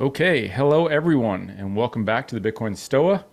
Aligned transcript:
Okay, 0.00 0.48
hello 0.48 0.86
everyone, 0.86 1.50
and 1.50 1.76
welcome 1.76 2.02
back 2.02 2.26
to 2.28 2.40
the 2.40 2.52
Bitcoin 2.52 2.74
Stoa. 2.74 3.26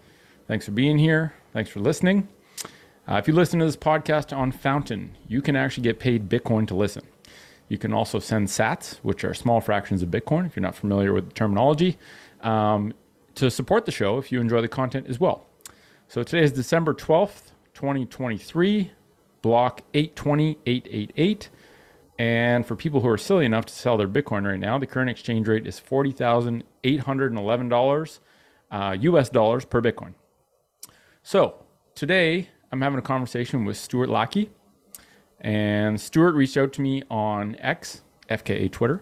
Thanks 0.46 0.66
for 0.66 0.71
being 0.71 0.97
here. 0.97 1.33
Thanks 1.54 1.70
for 1.70 1.79
listening. 1.79 2.28
Uh, 3.07 3.16
if 3.16 3.29
you 3.29 3.34
listen 3.34 3.59
to 3.59 3.66
this 3.66 3.78
podcast 3.78 4.36
on 4.36 4.52
Fountain, 4.52 5.16
you 5.25 5.41
can 5.41 5.55
actually 5.55 5.84
get 5.84 6.00
paid 6.00 6.27
Bitcoin 6.27 6.68
to 6.68 6.75
listen. 6.75 7.04
You 7.70 7.77
can 7.77 7.93
also 7.93 8.20
send 8.20 8.50
sats, 8.50 8.98
which 9.04 9.23
are 9.23 9.34
small 9.34 9.61
fractions 9.61 10.04
of 10.04 10.09
Bitcoin, 10.09 10.45
if 10.45 10.57
you're 10.57 10.61
not 10.61 10.75
familiar 10.75 11.14
with 11.14 11.30
the 11.30 11.34
terminology, 11.34 11.98
um, 12.41 12.94
to 13.36 13.50
support 13.50 13.86
the 13.86 13.94
show 13.94 14.18
if 14.18 14.30
you 14.30 14.41
enjoy 14.41 14.60
the 14.60 14.68
content 14.68 15.07
as 15.07 15.18
well. 15.18 15.48
So 16.10 16.23
today 16.23 16.44
is 16.44 16.52
December 16.52 16.94
12th, 16.94 17.52
2023, 17.73 18.91
block 19.41 19.82
820888. 19.94 21.50
And 22.20 22.63
for 22.65 22.75
people 22.75 22.99
who 22.99 23.07
are 23.07 23.17
silly 23.17 23.45
enough 23.45 23.65
to 23.67 23.73
sell 23.73 23.95
their 23.95 24.09
Bitcoin 24.09 24.45
right 24.45 24.59
now, 24.59 24.77
the 24.77 24.86
current 24.86 25.09
exchange 25.09 25.47
rate 25.47 25.65
is 25.65 25.79
$40,811 25.79 28.19
uh, 28.71 28.97
US 29.00 29.29
dollars 29.29 29.64
per 29.64 29.82
Bitcoin. 29.82 30.14
So 31.24 31.63
today 31.96 32.50
I'm 32.73 32.81
having 32.81 33.00
a 33.00 33.02
conversation 33.02 33.63
with 33.63 33.77
Stuart 33.77 34.09
Lackey. 34.09 34.50
And 35.39 35.97
Stuart 36.00 36.33
reached 36.33 36.58
out 36.58 36.73
to 36.73 36.81
me 36.81 37.03
on 37.09 37.55
X, 37.59 38.02
FKA 38.30 38.69
Twitter, 38.69 39.02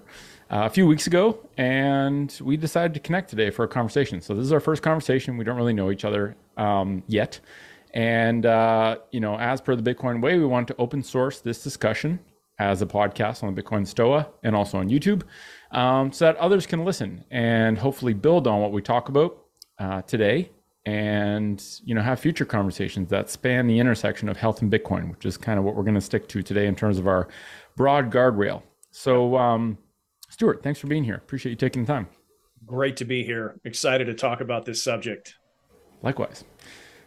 uh, 0.51 0.65
a 0.65 0.69
few 0.69 0.85
weeks 0.85 1.07
ago, 1.07 1.39
and 1.57 2.39
we 2.43 2.55
decided 2.55 2.93
to 2.93 2.99
connect 2.99 3.31
today 3.31 3.49
for 3.49 3.65
a 3.65 3.67
conversation. 3.67 4.21
So 4.21 4.35
this 4.35 4.45
is 4.45 4.51
our 4.51 4.59
first 4.59 4.83
conversation. 4.83 5.37
We 5.37 5.43
don't 5.43 5.57
really 5.57 5.73
know 5.73 5.89
each 5.89 6.05
other 6.05 6.35
um, 6.55 7.01
yet. 7.07 7.39
And, 7.95 8.45
uh, 8.45 8.97
you 9.11 9.19
know, 9.19 9.39
as 9.39 9.59
per 9.59 9.75
the 9.75 9.81
Bitcoin 9.81 10.21
way, 10.21 10.37
we 10.37 10.45
want 10.45 10.67
to 10.67 10.75
open 10.77 11.01
source 11.01 11.41
this 11.41 11.63
discussion 11.63 12.19
as 12.59 12.81
a 12.81 12.85
podcast 12.85 13.43
on 13.43 13.53
the 13.53 13.61
Bitcoin 13.61 13.85
Stoa 13.85 14.27
and 14.43 14.55
also 14.55 14.79
on 14.79 14.89
YouTube 14.89 15.23
um, 15.71 16.11
so 16.11 16.25
that 16.25 16.35
others 16.37 16.65
can 16.65 16.83
listen 16.83 17.23
and 17.29 17.77
hopefully 17.77 18.13
build 18.13 18.47
on 18.47 18.61
what 18.61 18.71
we 18.71 18.81
talk 18.81 19.09
about 19.09 19.37
uh, 19.79 20.01
today 20.03 20.49
and 20.87 21.81
you 21.83 21.93
know 21.93 22.01
have 22.01 22.17
future 22.17 22.45
conversations 22.45 23.09
that 23.09 23.29
span 23.29 23.67
the 23.67 23.77
intersection 23.77 24.29
of 24.29 24.37
health 24.37 24.61
and 24.61 24.71
Bitcoin, 24.71 25.11
which 25.11 25.25
is 25.25 25.35
kind 25.37 25.59
of 25.59 25.65
what 25.65 25.75
we're 25.75 25.83
going 25.83 25.95
to 25.95 26.01
stick 26.01 26.27
to 26.29 26.41
today 26.41 26.65
in 26.65 26.75
terms 26.75 26.97
of 26.97 27.07
our 27.07 27.27
broad 27.75 28.09
guardrail. 28.09 28.63
So, 28.91 29.35
um, 29.35 29.77
Stuart, 30.29 30.63
thanks 30.63 30.79
for 30.79 30.87
being 30.87 31.03
here. 31.03 31.15
Appreciate 31.15 31.51
you 31.51 31.57
taking 31.57 31.83
the 31.83 31.91
time. 31.91 32.07
Great 32.65 32.95
to 32.97 33.05
be 33.05 33.21
here. 33.21 33.59
Excited 33.65 34.05
to 34.05 34.13
talk 34.13 34.39
about 34.39 34.63
this 34.65 34.81
subject. 34.81 35.35
Likewise. 36.03 36.45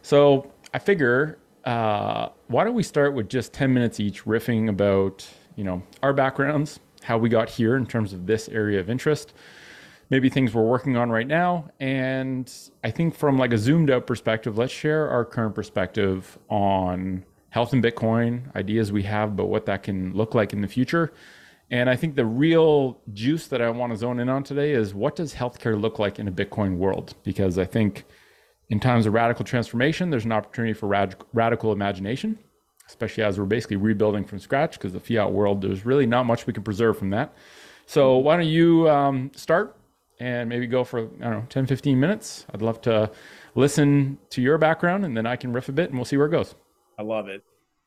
So, 0.03 0.53
I 0.75 0.79
figure 0.79 1.39
uh, 1.65 2.29
why 2.49 2.65
don't 2.65 2.75
we 2.75 2.83
start 2.83 3.15
with 3.15 3.31
just 3.31 3.55
10 3.55 3.73
minutes 3.73 3.99
each 3.99 4.25
riffing 4.25 4.69
about 4.69 5.27
you 5.61 5.65
know, 5.65 5.83
our 6.03 6.15
backgrounds, 6.15 6.81
how 7.03 7.19
we 7.19 7.29
got 7.29 7.51
here 7.51 7.77
in 7.77 7.85
terms 7.85 8.15
of 8.15 8.25
this 8.25 8.49
area 8.49 8.81
of 8.81 8.89
interest, 8.89 9.35
maybe 10.09 10.31
things 10.31 10.55
we're 10.55 10.63
working 10.63 10.97
on 10.97 11.11
right 11.11 11.27
now. 11.27 11.69
And 11.81 12.51
I 12.83 12.91
think 12.91 13.15
from 13.15 13.37
like 13.37 13.53
a 13.53 13.59
zoomed 13.59 13.91
out 13.91 14.07
perspective, 14.07 14.57
let's 14.57 14.73
share 14.73 15.11
our 15.11 15.23
current 15.23 15.55
perspective 15.55 16.39
on 16.49 17.27
health 17.51 17.75
and 17.75 17.85
Bitcoin, 17.85 18.57
ideas 18.57 18.91
we 18.91 19.03
have 19.03 19.33
about 19.33 19.51
what 19.51 19.67
that 19.67 19.83
can 19.83 20.15
look 20.15 20.35
like 20.35 20.55
in 20.55 20.63
the 20.63 20.67
future. 20.67 21.13
And 21.71 21.91
I 21.91 21.95
think 21.95 22.15
the 22.15 22.25
real 22.25 22.99
juice 23.13 23.47
that 23.49 23.61
I 23.61 23.69
want 23.69 23.93
to 23.93 23.99
zone 23.99 24.19
in 24.19 24.31
on 24.31 24.43
today 24.43 24.73
is 24.73 24.95
what 24.95 25.15
does 25.15 25.35
healthcare 25.35 25.79
look 25.79 25.99
like 25.99 26.19
in 26.19 26.27
a 26.27 26.33
Bitcoin 26.33 26.79
world? 26.79 27.13
Because 27.23 27.59
I 27.59 27.67
think 27.67 28.07
in 28.71 28.81
times 28.81 29.05
of 29.05 29.13
radical 29.13 29.45
transformation, 29.45 30.09
there's 30.09 30.25
an 30.25 30.33
opportunity 30.33 30.73
for 30.73 30.87
rad- 30.87 31.17
radical 31.35 31.71
imagination 31.71 32.39
especially 32.91 33.23
as 33.23 33.39
we're 33.39 33.47
basically 33.47 33.77
rebuilding 33.77 34.25
from 34.25 34.39
scratch 34.39 34.73
because 34.73 34.93
the 34.93 35.01
fiat 35.01 35.31
world, 35.33 35.63
there's 35.63 35.87
really 35.87 36.07
not 36.07 36.27
much 36.27 36.47
we 36.47 36.53
can 36.53 36.63
preserve 36.63 36.99
from 36.99 37.11
that. 37.11 37.33
So 37.87 38.19
why 38.19 38.37
don't 38.37 38.47
you 38.47 38.89
um, 38.91 39.31
start 39.35 39.77
and 40.19 40.49
maybe 40.49 40.67
go 40.67 40.85
for, 40.85 41.01
I 41.21 41.25
don't 41.25 41.33
know, 41.33 41.47
10, 41.49 41.67
15 41.67 41.99
minutes. 41.99 42.47
I'd 42.53 42.63
love 42.63 42.81
to 42.83 43.11
listen 43.55 44.19
to 44.31 44.43
your 44.43 44.59
background 44.59 45.05
and 45.05 45.17
then 45.17 45.25
I 45.25 45.37
can 45.37 45.53
riff 45.53 45.69
a 45.69 45.73
bit 45.73 45.91
and 45.91 45.99
we'll 45.99 46.05
see 46.05 46.17
where 46.17 46.27
it 46.27 46.31
goes. 46.31 46.55
I 46.99 47.03
love 47.03 47.29
it. 47.29 47.43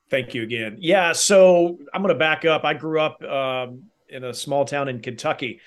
Thank 0.09 0.33
you 0.33 0.43
again. 0.43 0.77
Yeah. 0.79 1.11
So 1.11 1.77
I'm 1.93 2.01
going 2.01 2.13
to 2.13 2.19
back 2.19 2.45
up. 2.45 2.63
I 2.63 2.73
grew 2.73 2.99
up 2.99 3.21
um, 3.23 3.83
in 4.09 4.23
a 4.23 4.33
small 4.33 4.65
town 4.65 4.87
in 4.87 4.99
Kentucky 4.99 5.59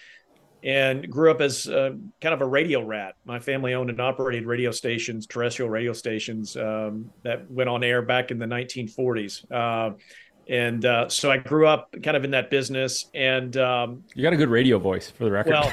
and 0.62 1.09
grew 1.11 1.31
up 1.31 1.41
as 1.41 1.69
uh, 1.69 1.91
kind 2.21 2.34
of 2.34 2.41
a 2.41 2.47
radio 2.47 2.84
rat. 2.84 3.15
My 3.25 3.39
family 3.39 3.75
owned 3.75 3.91
and 3.91 4.00
operated 4.00 4.47
radio 4.47 4.71
stations, 4.71 5.27
terrestrial 5.27 5.71
radio 5.71 5.93
stations 5.93 6.56
um, 6.56 7.11
that 7.22 7.50
went 7.50 7.69
on 7.69 7.84
air 7.84 8.03
back 8.03 8.31
in 8.31 8.39
the 8.39 8.47
1940s. 8.47 9.50
Uh, 9.50 9.97
and 10.49 10.84
uh, 10.84 11.09
so 11.09 11.31
I 11.31 11.39
grew 11.39 11.66
up 11.66 11.95
kind 12.03 12.16
of 12.16 12.25
in 12.25 12.31
that 12.33 12.50
business. 12.50 13.06
And 13.15 13.56
um, 13.56 14.05
you 14.15 14.22
got 14.22 14.33
a 14.33 14.37
good 14.37 14.49
radio 14.49 14.78
voice 14.78 15.11
for 15.11 15.25
the 15.25 15.31
record. 15.31 15.53
Well, 15.53 15.72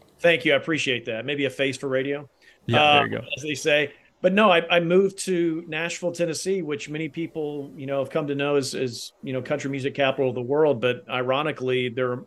thank 0.20 0.44
you. 0.44 0.52
I 0.52 0.56
appreciate 0.56 1.04
that. 1.06 1.24
Maybe 1.24 1.44
a 1.44 1.50
face 1.50 1.76
for 1.76 1.88
radio. 1.88 2.28
Yeah, 2.66 2.94
there 2.94 3.06
you 3.06 3.10
go. 3.10 3.18
Um, 3.18 3.28
as 3.36 3.42
they 3.42 3.54
say. 3.54 3.92
But 4.20 4.32
no, 4.32 4.50
I, 4.50 4.62
I, 4.68 4.80
moved 4.80 5.20
to 5.26 5.64
Nashville, 5.68 6.10
Tennessee, 6.10 6.60
which 6.60 6.88
many 6.88 7.08
people, 7.08 7.72
you 7.76 7.86
know, 7.86 8.00
have 8.00 8.10
come 8.10 8.26
to 8.26 8.34
know 8.34 8.56
as, 8.56 8.74
as 8.74 9.12
you 9.22 9.32
know, 9.32 9.40
country 9.40 9.70
music 9.70 9.94
capital 9.94 10.28
of 10.28 10.34
the 10.34 10.42
world. 10.42 10.80
But 10.80 11.04
ironically, 11.08 11.88
there 11.88 12.24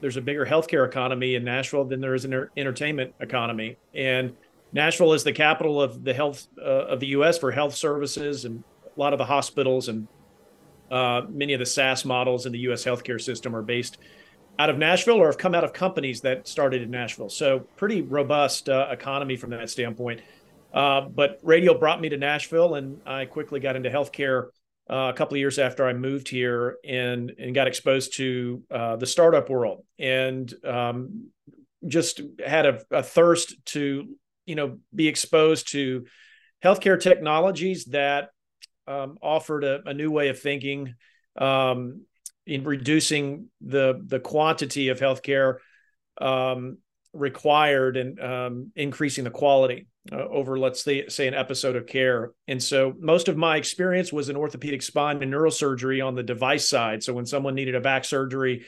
there's 0.00 0.16
a 0.16 0.20
bigger 0.20 0.46
healthcare 0.46 0.86
economy 0.86 1.34
in 1.34 1.44
Nashville 1.44 1.84
than 1.84 2.00
there 2.00 2.14
is 2.14 2.24
an 2.24 2.48
entertainment 2.56 3.14
economy. 3.20 3.76
And 3.94 4.34
Nashville 4.72 5.12
is 5.12 5.24
the 5.24 5.32
capital 5.32 5.80
of 5.80 6.04
the 6.04 6.14
health 6.14 6.46
uh, 6.58 6.86
of 6.86 7.00
the 7.00 7.08
U.S. 7.08 7.38
for 7.38 7.50
health 7.50 7.74
services, 7.74 8.44
and 8.44 8.62
a 8.84 9.00
lot 9.00 9.12
of 9.12 9.18
the 9.18 9.24
hospitals 9.24 9.88
and 9.88 10.06
uh, 10.90 11.22
many 11.28 11.52
of 11.52 11.60
the 11.60 11.66
SaaS 11.66 12.04
models 12.04 12.46
in 12.46 12.52
the 12.52 12.58
U.S. 12.60 12.84
healthcare 12.84 13.20
system 13.20 13.54
are 13.54 13.62
based 13.62 13.98
out 14.58 14.70
of 14.70 14.78
Nashville 14.78 15.16
or 15.16 15.26
have 15.26 15.38
come 15.38 15.54
out 15.54 15.64
of 15.64 15.72
companies 15.72 16.20
that 16.22 16.46
started 16.46 16.82
in 16.82 16.90
Nashville. 16.90 17.28
So 17.28 17.60
pretty 17.76 18.02
robust 18.02 18.68
uh, 18.68 18.88
economy 18.90 19.36
from 19.36 19.50
that 19.50 19.70
standpoint. 19.70 20.20
Uh, 20.72 21.02
but 21.02 21.40
radio 21.42 21.76
brought 21.76 22.00
me 22.00 22.08
to 22.08 22.16
Nashville, 22.16 22.74
and 22.74 23.00
I 23.06 23.24
quickly 23.24 23.58
got 23.60 23.76
into 23.76 23.90
healthcare 23.90 24.48
uh, 24.90 25.10
a 25.10 25.12
couple 25.12 25.36
of 25.36 25.38
years 25.38 25.58
after 25.58 25.86
I 25.86 25.92
moved 25.92 26.28
here 26.28 26.78
and 26.84 27.32
and 27.38 27.54
got 27.54 27.68
exposed 27.68 28.16
to 28.16 28.62
uh, 28.70 28.96
the 28.96 29.06
startup 29.06 29.48
world 29.48 29.84
and 29.98 30.52
um, 30.64 31.28
just 31.86 32.20
had 32.44 32.66
a, 32.66 32.80
a, 32.90 33.02
thirst 33.02 33.54
to 33.66 34.08
you 34.46 34.54
know 34.56 34.78
be 34.92 35.06
exposed 35.06 35.70
to 35.72 36.06
healthcare 36.64 37.00
technologies 37.00 37.84
that 37.86 38.30
um, 38.88 39.16
offered 39.22 39.62
a, 39.62 39.80
a, 39.86 39.94
new 39.94 40.10
way 40.10 40.28
of 40.28 40.40
thinking 40.40 40.94
um, 41.36 42.02
in 42.44 42.64
reducing 42.64 43.46
the 43.60 44.02
the 44.04 44.18
quantity 44.18 44.88
of 44.88 44.98
healthcare 44.98 45.58
um, 46.20 46.78
required 47.12 47.96
and 47.96 48.20
um, 48.20 48.72
increasing 48.74 49.22
the 49.22 49.30
quality 49.30 49.86
uh, 50.10 50.16
over, 50.16 50.58
let's 50.58 50.82
say, 50.82 51.06
say, 51.08 51.28
an 51.28 51.34
episode 51.34 51.76
of 51.76 51.86
care. 51.86 52.32
And 52.48 52.62
so 52.62 52.94
most 52.98 53.28
of 53.28 53.36
my 53.36 53.56
experience 53.56 54.12
was 54.12 54.28
in 54.28 54.36
orthopedic 54.36 54.82
spine 54.82 55.22
and 55.22 55.32
neurosurgery 55.32 56.04
on 56.04 56.14
the 56.14 56.22
device 56.22 56.68
side. 56.68 57.02
So 57.02 57.12
when 57.12 57.26
someone 57.26 57.54
needed 57.54 57.74
a 57.74 57.80
back 57.80 58.04
surgery, 58.04 58.64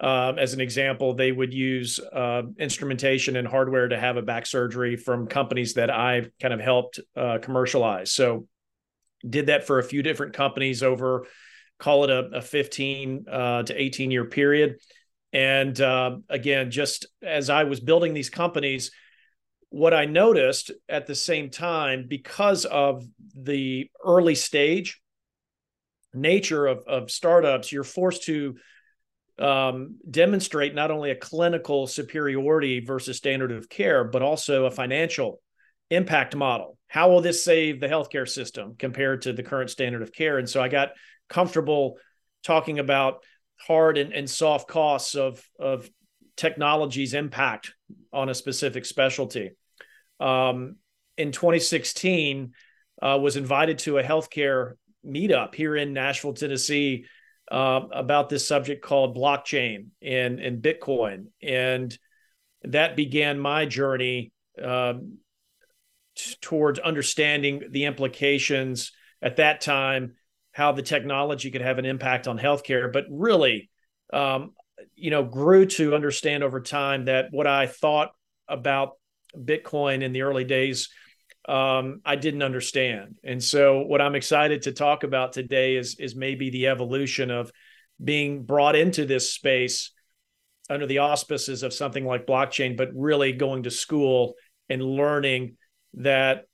um, 0.00 0.38
as 0.38 0.54
an 0.54 0.60
example, 0.60 1.12
they 1.14 1.30
would 1.30 1.52
use 1.52 2.00
uh, 2.00 2.42
instrumentation 2.58 3.36
and 3.36 3.46
hardware 3.46 3.88
to 3.88 3.98
have 3.98 4.16
a 4.16 4.22
back 4.22 4.46
surgery 4.46 4.96
from 4.96 5.26
companies 5.26 5.74
that 5.74 5.90
I've 5.90 6.30
kind 6.40 6.54
of 6.54 6.60
helped 6.60 7.00
uh, 7.14 7.38
commercialize. 7.42 8.10
So 8.10 8.46
did 9.28 9.46
that 9.46 9.66
for 9.66 9.78
a 9.78 9.84
few 9.84 10.02
different 10.02 10.32
companies 10.32 10.82
over, 10.82 11.26
call 11.78 12.04
it 12.04 12.10
a, 12.10 12.38
a 12.38 12.42
15 12.42 13.26
uh, 13.30 13.62
to 13.64 13.78
18 13.78 14.10
year 14.10 14.24
period. 14.24 14.76
And 15.34 15.78
uh, 15.78 16.16
again, 16.30 16.70
just 16.70 17.06
as 17.22 17.50
I 17.50 17.64
was 17.64 17.78
building 17.78 18.14
these 18.14 18.30
companies, 18.30 18.90
what 19.70 19.94
I 19.94 20.04
noticed 20.04 20.70
at 20.88 21.06
the 21.06 21.14
same 21.14 21.50
time, 21.50 22.06
because 22.08 22.64
of 22.64 23.04
the 23.34 23.88
early 24.04 24.34
stage 24.34 25.00
nature 26.12 26.66
of, 26.66 26.84
of 26.86 27.10
startups, 27.10 27.72
you're 27.72 27.84
forced 27.84 28.24
to 28.24 28.56
um, 29.38 29.96
demonstrate 30.10 30.74
not 30.74 30.90
only 30.90 31.12
a 31.12 31.16
clinical 31.16 31.86
superiority 31.86 32.80
versus 32.80 33.16
standard 33.16 33.52
of 33.52 33.68
care, 33.68 34.04
but 34.04 34.22
also 34.22 34.66
a 34.66 34.70
financial 34.70 35.40
impact 35.88 36.36
model. 36.36 36.76
How 36.88 37.08
will 37.08 37.20
this 37.20 37.44
save 37.44 37.80
the 37.80 37.86
healthcare 37.86 38.28
system 38.28 38.74
compared 38.76 39.22
to 39.22 39.32
the 39.32 39.44
current 39.44 39.70
standard 39.70 40.02
of 40.02 40.12
care? 40.12 40.38
And 40.38 40.48
so 40.48 40.60
I 40.60 40.68
got 40.68 40.90
comfortable 41.28 41.96
talking 42.42 42.80
about 42.80 43.22
hard 43.56 43.98
and, 43.98 44.12
and 44.12 44.28
soft 44.28 44.68
costs 44.68 45.14
of, 45.14 45.42
of 45.58 45.88
technology's 46.36 47.14
impact 47.14 47.72
on 48.12 48.28
a 48.28 48.34
specific 48.34 48.84
specialty. 48.84 49.52
Um, 50.20 50.76
in 51.16 51.32
2016, 51.32 52.52
uh, 53.02 53.18
was 53.20 53.36
invited 53.36 53.78
to 53.80 53.98
a 53.98 54.02
healthcare 54.02 54.74
meetup 55.04 55.54
here 55.54 55.76
in 55.76 55.92
Nashville, 55.92 56.34
Tennessee, 56.34 57.06
uh, 57.50 57.80
about 57.92 58.28
this 58.28 58.46
subject 58.46 58.82
called 58.82 59.16
blockchain 59.16 59.86
and, 60.02 60.38
and 60.38 60.62
Bitcoin. 60.62 61.26
And 61.42 61.96
that 62.62 62.96
began 62.96 63.38
my 63.38 63.66
journey 63.66 64.32
um, 64.62 65.18
t- 66.14 66.36
towards 66.40 66.78
understanding 66.78 67.64
the 67.70 67.86
implications 67.86 68.92
at 69.22 69.36
that 69.36 69.60
time 69.60 70.14
how 70.52 70.72
the 70.72 70.82
technology 70.82 71.50
could 71.50 71.60
have 71.60 71.78
an 71.78 71.84
impact 71.84 72.28
on 72.28 72.38
healthcare, 72.38 72.92
but 72.92 73.04
really, 73.10 73.70
um, 74.12 74.52
you 74.94 75.10
know, 75.10 75.24
grew 75.24 75.66
to 75.66 75.94
understand 75.94 76.42
over 76.42 76.60
time 76.60 77.06
that 77.06 77.28
what 77.30 77.46
I 77.46 77.66
thought 77.66 78.10
about 78.48 78.92
Bitcoin 79.36 80.02
in 80.02 80.12
the 80.12 80.22
early 80.22 80.44
days, 80.44 80.88
um, 81.48 82.00
I 82.04 82.16
didn't 82.16 82.42
understand. 82.42 83.16
And 83.24 83.42
so, 83.42 83.80
what 83.80 84.00
I'm 84.00 84.14
excited 84.14 84.62
to 84.62 84.72
talk 84.72 85.04
about 85.04 85.32
today 85.32 85.76
is 85.76 85.96
is 85.98 86.14
maybe 86.14 86.50
the 86.50 86.68
evolution 86.68 87.30
of 87.30 87.50
being 88.02 88.44
brought 88.44 88.76
into 88.76 89.04
this 89.04 89.32
space 89.32 89.92
under 90.68 90.86
the 90.86 90.98
auspices 90.98 91.62
of 91.62 91.72
something 91.72 92.04
like 92.04 92.26
blockchain, 92.26 92.76
but 92.76 92.90
really 92.94 93.32
going 93.32 93.64
to 93.64 93.70
school 93.70 94.34
and 94.68 94.82
learning 94.82 95.56
that 95.94 96.44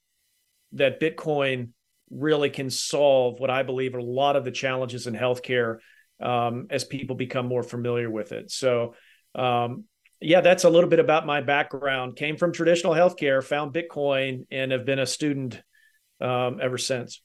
that 0.73 1.00
Bitcoin 1.00 1.70
really 2.11 2.50
can 2.50 2.70
solve 2.70 3.40
what 3.40 3.50
I 3.50 3.62
believe 3.62 3.94
are 3.94 3.99
a 3.99 4.05
lot 4.05 4.37
of 4.37 4.44
the 4.44 4.50
challenges 4.50 5.06
in 5.06 5.14
healthcare 5.14 5.78
um, 6.20 6.67
as 6.70 6.84
people 6.84 7.17
become 7.17 7.46
more 7.46 7.62
familiar 7.62 8.11
with 8.11 8.32
it. 8.32 8.50
So, 8.50 8.94
um, 9.34 9.84
yeah, 10.20 10.40
that's 10.40 10.64
a 10.64 10.70
little 10.70 10.88
bit 10.88 10.98
about 10.98 11.26
my 11.26 11.40
background. 11.40 12.16
Came 12.16 12.36
from 12.36 12.52
traditional 12.52 12.94
healthcare, 12.94 13.42
found 13.42 13.74
Bitcoin, 13.74 14.46
and 14.50 14.72
have 14.72 14.86
been 14.86 14.98
a 14.98 15.06
student 15.06 15.60
um, 16.20 16.58
ever 16.60 16.78
since. 16.78 17.20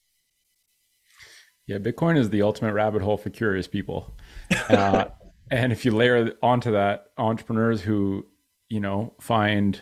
Yeah, 1.68 1.78
Bitcoin 1.78 2.18
is 2.18 2.30
the 2.30 2.42
ultimate 2.42 2.74
rabbit 2.74 3.02
hole 3.02 3.18
for 3.18 3.30
curious 3.30 3.68
people. 3.68 4.14
Uh, 4.70 5.06
and 5.50 5.72
if 5.72 5.86
you 5.86 5.92
layer 5.92 6.34
onto 6.42 6.72
that 6.72 7.08
entrepreneurs 7.18 7.82
who, 7.82 8.26
you 8.70 8.80
know, 8.80 9.14
find 9.20 9.82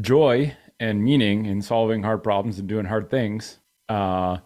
joy 0.00 0.54
and 0.80 1.02
meaning 1.02 1.46
in 1.46 1.62
solving 1.62 2.02
hard 2.02 2.22
problems 2.22 2.58
and 2.58 2.68
doing 2.68 2.84
hard 2.84 3.10
things, 3.10 3.58
uh, 3.88 4.38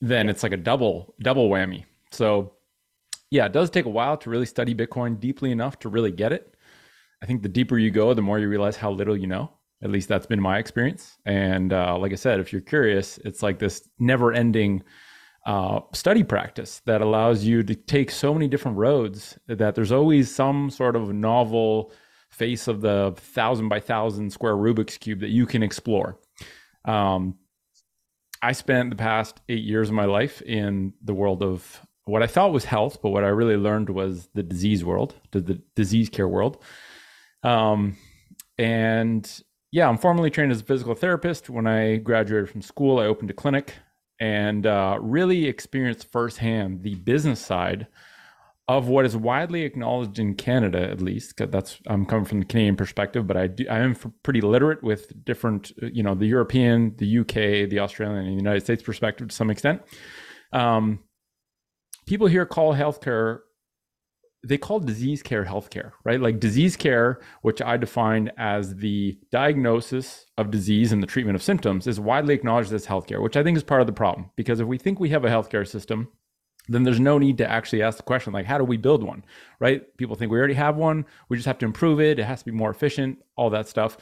then 0.00 0.28
it's 0.28 0.42
like 0.42 0.52
a 0.52 0.56
double 0.56 1.14
double 1.20 1.48
whammy. 1.50 1.84
So, 2.12 2.54
yeah, 3.30 3.46
it 3.46 3.52
does 3.52 3.70
take 3.70 3.84
a 3.84 3.90
while 3.90 4.16
to 4.18 4.30
really 4.30 4.46
study 4.46 4.74
Bitcoin 4.74 5.18
deeply 5.20 5.50
enough 5.50 5.78
to 5.80 5.88
really 5.88 6.12
get 6.12 6.32
it. 6.32 6.49
I 7.22 7.26
think 7.26 7.42
the 7.42 7.48
deeper 7.48 7.78
you 7.78 7.90
go, 7.90 8.14
the 8.14 8.22
more 8.22 8.38
you 8.38 8.48
realize 8.48 8.76
how 8.76 8.90
little 8.90 9.16
you 9.16 9.26
know. 9.26 9.52
At 9.82 9.90
least 9.90 10.08
that's 10.08 10.26
been 10.26 10.40
my 10.40 10.58
experience. 10.58 11.18
And 11.24 11.72
uh, 11.72 11.96
like 11.98 12.12
I 12.12 12.16
said, 12.16 12.38
if 12.38 12.52
you're 12.52 12.60
curious, 12.60 13.18
it's 13.24 13.42
like 13.42 13.58
this 13.58 13.88
never-ending 13.98 14.82
uh, 15.46 15.80
study 15.94 16.22
practice 16.22 16.82
that 16.84 17.00
allows 17.00 17.44
you 17.44 17.62
to 17.62 17.74
take 17.74 18.10
so 18.10 18.34
many 18.34 18.46
different 18.46 18.76
roads 18.76 19.38
that 19.46 19.74
there's 19.74 19.92
always 19.92 20.34
some 20.34 20.68
sort 20.68 20.96
of 20.96 21.14
novel 21.14 21.92
face 22.30 22.68
of 22.68 22.82
the 22.82 23.14
thousand 23.16 23.68
by 23.68 23.80
thousand 23.80 24.30
square 24.30 24.54
Rubik's 24.54 24.98
cube 24.98 25.20
that 25.20 25.30
you 25.30 25.46
can 25.46 25.62
explore. 25.62 26.18
Um, 26.84 27.36
I 28.42 28.52
spent 28.52 28.90
the 28.90 28.96
past 28.96 29.40
eight 29.48 29.64
years 29.64 29.88
of 29.88 29.94
my 29.94 30.04
life 30.06 30.42
in 30.42 30.92
the 31.02 31.14
world 31.14 31.42
of 31.42 31.80
what 32.04 32.22
I 32.22 32.26
thought 32.26 32.52
was 32.52 32.64
health, 32.64 33.00
but 33.02 33.10
what 33.10 33.24
I 33.24 33.28
really 33.28 33.56
learned 33.56 33.90
was 33.90 34.28
the 34.34 34.42
disease 34.42 34.84
world, 34.84 35.14
the, 35.30 35.40
the 35.40 35.62
disease 35.74 36.08
care 36.08 36.28
world. 36.28 36.62
Um, 37.42 37.96
and 38.58 39.42
yeah, 39.72 39.88
I'm 39.88 39.98
formally 39.98 40.30
trained 40.30 40.52
as 40.52 40.60
a 40.60 40.64
physical 40.64 40.94
therapist. 40.94 41.48
When 41.48 41.66
I 41.66 41.96
graduated 41.96 42.50
from 42.50 42.62
school, 42.62 42.98
I 42.98 43.06
opened 43.06 43.30
a 43.30 43.34
clinic 43.34 43.74
and 44.18 44.66
uh, 44.66 44.98
really 45.00 45.46
experienced 45.46 46.10
firsthand 46.10 46.82
the 46.82 46.94
business 46.96 47.40
side 47.40 47.86
of 48.68 48.86
what 48.86 49.04
is 49.04 49.16
widely 49.16 49.62
acknowledged 49.62 50.18
in 50.18 50.34
Canada, 50.34 50.88
at 50.88 51.00
least. 51.00 51.38
That's 51.38 51.80
I'm 51.86 52.06
coming 52.06 52.24
from 52.24 52.38
the 52.38 52.44
Canadian 52.44 52.76
perspective, 52.76 53.26
but 53.26 53.36
I 53.36 53.48
do, 53.48 53.66
I 53.68 53.78
am 53.78 53.96
pretty 54.22 54.40
literate 54.40 54.82
with 54.82 55.24
different, 55.24 55.72
you 55.80 56.04
know, 56.04 56.14
the 56.14 56.26
European, 56.26 56.94
the 56.96 57.18
UK, 57.18 57.68
the 57.68 57.80
Australian, 57.80 58.18
and 58.18 58.28
the 58.28 58.42
United 58.42 58.60
States 58.60 58.82
perspective 58.82 59.28
to 59.28 59.34
some 59.34 59.50
extent. 59.50 59.82
Um, 60.52 61.00
people 62.06 62.28
here 62.28 62.46
call 62.46 62.74
healthcare 62.74 63.40
they 64.42 64.56
call 64.56 64.80
disease 64.80 65.22
care 65.22 65.44
healthcare, 65.44 65.92
right? 66.04 66.20
Like 66.20 66.40
disease 66.40 66.76
care, 66.76 67.20
which 67.42 67.60
I 67.60 67.76
define 67.76 68.30
as 68.38 68.74
the 68.76 69.18
diagnosis 69.30 70.26
of 70.38 70.50
disease 70.50 70.92
and 70.92 71.02
the 71.02 71.06
treatment 71.06 71.36
of 71.36 71.42
symptoms, 71.42 71.86
is 71.86 72.00
widely 72.00 72.34
acknowledged 72.34 72.72
as 72.72 72.86
healthcare, 72.86 73.22
which 73.22 73.36
I 73.36 73.42
think 73.42 73.56
is 73.56 73.62
part 73.62 73.82
of 73.82 73.86
the 73.86 73.92
problem. 73.92 74.30
Because 74.36 74.60
if 74.60 74.66
we 74.66 74.78
think 74.78 74.98
we 74.98 75.10
have 75.10 75.24
a 75.24 75.28
healthcare 75.28 75.68
system, 75.68 76.08
then 76.68 76.84
there's 76.84 77.00
no 77.00 77.18
need 77.18 77.38
to 77.38 77.50
actually 77.50 77.82
ask 77.82 77.96
the 77.96 78.02
question, 78.02 78.32
like, 78.32 78.46
how 78.46 78.56
do 78.56 78.64
we 78.64 78.76
build 78.76 79.02
one, 79.02 79.24
right? 79.58 79.82
People 79.96 80.14
think 80.16 80.30
we 80.30 80.38
already 80.38 80.54
have 80.54 80.76
one. 80.76 81.04
We 81.28 81.36
just 81.36 81.46
have 81.46 81.58
to 81.58 81.66
improve 81.66 82.00
it. 82.00 82.18
It 82.18 82.24
has 82.24 82.40
to 82.40 82.44
be 82.44 82.56
more 82.56 82.70
efficient, 82.70 83.18
all 83.36 83.50
that 83.50 83.68
stuff. 83.68 83.98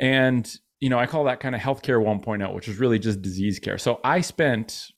And, 0.00 0.50
you 0.80 0.88
know, 0.88 0.98
I 0.98 1.06
call 1.06 1.24
that 1.24 1.40
kind 1.40 1.54
of 1.54 1.60
healthcare 1.60 2.02
1.0, 2.02 2.54
which 2.54 2.66
is 2.66 2.78
really 2.78 2.98
just 2.98 3.20
disease 3.20 3.58
care. 3.58 3.78
So 3.78 4.00
I 4.02 4.22
spent 4.22 4.91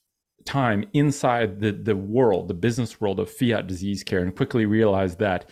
time 0.44 0.84
inside 0.92 1.60
the, 1.60 1.72
the 1.72 1.96
world, 1.96 2.48
the 2.48 2.54
business 2.54 3.00
world 3.00 3.18
of 3.20 3.30
fiat 3.30 3.66
disease 3.66 4.02
care, 4.02 4.20
and 4.20 4.36
quickly 4.36 4.66
realized 4.66 5.18
that 5.18 5.48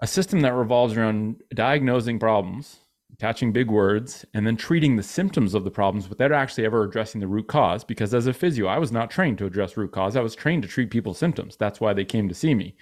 a 0.00 0.06
system 0.06 0.40
that 0.40 0.54
revolves 0.54 0.96
around 0.96 1.40
diagnosing 1.54 2.18
problems, 2.18 2.80
attaching 3.12 3.52
big 3.52 3.70
words, 3.70 4.24
and 4.34 4.46
then 4.46 4.56
treating 4.56 4.96
the 4.96 5.02
symptoms 5.02 5.54
of 5.54 5.64
the 5.64 5.70
problems 5.70 6.08
without 6.08 6.32
actually 6.32 6.64
ever 6.64 6.82
addressing 6.82 7.20
the 7.20 7.28
root 7.28 7.46
cause. 7.46 7.84
Because 7.84 8.12
as 8.12 8.26
a 8.26 8.32
physio, 8.32 8.66
I 8.66 8.78
was 8.78 8.90
not 8.90 9.10
trained 9.10 9.38
to 9.38 9.46
address 9.46 9.76
root 9.76 9.92
cause. 9.92 10.16
I 10.16 10.20
was 10.20 10.34
trained 10.34 10.62
to 10.62 10.68
treat 10.68 10.90
people's 10.90 11.18
symptoms. 11.18 11.56
That's 11.56 11.80
why 11.80 11.92
they 11.92 12.04
came 12.04 12.28
to 12.28 12.34
see 12.34 12.54
me. 12.54 12.74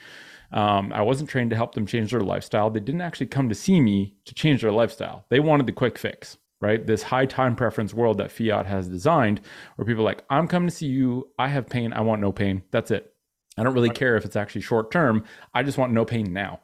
Um, 0.53 0.93
I 0.93 1.03
wasn't 1.03 1.31
trained 1.31 1.51
to 1.51 1.57
help 1.57 1.75
them 1.75 1.87
change 1.87 2.11
their 2.11 2.23
lifestyle. 2.23 2.71
They 2.71 2.81
didn't 2.81 3.03
actually 3.03 3.27
come 3.27 3.49
to 3.49 3.55
see 3.55 3.81
me 3.81 4.17
to 4.25 4.35
change 4.35 4.63
their 4.63 4.73
lifestyle. 4.73 5.27
They 5.29 5.41
wanted 5.41 5.67
the 5.67 5.73
quick 5.73 5.99
fix 5.99 6.39
right? 6.61 6.87
This 6.87 7.03
high 7.03 7.27
time 7.27 7.57
preference 7.57 7.95
world 7.95 8.19
that 8.19 8.31
fiat 8.31 8.67
has 8.67 8.89
designed, 8.89 9.41
where 9.77 9.87
people 9.87 10.03
are 10.03 10.07
like, 10.07 10.25
I'm 10.31 10.49
coming 10.49 10.69
to 10.69 10.75
see 10.75 10.87
you. 10.87 11.29
I 11.39 11.49
have 11.49 11.69
pain. 11.69 11.93
I 11.93 12.01
want 12.03 12.21
no 12.21 12.33
pain. 12.33 12.63
That's 12.71 12.91
it. 12.91 13.13
I 13.57 13.63
don't 13.63 13.75
really 13.75 13.91
care 13.91 14.17
if 14.17 14.25
it's 14.25 14.37
actually 14.37 14.63
short 14.63 14.91
term. 14.91 15.25
I 15.55 15.63
just 15.63 15.79
want 15.79 15.93
no 15.93 16.05
pain 16.05 16.33
now. 16.33 16.61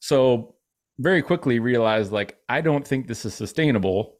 So, 0.00 0.54
very 0.98 1.22
quickly 1.22 1.58
realized 1.60 2.12
like, 2.12 2.38
I 2.48 2.60
don't 2.60 2.86
think 2.86 3.06
this 3.06 3.24
is 3.24 3.32
sustainable. 3.34 4.18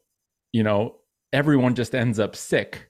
You 0.51 0.63
know, 0.63 0.97
everyone 1.31 1.75
just 1.75 1.93
ends 1.93 2.19
up 2.19 2.35
sick 2.35 2.89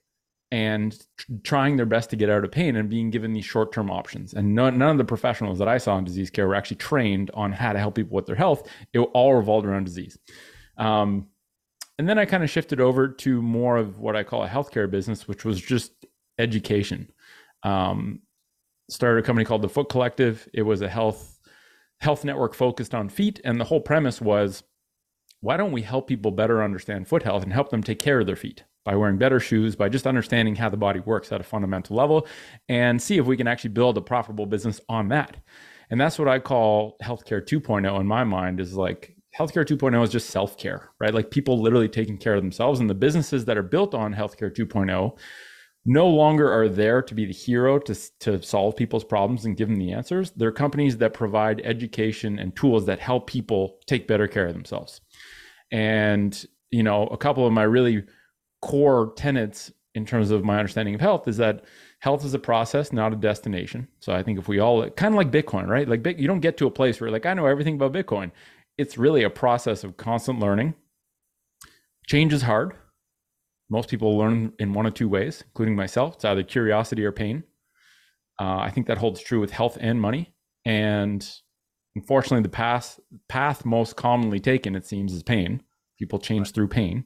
and 0.52 0.98
trying 1.44 1.78
their 1.78 1.86
best 1.86 2.10
to 2.10 2.16
get 2.16 2.30
out 2.30 2.44
of 2.44 2.52
pain 2.52 2.76
and 2.76 2.90
being 2.90 3.10
given 3.10 3.34
these 3.34 3.46
short 3.46 3.72
term 3.72 3.90
options. 3.90 4.34
And 4.34 4.54
none, 4.54 4.78
none 4.78 4.92
of 4.92 4.98
the 4.98 5.06
professionals 5.06 5.60
that 5.60 5.68
I 5.68 5.78
saw 5.78 5.98
in 5.98 6.04
disease 6.04 6.30
care 6.30 6.48
were 6.48 6.56
actually 6.56 6.78
trained 6.78 7.32
on 7.34 7.52
how 7.52 7.74
to 7.74 7.80
help 7.80 7.96
people 7.96 8.16
with 8.16 8.26
their 8.26 8.36
health. 8.36 8.68
It 8.94 9.00
all 9.00 9.36
revolved 9.36 9.66
around 9.66 9.86
disease. 9.86 10.18
Um, 10.78 11.28
and 12.02 12.10
then 12.10 12.18
I 12.18 12.26
kind 12.26 12.42
of 12.42 12.50
shifted 12.50 12.82
over 12.82 13.08
to 13.08 13.44
more 13.44 13.78
of 13.78 14.00
what 14.00 14.16
I 14.16 14.24
call 14.24 14.44
a 14.44 14.48
healthcare 14.50 14.90
business, 14.90 15.28
which 15.28 15.46
was 15.46 15.62
just 15.62 15.92
education. 16.40 17.12
Um, 17.62 18.22
started 18.90 19.24
a 19.24 19.28
company 19.28 19.46
called 19.46 19.62
the 19.62 19.70
Foot 19.70 19.88
Collective. 19.88 20.50
It 20.52 20.64
was 20.64 20.82
a 20.82 20.90
health 20.90 21.40
health 22.00 22.26
network 22.26 22.56
focused 22.56 22.96
on 22.96 23.08
feet, 23.08 23.40
and 23.44 23.62
the 23.62 23.66
whole 23.66 23.82
premise 23.82 24.20
was, 24.20 24.64
why 25.42 25.58
don't 25.58 25.72
we 25.72 25.84
help 25.84 26.08
people 26.08 26.32
better 26.32 26.64
understand 26.64 27.08
foot 27.08 27.22
health 27.22 27.44
and 27.44 27.54
help 27.54 27.70
them 27.70 27.84
take 27.84 28.00
care 28.00 28.20
of 28.20 28.26
their 28.26 28.36
feet 28.36 28.64
by 28.84 28.96
wearing 28.96 29.20
better 29.20 29.40
shoes, 29.40 29.76
by 29.76 29.88
just 29.88 30.08
understanding 30.08 30.56
how 30.56 30.70
the 30.70 30.78
body 30.78 31.02
works 31.02 31.32
at 31.32 31.40
a 31.40 31.44
fundamental 31.44 31.96
level, 31.96 32.26
and 32.68 33.00
see 33.00 33.20
if 33.20 33.28
we 33.28 33.38
can 33.38 33.46
actually 33.46 33.70
build 33.70 33.96
a 33.96 34.02
profitable 34.02 34.48
business 34.48 34.82
on 34.90 35.10
that. 35.10 35.38
And 35.92 36.02
that's 36.02 36.18
what 36.18 36.28
I 36.28 36.40
call 36.40 36.98
healthcare 37.04 37.46
2.0 37.46 38.00
in 38.00 38.08
my 38.08 38.24
mind 38.24 38.60
is 38.60 38.74
like 38.74 39.16
healthcare 39.38 39.66
2.0 39.66 40.04
is 40.04 40.10
just 40.10 40.30
self-care, 40.30 40.92
right? 41.00 41.14
Like 41.14 41.32
people 41.32 41.62
literally 41.62 41.88
taking 41.88 42.18
care 42.18 42.36
of 42.36 42.42
themselves 42.42 42.80
and 42.80 42.90
the 42.90 42.96
businesses 42.96 43.46
that 43.46 43.58
are 43.58 43.64
built 43.64 43.94
on 43.94 44.14
healthcare 44.14 44.54
2.0 44.54 45.18
no 45.86 46.08
longer 46.08 46.52
are 46.52 46.70
there 46.70 47.02
to 47.02 47.16
be 47.16 47.26
the 47.26 47.34
hero 47.34 47.80
to, 47.80 47.96
to 48.20 48.42
solve 48.44 48.76
people's 48.76 49.04
problems 49.04 49.46
and 49.46 49.58
give 49.58 49.68
them 49.68 49.80
the 49.80 49.92
answers. 49.92 50.32
They're 50.32 50.52
companies 50.52 50.98
that 50.98 51.14
provide 51.14 51.62
education 51.64 52.38
and 52.38 52.56
tools 52.56 52.86
that 52.86 53.00
help 53.00 53.28
people 53.28 53.80
take 53.88 54.08
better 54.08 54.28
care 54.28 54.46
of 54.46 54.54
themselves. 54.54 55.02
And, 55.72 56.46
you 56.70 56.84
know, 56.84 57.08
a 57.08 57.18
couple 57.18 57.48
of 57.48 57.54
my 57.54 57.64
really 57.64 58.04
core 58.62 59.14
tenets 59.16 59.72
in 59.96 60.06
terms 60.06 60.30
of 60.30 60.44
my 60.44 60.58
understanding 60.60 60.94
of 60.94 61.02
health 61.02 61.28
is 61.28 61.38
that 61.38 61.66
health 62.00 62.24
is 62.24 62.34
a 62.34 62.40
process, 62.40 62.94
not 62.94 63.12
a 63.14 63.16
destination. 63.16 63.88
So 64.00 64.14
I 64.14 64.22
think 64.22 64.40
if 64.40 64.48
we 64.48 64.60
all 64.60 64.88
kind 64.92 65.14
of 65.14 65.18
like 65.18 65.32
Bitcoin, 65.32 65.68
right? 65.68 65.88
Like 65.88 66.06
you 66.20 66.28
don't 66.28 66.40
get 66.40 66.58
to 66.58 66.68
a 66.68 66.72
place 66.72 67.02
where 67.02 67.10
like 67.10 67.26
I 67.26 67.34
know 67.34 67.48
everything 67.48 67.76
about 67.76 67.94
Bitcoin 67.94 68.32
it's 68.78 68.98
really 68.98 69.24
a 69.24 69.30
process 69.30 69.84
of 69.84 69.98
constant 69.98 70.40
learning. 70.40 70.76
Change 72.08 72.34
is 72.34 72.42
hard. 72.44 72.74
Most 73.70 73.90
people 73.90 74.18
learn 74.18 74.54
in 74.60 74.74
one 74.74 74.86
of 74.86 74.94
two 74.94 75.08
ways, 75.08 75.44
including 75.48 75.76
myself. 75.76 76.16
It's 76.16 76.26
either 76.26 76.44
curiosity 76.44 77.06
or 77.06 77.12
pain. 77.12 77.44
Uh, 78.40 78.58
I 78.58 78.70
think 78.70 78.88
that 78.88 78.98
holds 78.98 79.22
true 79.22 79.40
with 79.40 79.52
health 79.52 79.78
and 79.80 80.02
money. 80.02 80.34
And 80.66 81.26
unfortunately, 81.96 82.44
the 82.44 82.50
path 82.50 83.00
path 83.30 83.64
most 83.64 83.96
commonly 83.96 84.40
taken, 84.40 84.76
it 84.76 84.86
seems, 84.86 85.14
is 85.14 85.24
pain. 85.24 85.64
People 85.98 86.20
change 86.20 86.48
right. 86.48 86.56
through 86.56 86.68
pain. 86.68 87.06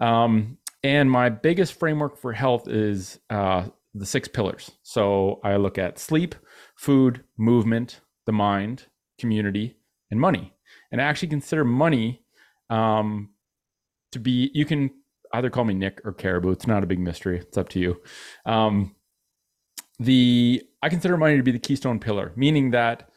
Um, 0.00 0.58
and 0.84 1.10
my 1.10 1.30
biggest 1.30 1.78
framework 1.78 2.16
for 2.16 2.32
health 2.32 2.68
is 2.68 3.18
uh, 3.30 3.66
the 3.94 4.06
six 4.06 4.28
pillars. 4.28 4.70
So 4.82 5.40
I 5.42 5.56
look 5.56 5.78
at 5.78 5.98
sleep, 5.98 6.34
food, 6.76 7.24
movement, 7.36 8.00
the 8.26 8.32
mind, 8.32 8.86
community, 9.18 9.78
and 10.10 10.20
money 10.20 10.52
and 10.90 11.00
I 11.00 11.04
actually 11.04 11.28
consider 11.28 11.64
money 11.64 12.22
um, 12.70 13.30
to 14.12 14.18
be. 14.18 14.50
You 14.54 14.64
can 14.64 14.90
either 15.32 15.50
call 15.50 15.64
me 15.64 15.74
Nick 15.74 16.00
or 16.04 16.12
Caribou. 16.12 16.50
It's 16.50 16.66
not 16.66 16.82
a 16.82 16.86
big 16.86 16.98
mystery. 16.98 17.38
It's 17.38 17.58
up 17.58 17.68
to 17.70 17.80
you. 17.80 18.00
Um, 18.46 18.94
the 19.98 20.62
I 20.82 20.88
consider 20.88 21.16
money 21.16 21.36
to 21.36 21.42
be 21.42 21.50
the 21.50 21.58
keystone 21.58 21.98
pillar, 21.98 22.32
meaning 22.36 22.70
that 22.70 23.10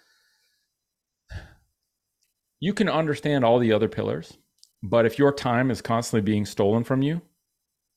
you 2.60 2.74
can 2.74 2.88
understand 2.88 3.44
all 3.44 3.60
the 3.60 3.74
other 3.74 3.90
pillars, 3.90 4.38
But 4.84 5.06
if 5.06 5.20
your 5.20 5.34
time 5.34 5.72
is 5.72 5.82
constantly 5.82 6.22
being 6.22 6.46
stolen 6.46 6.84
from 6.84 7.01
you 7.01 7.22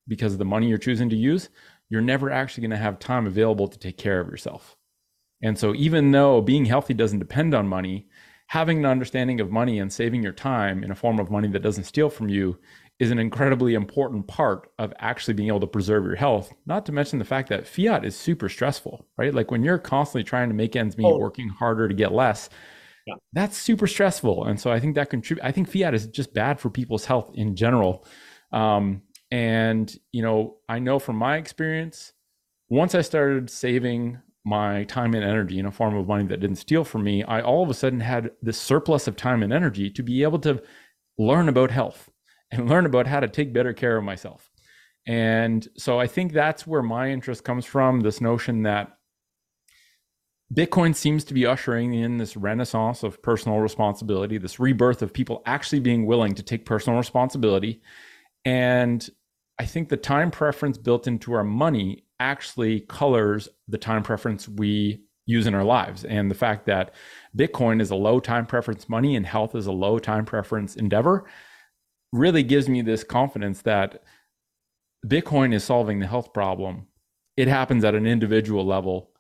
because 0.09 0.33
of 0.33 0.39
the 0.39 0.45
money 0.45 0.69
you're 0.69 0.79
choosing 0.79 1.09
to 1.11 1.17
use, 1.17 1.51
you're 1.89 2.01
never 2.01 2.31
actually 2.31 2.63
going 2.63 2.71
to 2.71 2.77
have 2.77 2.99
time 2.99 3.27
available 3.27 3.69
to 3.69 3.79
take 3.79 3.99
care 3.99 4.21
of 4.21 4.29
yourself. 4.29 4.77
And 5.43 5.59
so, 5.59 5.75
even 5.75 6.11
though 6.13 6.41
being 6.41 6.65
healthy 6.65 6.95
doesn't 6.95 7.19
depend 7.19 7.55
on 7.55 7.69
money, 7.69 8.09
having 8.49 8.79
an 8.79 8.87
understanding 8.87 9.41
of 9.41 9.51
money 9.51 9.79
and 9.79 9.93
saving 9.93 10.23
your 10.23 10.33
time 10.33 10.85
in 10.85 10.91
a 10.91 10.95
form 10.95 11.19
of 11.19 11.31
money 11.31 11.49
that 11.49 11.63
doesn't 11.63 11.85
steal 11.85 12.11
from 12.11 12.29
you 12.29 12.59
is 13.01 13.11
an 13.11 13.19
incredibly 13.19 13.75
important 13.75 14.27
part 14.29 14.71
of 14.79 14.93
actually 14.99 15.35
being 15.35 15.49
able 15.49 15.61
to 15.61 15.67
preserve 15.67 16.05
your 16.05 16.15
health. 16.15 16.53
Not 16.67 16.87
to 16.87 16.93
mention 16.93 17.19
the 17.19 17.25
fact 17.25 17.49
that 17.49 17.67
fiat 17.67 18.05
is 18.05 18.17
super 18.17 18.49
stressful, 18.49 19.07
right? 19.19 19.35
Like 19.35 19.51
when 19.51 19.65
you're 19.65 19.79
constantly 19.79 20.23
trying 20.23 20.49
to 20.49 20.55
make 20.55 20.77
ends 20.77 20.97
meet, 20.97 21.07
oh. 21.07 21.19
working 21.19 21.49
harder 21.49 21.89
to 21.89 21.95
get 21.95 22.13
less, 22.13 22.51
yeah. 23.07 23.15
that's 23.33 23.57
super 23.57 23.89
stressful. 23.89 24.45
And 24.45 24.61
so 24.61 24.71
I 24.71 24.79
think 24.79 24.95
that 24.95 25.11
contribute. 25.11 25.45
I 25.45 25.51
think 25.51 25.69
fiat 25.69 25.95
is 25.95 26.07
just 26.07 26.33
bad 26.35 26.61
for 26.61 26.71
people's 26.71 27.05
health 27.05 27.33
in 27.35 27.57
general. 27.57 28.07
Um, 28.53 29.03
and 29.33 29.93
you 30.13 30.23
know, 30.23 30.59
I 30.69 30.79
know 30.79 31.01
from 31.01 31.17
my 31.17 31.39
experience, 31.39 32.13
once 32.69 32.95
I 32.95 33.01
started 33.03 33.51
saving 33.51 34.19
my 34.45 34.85
time 34.85 35.15
and 35.15 35.25
energy 35.25 35.59
in 35.59 35.67
a 35.67 35.73
form 35.73 35.97
of 35.97 36.07
money 36.07 36.27
that 36.27 36.41
didn't 36.41 36.57
steal 36.57 36.85
from 36.85 37.05
me, 37.05 37.25
I 37.25 37.41
all 37.41 37.63
of 37.63 37.71
a 37.71 37.75
sudden 37.75 38.01
had 38.01 38.31
this 38.43 38.59
surplus 38.59 39.09
of 39.09 39.17
time 39.17 39.43
and 39.43 39.53
energy 39.53 39.91
to 39.91 40.03
be 40.03 40.23
able 40.23 40.39
to 40.41 40.63
learn 41.19 41.49
about 41.49 41.71
health 41.71 42.11
and 42.51 42.69
learn 42.71 42.87
about 42.87 43.07
how 43.07 43.21
to 43.21 43.29
take 43.29 43.53
better 43.53 43.73
care 43.73 43.97
of 43.97 44.05
myself. 44.05 44.51
And 45.07 45.67
so 45.77 46.01
I 46.01 46.07
think 46.07 46.33
that's 46.33 46.67
where 46.67 46.83
my 46.83 47.11
interest 47.11 47.45
comes 47.45 47.67
from 47.67 48.01
this 48.01 48.21
notion 48.21 48.63
that 48.63 48.97
Bitcoin 50.53 50.95
seems 50.95 51.25
to 51.25 51.35
be 51.35 51.47
ushering 51.47 51.95
in 51.95 52.19
this 52.19 52.37
renaissance 52.37 53.03
of 53.03 53.23
personal 53.23 53.59
responsibility, 53.59 54.39
this 54.39 54.61
rebirth 54.61 55.03
of 55.03 55.13
people 55.13 55.43
actually 55.47 55.81
being 55.81 56.07
willing 56.07 56.35
to 56.35 56.43
take 56.43 56.65
personal 56.65 56.99
responsibility. 56.99 57.83
And 58.45 59.09
I 59.59 59.65
think 59.65 59.89
the 59.89 59.97
time 59.97 60.31
preference 60.31 60.79
built 60.79 61.07
into 61.07 61.33
our 61.33 61.45
money 61.45 62.04
actually 62.25 62.81
colors 62.81 63.49
the 63.69 63.79
time 63.79 64.03
preference 64.03 64.49
we 64.49 65.05
use 65.27 65.47
in 65.47 65.55
our 65.55 65.65
lives. 65.65 66.05
And 66.05 66.31
the 66.31 66.35
fact 66.35 66.67
that 66.67 66.95
Bitcoin 67.37 67.81
is 67.81 67.91
a 67.91 67.97
low 67.97 68.19
time 68.19 68.47
preference 68.47 68.89
money 68.89 69.15
and 69.15 69.27
health 69.27 69.55
is 69.55 69.67
a 69.67 69.73
low 69.73 69.99
time 69.99 70.25
preference 70.25 70.75
endeavor 70.75 71.27
really 72.13 72.43
gives 72.43 72.69
me 72.69 72.81
this 72.81 73.05
confidence 73.05 73.63
that 73.63 74.03
Bitcoin 75.07 75.53
is 75.53 75.65
solving 75.65 76.01
the 76.01 76.07
health 76.07 76.33
problem. 76.33 76.87
It 77.37 77.49
happens 77.49 77.85
at 77.85 77.95
an 77.95 78.07
individual 78.07 78.65
level. 78.65 79.11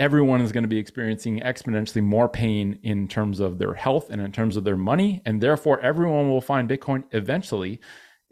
Everyone 0.00 0.40
is 0.40 0.52
going 0.52 0.64
to 0.64 0.68
be 0.68 0.78
experiencing 0.78 1.40
exponentially 1.40 2.02
more 2.02 2.28
pain 2.28 2.80
in 2.82 3.08
terms 3.08 3.40
of 3.40 3.58
their 3.58 3.74
health 3.74 4.10
and 4.10 4.20
in 4.20 4.32
terms 4.32 4.56
of 4.56 4.64
their 4.64 4.76
money. 4.76 5.22
And 5.24 5.40
therefore, 5.40 5.80
everyone 5.80 6.28
will 6.28 6.40
find 6.40 6.68
Bitcoin 6.68 7.04
eventually. 7.12 7.80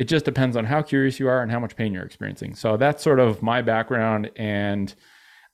It 0.03 0.09
just 0.09 0.25
depends 0.25 0.57
on 0.57 0.65
how 0.65 0.83
curious 0.83 1.21
you 1.21 1.29
are 1.29 1.43
and 1.43 1.53
how 1.53 1.61
much 1.61 1.77
pain 1.77 1.93
you're 1.93 2.03
experiencing. 2.03 2.57
So 2.57 2.77
that's 2.77 3.05
sort 3.05 3.21
of 3.21 3.41
my 3.41 3.63
background. 3.63 4.33
And 4.35 4.93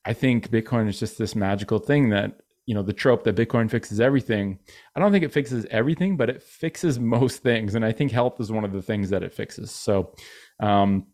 I 0.06 0.14
think 0.14 0.50
Bitcoin 0.50 0.88
is 0.88 0.98
just 0.98 1.18
this 1.18 1.36
magical 1.36 1.78
thing 1.78 2.08
that 2.08 2.40
you 2.64 2.74
know 2.74 2.82
the 2.82 2.92
trope 2.92 3.24
that 3.24 3.34
bitcoin 3.34 3.70
fixes 3.70 3.98
everything 3.98 4.58
i 4.94 5.00
don't 5.00 5.10
think 5.10 5.24
it 5.24 5.32
fixes 5.32 5.64
everything 5.70 6.18
but 6.18 6.28
it 6.28 6.42
fixes 6.42 6.98
most 7.16 7.42
things 7.42 7.74
and 7.74 7.82
i 7.82 7.90
think 7.90 8.12
health 8.12 8.38
is 8.40 8.52
one 8.52 8.62
of 8.62 8.72
the 8.72 8.82
things 8.82 9.08
that 9.08 9.22
it 9.22 9.32
fixes 9.32 9.70
so 9.70 10.12
um 10.60 11.06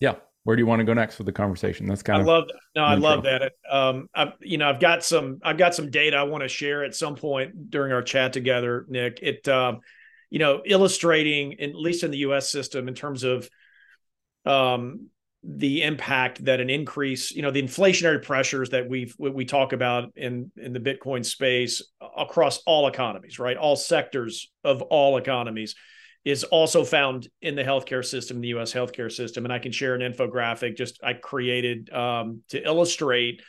yeah 0.00 0.16
where 0.44 0.54
do 0.54 0.60
you 0.60 0.66
want 0.66 0.80
to 0.80 0.84
go 0.84 0.92
next 0.92 1.16
with 1.16 1.24
the 1.24 1.32
conversation 1.32 1.86
that's 1.86 2.02
kind 2.02 2.18
I 2.18 2.20
of 2.20 2.28
I 2.28 2.30
love 2.30 2.48
that. 2.48 2.60
no 2.76 2.82
i 2.84 2.94
love 2.94 3.22
that 3.22 3.52
um 3.70 4.10
i 4.14 4.34
you 4.40 4.58
know 4.58 4.68
i've 4.68 4.80
got 4.80 5.02
some 5.02 5.38
i've 5.42 5.56
got 5.56 5.74
some 5.74 5.90
data 5.90 6.18
i 6.18 6.24
want 6.24 6.42
to 6.42 6.48
share 6.48 6.84
at 6.84 6.94
some 6.94 7.14
point 7.14 7.70
during 7.70 7.90
our 7.90 8.02
chat 8.02 8.34
together 8.34 8.84
nick 8.90 9.18
it 9.22 9.48
um 9.48 9.80
you 10.30 10.38
know 10.38 10.62
illustrating 10.64 11.60
at 11.60 11.74
least 11.74 12.04
in 12.04 12.10
the 12.10 12.18
us 12.18 12.50
system 12.50 12.88
in 12.88 12.94
terms 12.94 13.24
of 13.24 13.48
um 14.44 15.08
the 15.44 15.82
impact 15.84 16.44
that 16.44 16.60
an 16.60 16.68
increase, 16.68 17.30
you 17.30 17.42
know, 17.42 17.50
the 17.50 17.62
inflationary 17.62 18.22
pressures 18.22 18.70
that 18.70 18.88
we've 18.88 19.14
we 19.18 19.44
talk 19.44 19.72
about 19.72 20.10
in 20.16 20.50
in 20.56 20.72
the 20.72 20.80
Bitcoin 20.80 21.24
space 21.24 21.82
across 22.16 22.58
all 22.66 22.88
economies, 22.88 23.38
right? 23.38 23.56
All 23.56 23.76
sectors 23.76 24.50
of 24.64 24.82
all 24.82 25.16
economies 25.16 25.76
is 26.24 26.42
also 26.44 26.84
found 26.84 27.28
in 27.40 27.54
the 27.54 27.62
healthcare 27.62 28.04
system, 28.04 28.40
the 28.40 28.48
U.S. 28.48 28.72
healthcare 28.72 29.10
system. 29.10 29.44
And 29.44 29.52
I 29.52 29.60
can 29.60 29.72
share 29.72 29.94
an 29.94 30.12
infographic 30.12 30.76
just 30.76 30.98
I 31.02 31.12
created 31.14 31.90
um, 31.92 32.42
to 32.48 32.62
illustrate 32.62 33.40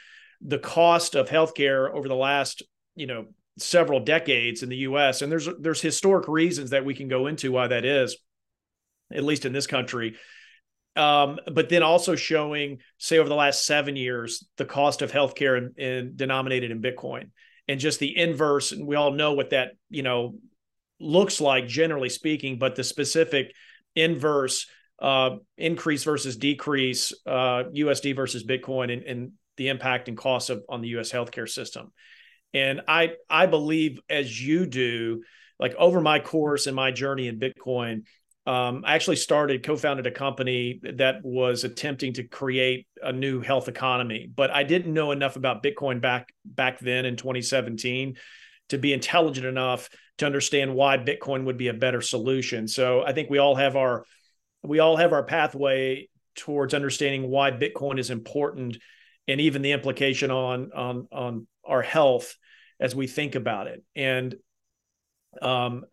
the 0.41 0.59
cost 0.59 1.15
of 1.15 1.27
healthcare 1.27 1.91
over 1.91 2.07
the 2.07 2.15
last, 2.15 2.61
you 2.95 3.07
know, 3.07 3.25
several 3.59 3.99
decades 3.99 4.63
in 4.63 4.69
the 4.69 4.77
U.S. 4.77 5.21
And 5.21 5.31
there's 5.31 5.47
there's 5.59 5.81
historic 5.81 6.27
reasons 6.27 6.71
that 6.71 6.85
we 6.85 6.95
can 6.95 7.07
go 7.07 7.27
into 7.27 7.51
why 7.51 7.67
that 7.67 7.85
is, 7.85 8.17
at 9.13 9.23
least 9.23 9.45
in 9.45 9.53
this 9.53 9.67
country 9.67 10.15
um, 10.99 11.39
but 11.51 11.69
then 11.69 11.83
also 11.83 12.15
showing, 12.15 12.79
say, 12.97 13.19
over 13.19 13.29
the 13.29 13.35
last 13.35 13.65
seven 13.65 13.95
years, 13.95 14.45
the 14.57 14.65
cost 14.65 15.01
of 15.01 15.11
healthcare 15.11 15.69
in, 15.77 16.13
denominated 16.15 16.71
in 16.71 16.81
Bitcoin, 16.81 17.29
and 17.67 17.79
just 17.79 17.99
the 17.99 18.17
inverse. 18.17 18.71
And 18.71 18.85
we 18.85 18.95
all 18.95 19.11
know 19.11 19.33
what 19.33 19.51
that 19.51 19.71
you 19.89 20.03
know 20.03 20.35
looks 20.99 21.39
like, 21.39 21.67
generally 21.67 22.09
speaking. 22.09 22.59
But 22.59 22.75
the 22.75 22.83
specific 22.83 23.53
inverse 23.95 24.67
uh, 24.99 25.37
increase 25.57 26.03
versus 26.03 26.35
decrease, 26.35 27.13
uh, 27.25 27.63
USD 27.73 28.15
versus 28.15 28.43
Bitcoin, 28.43 28.91
and, 28.91 29.03
and 29.03 29.31
the 29.55 29.69
impact 29.69 30.09
and 30.09 30.17
cost 30.17 30.49
of 30.49 30.63
on 30.67 30.81
the 30.81 30.89
U.S. 30.89 31.11
healthcare 31.11 31.47
system. 31.47 31.93
And 32.53 32.81
I 32.87 33.13
I 33.29 33.45
believe, 33.45 33.99
as 34.09 34.41
you 34.41 34.65
do, 34.65 35.23
like 35.59 35.75
over 35.75 36.01
my 36.01 36.19
course 36.19 36.67
and 36.67 36.75
my 36.75 36.91
journey 36.91 37.27
in 37.27 37.39
Bitcoin, 37.39 38.03
um, 38.45 38.83
I 38.85 38.95
actually 38.95 39.17
started, 39.17 39.63
co-founded 39.63 40.07
a 40.07 40.11
company 40.11 40.79
that 40.81 41.17
was 41.23 41.63
attempting 41.63 42.13
to 42.13 42.23
create 42.23 42.87
a 43.01 43.11
new 43.11 43.41
health 43.41 43.67
economy, 43.67 44.27
but 44.33 44.49
I 44.49 44.63
didn't 44.63 44.93
know 44.93 45.11
enough 45.11 45.35
about 45.35 45.61
Bitcoin 45.61 46.01
back 46.01 46.33
back 46.43 46.79
then 46.79 47.05
in 47.05 47.15
2017 47.15 48.15
to 48.69 48.77
be 48.77 48.93
intelligent 48.93 49.45
enough 49.45 49.89
to 50.19 50.25
understand 50.25 50.73
why 50.73 50.97
Bitcoin 50.97 51.45
would 51.45 51.57
be 51.57 51.67
a 51.67 51.73
better 51.73 52.01
solution. 52.01 52.67
So 52.67 53.03
I 53.03 53.13
think 53.13 53.29
we 53.29 53.37
all 53.37 53.55
have 53.55 53.75
our 53.75 54.05
we 54.63 54.79
all 54.79 54.97
have 54.97 55.13
our 55.13 55.23
pathway 55.23 56.09
towards 56.35 56.73
understanding 56.73 57.29
why 57.29 57.51
Bitcoin 57.51 57.99
is 57.99 58.09
important 58.09 58.77
and 59.27 59.41
even 59.41 59.61
the 59.61 59.73
implication 59.73 60.31
on 60.31 60.71
on 60.73 61.07
on 61.11 61.47
our 61.63 61.81
health 61.81 62.35
as 62.79 62.95
we 62.95 63.07
think 63.07 63.35
about 63.35 63.67
it. 63.67 63.83
And 63.95 64.35
um, 65.41 65.85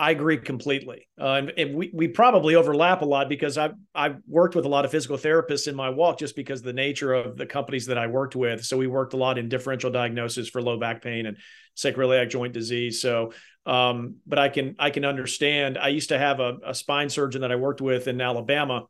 I 0.00 0.12
agree 0.12 0.38
completely. 0.38 1.08
Uh, 1.20 1.34
and, 1.34 1.52
and, 1.58 1.74
we, 1.74 1.90
we 1.92 2.08
probably 2.08 2.54
overlap 2.54 3.02
a 3.02 3.04
lot 3.04 3.28
because 3.28 3.58
I've, 3.58 3.74
I've 3.94 4.16
worked 4.26 4.54
with 4.54 4.64
a 4.64 4.68
lot 4.68 4.86
of 4.86 4.90
physical 4.90 5.18
therapists 5.18 5.68
in 5.68 5.76
my 5.76 5.90
walk 5.90 6.18
just 6.18 6.34
because 6.34 6.62
the 6.62 6.72
nature 6.72 7.12
of 7.12 7.36
the 7.36 7.44
companies 7.44 7.84
that 7.86 7.98
I 7.98 8.06
worked 8.06 8.34
with. 8.34 8.64
So 8.64 8.78
we 8.78 8.86
worked 8.86 9.12
a 9.12 9.18
lot 9.18 9.36
in 9.36 9.50
differential 9.50 9.90
diagnosis 9.90 10.48
for 10.48 10.62
low 10.62 10.78
back 10.78 11.02
pain 11.02 11.26
and 11.26 11.36
sacroiliac 11.76 12.30
joint 12.30 12.54
disease. 12.54 13.02
So, 13.02 13.34
um, 13.66 14.16
but 14.26 14.38
I 14.38 14.48
can, 14.48 14.74
I 14.78 14.88
can 14.88 15.04
understand. 15.04 15.76
I 15.76 15.88
used 15.88 16.08
to 16.08 16.18
have 16.18 16.40
a, 16.40 16.56
a 16.64 16.74
spine 16.74 17.10
surgeon 17.10 17.42
that 17.42 17.52
I 17.52 17.56
worked 17.56 17.82
with 17.82 18.08
in 18.08 18.22
Alabama 18.22 18.86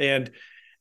and 0.00 0.32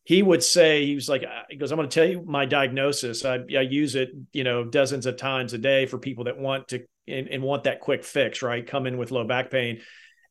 he 0.10 0.24
would 0.24 0.42
say 0.42 0.88
he 0.88 0.96
was 0.96 1.08
like 1.08 1.24
he 1.52 1.56
goes 1.56 1.72
i'm 1.72 1.78
going 1.78 1.88
to 1.88 1.94
tell 1.94 2.10
you 2.10 2.24
my 2.26 2.44
diagnosis. 2.44 3.24
I, 3.24 3.42
I, 3.56 3.62
use 3.62 3.94
it 3.94 4.10
you 4.34 4.44
know 4.44 4.66
dozens 4.66 5.06
of 5.06 5.18
times 5.18 5.54
a 5.54 5.60
day 5.60 5.86
for 5.86 6.00
people 6.00 6.24
that 6.24 6.40
want 6.40 6.70
to 6.70 6.84
and, 7.08 7.28
and, 7.28 7.44
want 7.44 7.66
that 7.66 7.80
quick 7.80 8.04
fix 8.04 8.42
right? 8.42 8.66
Come 8.66 8.88
in 8.88 8.98
with 8.98 9.12
low 9.12 9.24
back 9.24 9.52
pain. 9.52 9.82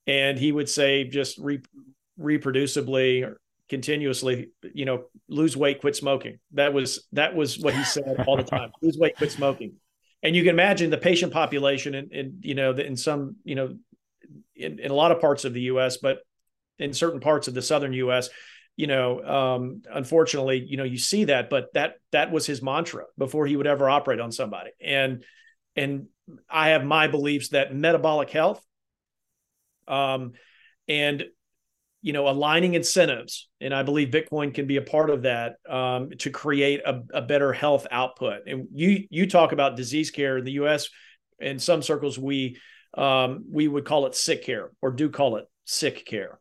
And 0.08 0.36
he 0.36 0.50
would 0.50 0.68
say 0.68 1.04
just 1.04 1.38
re, 1.38 1.60
reproducibly 2.18 3.24
or 3.24 3.40
continuously 3.68 4.48
you 4.74 4.84
know 4.84 5.04
lose 5.28 5.56
weight 5.56 5.80
quit 5.80 5.94
smoking. 5.94 6.40
That 6.54 6.72
was 6.72 7.06
that 7.12 7.36
was 7.36 7.56
what 7.60 7.74
he 7.74 7.84
said 7.84 8.24
all 8.26 8.36
the 8.36 8.42
time 8.42 8.72
lose 8.82 8.98
weight 8.98 9.16
quit 9.16 9.30
smoking. 9.30 9.74
And 10.24 10.34
you 10.34 10.42
can 10.42 10.50
imagine 10.50 10.90
the 10.90 10.98
patient 10.98 11.32
population 11.32 11.94
and, 11.94 12.10
and 12.10 12.44
you 12.44 12.56
know 12.56 12.72
in 12.72 12.96
some 12.96 13.36
you 13.44 13.54
know 13.54 13.76
in, 14.56 14.80
in 14.80 14.90
a 14.90 14.94
lot 14.94 15.12
of 15.12 15.20
parts 15.20 15.44
of 15.44 15.54
the 15.54 15.60
us 15.60 15.98
but 15.98 16.18
in 16.80 16.92
certain 16.92 17.20
parts 17.20 17.46
of 17.46 17.54
the 17.54 17.62
southern 17.62 17.92
us 17.92 18.28
you 18.78 18.86
know 18.86 19.20
um, 19.24 19.82
unfortunately 19.92 20.64
you 20.64 20.76
know 20.76 20.84
you 20.84 20.98
see 20.98 21.24
that 21.24 21.50
but 21.50 21.66
that 21.74 21.94
that 22.12 22.30
was 22.30 22.46
his 22.46 22.62
mantra 22.62 23.04
before 23.18 23.44
he 23.44 23.56
would 23.56 23.66
ever 23.66 23.90
operate 23.90 24.20
on 24.20 24.32
somebody. 24.32 24.70
And 24.80 25.24
and 25.76 26.06
i 26.48 26.70
have 26.70 26.84
my 26.84 27.08
beliefs 27.08 27.48
that 27.50 27.74
metabolic 27.74 28.30
health 28.30 28.64
um, 29.88 30.32
and 30.86 31.24
you 32.02 32.12
know 32.12 32.28
aligning 32.28 32.74
incentives 32.74 33.48
and 33.60 33.74
i 33.74 33.82
believe 33.82 34.08
bitcoin 34.08 34.54
can 34.54 34.66
be 34.66 34.76
a 34.76 34.82
part 34.82 35.10
of 35.10 35.22
that 35.22 35.56
um, 35.68 36.10
to 36.18 36.30
create 36.30 36.80
a, 36.86 37.02
a 37.12 37.22
better 37.22 37.52
health 37.52 37.86
output. 37.90 38.42
And 38.46 38.68
you 38.72 39.06
you 39.10 39.28
talk 39.28 39.50
about 39.50 39.76
disease 39.76 40.12
care 40.12 40.38
in 40.38 40.44
the 40.44 40.52
us 40.52 40.88
in 41.40 41.58
some 41.58 41.82
circles 41.82 42.16
we 42.16 42.58
um, 42.94 43.44
we 43.50 43.66
would 43.66 43.84
call 43.84 44.06
it 44.06 44.14
sick 44.14 44.44
care 44.44 44.70
or 44.80 44.92
do 44.92 45.10
call 45.10 45.36
it 45.36 45.46
sick 45.64 46.06
care 46.06 46.38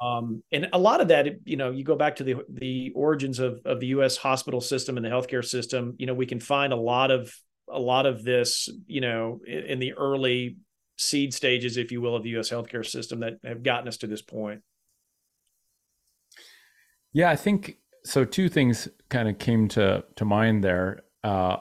um, 0.00 0.42
and 0.52 0.68
a 0.72 0.78
lot 0.78 1.00
of 1.00 1.08
that, 1.08 1.26
you 1.44 1.56
know, 1.56 1.70
you 1.70 1.84
go 1.84 1.96
back 1.96 2.16
to 2.16 2.24
the 2.24 2.36
the 2.48 2.92
origins 2.94 3.38
of 3.38 3.60
of 3.64 3.80
the 3.80 3.88
U.S. 3.88 4.16
hospital 4.16 4.60
system 4.60 4.96
and 4.96 5.04
the 5.04 5.10
healthcare 5.10 5.44
system. 5.44 5.94
You 5.98 6.06
know, 6.06 6.14
we 6.14 6.26
can 6.26 6.40
find 6.40 6.72
a 6.72 6.76
lot 6.76 7.10
of 7.10 7.34
a 7.68 7.78
lot 7.80 8.06
of 8.06 8.22
this, 8.22 8.68
you 8.86 9.00
know, 9.00 9.40
in, 9.46 9.58
in 9.64 9.78
the 9.78 9.94
early 9.94 10.58
seed 10.98 11.32
stages, 11.32 11.76
if 11.76 11.92
you 11.92 12.00
will, 12.00 12.14
of 12.14 12.22
the 12.22 12.30
U.S. 12.30 12.50
healthcare 12.50 12.84
system 12.84 13.20
that 13.20 13.34
have 13.42 13.62
gotten 13.62 13.88
us 13.88 13.96
to 13.98 14.06
this 14.06 14.22
point. 14.22 14.62
Yeah, 17.12 17.30
I 17.30 17.36
think 17.36 17.78
so. 18.04 18.26
Two 18.26 18.50
things 18.50 18.88
kind 19.08 19.28
of 19.28 19.38
came 19.38 19.66
to 19.68 20.04
to 20.16 20.24
mind 20.26 20.62
there. 20.62 21.04
Uh, 21.24 21.56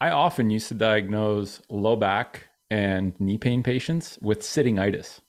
I 0.00 0.10
often 0.10 0.50
used 0.50 0.66
to 0.68 0.74
diagnose 0.74 1.62
low 1.70 1.94
back 1.94 2.48
and 2.70 3.12
knee 3.20 3.38
pain 3.38 3.62
patients 3.62 4.18
with 4.20 4.40
sittingitis 4.40 5.20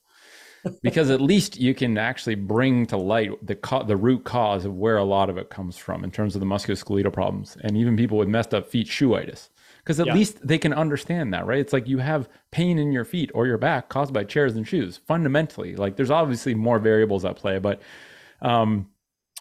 because 0.82 1.10
at 1.10 1.20
least 1.20 1.60
you 1.60 1.74
can 1.74 1.98
actually 1.98 2.36
bring 2.36 2.86
to 2.86 2.98
light 2.98 3.32
the 3.46 3.56
co- 3.56 3.84
the 3.84 3.98
root 3.98 4.24
cause 4.24 4.66
of 4.66 4.76
where 4.76 4.98
a 4.98 5.04
lot 5.04 5.30
of 5.30 5.38
it 5.38 5.50
comes 5.50 5.78
from 5.78 6.04
in 6.04 6.12
terms 6.12 6.36
of 6.36 6.40
the 6.40 6.46
musculoskeletal 6.46 7.12
problems 7.12 7.58
and 7.62 7.76
even 7.76 7.98
people 7.98 8.18
with 8.18 8.28
messed 8.28 8.54
up 8.54 8.70
feet 8.70 8.88
shoeitis. 8.88 9.50
Because 9.80 10.00
at 10.00 10.08
yeah. 10.08 10.14
least 10.14 10.46
they 10.48 10.58
can 10.58 10.74
understand 10.74 11.34
that 11.34 11.46
right? 11.46 11.60
It's 11.60 11.74
like 11.74 11.88
you 11.88 11.98
have 11.98 12.30
pain 12.52 12.80
in 12.80 12.94
your 12.94 13.04
feet 13.04 13.32
or 13.34 13.46
your 13.46 13.58
back 13.58 13.90
caused 13.90 14.14
by 14.14 14.24
chairs 14.24 14.56
and 14.56 14.68
shoes 14.68 14.98
fundamentally. 15.06 15.76
Like 15.76 15.98
there's 15.98 16.12
obviously 16.12 16.56
more 16.56 16.80
variables 16.80 17.26
at 17.26 17.36
play 17.36 17.60
but 17.60 17.82
um 18.42 18.88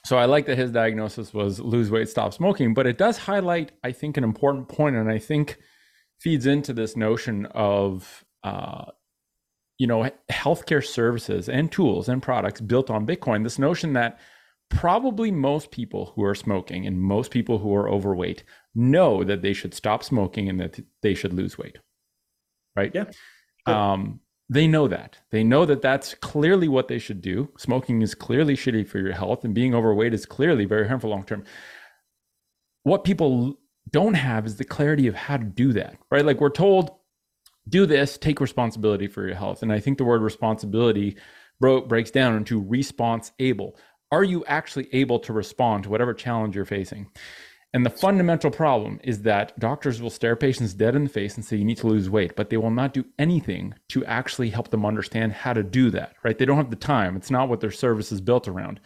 so 0.05 0.17
I 0.17 0.25
like 0.25 0.47
that 0.47 0.59
his 0.59 0.73
diagnosis 0.73 1.33
was 1.33 1.61
lose 1.61 1.91
weight, 1.91 2.09
stop 2.09 2.35
smoking, 2.35 2.75
but 2.75 2.87
it 2.87 2.99
does 2.99 3.19
highlight, 3.19 3.71
I 3.85 3.93
think, 3.93 4.17
an 4.17 4.25
important 4.25 4.69
point, 4.69 4.97
and 4.97 5.09
I 5.09 5.19
think 5.19 5.59
feeds 6.19 6.47
into 6.47 6.73
this 6.73 6.97
notion 6.97 7.47
of 7.47 8.25
uh, 8.43 8.87
you 9.79 9.87
know, 9.87 10.11
healthcare 10.31 10.85
services 10.85 11.49
and 11.49 11.73
tools 11.73 12.09
and 12.09 12.23
products 12.23 12.61
built 12.61 12.91
on 12.91 13.07
Bitcoin, 13.07 13.43
this 13.43 13.59
notion 13.59 13.93
that 13.95 14.19
probably 14.69 15.31
most 15.31 15.71
people 15.71 16.13
who 16.15 16.25
are 16.25 16.35
smoking 16.35 16.87
and 16.87 17.01
most 17.01 17.31
people 17.31 17.59
who 17.59 17.75
are 17.75 17.89
overweight 17.89 18.43
know 18.75 19.23
that 19.23 19.43
they 19.43 19.53
should 19.53 19.75
stop 19.75 20.03
smoking 20.03 20.49
and 20.49 20.61
that 20.61 20.81
they 21.03 21.15
should 21.15 21.33
lose 21.33 21.59
weight. 21.59 21.79
Right? 22.75 22.93
Yeah. 22.95 23.05
Um, 23.67 24.21
they 24.49 24.67
know 24.67 24.89
that. 24.89 25.19
They 25.31 25.45
know 25.45 25.65
that 25.67 25.83
that's 25.83 26.15
clearly 26.15 26.69
what 26.69 26.89
they 26.89 26.99
should 26.99 27.23
do. 27.23 27.51
Smoking 27.57 28.03
is 28.03 28.15
clearly 28.15 28.55
shitty 28.55 28.87
for 28.87 28.99
your 28.99 29.13
health, 29.13 29.45
and 29.45 29.55
being 29.55 29.75
overweight 29.75 30.13
is 30.13 30.27
clearly 30.27 30.65
very 30.65 30.89
harmful 30.89 31.11
long 31.11 31.25
term. 31.25 31.45
What 32.83 33.05
people 33.05 33.59
don't 33.91 34.15
have 34.15 34.47
is 34.47 34.57
the 34.57 34.65
clarity 34.65 35.07
of 35.07 35.15
how 35.15 35.37
to 35.37 35.45
do 35.45 35.73
that, 35.75 35.97
right? 36.11 36.25
Like 36.25 36.41
we're 36.41 36.51
told 36.51 36.91
do 37.69 37.87
this, 37.87 38.19
take 38.19 38.41
responsibility 38.41 39.07
for 39.07 39.27
your 39.27 39.37
health. 39.37 39.63
And 39.63 39.73
I 39.73 39.81
think 39.81 39.99
the 39.99 40.05
word 40.05 40.23
responsibility 40.23 41.17
bro- 41.61 41.83
breaks 41.83 42.11
down 42.11 42.37
into 42.37 42.61
response 42.61 43.33
able. 43.39 43.79
Are 44.11 44.25
you 44.25 44.45
actually 44.47 44.89
able 44.93 45.19
to 45.21 45.33
respond 45.33 45.85
to 45.85 45.91
whatever 45.91 46.13
challenge 46.13 46.55
you're 46.55 46.65
facing? 46.65 47.09
And 47.75 47.87
the 47.87 47.91
fundamental 47.91 48.51
problem 48.51 49.01
is 49.03 49.23
that 49.23 49.59
doctors 49.59 50.03
will 50.03 50.11
stare 50.11 50.37
patients 50.37 50.75
dead 50.75 50.95
in 50.95 51.05
the 51.05 51.11
face 51.11 51.37
and 51.37 51.45
say, 51.45 51.57
you 51.57 51.65
need 51.65 51.79
to 51.79 51.87
lose 51.87 52.11
weight, 52.11 52.37
but 52.37 52.51
they 52.51 52.59
will 52.59 52.71
not 52.71 52.93
do 52.93 53.07
anything 53.19 53.75
to 53.89 54.05
actually 54.05 54.51
help 54.51 54.69
them 54.69 54.85
understand 54.85 55.33
how 55.33 55.55
to 55.55 55.63
do 55.63 55.89
that, 55.91 56.13
right? 56.23 56.37
They 56.37 56.45
don't 56.45 56.59
have 56.59 56.69
the 56.69 56.77
time. 56.77 57.17
It's 57.17 57.31
not 57.31 57.49
what 57.49 57.61
their 57.61 57.71
service 57.71 58.13
is 58.13 58.21
built 58.21 58.47
around. 58.47 58.79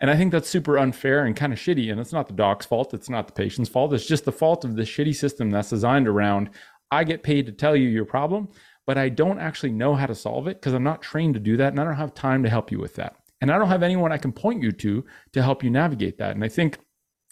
And 0.00 0.10
I 0.10 0.16
think 0.18 0.30
that's 0.30 0.50
super 0.50 0.76
unfair 0.76 1.24
and 1.24 1.34
kind 1.34 1.54
of 1.54 1.58
shitty. 1.58 1.90
And 1.90 1.98
it's 1.98 2.12
not 2.12 2.26
the 2.26 2.34
doc's 2.34 2.66
fault. 2.66 2.92
It's 2.92 3.08
not 3.08 3.26
the 3.26 3.32
patient's 3.32 3.70
fault. 3.70 3.94
It's 3.94 4.04
just 4.04 4.26
the 4.26 4.32
fault 4.32 4.66
of 4.66 4.76
the 4.76 4.82
shitty 4.82 5.14
system 5.14 5.48
that's 5.50 5.70
designed 5.70 6.06
around 6.06 6.50
I 6.94 7.04
get 7.04 7.22
paid 7.22 7.46
to 7.46 7.52
tell 7.52 7.76
you 7.76 7.88
your 7.88 8.04
problem, 8.04 8.48
but 8.86 8.98
I 8.98 9.08
don't 9.08 9.38
actually 9.38 9.72
know 9.72 9.94
how 9.94 10.06
to 10.06 10.14
solve 10.14 10.46
it 10.46 10.60
because 10.60 10.74
I'm 10.74 10.82
not 10.82 11.02
trained 11.02 11.34
to 11.34 11.40
do 11.40 11.56
that 11.56 11.72
and 11.72 11.80
I 11.80 11.84
don't 11.84 11.96
have 11.96 12.14
time 12.14 12.42
to 12.42 12.50
help 12.50 12.70
you 12.70 12.78
with 12.78 12.94
that. 12.96 13.16
And 13.40 13.50
I 13.50 13.58
don't 13.58 13.68
have 13.68 13.82
anyone 13.82 14.12
I 14.12 14.18
can 14.18 14.32
point 14.32 14.62
you 14.62 14.72
to 14.72 15.04
to 15.32 15.42
help 15.42 15.62
you 15.62 15.70
navigate 15.70 16.18
that. 16.18 16.34
And 16.34 16.44
I 16.44 16.48
think 16.48 16.78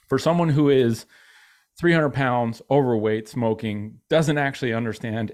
for 0.09 0.19
someone 0.19 0.51
who 0.51 0.69
is 0.69 1.07
300 1.79 2.11
pounds, 2.11 2.61
overweight, 2.71 3.29
smoking, 3.29 4.01
doesn't 4.11 4.37
actually 4.37 4.75
understand 4.75 5.33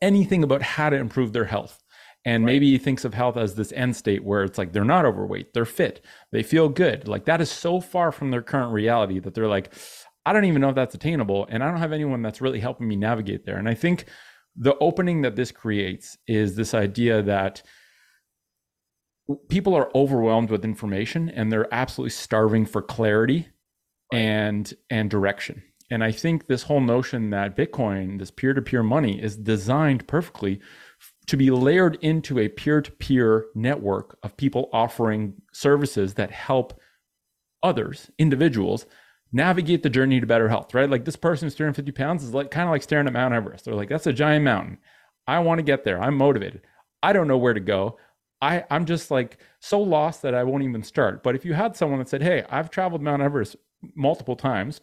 anything 0.00 0.42
about 0.42 0.62
how 0.62 0.90
to 0.90 0.96
improve 0.96 1.32
their 1.32 1.44
health. 1.44 1.82
And 2.24 2.44
right. 2.44 2.52
maybe 2.52 2.70
he 2.70 2.78
thinks 2.78 3.04
of 3.04 3.14
health 3.14 3.36
as 3.36 3.54
this 3.54 3.72
end 3.72 3.94
state 3.94 4.24
where 4.24 4.42
it's 4.42 4.58
like 4.58 4.72
they're 4.72 4.84
not 4.84 5.04
overweight, 5.04 5.54
they're 5.54 5.64
fit, 5.64 6.04
they 6.32 6.42
feel 6.42 6.68
good. 6.68 7.06
Like 7.06 7.26
that 7.26 7.40
is 7.40 7.50
so 7.50 7.80
far 7.80 8.10
from 8.10 8.30
their 8.30 8.42
current 8.42 8.72
reality 8.72 9.20
that 9.20 9.34
they're 9.34 9.46
like, 9.46 9.72
I 10.28 10.32
don't 10.34 10.44
even 10.44 10.60
know 10.60 10.68
if 10.68 10.74
that's 10.74 10.94
attainable. 10.94 11.46
And 11.48 11.64
I 11.64 11.70
don't 11.70 11.80
have 11.80 11.94
anyone 11.94 12.20
that's 12.20 12.42
really 12.42 12.60
helping 12.60 12.86
me 12.86 12.96
navigate 12.96 13.46
there. 13.46 13.56
And 13.56 13.66
I 13.66 13.72
think 13.72 14.04
the 14.54 14.76
opening 14.76 15.22
that 15.22 15.36
this 15.36 15.50
creates 15.50 16.18
is 16.26 16.54
this 16.54 16.74
idea 16.74 17.22
that 17.22 17.62
people 19.48 19.74
are 19.74 19.90
overwhelmed 19.94 20.50
with 20.50 20.66
information 20.66 21.30
and 21.30 21.50
they're 21.50 21.72
absolutely 21.72 22.10
starving 22.10 22.66
for 22.66 22.82
clarity 22.82 23.48
and 24.12 24.74
and 24.90 25.08
direction. 25.08 25.62
And 25.90 26.04
I 26.04 26.12
think 26.12 26.46
this 26.46 26.64
whole 26.64 26.82
notion 26.82 27.30
that 27.30 27.56
Bitcoin, 27.56 28.18
this 28.18 28.30
peer-to-peer 28.30 28.82
money, 28.82 29.22
is 29.22 29.34
designed 29.34 30.06
perfectly 30.06 30.60
to 31.26 31.38
be 31.38 31.50
layered 31.50 31.96
into 32.02 32.38
a 32.38 32.48
peer-to-peer 32.48 33.46
network 33.54 34.18
of 34.22 34.36
people 34.36 34.68
offering 34.74 35.40
services 35.54 36.14
that 36.14 36.30
help 36.30 36.78
others, 37.62 38.10
individuals, 38.18 38.84
navigate 39.32 39.82
the 39.82 39.90
journey 39.90 40.20
to 40.20 40.26
better 40.26 40.48
health, 40.48 40.74
right? 40.74 40.88
Like 40.88 41.04
this 41.04 41.16
person 41.16 41.46
who's 41.46 41.54
350 41.54 41.92
pounds 41.92 42.24
is 42.24 42.34
like 42.34 42.50
kind 42.50 42.68
of 42.68 42.72
like 42.72 42.82
staring 42.82 43.06
at 43.06 43.12
Mount 43.12 43.34
Everest. 43.34 43.64
They're 43.64 43.74
like, 43.74 43.88
that's 43.88 44.06
a 44.06 44.12
giant 44.12 44.44
mountain. 44.44 44.78
I 45.26 45.38
want 45.40 45.58
to 45.58 45.62
get 45.62 45.84
there. 45.84 46.00
I'm 46.00 46.16
motivated. 46.16 46.62
I 47.02 47.12
don't 47.12 47.28
know 47.28 47.38
where 47.38 47.54
to 47.54 47.60
go. 47.60 47.98
I, 48.40 48.64
I'm 48.70 48.86
just 48.86 49.10
like 49.10 49.38
so 49.60 49.80
lost 49.80 50.22
that 50.22 50.34
I 50.34 50.44
won't 50.44 50.62
even 50.62 50.82
start. 50.82 51.22
But 51.22 51.34
if 51.34 51.44
you 51.44 51.54
had 51.54 51.76
someone 51.76 51.98
that 51.98 52.08
said, 52.08 52.22
Hey, 52.22 52.44
I've 52.48 52.70
traveled 52.70 53.02
Mount 53.02 53.22
Everest 53.22 53.56
multiple 53.94 54.36
times, 54.36 54.80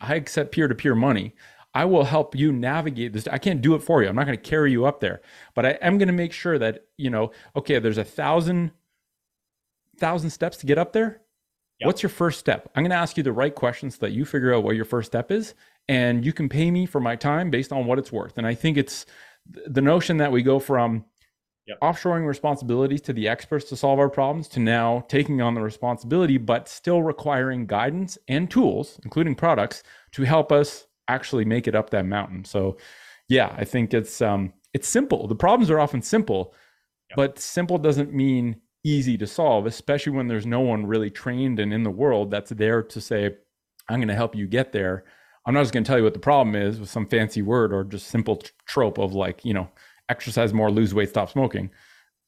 I 0.00 0.16
accept 0.16 0.52
peer 0.52 0.68
to 0.68 0.74
peer 0.74 0.94
money. 0.94 1.34
I 1.74 1.86
will 1.86 2.04
help 2.04 2.36
you 2.36 2.52
navigate 2.52 3.12
this. 3.12 3.26
I 3.28 3.38
can't 3.38 3.62
do 3.62 3.74
it 3.74 3.82
for 3.82 4.02
you. 4.02 4.08
I'm 4.08 4.16
not 4.16 4.26
going 4.26 4.36
to 4.36 4.50
carry 4.50 4.72
you 4.72 4.84
up 4.84 5.00
there, 5.00 5.22
but 5.54 5.64
I 5.64 5.70
am 5.80 5.96
going 5.96 6.08
to 6.08 6.12
make 6.12 6.32
sure 6.32 6.58
that, 6.58 6.84
you 6.98 7.08
know, 7.08 7.30
okay, 7.56 7.78
there's 7.78 7.98
a 7.98 8.04
thousand, 8.04 8.72
thousand 9.96 10.30
steps 10.30 10.58
to 10.58 10.66
get 10.66 10.76
up 10.76 10.92
there. 10.92 11.21
Yep. 11.82 11.86
What's 11.86 12.02
your 12.02 12.10
first 12.10 12.38
step? 12.38 12.70
I'm 12.74 12.84
going 12.84 12.90
to 12.90 12.96
ask 12.96 13.16
you 13.16 13.24
the 13.24 13.32
right 13.32 13.54
questions 13.54 13.96
so 13.96 14.06
that 14.06 14.12
you 14.12 14.24
figure 14.24 14.54
out 14.54 14.62
what 14.62 14.76
your 14.76 14.84
first 14.84 15.10
step 15.10 15.32
is, 15.32 15.54
and 15.88 16.24
you 16.24 16.32
can 16.32 16.48
pay 16.48 16.70
me 16.70 16.86
for 16.86 17.00
my 17.00 17.16
time 17.16 17.50
based 17.50 17.72
on 17.72 17.86
what 17.86 17.98
it's 17.98 18.12
worth. 18.12 18.38
And 18.38 18.46
I 18.46 18.54
think 18.54 18.76
it's 18.76 19.04
the 19.50 19.82
notion 19.82 20.18
that 20.18 20.30
we 20.30 20.42
go 20.42 20.60
from 20.60 21.04
yep. 21.66 21.80
offshoring 21.80 22.26
responsibilities 22.26 23.00
to 23.02 23.12
the 23.12 23.26
experts 23.26 23.68
to 23.70 23.76
solve 23.76 23.98
our 23.98 24.08
problems 24.08 24.46
to 24.48 24.60
now 24.60 25.04
taking 25.08 25.40
on 25.40 25.54
the 25.54 25.60
responsibility, 25.60 26.38
but 26.38 26.68
still 26.68 27.02
requiring 27.02 27.66
guidance 27.66 28.16
and 28.28 28.50
tools, 28.50 29.00
including 29.04 29.34
products, 29.34 29.82
to 30.12 30.22
help 30.22 30.52
us 30.52 30.86
actually 31.08 31.44
make 31.44 31.66
it 31.66 31.74
up 31.74 31.90
that 31.90 32.06
mountain. 32.06 32.44
So, 32.44 32.76
yeah, 33.28 33.54
I 33.56 33.64
think 33.64 33.92
it's 33.92 34.22
um, 34.22 34.52
it's 34.72 34.88
simple. 34.88 35.26
The 35.26 35.34
problems 35.34 35.68
are 35.70 35.80
often 35.80 36.02
simple, 36.02 36.54
yep. 37.10 37.16
but 37.16 37.38
simple 37.38 37.78
doesn't 37.78 38.12
mean 38.12 38.60
easy 38.84 39.16
to 39.18 39.26
solve, 39.26 39.66
especially 39.66 40.12
when 40.12 40.28
there's 40.28 40.46
no 40.46 40.60
one 40.60 40.86
really 40.86 41.10
trained 41.10 41.58
and 41.58 41.72
in 41.72 41.82
the 41.82 41.90
world 41.90 42.30
that's 42.30 42.50
there 42.50 42.82
to 42.82 43.00
say, 43.00 43.36
I'm 43.88 43.98
going 43.98 44.08
to 44.08 44.14
help 44.14 44.34
you 44.34 44.46
get 44.46 44.72
there. 44.72 45.04
I'm 45.46 45.54
not 45.54 45.62
just 45.62 45.72
going 45.72 45.84
to 45.84 45.88
tell 45.88 45.98
you 45.98 46.04
what 46.04 46.14
the 46.14 46.20
problem 46.20 46.54
is 46.54 46.78
with 46.78 46.88
some 46.88 47.06
fancy 47.06 47.42
word 47.42 47.72
or 47.72 47.84
just 47.84 48.08
simple 48.08 48.42
trope 48.66 48.98
of 48.98 49.12
like, 49.12 49.44
you 49.44 49.54
know, 49.54 49.68
exercise 50.08 50.52
more, 50.52 50.70
lose 50.70 50.94
weight, 50.94 51.08
stop 51.08 51.30
smoking. 51.30 51.70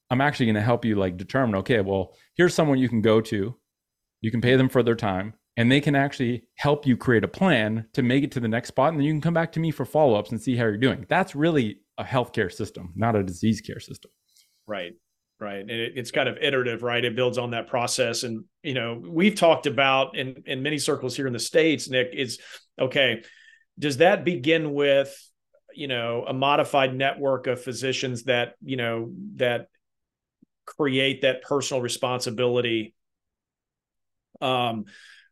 I'm 0.09 0.21
actually 0.21 0.47
going 0.47 0.55
to 0.55 0.61
help 0.61 0.85
you 0.85 0.95
like 0.95 1.17
determine, 1.17 1.55
okay, 1.55 1.81
well, 1.81 2.15
here's 2.35 2.53
someone 2.53 2.77
you 2.77 2.89
can 2.89 3.01
go 3.01 3.21
to. 3.21 3.55
You 4.21 4.31
can 4.31 4.41
pay 4.41 4.55
them 4.55 4.69
for 4.69 4.83
their 4.83 4.95
time 4.95 5.33
and 5.57 5.71
they 5.71 5.81
can 5.81 5.95
actually 5.95 6.43
help 6.55 6.85
you 6.85 6.97
create 6.97 7.23
a 7.23 7.29
plan 7.29 7.85
to 7.93 8.01
make 8.01 8.23
it 8.23 8.31
to 8.33 8.39
the 8.39 8.47
next 8.47 8.69
spot. 8.69 8.89
And 8.89 8.99
then 8.99 9.05
you 9.05 9.13
can 9.13 9.21
come 9.21 9.33
back 9.33 9.51
to 9.53 9.59
me 9.59 9.71
for 9.71 9.85
follow 9.85 10.15
ups 10.15 10.31
and 10.31 10.41
see 10.41 10.55
how 10.55 10.65
you're 10.65 10.77
doing. 10.77 11.05
That's 11.09 11.35
really 11.35 11.79
a 11.97 12.03
healthcare 12.03 12.51
system, 12.51 12.91
not 12.95 13.15
a 13.15 13.23
disease 13.23 13.61
care 13.61 13.79
system. 13.79 14.11
Right 14.67 14.93
right? 15.39 15.59
And 15.59 15.69
it, 15.69 15.93
it's 15.95 16.11
kind 16.11 16.29
of 16.29 16.37
iterative 16.37 16.83
right? 16.83 17.03
It 17.03 17.15
builds 17.15 17.37
on 17.37 17.51
that 17.51 17.67
process. 17.67 18.23
And 18.23 18.45
you 18.65 18.73
know 18.73 18.99
we've 19.07 19.35
talked 19.35 19.67
about 19.67 20.17
in 20.17 20.43
in 20.47 20.63
many 20.63 20.79
circles 20.79 21.15
here 21.15 21.27
in 21.27 21.33
the 21.33 21.39
states 21.39 21.87
nick 21.87 22.09
is 22.13 22.39
okay 22.81 23.23
does 23.77 23.97
that 23.97 24.25
begin 24.25 24.73
with 24.73 25.15
you 25.73 25.87
know 25.87 26.25
a 26.27 26.33
modified 26.33 26.95
network 26.95 27.45
of 27.45 27.61
physicians 27.61 28.23
that 28.23 28.55
you 28.63 28.75
know 28.75 29.11
that 29.35 29.67
create 30.65 31.21
that 31.21 31.43
personal 31.43 31.81
responsibility 31.81 32.95
um 34.41 34.85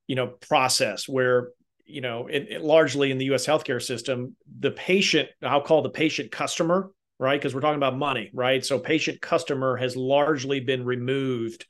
you 0.05 0.15
know 0.15 0.27
process 0.27 1.09
where 1.09 1.49
you 1.85 2.01
know 2.01 2.27
it, 2.27 2.47
it 2.51 2.61
largely 2.61 3.09
in 3.09 3.17
the 3.17 3.33
US 3.33 3.47
healthcare 3.47 3.81
system 3.81 4.35
the 4.59 4.71
patient 4.71 5.27
I'll 5.41 5.61
call 5.61 5.81
the 5.81 5.89
patient 5.89 6.31
customer 6.31 6.91
right? 7.23 7.39
Because 7.39 7.55
we're 7.55 7.61
talking 7.61 7.77
about 7.77 7.97
money, 7.97 8.29
right? 8.33 8.65
So 8.65 8.77
patient 8.77 9.21
customer 9.21 9.77
has 9.77 9.95
largely 9.95 10.59
been 10.59 10.83
removed 10.83 11.65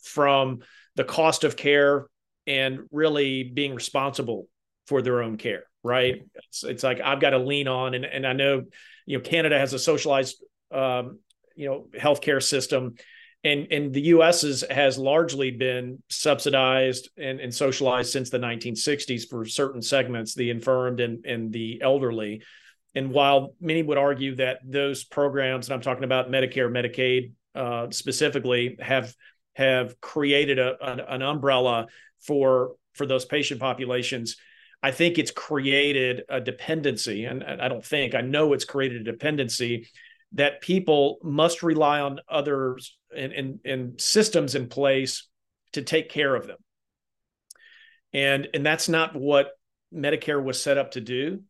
from 0.00 0.60
the 0.94 1.02
cost 1.02 1.42
of 1.42 1.56
care 1.56 2.06
and 2.46 2.82
really 2.92 3.42
being 3.42 3.74
responsible 3.74 4.46
for 4.86 5.02
their 5.02 5.20
own 5.20 5.38
care, 5.38 5.64
right? 5.82 6.22
It's, 6.46 6.62
it's 6.62 6.84
like 6.84 7.00
I've 7.00 7.20
got 7.20 7.30
to 7.30 7.38
lean 7.38 7.66
on, 7.66 7.94
and, 7.94 8.04
and 8.04 8.24
I 8.24 8.32
know, 8.32 8.62
you 9.04 9.18
know, 9.18 9.24
Canada 9.24 9.58
has 9.58 9.72
a 9.72 9.78
socialized, 9.78 10.40
um, 10.70 11.18
you 11.56 11.68
know, 11.68 11.88
healthcare 11.98 12.40
system. 12.40 12.94
And, 13.42 13.72
and 13.72 13.92
the 13.92 14.02
U.S. 14.02 14.44
Is, 14.44 14.62
has 14.70 14.98
largely 14.98 15.50
been 15.50 16.00
subsidized 16.10 17.10
and, 17.16 17.40
and 17.40 17.52
socialized 17.52 18.12
since 18.12 18.30
the 18.30 18.38
1960s 18.38 19.28
for 19.28 19.44
certain 19.46 19.82
segments, 19.82 20.34
the 20.36 20.50
infirmed 20.50 21.00
and, 21.00 21.26
and 21.26 21.52
the 21.52 21.82
elderly 21.82 22.42
and 22.94 23.10
while 23.10 23.54
many 23.60 23.82
would 23.82 23.98
argue 23.98 24.36
that 24.36 24.58
those 24.64 25.04
programs, 25.04 25.66
and 25.66 25.74
I'm 25.74 25.80
talking 25.80 26.04
about 26.04 26.30
Medicare, 26.30 26.70
Medicaid 26.70 27.32
uh, 27.54 27.90
specifically, 27.90 28.76
have 28.80 29.14
have 29.54 30.00
created 30.00 30.58
a, 30.58 30.76
an, 30.80 31.00
an 31.00 31.22
umbrella 31.22 31.86
for 32.20 32.76
for 32.94 33.06
those 33.06 33.24
patient 33.24 33.60
populations, 33.60 34.36
I 34.82 34.90
think 34.90 35.18
it's 35.18 35.30
created 35.30 36.24
a 36.28 36.40
dependency, 36.40 37.24
and 37.24 37.42
I 37.44 37.68
don't 37.68 37.84
think 37.84 38.14
I 38.14 38.20
know 38.20 38.52
it's 38.52 38.64
created 38.64 39.02
a 39.02 39.12
dependency 39.12 39.88
that 40.32 40.60
people 40.60 41.18
must 41.22 41.62
rely 41.62 42.00
on 42.00 42.20
others 42.28 42.96
and, 43.14 43.32
and, 43.32 43.60
and 43.66 44.00
systems 44.00 44.54
in 44.54 44.68
place 44.68 45.28
to 45.74 45.82
take 45.82 46.08
care 46.08 46.34
of 46.34 46.46
them. 46.46 46.56
And 48.12 48.48
and 48.54 48.64
that's 48.64 48.88
not 48.88 49.14
what 49.14 49.52
Medicare 49.94 50.42
was 50.42 50.60
set 50.60 50.78
up 50.78 50.92
to 50.92 51.00
do 51.00 51.42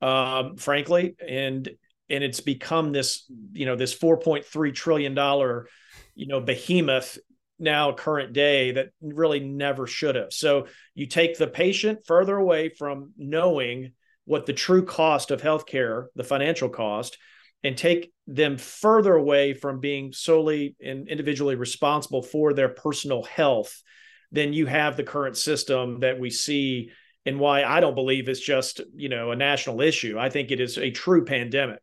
um, 0.00 0.56
frankly, 0.56 1.16
and 1.26 1.68
and 2.10 2.24
it's 2.24 2.40
become 2.40 2.92
this 2.92 3.30
you 3.52 3.66
know 3.66 3.76
this 3.76 3.94
4.3 3.94 4.74
trillion 4.74 5.14
dollar 5.14 5.68
you 6.14 6.26
know 6.26 6.40
behemoth 6.40 7.18
now 7.58 7.92
current 7.92 8.32
day 8.32 8.72
that 8.72 8.90
really 9.00 9.40
never 9.40 9.86
should 9.86 10.14
have. 10.14 10.32
So 10.32 10.66
you 10.94 11.06
take 11.06 11.38
the 11.38 11.48
patient 11.48 12.00
further 12.06 12.36
away 12.36 12.68
from 12.68 13.12
knowing 13.16 13.92
what 14.24 14.46
the 14.46 14.52
true 14.52 14.84
cost 14.84 15.30
of 15.30 15.42
healthcare, 15.42 16.06
the 16.14 16.22
financial 16.22 16.68
cost, 16.68 17.18
and 17.64 17.76
take 17.76 18.12
them 18.26 18.58
further 18.58 19.14
away 19.14 19.54
from 19.54 19.80
being 19.80 20.12
solely 20.12 20.76
and 20.80 21.08
individually 21.08 21.56
responsible 21.56 22.22
for 22.22 22.52
their 22.52 22.68
personal 22.68 23.24
health, 23.24 23.82
then 24.30 24.52
you 24.52 24.66
have 24.66 24.96
the 24.96 25.02
current 25.02 25.36
system 25.36 26.00
that 26.00 26.20
we 26.20 26.30
see 26.30 26.90
and 27.28 27.38
why 27.38 27.62
I 27.62 27.80
don't 27.80 27.94
believe 27.94 28.28
it's 28.28 28.40
just 28.40 28.80
you 28.96 29.08
know 29.08 29.30
a 29.30 29.36
national 29.36 29.80
issue. 29.80 30.18
I 30.18 30.30
think 30.30 30.50
it 30.50 30.60
is 30.60 30.78
a 30.78 30.90
true 30.90 31.24
pandemic 31.24 31.82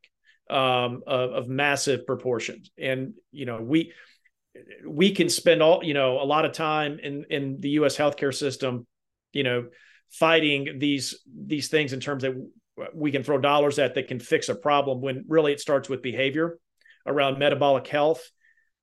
um, 0.50 1.04
of, 1.08 1.32
of 1.32 1.48
massive 1.48 2.06
proportions, 2.06 2.72
and 2.78 3.14
you 3.32 3.46
know 3.46 3.62
we 3.62 3.94
we 4.88 5.12
can 5.12 5.30
spend 5.30 5.62
all 5.62 5.84
you 5.84 5.94
know 5.94 6.20
a 6.20 6.26
lot 6.26 6.46
of 6.46 6.52
time 6.52 7.00
in 7.00 7.26
in 7.30 7.58
the 7.60 7.70
U.S. 7.70 7.96
healthcare 7.96 8.34
system, 8.34 8.88
you 9.34 9.44
know, 9.44 9.68
fighting 10.10 10.80
these 10.80 11.20
these 11.34 11.70
things 11.70 11.94
in 11.94 12.00
terms 12.00 12.24
that 12.24 12.34
we 12.94 13.12
can 13.12 13.24
throw 13.24 13.38
dollars 13.38 13.80
at 13.80 13.96
that 13.96 14.08
can 14.08 14.20
fix 14.20 14.50
a 14.50 14.56
problem 14.56 15.00
when 15.02 15.26
really 15.28 15.54
it 15.54 15.60
starts 15.60 15.88
with 15.88 16.02
behavior 16.02 16.60
around 17.06 17.40
metabolic 17.40 17.88
health 17.88 18.22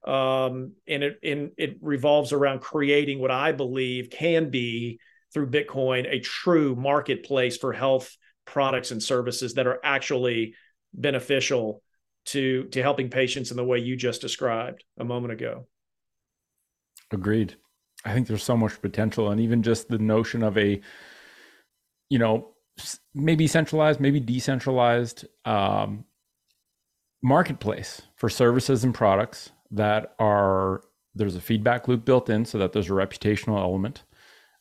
um, 0.07 0.73
and 0.89 1.03
it 1.03 1.19
and 1.23 1.51
it 1.59 1.77
revolves 1.81 2.33
around 2.33 2.61
creating 2.61 3.21
what 3.21 3.31
I 3.31 3.53
believe 3.53 4.11
can 4.11 4.51
be 4.51 4.99
through 5.33 5.51
Bitcoin 5.51 6.07
a 6.11 6.21
true 6.21 6.75
marketplace 6.75 7.57
for 7.57 7.73
health 7.73 8.17
products 8.45 8.91
and 8.91 9.03
services 9.03 9.55
that 9.55 9.67
are 9.67 9.81
actually 9.85 10.55
beneficial 10.95 11.83
to 12.27 12.65
to 12.65 12.83
helping 12.83 13.09
patients 13.09 13.51
in 13.51 13.57
the 13.57 13.65
way 13.65 13.79
you 13.79 13.97
just 13.97 14.21
described 14.21 14.85
a 14.99 15.05
moment 15.05 15.33
ago. 15.33 15.67
Agreed. 17.11 17.57
I 18.05 18.13
think 18.13 18.27
there's 18.27 18.43
so 18.43 18.57
much 18.57 18.81
potential 18.81 19.31
and 19.31 19.41
even 19.41 19.63
just 19.63 19.89
the 19.89 19.99
notion 19.99 20.43
of 20.43 20.57
a 20.59 20.81
you 22.09 22.19
know 22.19 22.49
maybe 23.15 23.47
centralized, 23.47 24.01
maybe 24.01 24.21
decentralized 24.21 25.27
um, 25.45 26.05
marketplace 27.23 28.03
for 28.17 28.29
services 28.29 28.85
and 28.85 28.95
products 28.95 29.51
that 29.71 30.15
are 30.19 30.83
there's 31.15 31.37
a 31.37 31.41
feedback 31.41 31.89
loop 31.89 32.05
built 32.05 32.31
in 32.31 32.45
so 32.45 32.59
that 32.59 32.73
there's 32.73 32.89
a 32.89 32.95
reputational 32.95 33.59
element 33.59 34.03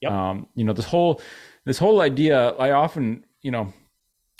Yep. 0.01 0.11
Um, 0.11 0.47
you 0.55 0.63
know, 0.63 0.73
this 0.73 0.85
whole 0.85 1.21
this 1.65 1.77
whole 1.77 2.01
idea, 2.01 2.49
I 2.51 2.71
often, 2.71 3.23
you 3.41 3.51
know, 3.51 3.73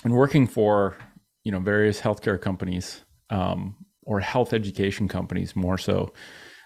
in 0.04 0.12
working 0.12 0.48
for, 0.48 0.98
you 1.44 1.52
know, 1.52 1.60
various 1.60 2.02
healthcare 2.02 2.42
companies 2.42 3.02
um, 3.30 3.76
or 4.04 4.20
health 4.20 4.54
education 4.54 5.08
companies 5.08 5.56
more 5.56 5.78
so, 5.78 6.14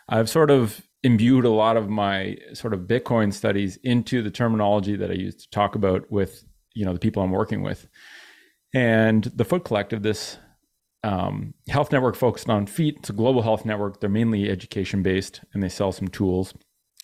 I've 0.07 0.29
sort 0.29 0.51
of 0.51 0.81
imbued 1.03 1.45
a 1.45 1.49
lot 1.49 1.77
of 1.77 1.89
my 1.89 2.37
sort 2.53 2.73
of 2.73 2.81
Bitcoin 2.81 3.33
studies 3.33 3.77
into 3.83 4.21
the 4.21 4.31
terminology 4.31 4.95
that 4.95 5.11
I 5.11 5.15
use 5.15 5.35
to 5.35 5.49
talk 5.51 5.75
about 5.75 6.09
with, 6.09 6.43
you 6.73 6.85
know, 6.85 6.93
the 6.93 6.99
people 6.99 7.21
I'm 7.21 7.31
working 7.31 7.61
with. 7.61 7.87
And 8.73 9.23
the 9.23 9.45
Foot 9.45 9.65
Collective, 9.65 10.01
this 10.01 10.37
um, 11.03 11.53
health 11.69 11.91
network 11.91 12.15
focused 12.15 12.49
on 12.49 12.65
feet. 12.65 12.95
It's 12.99 13.09
a 13.11 13.13
global 13.13 13.43
health 13.43 13.65
network. 13.65 13.99
They're 13.99 14.09
mainly 14.09 14.49
education 14.49 15.03
based 15.03 15.41
and 15.53 15.61
they 15.61 15.69
sell 15.69 15.91
some 15.91 16.07
tools 16.07 16.53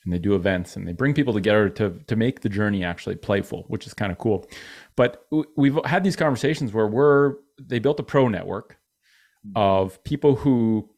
and 0.04 0.14
they 0.14 0.20
do 0.20 0.36
events 0.36 0.76
and 0.76 0.88
they 0.88 0.94
bring 0.94 1.14
people 1.14 1.34
together 1.34 1.70
to 1.70 1.92
to 2.08 2.16
make 2.16 2.42
the 2.42 2.50
journey 2.50 2.84
actually 2.84 3.16
playful, 3.16 3.66
which 3.68 3.86
is 3.86 3.94
kind 3.94 4.12
of 4.12 4.18
cool. 4.18 4.48
But 4.96 5.26
we've 5.56 5.78
had 5.86 6.04
these 6.04 6.16
conversations 6.16 6.74
where 6.74 6.88
we're 6.88 7.36
they 7.60 7.80
built 7.80 8.00
a 8.00 8.04
pro 8.04 8.28
network 8.28 8.78
of 9.56 10.04
people 10.04 10.36
who 10.36 10.90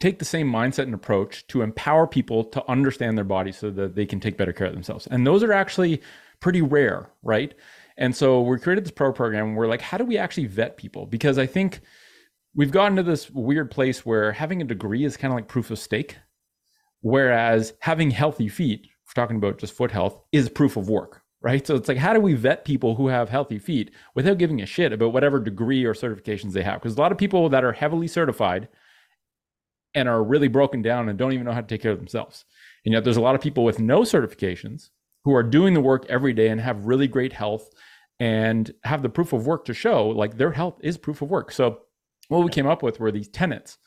take 0.00 0.18
the 0.18 0.24
same 0.24 0.50
mindset 0.50 0.84
and 0.84 0.94
approach 0.94 1.46
to 1.48 1.62
empower 1.62 2.06
people 2.06 2.44
to 2.44 2.70
understand 2.70 3.16
their 3.16 3.24
body 3.24 3.52
so 3.52 3.70
that 3.70 3.94
they 3.94 4.04
can 4.06 4.20
take 4.20 4.36
better 4.36 4.52
care 4.52 4.66
of 4.66 4.74
themselves. 4.74 5.06
And 5.06 5.26
those 5.26 5.42
are 5.42 5.52
actually 5.52 6.02
pretty 6.40 6.60
rare, 6.62 7.10
right? 7.22 7.54
And 7.96 8.14
so 8.14 8.42
we 8.42 8.58
created 8.58 8.84
this 8.84 8.90
pro 8.90 9.12
program. 9.12 9.54
we're 9.54 9.68
like, 9.68 9.80
how 9.80 9.96
do 9.96 10.04
we 10.04 10.18
actually 10.18 10.46
vet 10.46 10.76
people? 10.76 11.06
Because 11.06 11.38
I 11.38 11.46
think 11.46 11.80
we've 12.54 12.70
gotten 12.70 12.96
to 12.96 13.02
this 13.02 13.30
weird 13.30 13.70
place 13.70 14.04
where 14.04 14.32
having 14.32 14.60
a 14.60 14.66
degree 14.66 15.04
is 15.04 15.16
kind 15.16 15.32
of 15.32 15.36
like 15.36 15.48
proof 15.48 15.70
of 15.70 15.78
stake 15.78 16.16
Whereas 17.00 17.74
having 17.80 18.10
healthy 18.10 18.48
feet, 18.48 18.88
we're 19.06 19.22
talking 19.22 19.36
about 19.36 19.58
just 19.58 19.74
foot 19.74 19.90
health, 19.90 20.18
is 20.32 20.48
proof 20.48 20.76
of 20.76 20.88
work, 20.88 21.22
right? 21.40 21.66
So 21.66 21.76
it's 21.76 21.88
like, 21.88 21.98
how 21.98 22.12
do 22.12 22.20
we 22.20 22.34
vet 22.34 22.64
people 22.64 22.94
who 22.94 23.08
have 23.08 23.28
healthy 23.28 23.58
feet 23.58 23.92
without 24.14 24.38
giving 24.38 24.60
a 24.60 24.66
shit 24.66 24.92
about 24.92 25.12
whatever 25.12 25.38
degree 25.38 25.84
or 25.84 25.94
certifications 25.94 26.52
they 26.52 26.62
have? 26.62 26.80
Because 26.80 26.96
a 26.96 27.00
lot 27.00 27.12
of 27.12 27.18
people 27.18 27.48
that 27.48 27.64
are 27.64 27.72
heavily 27.72 28.08
certified 28.08 28.68
and 29.94 30.08
are 30.08 30.22
really 30.22 30.48
broken 30.48 30.82
down 30.82 31.08
and 31.08 31.18
don't 31.18 31.32
even 31.32 31.46
know 31.46 31.52
how 31.52 31.60
to 31.60 31.66
take 31.66 31.82
care 31.82 31.92
of 31.92 31.98
themselves. 31.98 32.44
And 32.84 32.92
yet 32.92 33.04
there's 33.04 33.16
a 33.16 33.22
lot 33.22 33.34
of 33.34 33.40
people 33.40 33.64
with 33.64 33.78
no 33.78 34.00
certifications 34.02 34.90
who 35.24 35.34
are 35.34 35.42
doing 35.42 35.74
the 35.74 35.80
work 35.80 36.06
every 36.08 36.32
day 36.32 36.48
and 36.48 36.60
have 36.60 36.86
really 36.86 37.08
great 37.08 37.32
health 37.32 37.70
and 38.20 38.72
have 38.84 39.02
the 39.02 39.08
proof 39.08 39.32
of 39.32 39.46
work 39.46 39.64
to 39.64 39.74
show 39.74 40.08
like 40.08 40.36
their 40.36 40.52
health 40.52 40.78
is 40.82 40.96
proof 40.96 41.22
of 41.22 41.30
work. 41.30 41.50
So 41.50 41.80
what 42.28 42.44
we 42.44 42.50
came 42.50 42.66
up 42.66 42.82
with 42.82 43.00
were 43.00 43.10
these 43.10 43.28
tenets 43.28 43.78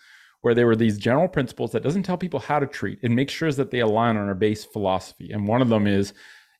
where 0.41 0.53
there 0.53 0.67
were 0.67 0.75
these 0.75 0.97
general 0.97 1.27
principles 1.27 1.71
that 1.71 1.83
doesn't 1.83 2.03
tell 2.03 2.17
people 2.17 2.39
how 2.39 2.59
to 2.59 2.67
treat 2.67 2.99
and 3.03 3.15
make 3.15 3.29
sure 3.29 3.51
that 3.51 3.71
they 3.71 3.79
align 3.79 4.17
on 4.17 4.27
our 4.27 4.35
base 4.35 4.63
philosophy. 4.63 5.31
And 5.31 5.47
one 5.47 5.61
of 5.61 5.69
them 5.69 5.87
is 5.87 6.13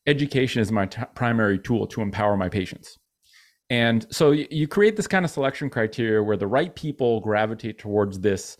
education 0.06 0.60
is 0.60 0.70
my 0.70 0.86
t- 0.86 1.02
primary 1.14 1.58
tool 1.58 1.86
to 1.88 2.02
empower 2.02 2.36
my 2.36 2.48
patients. 2.48 2.98
And 3.70 4.04
so 4.10 4.32
you 4.32 4.66
create 4.66 4.96
this 4.96 5.06
kind 5.06 5.24
of 5.24 5.30
selection 5.30 5.70
criteria 5.70 6.22
where 6.22 6.36
the 6.36 6.46
right 6.46 6.74
people 6.74 7.20
gravitate 7.20 7.78
towards 7.78 8.18
this 8.18 8.56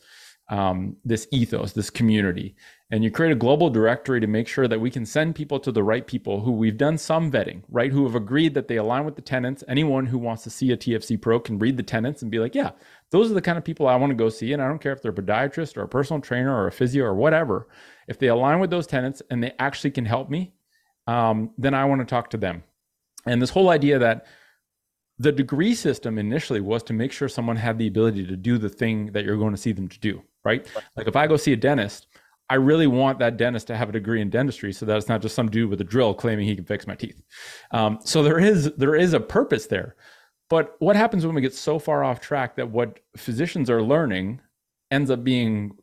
um, 0.51 0.97
this 1.05 1.27
ethos, 1.31 1.73
this 1.73 1.91
community, 1.91 2.55
and 2.91 3.05
you 3.05 3.11
create 3.11 3.31
a 3.31 3.37
global 3.37 3.71
directory 3.71 4.21
to 4.21 4.27
make 4.27 4.49
sure 4.49 4.67
that 4.67 4.81
we 4.81 4.91
can 4.91 5.07
send 5.07 5.37
people 5.37 5.61
to 5.61 5.71
the 5.71 5.83
right 5.83 6.07
people 6.07 6.41
who 6.41 6.51
we've 6.51 6.77
done 6.77 6.99
some 6.99 7.31
vetting, 7.31 7.63
right? 7.71 7.93
Who 7.93 8.05
have 8.05 8.17
agreed 8.17 8.55
that 8.55 8.67
they 8.67 8.77
align 8.77 9.05
with 9.05 9.15
the 9.15 9.23
tenants. 9.23 9.63
Anyone 9.69 10.07
who 10.07 10.19
wants 10.19 10.43
to 10.43 10.51
see 10.51 10.73
a 10.73 10.77
TFC 10.77 11.21
pro 11.21 11.39
can 11.39 11.59
read 11.61 11.77
the 11.77 11.85
tenants 11.85 12.21
and 12.21 12.33
be 12.33 12.41
like, 12.41 12.57
yeah, 12.57 12.73
those 13.11 13.31
are 13.31 13.35
the 13.35 13.41
kind 13.41 13.59
of 13.59 13.65
people 13.65 13.87
I 13.87 13.95
want 13.95 14.11
to 14.11 14.17
go 14.17 14.29
see. 14.29 14.53
And 14.53 14.61
I 14.61 14.67
don't 14.67 14.81
care 14.81 14.93
if 14.93 15.03
they're 15.03 15.13
a 15.13 15.15
podiatrist 15.15 15.77
or 15.77 15.83
a 15.83 15.89
personal 15.89 16.21
trainer 16.21 16.53
or 16.53 16.67
a 16.67 16.73
physio 16.73 17.05
or 17.05 17.15
whatever. 17.15 17.69
If 18.09 18.19
they 18.19 18.27
align 18.27 18.59
with 18.59 18.71
those 18.71 18.89
tenants 18.89 19.23
and 19.31 19.43
they 19.43 19.53
actually 19.61 19.93
can 19.93 20.05
help 20.05 20.29
me, 20.29 20.53
um, 21.07 21.51
then 21.59 21.75
I 21.75 21.85
want 21.85 22.01
to 22.01 22.07
talk 22.07 22.31
to 22.31 22.37
them. 22.37 22.65
And 23.25 23.41
this 23.41 23.51
whole 23.51 23.69
idea 23.69 24.01
that 24.01 24.27
the 25.19 25.31
degree 25.31 25.75
system 25.75 26.19
initially 26.19 26.61
was 26.61 26.83
to 26.85 26.93
make 26.93 27.13
sure 27.13 27.29
someone 27.29 27.57
had 27.57 27.79
the 27.79 27.87
ability 27.87 28.27
to 28.27 28.37
do 28.37 28.59
the 28.59 28.71
thing 28.71 29.13
that 29.13 29.25
you're 29.25 29.37
going 29.37 29.55
to 29.55 29.61
see 29.61 29.73
them 29.73 29.87
to 29.87 29.99
do, 30.01 30.23
right? 30.45 30.67
Like 30.97 31.09
if 31.09 31.17
I 31.17 31.27
go 31.27 31.37
see 31.37 31.53
a 31.53 31.57
dentist, 31.57 32.07
I 32.49 32.55
really 32.57 32.89
want 32.89 33.21
that 33.21 33.37
dentist 33.37 33.69
to 33.69 33.77
have 33.77 33.89
a 33.89 33.93
degree 33.93 34.21
in 34.21 34.29
dentistry 34.29 34.73
so 34.73 34.85
that 34.87 34.97
it's 34.97 35.09
not 35.09 35.23
just 35.23 35.37
some 35.37 35.51
dude 35.51 35.71
with 35.71 35.81
a 35.81 35.85
drill 35.85 36.15
claiming 36.15 36.47
he 36.47 36.57
can 36.57 36.65
fix 36.65 36.87
my 36.87 36.97
teeth. 36.97 37.23
Um, 37.71 38.01
so 38.05 38.23
there 38.23 38.41
is 38.41 38.73
there 38.77 38.97
is 38.97 39.13
a 39.13 39.21
purpose 39.21 39.67
there. 39.67 39.95
But 40.49 40.75
what 40.81 40.97
happens 40.97 41.25
when 41.25 41.37
we 41.37 41.43
get 41.43 41.55
so 41.55 41.79
far 41.79 42.03
off 42.03 42.21
track 42.21 42.57
that 42.57 42.71
what 42.71 42.99
physicians 43.17 43.71
are 43.71 43.83
learning 43.83 44.41
ends 44.91 45.11
up 45.11 45.23
being 45.23 45.77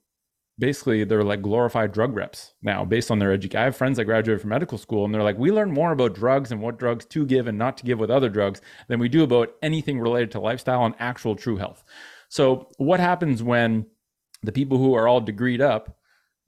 basically 0.60 1.04
they're 1.04 1.24
like 1.24 1.42
glorified 1.42 1.92
drug 1.92 2.16
reps 2.16 2.54
now 2.62 2.84
based 2.84 3.12
on 3.12 3.20
their 3.20 3.32
education. 3.32 3.62
I 3.62 3.66
have 3.66 3.76
friends 3.78 3.98
that 3.98 4.06
graduated 4.06 4.42
from 4.42 4.50
medical 4.50 4.78
school 4.78 5.06
and 5.06 5.14
they're 5.14 5.24
like, 5.24 5.38
we 5.38 5.52
learn 5.52 5.72
more 5.72 5.92
about 5.92 6.16
drugs 6.16 6.52
and 6.52 6.62
what 6.62 6.80
drugs 6.80 7.06
to 7.06 7.26
give 7.26 7.48
and 7.48 7.58
not 7.58 7.78
to 7.78 7.86
give 7.86 8.00
with 8.00 8.10
other 8.10 8.30
drugs 8.30 8.60
than 8.88 9.00
we 9.00 9.08
do 9.08 9.24
about 9.24 9.54
anything 9.62 10.00
related 10.00 10.32
to 10.32 10.40
lifestyle 10.40 10.86
and 10.86 10.96
actual 11.00 11.36
true 11.36 11.58
health. 11.58 11.84
So 12.30 12.68
what 12.78 13.00
happens 13.00 13.44
when 13.44 13.86
the 14.44 14.52
people 14.52 14.78
who 14.78 14.94
are 14.94 15.08
all 15.08 15.22
degreed 15.22 15.62
up 15.62 15.98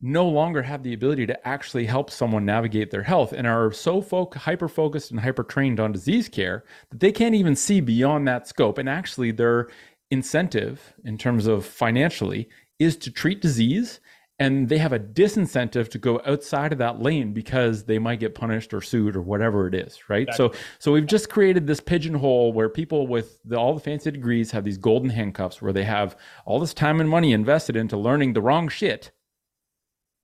no 0.02 0.28
longer 0.28 0.62
have 0.62 0.84
the 0.84 0.94
ability 0.94 1.26
to 1.26 1.48
actually 1.48 1.86
help 1.86 2.10
someone 2.10 2.46
navigate 2.46 2.90
their 2.90 3.04
health 3.04 3.34
and 3.34 3.46
are 3.46 3.72
so 3.72 4.02
hyper 4.36 4.68
focused 4.70 5.12
and 5.12 5.20
hyper 5.20 5.44
trained 5.44 5.80
on 5.80 5.92
disease 5.92 6.30
care 6.30 6.64
that 6.90 7.02
they 7.02 7.12
can't 7.12 7.36
even 7.36 7.56
see 7.56 7.82
beyond 7.82 8.28
that 8.28 8.48
scope. 8.48 8.78
And 8.78 8.88
actually, 8.88 9.32
their 9.32 9.70
incentive 10.10 10.94
in 11.04 11.18
terms 11.18 11.48
of 11.48 11.66
financially 11.66 12.48
is 12.80 12.96
to 12.96 13.12
treat 13.12 13.42
disease 13.42 14.00
and 14.40 14.70
they 14.70 14.78
have 14.78 14.94
a 14.94 15.00
disincentive 15.00 15.90
to 15.90 15.98
go 15.98 16.22
outside 16.26 16.72
of 16.72 16.78
that 16.78 17.02
lane 17.02 17.34
because 17.34 17.84
they 17.84 18.00
might 18.00 18.20
get 18.20 18.34
punished 18.34 18.74
or 18.74 18.82
sued 18.82 19.16
or 19.16 19.22
whatever 19.22 19.68
it 19.68 19.76
is 19.76 20.10
right 20.10 20.28
exactly. 20.28 20.58
so 20.58 20.64
so 20.80 20.92
we've 20.92 21.06
just 21.06 21.30
created 21.30 21.68
this 21.68 21.80
pigeonhole 21.80 22.54
where 22.54 22.70
people 22.70 23.08
with 23.08 23.40
the, 23.46 23.58
all 23.58 23.74
the 23.74 23.80
fancy 23.80 24.10
degrees 24.10 24.52
have 24.52 24.64
these 24.64 24.78
golden 24.78 25.10
handcuffs 25.10 25.62
where 25.62 25.74
they 25.74 25.84
have 25.84 26.18
all 26.46 26.60
this 26.60 26.74
time 26.74 27.00
and 27.00 27.10
money 27.10 27.34
invested 27.34 27.76
into 27.76 27.98
learning 27.98 28.34
the 28.34 28.42
wrong 28.42 28.70
shit 28.70 29.12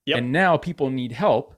yep. 0.05 0.17
and 0.17 0.31
now 0.31 0.57
people 0.57 0.89
need 0.89 1.11
help 1.11 1.55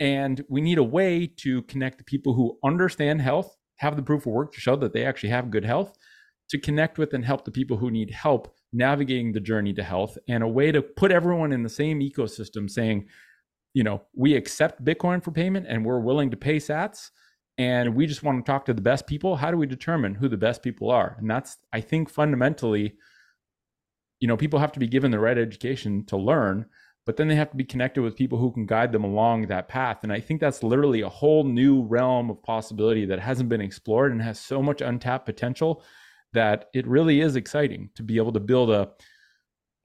and 0.00 0.44
we 0.48 0.60
need 0.60 0.78
a 0.78 0.84
way 0.84 1.26
to 1.26 1.62
connect 1.62 1.98
the 1.98 2.04
people 2.04 2.34
who 2.34 2.58
understand 2.64 3.20
health 3.20 3.56
have 3.76 3.96
the 3.96 4.02
proof 4.02 4.22
of 4.22 4.32
work 4.32 4.52
to 4.52 4.60
show 4.60 4.76
that 4.76 4.92
they 4.92 5.04
actually 5.04 5.28
have 5.28 5.50
good 5.50 5.64
health 5.64 5.96
to 6.48 6.58
connect 6.58 6.98
with 6.98 7.12
and 7.12 7.24
help 7.24 7.44
the 7.44 7.50
people 7.50 7.76
who 7.76 7.90
need 7.90 8.10
help 8.10 8.54
navigating 8.72 9.32
the 9.32 9.40
journey 9.40 9.72
to 9.74 9.82
health 9.82 10.18
and 10.28 10.42
a 10.42 10.48
way 10.48 10.70
to 10.72 10.82
put 10.82 11.10
everyone 11.10 11.52
in 11.52 11.62
the 11.62 11.68
same 11.68 12.00
ecosystem 12.00 12.68
saying, 12.68 13.06
you 13.74 13.82
know, 13.82 14.02
we 14.14 14.34
accept 14.34 14.84
Bitcoin 14.84 15.22
for 15.22 15.30
payment 15.30 15.66
and 15.68 15.84
we're 15.84 16.00
willing 16.00 16.30
to 16.30 16.36
pay 16.36 16.56
sats 16.56 17.10
and 17.56 17.94
we 17.94 18.06
just 18.06 18.22
want 18.22 18.44
to 18.44 18.50
talk 18.50 18.64
to 18.66 18.74
the 18.74 18.82
best 18.82 19.06
people. 19.06 19.36
How 19.36 19.50
do 19.50 19.56
we 19.56 19.66
determine 19.66 20.14
who 20.14 20.28
the 20.28 20.36
best 20.36 20.62
people 20.62 20.90
are? 20.90 21.16
And 21.18 21.30
that's, 21.30 21.56
I 21.72 21.80
think, 21.80 22.08
fundamentally, 22.08 22.94
you 24.20 24.28
know, 24.28 24.36
people 24.36 24.60
have 24.60 24.72
to 24.72 24.80
be 24.80 24.86
given 24.86 25.10
the 25.10 25.18
right 25.18 25.36
education 25.36 26.04
to 26.06 26.16
learn, 26.16 26.66
but 27.04 27.16
then 27.16 27.28
they 27.28 27.34
have 27.34 27.50
to 27.50 27.56
be 27.56 27.64
connected 27.64 28.02
with 28.02 28.16
people 28.16 28.38
who 28.38 28.52
can 28.52 28.66
guide 28.66 28.92
them 28.92 29.04
along 29.04 29.46
that 29.46 29.68
path. 29.68 30.00
And 30.02 30.12
I 30.12 30.20
think 30.20 30.40
that's 30.40 30.62
literally 30.62 31.00
a 31.00 31.08
whole 31.08 31.42
new 31.42 31.82
realm 31.82 32.30
of 32.30 32.42
possibility 32.42 33.06
that 33.06 33.20
hasn't 33.20 33.48
been 33.48 33.60
explored 33.60 34.12
and 34.12 34.22
has 34.22 34.38
so 34.38 34.62
much 34.62 34.80
untapped 34.80 35.26
potential 35.26 35.82
that 36.32 36.66
it 36.74 36.86
really 36.86 37.20
is 37.20 37.36
exciting 37.36 37.90
to 37.94 38.02
be 38.02 38.16
able 38.16 38.32
to 38.32 38.40
build 38.40 38.70
a 38.70 38.90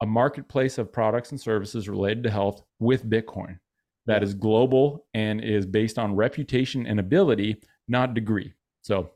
a 0.02 0.06
marketplace 0.06 0.76
of 0.76 0.92
products 0.92 1.30
and 1.30 1.40
services 1.40 1.88
related 1.88 2.24
to 2.24 2.30
health 2.30 2.62
with 2.78 3.08
Bitcoin 3.08 3.58
that 4.06 4.22
is 4.22 4.34
global 4.34 5.06
and 5.14 5.42
is 5.42 5.66
based 5.66 5.98
on 5.98 6.14
reputation 6.14 6.86
and 6.86 7.00
ability, 7.00 7.56
not 7.88 8.12
degree. 8.12 8.52
So 8.82 9.10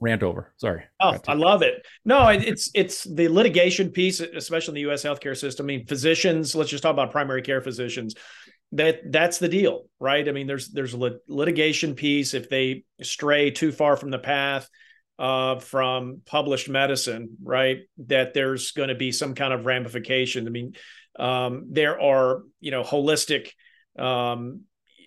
rant 0.00 0.22
over. 0.22 0.52
Sorry. 0.56 0.82
Oh, 1.00 1.16
I 1.28 1.34
love 1.34 1.62
it. 1.62 1.86
No, 2.04 2.28
it's 2.28 2.70
it's 2.74 3.04
the 3.04 3.28
litigation 3.28 3.90
piece, 3.90 4.20
especially 4.20 4.72
in 4.72 4.74
the 4.74 4.80
U.S. 4.82 5.04
healthcare 5.04 5.36
system. 5.36 5.66
I 5.66 5.68
mean, 5.68 5.86
physicians. 5.86 6.54
Let's 6.54 6.70
just 6.70 6.82
talk 6.82 6.92
about 6.92 7.12
primary 7.12 7.42
care 7.42 7.60
physicians. 7.60 8.14
That 8.72 9.12
that's 9.12 9.38
the 9.38 9.48
deal, 9.48 9.84
right? 10.00 10.28
I 10.28 10.32
mean, 10.32 10.46
there's 10.46 10.70
there's 10.70 10.94
a 10.94 11.18
litigation 11.28 11.94
piece 11.94 12.34
if 12.34 12.48
they 12.48 12.84
stray 13.02 13.50
too 13.50 13.70
far 13.70 13.96
from 13.96 14.10
the 14.10 14.18
path 14.18 14.68
uh, 15.22 15.60
from 15.60 16.20
published 16.26 16.68
medicine, 16.68 17.36
right? 17.44 17.82
That 18.08 18.34
there's 18.34 18.72
going 18.72 18.88
to 18.88 18.96
be 18.96 19.12
some 19.12 19.36
kind 19.36 19.54
of 19.54 19.66
ramification. 19.66 20.48
I 20.48 20.50
mean, 20.50 20.74
um, 21.16 21.66
there 21.70 22.00
are, 22.00 22.42
you 22.58 22.72
know, 22.72 22.82
holistic, 22.82 23.50
um, 23.96 24.62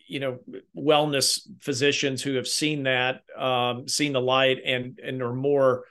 you 0.08 0.22
know, 0.22 0.40
wellness 0.76 1.42
physicians 1.60 2.24
who 2.24 2.36
have 2.36 2.48
seen 2.48 2.84
that, 2.84 3.24
um, 3.38 3.90
seen 3.90 4.14
the 4.14 4.22
light, 4.22 4.60
and 4.66 5.00
and 5.04 5.22
are 5.22 5.34
more 5.34 5.84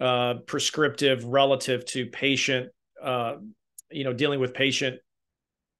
uh, 0.00 0.34
prescriptive 0.44 1.24
relative 1.24 1.84
to 1.86 2.06
patient, 2.06 2.72
uh, 3.00 3.36
you 3.92 4.02
know, 4.02 4.12
dealing 4.12 4.40
with 4.40 4.54
patient 4.54 4.98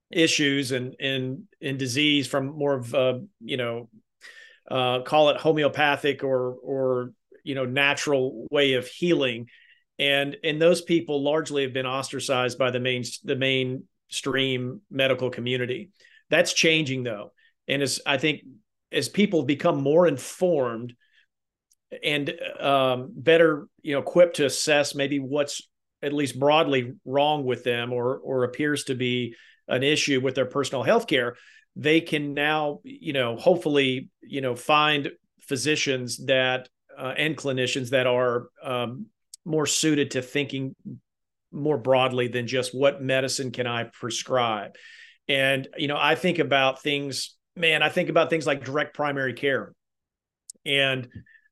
issues 0.09 0.71
and 0.71 0.95
in 1.01 1.49
in 1.61 1.79
disease 1.79 2.29
from 2.29 2.47
more 2.47 2.75
of 2.75 3.25
you 3.40 3.57
know 3.57 3.88
uh, 4.71 5.01
call 5.01 5.31
it 5.31 5.38
homeopathic 5.38 6.23
or 6.23 6.53
or 6.53 7.12
you 7.42 7.55
know 7.55 7.64
natural 7.64 8.46
way 8.50 8.74
of 8.74 8.87
healing. 8.87 9.48
And 9.98 10.37
and 10.42 10.61
those 10.61 10.83
people 10.83 11.22
largely 11.22 11.62
have 11.62 11.72
been 11.72 11.87
ostracized 11.87 12.59
by 12.59 12.70
the 12.70 12.81
main 12.81 13.05
the 13.24 13.37
mainstream 13.37 14.81
medical 14.90 15.31
community. 15.31 15.90
That's 16.31 16.52
changing 16.52 17.02
though. 17.02 17.33
And 17.68 17.83
as 17.83 18.00
i 18.07 18.18
think 18.18 18.42
as 18.92 19.09
people 19.09 19.42
become 19.42 19.83
more 19.83 20.07
informed 20.07 20.94
and 22.02 22.33
um, 22.61 23.12
better 23.14 23.66
you 23.83 23.94
know 23.94 24.00
equipped 24.00 24.37
to 24.37 24.46
assess 24.46 24.94
maybe 24.94 25.18
what's 25.18 25.62
at 26.02 26.12
least 26.12 26.38
broadly 26.38 26.94
wrong 27.05 27.44
with 27.44 27.64
them 27.64 27.92
or 27.92 28.18
or 28.18 28.44
appears 28.44 28.85
to 28.85 28.94
be 28.94 29.35
an 29.68 29.83
issue 29.83 30.20
with 30.20 30.35
their 30.35 30.46
personal 30.46 30.83
health 30.83 31.07
care 31.07 31.37
they 31.76 32.00
can 32.00 32.35
now 32.35 32.81
you 32.85 33.12
know 33.12 33.37
hopefully 33.37 34.09
you 34.22 34.40
know 34.40 34.55
find 34.55 35.11
physicians 35.40 36.24
that 36.26 36.68
uh, 37.03 37.15
and 37.17 37.37
clinicians 37.37 37.91
that 37.91 38.07
are 38.07 38.47
um, 38.62 39.07
more 39.45 39.67
suited 39.67 40.12
to 40.12 40.23
thinking 40.23 40.77
more 41.51 41.77
broadly 41.77 42.29
than 42.29 42.47
just 42.47 42.73
what 42.73 43.03
medicine 43.03 43.51
can 43.51 43.67
I 43.67 43.85
prescribe. 43.85 44.77
And 45.29 45.67
you 45.77 45.88
know, 45.88 45.99
I 45.99 46.15
think 46.15 46.38
about 46.38 46.81
things, 46.81 47.37
man, 47.57 47.83
I 47.83 47.88
think 47.88 48.09
about 48.09 48.31
things 48.31 48.47
like 48.47 48.65
direct 48.65 48.95
primary 48.95 49.35
care 49.35 49.75
and 50.65 51.09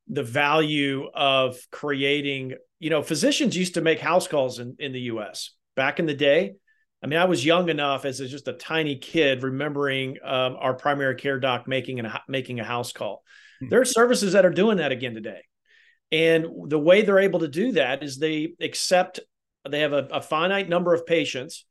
the 0.09 0.23
value 0.23 1.09
of 1.13 1.59
creating, 1.73 2.55
you 2.79 2.91
know, 2.91 3.03
physicians 3.03 3.57
used 3.57 3.75
to 3.75 3.81
make 3.81 3.99
house 3.99 4.29
calls 4.29 4.61
in, 4.61 4.77
in 4.79 4.93
the 4.93 5.01
US 5.03 5.51
back 5.75 5.99
in 5.99 6.07
the 6.07 6.15
day. 6.15 6.55
I 7.03 7.09
mean, 7.09 7.19
I 7.19 7.25
was 7.25 7.45
young 7.45 7.71
enough 7.71 8.05
as 8.05 8.19
just 8.19 8.47
a 8.47 8.53
tiny 8.53 8.99
kid 8.99 9.43
remembering 9.43 10.19
um, 10.23 10.57
our 10.61 10.75
primary 10.75 11.17
care 11.17 11.41
doc 11.41 11.67
making 11.67 11.99
a 11.99 12.23
making 12.29 12.61
a 12.61 12.65
house 12.65 12.93
call. 12.93 13.25
There 13.61 13.81
are 13.81 13.85
services 13.85 14.33
that 14.33 14.47
are 14.47 14.51
doing 14.51 14.79
that 14.79 14.93
again 14.93 15.15
today. 15.15 15.43
And 16.13 16.47
the 16.69 16.79
way 16.79 17.03
they're 17.03 17.19
able 17.19 17.41
to 17.41 17.49
do 17.49 17.73
that 17.73 18.03
is 18.03 18.19
they 18.19 18.55
accept, 18.61 19.21
they 19.69 19.81
have 19.81 19.93
a, 19.93 20.09
a 20.11 20.23
finite 20.23 20.69
number 20.69 20.95
of 20.95 21.07
patients 21.07 21.65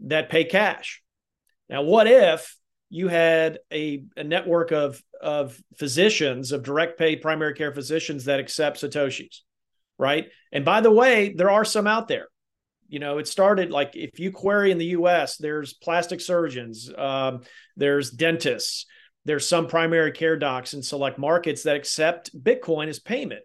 that 0.00 0.30
pay 0.30 0.44
cash. 0.44 1.02
Now, 1.68 1.82
what 1.82 2.06
if 2.06 2.56
you 2.90 3.08
had 3.08 3.58
a, 3.72 4.04
a 4.16 4.24
network 4.24 4.70
of, 4.70 5.02
of 5.20 5.58
physicians, 5.78 6.52
of 6.52 6.62
direct 6.62 6.98
pay 6.98 7.16
primary 7.16 7.54
care 7.54 7.72
physicians 7.72 8.26
that 8.26 8.40
accept 8.40 8.80
Satoshis, 8.80 9.40
right? 9.98 10.26
And 10.52 10.64
by 10.64 10.80
the 10.80 10.90
way, 10.90 11.32
there 11.34 11.50
are 11.50 11.64
some 11.64 11.86
out 11.86 12.08
there. 12.08 12.28
You 12.88 12.98
know, 12.98 13.18
it 13.18 13.26
started 13.26 13.70
like 13.70 13.92
if 13.94 14.20
you 14.20 14.30
query 14.30 14.70
in 14.70 14.76
the 14.76 14.86
US, 14.86 15.38
there's 15.38 15.72
plastic 15.72 16.20
surgeons, 16.20 16.90
um, 16.96 17.40
there's 17.76 18.10
dentists, 18.10 18.84
there's 19.24 19.46
some 19.48 19.66
primary 19.66 20.12
care 20.12 20.36
docs 20.36 20.74
in 20.74 20.82
select 20.82 21.18
markets 21.18 21.62
that 21.62 21.76
accept 21.76 22.36
Bitcoin 22.38 22.88
as 22.88 22.98
payment 22.98 23.42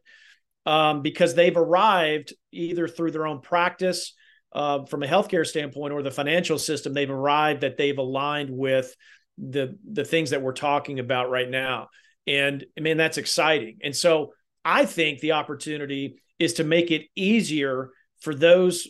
um, 0.66 1.02
because 1.02 1.34
they've 1.34 1.56
arrived 1.56 2.34
either 2.52 2.88
through 2.88 3.12
their 3.12 3.26
own 3.26 3.42
practice 3.42 4.14
uh, 4.54 4.86
from 4.86 5.04
a 5.04 5.08
healthcare 5.08 5.46
standpoint 5.46 5.94
or 5.94 6.02
the 6.02 6.12
financial 6.12 6.58
system. 6.58 6.94
They've 6.94 7.10
arrived 7.10 7.62
that 7.62 7.78
they've 7.78 7.98
aligned 7.98 8.50
with 8.50 8.94
the 9.38 9.78
the 9.90 10.04
things 10.04 10.32
that 10.32 10.42
we're 10.42 10.54
talking 10.54 11.00
about 11.00 11.30
right 11.30 11.50
now, 11.50 11.90
and 12.26 12.66
I 12.78 12.82
mean 12.82 12.98
that's 12.98 13.20
exciting. 13.20 13.78
And 13.84 13.96
so 13.96 14.34
I 14.66 14.86
think 14.86 15.20
the 15.20 15.34
opportunity 15.34 16.16
is 16.40 16.54
to 16.54 16.64
make 16.64 16.92
it 16.92 17.04
easier 17.16 17.92
for 18.20 18.34
those 18.34 18.88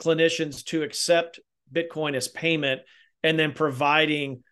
clinicians 0.00 0.64
to 0.66 0.82
accept 0.82 1.40
Bitcoin 1.72 2.14
as 2.14 2.28
payment, 2.28 2.82
and 3.22 3.38
then 3.38 3.52
providing 3.52 4.42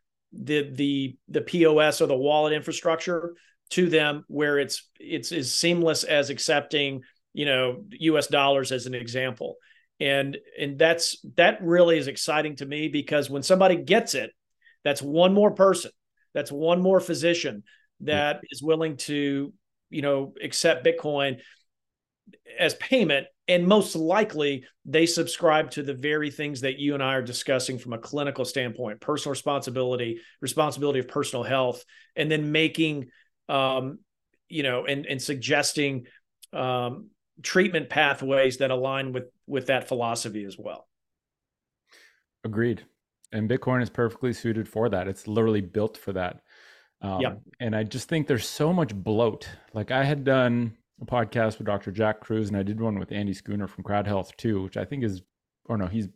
the 0.43 0.71
the 0.73 1.17
the 1.29 1.41
POS 1.41 2.01
or 2.01 2.07
the 2.07 2.17
wallet 2.17 2.53
infrastructure 2.53 3.35
to 3.71 3.89
them 3.89 4.25
where 4.29 4.59
it's 4.59 4.89
it's 4.99 5.33
as 5.33 5.55
seamless 5.55 6.05
as 6.05 6.31
accepting 6.31 7.03
you 7.33 7.47
know 7.47 7.85
US 7.91 8.27
dollars 8.27 8.73
as 8.73 8.87
an 8.87 8.95
example. 8.95 9.57
And 10.01 10.37
and 10.59 10.79
that's 10.79 11.25
that 11.37 11.63
really 11.63 11.99
is 11.99 12.09
exciting 12.09 12.57
to 12.57 12.67
me 12.67 12.89
because 12.89 13.31
when 13.31 13.43
somebody 13.43 13.77
gets 13.77 14.15
it 14.15 14.31
that's 14.83 15.01
one 15.01 15.33
more 15.33 15.53
person 15.53 15.93
that's 16.35 16.53
one 16.53 16.83
more 16.83 17.01
physician 17.01 17.63
hmm. 18.01 18.07
that 18.07 18.41
is 18.51 18.63
willing 18.63 18.97
to 18.99 19.53
you 19.91 20.03
know 20.03 20.35
accept 20.43 20.85
bitcoin 20.85 21.39
as 22.59 22.75
payment 22.75 23.27
and 23.47 23.67
most 23.67 23.95
likely 23.95 24.65
they 24.85 25.07
subscribe 25.07 25.71
to 25.73 25.83
the 25.83 25.95
very 25.95 26.31
things 26.31 26.63
that 26.63 26.79
you 26.79 26.95
and 26.95 27.03
I 27.03 27.15
are 27.15 27.23
discussing 27.23 27.79
from 27.79 27.93
a 27.93 27.99
clinical 27.99 28.45
standpoint 28.45 29.01
personal 29.01 29.33
responsibility 29.33 30.21
responsibility 30.41 31.01
of 31.01 31.09
personal 31.09 31.43
health 31.43 31.85
and 32.17 32.31
then 32.31 32.53
making 32.53 33.09
um, 33.49 33.99
you 34.49 34.63
know, 34.63 34.87
and 34.87 35.07
and 35.07 35.21
suggesting 35.21 36.07
um, 36.53 37.11
treatment 37.43 37.89
pathways 37.89 38.59
that 38.59 38.71
align 38.71 39.13
with 39.13 39.25
with 39.47 39.67
that 39.67 39.89
philosophy 39.89 40.45
as 40.45 40.57
well. 40.59 40.87
Agreed. 42.45 42.85
And 43.33 43.51
Bitcoin 43.51 43.83
is 43.83 43.91
perfectly 43.91 44.33
suited 44.33 44.69
for 44.69 44.89
that. 44.91 45.09
It's 45.09 45.27
literally 45.27 45.61
built 45.61 45.97
for 45.97 46.13
that. 46.13 46.43
Um, 47.01 47.21
yeah. 47.21 47.35
And 47.59 47.75
I 47.75 47.83
just 47.83 48.09
think 48.09 48.27
there's 48.27 48.49
so 48.49 48.73
much 48.73 48.95
bloat. 48.95 49.49
Like 49.73 49.91
I 49.91 50.05
had 50.05 50.23
done 50.25 50.77
a 51.01 51.05
podcast 51.05 51.59
with 51.59 51.67
Dr. 51.67 51.91
Jack 51.91 52.21
Kruse, 52.21 52.49
and 52.49 52.57
I 52.57 52.63
did 52.63 52.81
one 52.81 52.99
with 52.99 53.13
Andy 53.13 53.35
Schoonover 53.35 53.69
from 53.69 53.85
Crowd 53.85 54.07
Health 54.07 54.37
too, 54.37 54.63
which 54.63 54.77
I 54.77 54.85
think 54.85 55.05
is, 55.05 55.23
or 55.67 55.77
no, 55.77 55.87
he's, 55.87 56.09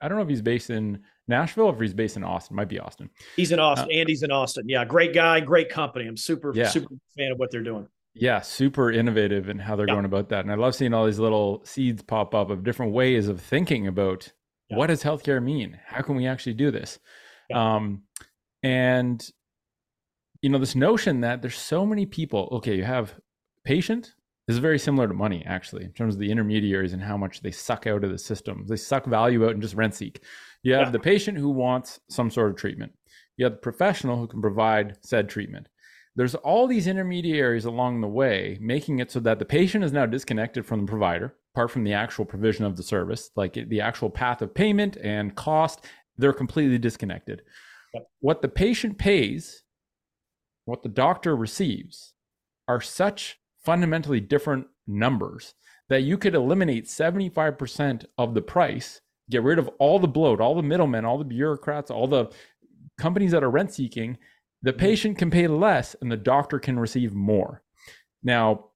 I 0.00 0.08
don't 0.08 0.16
know 0.16 0.22
if 0.22 0.28
he's 0.28 0.42
based 0.42 0.70
in 0.70 1.02
Nashville, 1.28 1.66
or 1.66 1.74
if 1.74 1.80
he's 1.80 1.94
based 1.94 2.16
in 2.16 2.24
Austin, 2.24 2.56
might 2.56 2.68
be 2.68 2.78
Austin. 2.78 3.10
He's 3.36 3.52
in 3.52 3.60
Austin. 3.60 3.88
Uh, 3.90 3.94
Andy's 3.94 4.22
in 4.22 4.32
Austin. 4.32 4.68
Yeah, 4.68 4.84
great 4.84 5.14
guy, 5.14 5.40
great 5.40 5.68
company. 5.68 6.06
I'm 6.06 6.16
super 6.16 6.52
yeah. 6.54 6.68
super 6.68 6.94
fan 7.16 7.32
of 7.32 7.38
what 7.38 7.50
they're 7.50 7.62
doing. 7.62 7.88
Yeah, 8.14 8.40
super 8.40 8.90
innovative 8.90 9.48
in 9.48 9.58
how 9.58 9.76
they're 9.76 9.86
going 9.86 10.06
about 10.06 10.30
that, 10.30 10.40
and 10.40 10.50
I 10.50 10.54
love 10.54 10.74
seeing 10.74 10.94
all 10.94 11.06
these 11.06 11.18
little 11.18 11.62
seeds 11.64 12.02
pop 12.02 12.34
up 12.34 12.50
of 12.50 12.64
different 12.64 12.92
ways 12.92 13.28
of 13.28 13.40
thinking 13.40 13.86
about 13.86 14.32
what 14.68 14.88
does 14.88 15.02
healthcare 15.02 15.42
mean? 15.42 15.78
How 15.86 16.02
can 16.02 16.16
we 16.16 16.26
actually 16.26 16.54
do 16.54 16.70
this? 16.70 16.98
Yeah. 17.48 17.76
Um, 17.76 18.02
and 18.62 19.24
you 20.42 20.50
know, 20.50 20.58
this 20.58 20.74
notion 20.74 21.20
that 21.20 21.42
there's 21.42 21.58
so 21.58 21.86
many 21.86 22.06
people. 22.06 22.48
Okay, 22.52 22.76
you 22.76 22.84
have 22.84 23.14
patient. 23.64 24.14
This 24.46 24.54
is 24.54 24.60
very 24.60 24.78
similar 24.78 25.08
to 25.08 25.14
money, 25.14 25.42
actually, 25.44 25.84
in 25.84 25.92
terms 25.92 26.14
of 26.14 26.20
the 26.20 26.30
intermediaries 26.30 26.92
and 26.92 27.02
how 27.02 27.16
much 27.16 27.42
they 27.42 27.50
suck 27.50 27.86
out 27.86 28.04
of 28.04 28.10
the 28.10 28.18
system. 28.18 28.64
They 28.68 28.76
suck 28.76 29.04
value 29.06 29.44
out 29.44 29.52
and 29.52 29.62
just 29.62 29.74
rent 29.74 29.94
seek. 29.94 30.22
You 30.62 30.74
have 30.74 30.88
yeah. 30.88 30.90
the 30.92 31.00
patient 31.00 31.36
who 31.36 31.50
wants 31.50 31.98
some 32.08 32.30
sort 32.30 32.50
of 32.50 32.56
treatment. 32.56 32.92
You 33.36 33.44
have 33.44 33.54
the 33.54 33.58
professional 33.58 34.18
who 34.18 34.28
can 34.28 34.40
provide 34.40 34.98
said 35.00 35.28
treatment. 35.28 35.68
There's 36.14 36.36
all 36.36 36.66
these 36.66 36.86
intermediaries 36.86 37.64
along 37.64 38.00
the 38.00 38.08
way, 38.08 38.56
making 38.60 39.00
it 39.00 39.10
so 39.10 39.20
that 39.20 39.38
the 39.38 39.44
patient 39.44 39.84
is 39.84 39.92
now 39.92 40.06
disconnected 40.06 40.64
from 40.64 40.80
the 40.80 40.90
provider, 40.90 41.34
apart 41.54 41.70
from 41.70 41.84
the 41.84 41.92
actual 41.92 42.24
provision 42.24 42.64
of 42.64 42.76
the 42.76 42.82
service, 42.82 43.30
like 43.36 43.54
the 43.54 43.80
actual 43.80 44.08
path 44.08 44.42
of 44.42 44.54
payment 44.54 44.96
and 45.02 45.34
cost, 45.34 45.84
they're 46.16 46.32
completely 46.32 46.78
disconnected. 46.78 47.42
Yep. 47.94 48.08
What 48.20 48.42
the 48.42 48.48
patient 48.48 48.96
pays, 48.96 49.64
what 50.64 50.82
the 50.82 50.88
doctor 50.88 51.36
receives, 51.36 52.14
are 52.68 52.80
such 52.80 53.38
fundamentally 53.66 54.20
different 54.20 54.68
numbers 54.86 55.54
that 55.88 56.02
you 56.02 56.16
could 56.16 56.36
eliminate 56.36 56.86
75% 56.86 58.06
of 58.16 58.32
the 58.32 58.40
price, 58.40 59.00
get 59.28 59.42
rid 59.42 59.58
of 59.58 59.68
all 59.80 59.98
the 59.98 60.08
bloat, 60.08 60.40
all 60.40 60.54
the 60.54 60.62
middlemen, 60.62 61.04
all 61.04 61.18
the 61.18 61.24
bureaucrats, 61.24 61.90
all 61.90 62.06
the 62.06 62.30
companies 62.96 63.32
that 63.32 63.42
are 63.42 63.50
rent 63.50 63.74
seeking, 63.74 64.18
the 64.62 64.70
mm-hmm. 64.70 64.78
patient 64.78 65.18
can 65.18 65.30
pay 65.30 65.48
less 65.48 65.96
and 66.00 66.10
the 66.10 66.16
doctor 66.16 66.60
can 66.60 66.78
receive 66.78 67.12
more. 67.12 67.62
Now, 68.22 68.66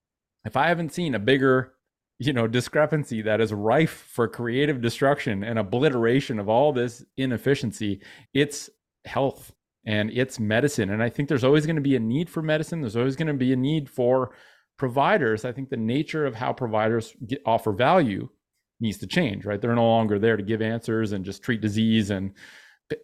if 0.45 0.57
I 0.57 0.67
haven't 0.67 0.93
seen 0.93 1.15
a 1.15 1.21
bigger, 1.21 1.75
you 2.19 2.33
know, 2.33 2.49
discrepancy 2.49 3.23
that 3.23 3.41
is 3.41 3.53
rife 3.53 4.09
for 4.13 4.27
creative 4.27 4.81
destruction 4.81 5.45
and 5.45 5.59
obliteration 5.59 6.41
of 6.41 6.49
all 6.49 6.73
this 6.73 7.05
inefficiency, 7.17 8.01
it's 8.35 8.71
health 9.05 9.53
and 9.87 10.11
it's 10.11 10.39
medicine. 10.39 10.91
And 10.91 11.03
I 11.03 11.09
think 11.09 11.29
there's 11.29 11.45
always 11.45 11.65
going 11.65 11.77
to 11.77 11.83
be 11.83 11.97
a 11.97 12.01
need 12.01 12.29
for 12.29 12.43
medicine. 12.43 12.81
There's 12.81 12.97
always 12.97 13.17
going 13.17 13.29
to 13.29 13.35
be 13.35 13.53
a 13.53 13.57
need 13.57 13.89
for 13.89 14.33
providers. 14.81 15.45
I 15.45 15.53
think 15.53 15.69
the 15.69 15.77
nature 15.77 16.25
of 16.27 16.35
how 16.35 16.53
providers 16.53 17.15
get, 17.27 17.43
offer 17.45 17.71
value 17.73 18.31
needs 18.81 18.99
to 18.99 19.07
change, 19.07 19.45
right? 19.45 19.61
They're 19.61 19.75
no 19.75 19.87
longer 19.87 20.19
there 20.19 20.37
to 20.37 20.43
give 20.43 20.63
answers 20.63 21.13
and 21.13 21.25
just 21.25 21.43
treat 21.43 21.61
disease 21.61 22.11
and 22.11 22.33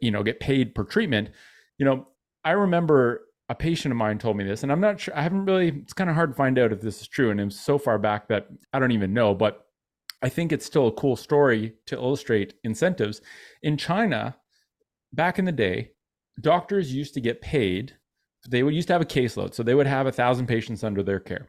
you 0.01 0.11
know 0.11 0.23
get 0.23 0.41
paid 0.41 0.75
per 0.75 0.85
treatment 0.85 1.31
you 1.79 1.85
know 1.85 2.07
i 2.45 2.51
remember 2.51 3.23
a 3.49 3.55
patient 3.55 3.93
of 3.93 3.97
mine 3.97 4.19
told 4.19 4.37
me 4.37 4.45
this 4.45 4.63
and 4.63 4.73
i'm 4.73 4.81
not 4.81 4.99
sure 4.99 5.17
i 5.17 5.23
haven't 5.23 5.45
really 5.45 5.69
it's 5.69 5.93
kind 5.93 6.11
of 6.11 6.17
hard 6.17 6.31
to 6.31 6.37
find 6.37 6.59
out 6.59 6.73
if 6.73 6.81
this 6.81 7.01
is 7.01 7.09
true 7.09 7.31
and 7.31 7.41
it's 7.41 7.61
so 7.61 7.79
far 7.79 7.99
back 7.99 8.29
that 8.29 8.49
i 8.73 8.79
don't 8.79 8.93
even 8.93 9.15
know 9.15 9.35
but 9.35 9.67
i 10.23 10.29
think 10.29 10.53
it's 10.53 10.67
still 10.67 10.89
a 10.89 10.93
cool 10.93 11.17
story 11.17 11.75
to 11.87 11.97
illustrate 11.97 12.55
incentives 12.65 13.21
in 13.63 13.77
china 13.77 14.37
back 15.13 15.39
in 15.39 15.45
the 15.45 15.53
day 15.53 15.91
doctors 16.41 16.95
used 16.95 17.15
to 17.15 17.21
get 17.21 17.41
paid 17.41 17.95
they 18.49 18.63
would 18.63 18.75
used 18.75 18.89
to 18.89 18.95
have 18.95 19.03
a 19.03 19.07
caseload 19.07 19.55
so 19.55 19.63
they 19.63 19.75
would 19.75 19.87
have 19.87 20.07
a 20.07 20.13
thousand 20.13 20.47
patients 20.47 20.85
under 20.85 21.03
their 21.03 21.21
care 21.21 21.49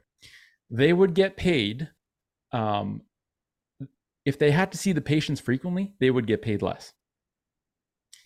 they 0.70 0.94
would 0.94 1.14
get 1.14 1.38
paid 1.38 1.90
um, 2.52 3.02
if 4.26 4.38
they 4.38 4.52
had 4.52 4.72
to 4.72 4.78
see 4.78 4.92
the 4.92 5.02
patients 5.02 5.40
frequently 5.40 5.94
they 6.00 6.12
would 6.12 6.28
get 6.28 6.42
paid 6.42 6.62
less 6.62 6.94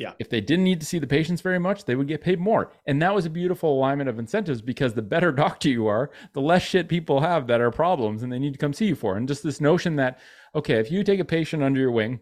yeah. 0.01 0.13
If 0.17 0.29
they 0.29 0.41
didn't 0.41 0.65
need 0.65 0.79
to 0.79 0.85
see 0.85 0.97
the 0.97 1.05
patients 1.05 1.41
very 1.41 1.59
much, 1.59 1.85
they 1.85 1.95
would 1.95 2.07
get 2.07 2.21
paid 2.21 2.39
more. 2.39 2.71
And 2.87 2.99
that 3.03 3.13
was 3.13 3.27
a 3.27 3.29
beautiful 3.29 3.71
alignment 3.71 4.09
of 4.09 4.17
incentives 4.17 4.59
because 4.59 4.95
the 4.95 5.03
better 5.03 5.31
doctor 5.43 5.69
you 5.69 5.85
are, 5.85 6.09
the 6.33 6.41
less 6.41 6.63
shit 6.63 6.89
people 6.89 7.21
have 7.21 7.45
that 7.47 7.61
are 7.61 7.69
problems 7.69 8.23
and 8.23 8.31
they 8.31 8.39
need 8.39 8.53
to 8.53 8.59
come 8.59 8.73
see 8.73 8.87
you 8.87 8.95
for. 8.95 9.15
And 9.15 9.27
just 9.27 9.43
this 9.43 9.61
notion 9.61 9.97
that, 9.97 10.19
okay, 10.55 10.79
if 10.79 10.91
you 10.91 11.03
take 11.03 11.19
a 11.19 11.25
patient 11.25 11.61
under 11.61 11.79
your 11.79 11.91
wing 11.91 12.19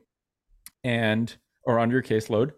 and, 0.83 1.33
or 1.63 1.79
under 1.79 1.95
your 1.95 2.03
caseload, 2.03 2.51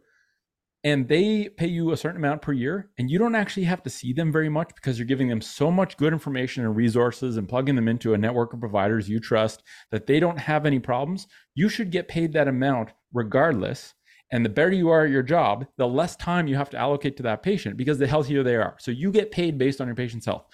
and 0.84 1.08
they 1.08 1.48
pay 1.48 1.68
you 1.68 1.92
a 1.92 1.98
certain 1.98 2.18
amount 2.18 2.42
per 2.42 2.54
year 2.54 2.90
and 2.98 3.10
you 3.10 3.20
don't 3.20 3.36
actually 3.36 3.64
have 3.64 3.84
to 3.84 3.90
see 3.90 4.14
them 4.14 4.32
very 4.32 4.50
much 4.50 4.72
because 4.74 4.98
you're 4.98 5.06
giving 5.06 5.28
them 5.28 5.42
so 5.42 5.70
much 5.70 5.98
good 5.98 6.14
information 6.14 6.66
and 6.66 6.76
resources 6.76 7.38
and 7.38 7.48
plugging 7.48 7.76
them 7.76 7.88
into 7.88 8.14
a 8.14 8.18
network 8.18 8.54
of 8.54 8.60
providers 8.60 9.08
you 9.08 9.20
trust 9.20 9.62
that 9.92 10.08
they 10.08 10.20
don't 10.20 10.40
have 10.40 10.66
any 10.66 10.80
problems 10.80 11.28
you 11.54 11.70
should 11.70 11.92
get 11.92 12.08
paid 12.08 12.34
that 12.34 12.48
amount 12.48 12.90
regardless 13.14 13.94
and 14.32 14.46
the 14.46 14.50
better 14.50 14.72
you 14.72 14.90
are 14.90 15.04
at 15.04 15.12
your 15.12 15.24
job, 15.24 15.68
the 15.78 15.88
less 15.88 16.16
time 16.16 16.48
you 16.48 16.56
have 16.56 16.70
to 16.70 16.78
allocate 16.78 17.18
to 17.18 17.24
that 17.24 17.44
patient 17.44 17.78
because 17.78 17.98
the 17.98 18.08
healthier 18.08 18.44
they 18.44 18.56
are. 18.56 18.76
So 18.80 18.92
you 18.92 19.12
get 19.12 19.32
paid 19.32 19.58
based 19.58 19.82
on 19.82 19.88
your 19.88 19.96
patient's 19.96 20.26
health. 20.26 20.46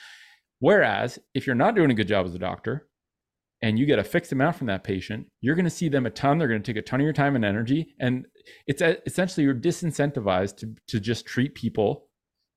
Whereas 0.59 1.19
if 1.35 1.45
you're 1.45 1.55
not 1.55 1.75
doing 1.75 1.91
a 1.91 1.93
good 1.93 2.07
job 2.07 2.25
as 2.25 2.33
a 2.33 2.39
doctor 2.39 2.87
and 3.61 3.79
you 3.79 3.85
get 3.85 3.99
a 3.99 4.03
fixed 4.03 4.31
amount 4.31 4.55
from 4.55 4.67
that 4.67 4.83
patient, 4.83 5.27
you're 5.41 5.55
going 5.55 5.65
to 5.65 5.71
see 5.71 5.89
them 5.89 6.05
a 6.05 6.11
ton. 6.11 6.37
They're 6.37 6.47
going 6.47 6.61
to 6.61 6.73
take 6.73 6.79
a 6.79 6.85
ton 6.85 6.99
of 6.99 7.03
your 7.03 7.13
time 7.13 7.35
and 7.35 7.43
energy. 7.43 7.95
And 7.99 8.27
it's 8.67 8.81
essentially 8.81 9.43
you're 9.43 9.55
disincentivized 9.55 10.57
to, 10.57 10.75
to 10.87 10.99
just 10.99 11.25
treat 11.25 11.55
people. 11.55 12.07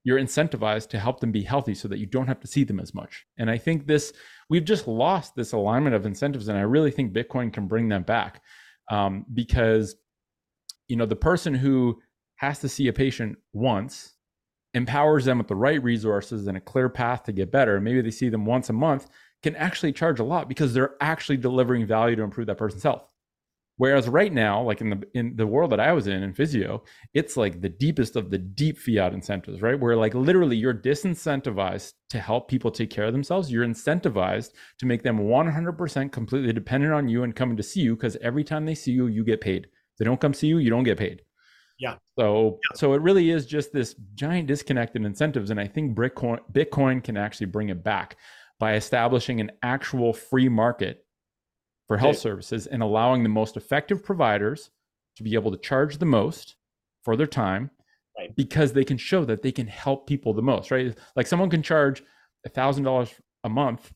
You're 0.05 0.19
incentivized 0.19 0.89
to 0.91 0.99
help 0.99 1.21
them 1.21 1.33
be 1.33 1.43
healthy 1.43 1.75
so 1.75 1.89
that 1.89 1.99
you 1.99 2.07
don't 2.07 2.27
have 2.27 2.41
to 2.41 2.47
see 2.47 2.65
them 2.65 2.81
as 2.81 2.95
much. 2.95 3.27
And 3.39 3.51
I 3.51 3.59
think 3.59 3.87
this, 3.87 4.13
we've 4.51 4.65
just 4.65 4.87
lost 4.87 5.35
this 5.35 5.53
alignment 5.53 5.95
of 5.95 6.07
incentives. 6.07 6.49
And 6.49 6.59
I 6.59 6.63
really 6.63 6.91
think 6.91 7.13
Bitcoin 7.13 7.53
can 7.53 7.67
bring 7.67 7.89
them 7.89 8.03
back 8.03 8.43
um, 8.91 9.25
because 9.33 9.97
you 10.91 10.97
know 10.97 11.07
the 11.07 11.17
person 11.17 11.55
who 11.55 11.99
has 12.37 12.59
to 12.59 12.69
see 12.69 12.89
a 12.89 12.93
patient 12.93 13.39
once 13.53 14.15
empowers 14.75 15.25
them 15.25 15.39
with 15.39 15.49
the 15.49 15.55
right 15.55 15.83
resources 15.83 16.47
and 16.47 16.57
a 16.57 16.61
clear 16.61 16.89
path 16.89 17.23
to 17.25 17.33
get 17.33 17.51
better 17.51 17.81
maybe 17.81 18.03
they 18.03 18.11
see 18.11 18.29
them 18.29 18.45
once 18.45 18.69
a 18.69 18.73
month 18.73 19.09
can 19.43 19.57
actually 19.57 19.93
charge 19.93 20.21
a 20.21 20.25
lot 20.25 20.49
because 20.49 20.73
they're 20.73 20.95
actually 21.01 21.37
delivering 21.37 21.87
value 21.87 22.17
to 22.17 22.23
improve 22.23 22.47
that 22.47 22.59
person's 22.59 22.83
health 22.83 23.05
whereas 23.77 24.09
right 24.09 24.33
now 24.33 24.63
like 24.63 24.81
in 24.81 24.91
the 24.91 25.03
in 25.15 25.37
the 25.37 25.47
world 25.47 25.71
that 25.71 25.81
i 25.81 25.93
was 25.93 26.07
in 26.07 26.23
in 26.23 26.33
physio 26.35 26.83
it's 27.15 27.37
like 27.37 27.61
the 27.61 27.69
deepest 27.69 28.17
of 28.17 28.31
the 28.31 28.39
deep 28.39 28.79
fiat 28.79 29.15
incentives 29.15 29.63
right 29.63 29.81
where 29.81 29.97
like 29.97 30.15
literally 30.15 30.57
you're 30.57 30.75
disincentivized 30.75 31.93
to 32.09 32.19
help 32.19 32.49
people 32.49 32.71
take 32.71 32.91
care 32.91 33.05
of 33.05 33.13
themselves 33.13 33.51
you're 33.51 33.67
incentivized 33.67 34.51
to 34.79 34.87
make 34.87 35.03
them 35.03 35.19
100% 35.21 36.13
completely 36.13 36.53
dependent 36.53 36.93
on 36.93 37.09
you 37.09 37.23
and 37.23 37.37
coming 37.37 37.57
to 37.57 37.63
see 37.63 37.81
you 37.81 37.95
because 37.95 38.17
every 38.17 38.45
time 38.45 38.67
they 38.67 38.75
see 38.75 38.93
you 38.93 39.07
you 39.07 39.25
get 39.25 39.41
paid 39.41 39.67
they 40.01 40.07
don't 40.07 40.21
come 40.21 40.35
see 40.35 40.49
you, 40.49 40.59
you 40.59 40.71
don't 40.71 40.83
get 40.83 40.99
paid. 40.99 41.23
Yeah. 41.79 41.97
So 42.19 42.59
yeah. 42.71 42.77
so 42.77 42.95
it 42.95 43.03
really 43.03 43.31
is 43.31 43.47
just 43.47 43.73
this 43.73 43.95
giant 44.15 44.49
disconnect 44.49 44.97
in 44.97 45.05
incentives, 45.05 45.51
and 45.51 45.61
I 45.61 45.67
think 45.67 45.97
Bitcoin 45.97 46.41
Bitcoin 46.53 47.05
can 47.05 47.17
actually 47.17 47.47
bring 47.47 47.69
it 47.69 47.85
back 47.85 48.17
by 48.61 48.75
establishing 48.75 49.41
an 49.41 49.51
actual 49.65 50.13
free 50.13 50.49
market 50.49 51.05
for 51.89 51.97
health 51.97 52.15
yeah. 52.15 52.21
services 52.21 52.69
and 52.69 52.83
allowing 52.83 53.25
the 53.25 53.29
most 53.29 53.57
effective 53.57 54.05
providers 54.05 54.71
to 55.17 55.25
be 55.25 55.35
able 55.35 55.51
to 55.51 55.59
charge 55.59 55.99
the 55.99 56.07
most 56.07 56.55
for 57.03 57.17
their 57.17 57.27
time 57.27 57.71
right. 58.17 58.37
because 58.37 58.73
they 58.73 58.85
can 58.85 58.97
show 58.97 59.25
that 59.25 59.43
they 59.43 59.51
can 59.51 59.67
help 59.67 60.07
people 60.07 60.33
the 60.33 60.43
most 60.43 60.71
right 60.71 60.97
like 61.17 61.27
someone 61.27 61.51
can 61.51 61.63
charge 61.63 62.05
a 62.47 62.49
thousand 62.49 62.85
dollars 62.85 63.13
a 63.43 63.49
month 63.49 63.93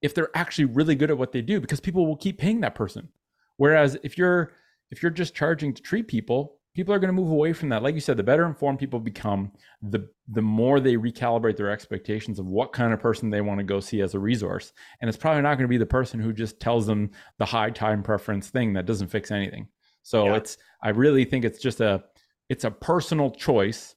if 0.00 0.14
they're 0.14 0.34
actually 0.34 0.64
really 0.64 0.94
good 0.94 1.10
at 1.10 1.18
what 1.18 1.32
they 1.32 1.42
do 1.42 1.60
because 1.60 1.80
people 1.80 2.06
will 2.06 2.16
keep 2.16 2.38
paying 2.38 2.62
that 2.62 2.74
person 2.74 3.10
whereas 3.58 3.98
if 4.02 4.16
you're 4.16 4.52
if 4.90 5.02
you're 5.02 5.10
just 5.10 5.34
charging 5.34 5.72
to 5.72 5.82
treat 5.82 6.08
people, 6.08 6.59
people 6.74 6.94
are 6.94 6.98
going 6.98 7.14
to 7.14 7.20
move 7.20 7.30
away 7.30 7.52
from 7.52 7.68
that. 7.70 7.82
Like 7.82 7.94
you 7.94 8.00
said, 8.00 8.16
the 8.16 8.22
better 8.22 8.46
informed 8.46 8.78
people 8.78 9.00
become, 9.00 9.52
the 9.82 10.08
the 10.28 10.42
more 10.42 10.80
they 10.80 10.94
recalibrate 10.94 11.56
their 11.56 11.70
expectations 11.70 12.38
of 12.38 12.46
what 12.46 12.72
kind 12.72 12.92
of 12.92 13.00
person 13.00 13.30
they 13.30 13.40
want 13.40 13.58
to 13.58 13.64
go 13.64 13.80
see 13.80 14.00
as 14.00 14.14
a 14.14 14.18
resource. 14.18 14.72
And 15.00 15.08
it's 15.08 15.18
probably 15.18 15.42
not 15.42 15.54
going 15.56 15.64
to 15.64 15.68
be 15.68 15.78
the 15.78 15.86
person 15.86 16.20
who 16.20 16.32
just 16.32 16.60
tells 16.60 16.86
them 16.86 17.10
the 17.38 17.44
high 17.44 17.70
time 17.70 18.02
preference 18.02 18.48
thing 18.48 18.72
that 18.74 18.86
doesn't 18.86 19.08
fix 19.08 19.30
anything. 19.30 19.68
So 20.02 20.26
yeah. 20.26 20.36
it's 20.36 20.56
I 20.82 20.90
really 20.90 21.24
think 21.24 21.44
it's 21.44 21.60
just 21.60 21.80
a 21.80 22.04
it's 22.48 22.64
a 22.64 22.70
personal 22.70 23.30
choice 23.30 23.94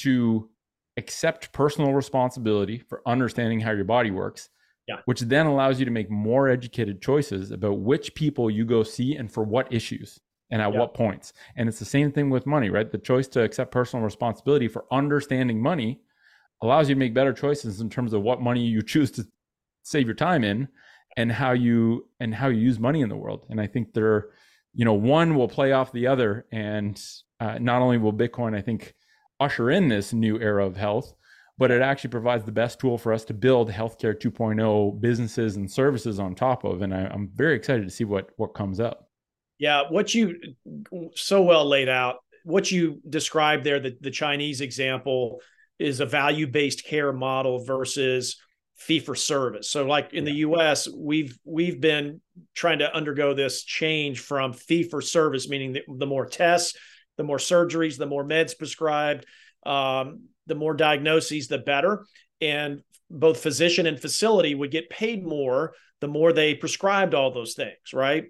to 0.00 0.48
accept 0.96 1.52
personal 1.52 1.92
responsibility 1.92 2.78
for 2.78 3.02
understanding 3.06 3.60
how 3.60 3.72
your 3.72 3.84
body 3.84 4.10
works 4.10 4.50
yeah. 4.88 4.96
which 5.04 5.20
then 5.20 5.46
allows 5.46 5.78
you 5.78 5.84
to 5.84 5.90
make 5.90 6.10
more 6.10 6.48
educated 6.48 7.00
choices 7.00 7.50
about 7.50 7.78
which 7.78 8.14
people 8.14 8.50
you 8.50 8.64
go 8.64 8.82
see 8.82 9.16
and 9.16 9.32
for 9.32 9.44
what 9.44 9.72
issues 9.72 10.20
and 10.52 10.60
at 10.60 10.72
yeah. 10.72 10.78
what 10.78 10.94
points. 10.94 11.32
And 11.56 11.68
it's 11.68 11.78
the 11.78 11.84
same 11.84 12.12
thing 12.12 12.30
with 12.30 12.46
money, 12.46 12.68
right? 12.68 12.88
The 12.88 12.98
choice 12.98 13.26
to 13.28 13.42
accept 13.42 13.72
personal 13.72 14.04
responsibility 14.04 14.68
for 14.68 14.84
understanding 14.92 15.60
money 15.60 16.02
allows 16.60 16.88
you 16.88 16.94
to 16.94 16.98
make 16.98 17.14
better 17.14 17.32
choices 17.32 17.80
in 17.80 17.90
terms 17.90 18.12
of 18.12 18.22
what 18.22 18.40
money 18.40 18.64
you 18.64 18.82
choose 18.82 19.10
to 19.12 19.26
save 19.82 20.06
your 20.06 20.14
time 20.14 20.44
in 20.44 20.68
and 21.16 21.32
how 21.32 21.52
you 21.52 22.06
and 22.20 22.34
how 22.34 22.48
you 22.48 22.60
use 22.60 22.78
money 22.78 23.00
in 23.00 23.08
the 23.08 23.16
world. 23.16 23.46
And 23.48 23.60
I 23.60 23.66
think 23.66 23.94
there, 23.94 24.28
you 24.74 24.84
know, 24.84 24.92
one 24.92 25.34
will 25.34 25.48
play 25.48 25.72
off 25.72 25.90
the 25.90 26.06
other. 26.06 26.46
And 26.52 27.02
uh, 27.40 27.58
not 27.58 27.80
only 27.80 27.96
will 27.96 28.12
Bitcoin, 28.12 28.54
I 28.54 28.60
think, 28.60 28.94
usher 29.40 29.70
in 29.70 29.88
this 29.88 30.12
new 30.12 30.38
era 30.38 30.64
of 30.66 30.76
health, 30.76 31.14
but 31.56 31.70
it 31.70 31.80
actually 31.80 32.10
provides 32.10 32.44
the 32.44 32.52
best 32.52 32.78
tool 32.78 32.98
for 32.98 33.12
us 33.12 33.24
to 33.24 33.34
build 33.34 33.70
healthcare 33.70 34.14
2.0 34.14 35.00
businesses 35.00 35.56
and 35.56 35.70
services 35.70 36.20
on 36.20 36.34
top 36.34 36.62
of. 36.64 36.82
And 36.82 36.94
I, 36.94 37.12
am 37.12 37.30
very 37.34 37.56
excited 37.56 37.84
to 37.84 37.90
see 37.90 38.04
what 38.04 38.30
what 38.36 38.54
comes 38.54 38.80
up. 38.80 39.08
Yeah, 39.62 39.84
what 39.90 40.12
you 40.12 40.40
so 41.14 41.42
well 41.42 41.64
laid 41.64 41.88
out, 41.88 42.16
what 42.42 42.72
you 42.72 43.00
described 43.08 43.62
there, 43.62 43.78
the, 43.78 43.96
the 44.00 44.10
Chinese 44.10 44.60
example 44.60 45.40
is 45.78 46.00
a 46.00 46.04
value 46.04 46.48
based 46.48 46.84
care 46.84 47.12
model 47.12 47.64
versus 47.64 48.38
fee 48.74 48.98
for 48.98 49.14
service. 49.14 49.70
So 49.70 49.86
like 49.86 50.14
in 50.14 50.24
the 50.24 50.32
US, 50.48 50.88
we've 50.88 51.38
we've 51.44 51.80
been 51.80 52.20
trying 52.56 52.80
to 52.80 52.92
undergo 52.92 53.34
this 53.34 53.62
change 53.62 54.18
from 54.18 54.52
fee 54.52 54.82
for 54.82 55.00
service, 55.00 55.48
meaning 55.48 55.74
the, 55.74 55.82
the 55.96 56.06
more 56.06 56.26
tests 56.26 56.76
the 57.16 57.22
more 57.22 57.38
surgeries, 57.38 57.96
the 57.96 58.06
more 58.06 58.24
meds 58.24 58.58
prescribed, 58.58 59.26
um, 59.64 60.24
the 60.48 60.56
more 60.56 60.74
diagnoses, 60.74 61.46
the 61.46 61.58
better. 61.58 62.04
And 62.40 62.82
both 63.08 63.38
physician 63.38 63.86
and 63.86 64.00
facility 64.00 64.56
would 64.56 64.72
get 64.72 64.90
paid 64.90 65.24
more 65.24 65.74
the 66.00 66.08
more 66.08 66.32
they 66.32 66.56
prescribed 66.56 67.14
all 67.14 67.30
those 67.30 67.54
things, 67.54 67.92
right? 67.94 68.24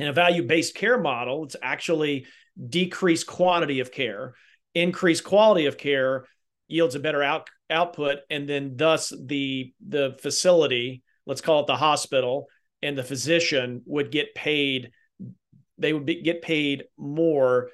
In 0.00 0.08
a 0.08 0.14
value 0.14 0.44
based 0.44 0.74
care 0.74 0.98
model, 0.98 1.44
it's 1.44 1.56
actually 1.62 2.26
decreased 2.68 3.26
quantity 3.26 3.80
of 3.80 3.92
care, 3.92 4.34
increased 4.74 5.24
quality 5.24 5.66
of 5.66 5.76
care 5.76 6.24
yields 6.68 6.94
a 6.94 7.00
better 7.00 7.22
out, 7.22 7.50
output, 7.68 8.20
and 8.30 8.48
then 8.48 8.76
thus 8.76 9.12
the 9.26 9.74
the 9.86 10.16
facility, 10.22 11.02
let's 11.26 11.42
call 11.42 11.60
it 11.60 11.66
the 11.66 11.76
hospital, 11.76 12.46
and 12.80 12.96
the 12.96 13.04
physician 13.04 13.82
would 13.84 14.10
get 14.10 14.34
paid. 14.34 14.90
They 15.76 15.92
would 15.92 16.06
be, 16.06 16.22
get 16.22 16.40
paid 16.40 16.84
more 16.96 17.68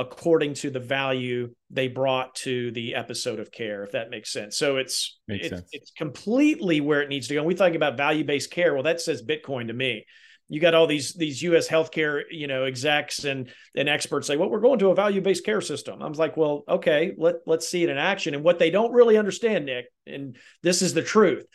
according 0.00 0.54
to 0.54 0.70
the 0.70 0.80
value 0.80 1.54
they 1.70 1.86
brought 1.86 2.34
to 2.34 2.72
the 2.72 2.96
episode 2.96 3.38
of 3.38 3.52
care, 3.52 3.84
if 3.84 3.92
that 3.92 4.10
makes 4.10 4.32
sense. 4.32 4.56
So 4.56 4.78
it's 4.78 5.16
it's, 5.28 5.48
sense. 5.48 5.68
it's 5.70 5.92
completely 5.92 6.80
where 6.80 7.02
it 7.02 7.08
needs 7.08 7.28
to 7.28 7.34
go. 7.34 7.40
And 7.40 7.46
we 7.46 7.54
think 7.54 7.76
about 7.76 7.96
value 7.96 8.24
based 8.24 8.50
care. 8.50 8.74
Well, 8.74 8.82
that 8.82 9.00
says 9.00 9.22
Bitcoin 9.22 9.68
to 9.68 9.72
me 9.72 10.06
you 10.48 10.60
got 10.60 10.74
all 10.74 10.86
these 10.86 11.12
these 11.14 11.42
U.S. 11.42 11.68
healthcare 11.68 12.22
you 12.30 12.46
know 12.46 12.64
execs 12.64 13.24
and 13.24 13.50
and 13.76 13.88
experts 13.88 14.26
say, 14.26 14.36
well, 14.36 14.50
we're 14.50 14.60
going 14.60 14.78
to 14.78 14.88
a 14.88 14.94
value 14.94 15.20
based 15.20 15.44
care 15.44 15.60
system. 15.60 16.02
I 16.02 16.08
was 16.08 16.18
like, 16.18 16.36
well, 16.36 16.64
okay, 16.68 17.12
let 17.16 17.36
let's 17.46 17.68
see 17.68 17.84
it 17.84 17.90
in 17.90 17.98
action. 17.98 18.34
And 18.34 18.42
what 18.42 18.58
they 18.58 18.70
don't 18.70 18.92
really 18.92 19.16
understand, 19.16 19.66
Nick, 19.66 19.86
and 20.06 20.36
this 20.62 20.82
is 20.82 20.94
the 20.94 21.02
truth, 21.02 21.46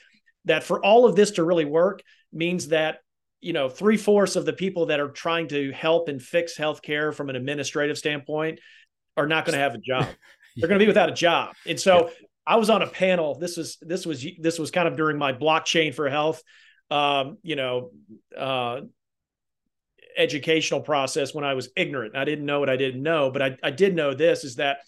that 0.45 0.63
for 0.63 0.83
all 0.83 1.05
of 1.05 1.15
this 1.15 1.31
to 1.31 1.43
really 1.43 1.65
work 1.65 2.01
means 2.31 2.69
that 2.69 2.99
you 3.41 3.53
know 3.53 3.67
three 3.67 3.97
fourths 3.97 4.35
of 4.35 4.45
the 4.45 4.53
people 4.53 4.87
that 4.87 4.99
are 4.99 5.09
trying 5.09 5.47
to 5.47 5.71
help 5.71 6.07
and 6.07 6.21
fix 6.21 6.55
healthcare 6.55 7.13
from 7.13 7.29
an 7.29 7.35
administrative 7.35 7.97
standpoint 7.97 8.59
are 9.17 9.27
not 9.27 9.45
going 9.45 9.53
to 9.53 9.59
have 9.59 9.75
a 9.75 9.79
job. 9.79 10.07
They're 10.55 10.69
going 10.69 10.79
to 10.79 10.83
be 10.83 10.87
without 10.87 11.09
a 11.09 11.13
job. 11.13 11.55
And 11.65 11.79
so 11.79 12.05
yeah. 12.05 12.13
I 12.45 12.55
was 12.57 12.69
on 12.69 12.83
a 12.83 12.87
panel. 12.87 13.39
This 13.39 13.57
was 13.57 13.77
this 13.81 14.05
was 14.05 14.23
this 14.39 14.59
was 14.59 14.69
kind 14.69 14.87
of 14.87 14.95
during 14.95 15.17
my 15.17 15.33
blockchain 15.33 15.95
for 15.95 16.07
health 16.09 16.43
um, 16.91 17.37
you 17.41 17.55
know, 17.55 17.91
uh, 18.37 18.81
educational 20.17 20.81
process 20.81 21.33
when 21.33 21.43
I 21.43 21.53
was 21.53 21.69
ignorant. 21.75 22.15
I 22.15 22.25
didn't 22.25 22.45
know 22.45 22.59
what 22.59 22.69
I 22.69 22.77
didn't 22.77 23.03
know, 23.03 23.31
but 23.31 23.41
I, 23.41 23.57
I 23.63 23.71
did 23.71 23.95
know 23.95 24.13
this 24.13 24.43
is 24.43 24.55
that 24.55 24.79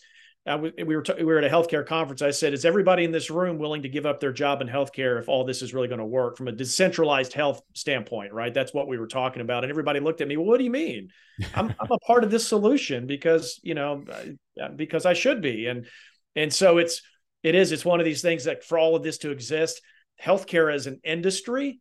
we 0.46 0.96
were 0.96 1.02
t- 1.02 1.14
we 1.18 1.24
were 1.24 1.40
at 1.40 1.44
a 1.44 1.50
healthcare 1.50 1.86
conference. 1.86 2.22
I 2.22 2.30
said, 2.30 2.54
"Is 2.54 2.66
everybody 2.66 3.04
in 3.04 3.12
this 3.12 3.32
room 3.32 3.58
willing 3.58 3.82
to 3.82 3.90
give 3.90 4.06
up 4.06 4.20
their 4.20 4.32
job 4.32 4.62
in 4.62 4.68
healthcare 4.68 5.20
if 5.20 5.28
all 5.28 5.44
this 5.44 5.64
is 5.64 5.74
really 5.74 5.88
going 5.88 6.00
to 6.00 6.06
work 6.06 6.38
from 6.38 6.48
a 6.48 6.52
decentralized 6.52 7.34
health 7.34 7.64
standpoint?" 7.74 8.32
Right? 8.32 8.54
That's 8.54 8.72
what 8.72 8.88
we 8.88 9.00
were 9.00 9.08
talking 9.08 9.42
about, 9.42 9.64
and 9.64 9.72
everybody 9.72 10.00
looked 10.00 10.22
at 10.22 10.28
me. 10.28 10.38
Well, 10.38 10.46
what 10.46 10.60
do 10.60 10.64
you 10.64 10.70
mean? 10.70 11.10
I'm, 11.56 11.74
I'm 11.80 11.92
a 11.92 11.98
part 12.00 12.24
of 12.24 12.30
this 12.30 12.48
solution 12.48 13.08
because 13.08 13.60
you 13.64 13.74
know 13.74 14.04
because 14.76 15.08
I 15.08 15.14
should 15.14 15.42
be, 15.42 15.66
and 15.66 15.88
and 16.36 16.54
so 16.54 16.78
it's 16.78 17.02
it 17.42 17.56
is 17.56 17.72
it's 17.72 17.86
one 17.86 18.00
of 18.00 18.06
these 18.06 18.22
things 18.22 18.44
that 18.44 18.64
for 18.64 18.78
all 18.78 18.96
of 18.96 19.02
this 19.02 19.18
to 19.20 19.32
exist, 19.32 19.82
healthcare 20.22 20.74
as 20.74 20.88
an 20.88 21.00
industry 21.04 21.80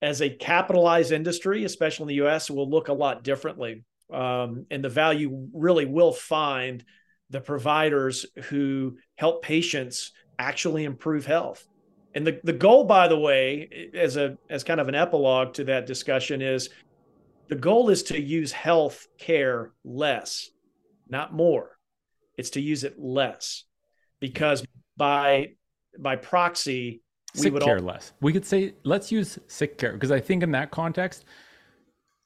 as 0.00 0.22
a 0.22 0.30
capitalized 0.30 1.12
industry, 1.12 1.64
especially 1.64 2.04
in 2.04 2.20
the 2.20 2.26
US, 2.26 2.50
will 2.50 2.68
look 2.68 2.88
a 2.88 2.92
lot 2.92 3.24
differently. 3.24 3.84
Um, 4.12 4.66
and 4.70 4.82
the 4.82 4.88
value 4.88 5.48
really 5.52 5.86
will 5.86 6.12
find 6.12 6.84
the 7.30 7.40
providers 7.40 8.24
who 8.44 8.96
help 9.16 9.42
patients 9.42 10.12
actually 10.38 10.84
improve 10.84 11.26
health. 11.26 11.66
And 12.14 12.26
the, 12.26 12.40
the 12.42 12.52
goal, 12.52 12.84
by 12.84 13.08
the 13.08 13.18
way, 13.18 13.90
as 13.92 14.16
a 14.16 14.38
as 14.48 14.64
kind 14.64 14.80
of 14.80 14.88
an 14.88 14.94
epilogue 14.94 15.54
to 15.54 15.64
that 15.64 15.86
discussion, 15.86 16.40
is 16.40 16.70
the 17.48 17.54
goal 17.54 17.90
is 17.90 18.04
to 18.04 18.20
use 18.20 18.50
health 18.50 19.06
care 19.18 19.72
less, 19.84 20.48
not 21.08 21.34
more. 21.34 21.76
It's 22.38 22.50
to 22.50 22.60
use 22.60 22.84
it 22.84 22.98
less. 22.98 23.64
Because 24.20 24.64
by 24.96 25.50
by 25.98 26.16
proxy, 26.16 27.02
sick 27.34 27.58
care 27.60 27.78
all... 27.78 27.84
less. 27.84 28.12
We 28.20 28.32
could 28.32 28.44
say 28.44 28.74
let's 28.84 29.12
use 29.12 29.38
sick 29.46 29.78
care 29.78 29.92
because 29.92 30.12
I 30.12 30.20
think 30.20 30.42
in 30.42 30.50
that 30.52 30.70
context, 30.70 31.24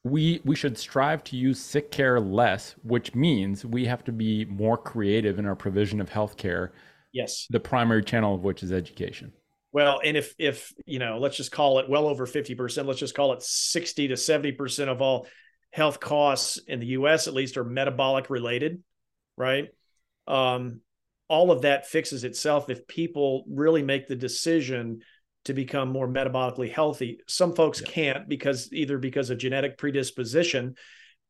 we 0.05 0.41
we 0.45 0.57
should 0.57 0.77
strive 0.77 1.23
to 1.25 1.37
use 1.37 1.61
sick 1.61 1.91
care 1.91 2.21
less, 2.21 2.75
which 2.83 3.15
means 3.15 3.65
we 3.65 3.87
have 3.87 4.05
to 4.05 4.13
be 4.13 4.45
more 4.47 4.77
creative 4.77 5.39
in 5.39 5.47
our 5.47 5.57
provision 5.57 6.01
of 6.01 6.11
healthcare. 6.11 6.71
Yes. 7.13 7.47
The 7.51 7.61
primary 7.61 8.03
channel 8.03 8.35
of 8.35 8.43
which 8.43 8.63
is 8.63 8.73
education. 8.73 9.33
Well, 9.73 10.01
and 10.05 10.17
if 10.17 10.35
if 10.39 10.73
you 10.87 10.99
know, 10.99 11.19
let's 11.19 11.37
just 11.37 11.53
call 11.53 11.79
it 11.79 11.89
well 11.89 12.07
over 12.07 12.27
50%, 12.27 12.87
let's 12.87 13.01
just 13.01 13.15
call 13.15 13.33
it 13.33 13.43
60 13.43 14.09
to 14.09 14.15
70% 14.15 14.89
of 14.89 15.01
all 15.01 15.27
health 15.73 16.01
costs 16.01 16.59
in 16.67 16.81
the 16.81 16.87
US 16.89 17.27
at 17.27 17.35
least 17.35 17.57
are 17.57 17.65
metabolic 17.65 18.29
related, 18.29 18.83
right? 19.37 19.69
Um, 20.27 20.81
all 21.33 21.51
of 21.51 21.63
that 21.63 21.87
fixes 21.87 22.25
itself 22.25 22.69
if 22.69 22.87
people 22.87 23.45
really 23.49 23.83
make 23.83 24.07
the 24.07 24.15
decision 24.15 25.01
to 25.47 25.55
become 25.55 25.89
more 25.89 26.07
metabolically 26.07 26.71
healthy. 26.71 27.21
Some 27.27 27.55
folks 27.55 27.81
yeah. 27.81 27.91
can't 27.91 28.29
because 28.29 28.71
either 28.71 28.99
because 28.99 29.31
of 29.31 29.39
genetic 29.39 29.79
predisposition 29.79 30.75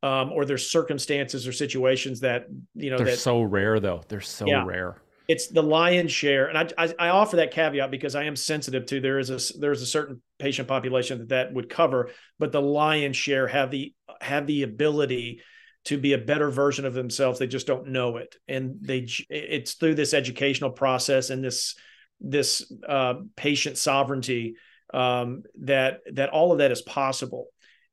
um, 0.03 0.33
or 0.33 0.45
there's 0.45 0.69
circumstances 0.69 1.47
or 1.47 1.53
situations 1.53 2.19
that 2.21 2.47
you 2.75 2.91
know 2.91 2.97
they're 2.97 3.07
that, 3.07 3.19
so 3.21 3.43
rare 3.43 3.79
though. 3.79 4.03
They're 4.09 4.21
so 4.21 4.45
yeah, 4.45 4.65
rare. 4.65 5.01
It's 5.29 5.47
the 5.47 5.63
lion's 5.63 6.11
share, 6.11 6.49
and 6.49 6.59
I, 6.59 6.85
I, 6.85 6.95
I 6.99 7.09
offer 7.11 7.37
that 7.37 7.53
caveat 7.53 7.93
because 7.93 8.17
I 8.17 8.25
am 8.25 8.35
sensitive 8.35 8.87
to 8.87 9.01
there 9.01 9.21
is 9.21 9.31
a 9.31 9.39
there 9.61 9.71
is 9.71 9.83
a 9.83 9.87
certain 9.87 10.21
patient 10.41 10.67
population 10.67 11.19
that 11.19 11.29
that 11.29 11.53
would 11.55 11.69
cover, 11.69 12.11
but 12.41 12.51
the 12.51 12.61
lion's 12.61 13.17
share 13.17 13.47
have 13.47 13.71
the 13.71 13.95
have 14.21 14.49
the 14.49 14.65
ability 14.65 15.43
to 15.85 15.99
be 15.99 16.13
a 16.13 16.19
better 16.19 16.51
version 16.51 16.85
of 16.85 16.95
themselves. 16.95 17.39
They 17.39 17.47
just 17.47 17.67
don't 17.67 17.89
know 17.89 18.17
it. 18.17 18.37
And 18.49 18.77
they 18.81 19.09
it's 19.29 19.75
through 19.75 19.97
this 19.97 20.15
educational 20.15 20.71
process 20.71 21.31
and 21.31 21.43
this 21.43 21.75
this 22.21 22.71
uh, 22.89 23.15
patient 23.37 23.77
sovereignty 23.79 24.55
um, 24.95 25.43
that 25.61 26.01
that 26.13 26.31
all 26.31 26.53
of 26.53 26.59
that 26.59 26.73
is 26.73 26.83
possible. 26.83 27.49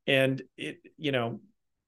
And 0.06 0.42
it 0.56 0.78
you 0.96 1.12
know 1.12 1.40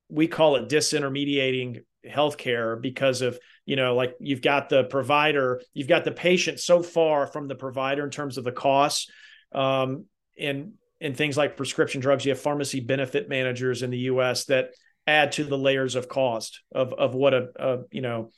we 0.08 0.26
call 0.26 0.56
it 0.56 0.68
disintermediating 0.68 1.84
healthcare 2.06 2.80
because 2.80 3.22
of 3.22 3.38
you 3.64 3.76
know 3.76 3.94
like 3.94 4.14
you've 4.18 4.42
got 4.42 4.68
the 4.68 4.82
provider 4.84 5.62
you've 5.72 5.86
got 5.86 6.04
the 6.04 6.10
patient 6.10 6.58
so 6.58 6.82
far 6.82 7.28
from 7.28 7.46
the 7.46 7.54
provider 7.54 8.02
in 8.02 8.10
terms 8.10 8.38
of 8.38 8.44
the 8.44 8.50
costs 8.50 9.08
um, 9.54 10.06
and 10.36 10.72
and 11.02 11.16
things 11.16 11.36
like 11.36 11.56
prescription 11.56 12.00
drugs. 12.00 12.24
You 12.24 12.30
have 12.30 12.40
pharmacy 12.40 12.80
benefit 12.80 13.28
managers 13.28 13.82
in 13.82 13.90
the 13.90 13.98
US 13.98 14.44
that 14.46 14.70
add 15.06 15.32
to 15.32 15.44
the 15.44 15.58
layers 15.58 15.94
of 15.94 16.08
cost 16.08 16.60
of 16.74 16.92
of 16.92 17.14
what 17.14 17.34
a, 17.34 17.48
a 17.56 17.78
you 17.90 18.02
know 18.02 18.30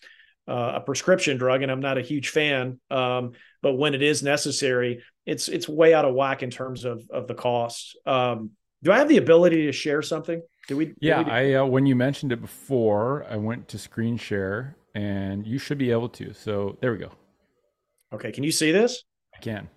uh, 0.46 0.72
a 0.74 0.80
prescription 0.80 1.36
drug 1.38 1.62
and 1.62 1.70
i'm 1.72 1.80
not 1.80 1.98
a 1.98 2.02
huge 2.02 2.28
fan 2.28 2.78
um, 2.90 3.32
but 3.62 3.74
when 3.74 3.94
it 3.94 4.02
is 4.02 4.22
necessary 4.22 5.02
it's 5.26 5.48
it's 5.48 5.68
way 5.68 5.94
out 5.94 6.04
of 6.04 6.14
whack 6.14 6.42
in 6.42 6.50
terms 6.50 6.84
of 6.84 7.02
of 7.10 7.26
the 7.26 7.34
cost. 7.34 7.96
Um, 8.06 8.50
do 8.82 8.92
i 8.92 8.98
have 8.98 9.08
the 9.08 9.16
ability 9.16 9.66
to 9.66 9.72
share 9.72 10.02
something? 10.02 10.42
Do 10.68 10.76
we 10.76 10.94
yeah 11.00 11.22
we 11.22 11.30
i 11.30 11.54
uh, 11.54 11.64
when 11.64 11.86
you 11.86 11.96
mentioned 11.96 12.32
it 12.32 12.40
before 12.40 13.26
i 13.30 13.36
went 13.36 13.68
to 13.68 13.78
screen 13.78 14.16
share 14.16 14.76
and 14.94 15.46
you 15.46 15.58
should 15.58 15.78
be 15.78 15.90
able 15.90 16.08
to 16.10 16.32
so 16.32 16.78
there 16.80 16.92
we 16.92 16.98
go. 16.98 17.12
Okay 18.12 18.32
can 18.32 18.44
you 18.44 18.52
see 18.52 18.72
this? 18.72 19.02
I 19.34 19.38
can. 19.38 19.68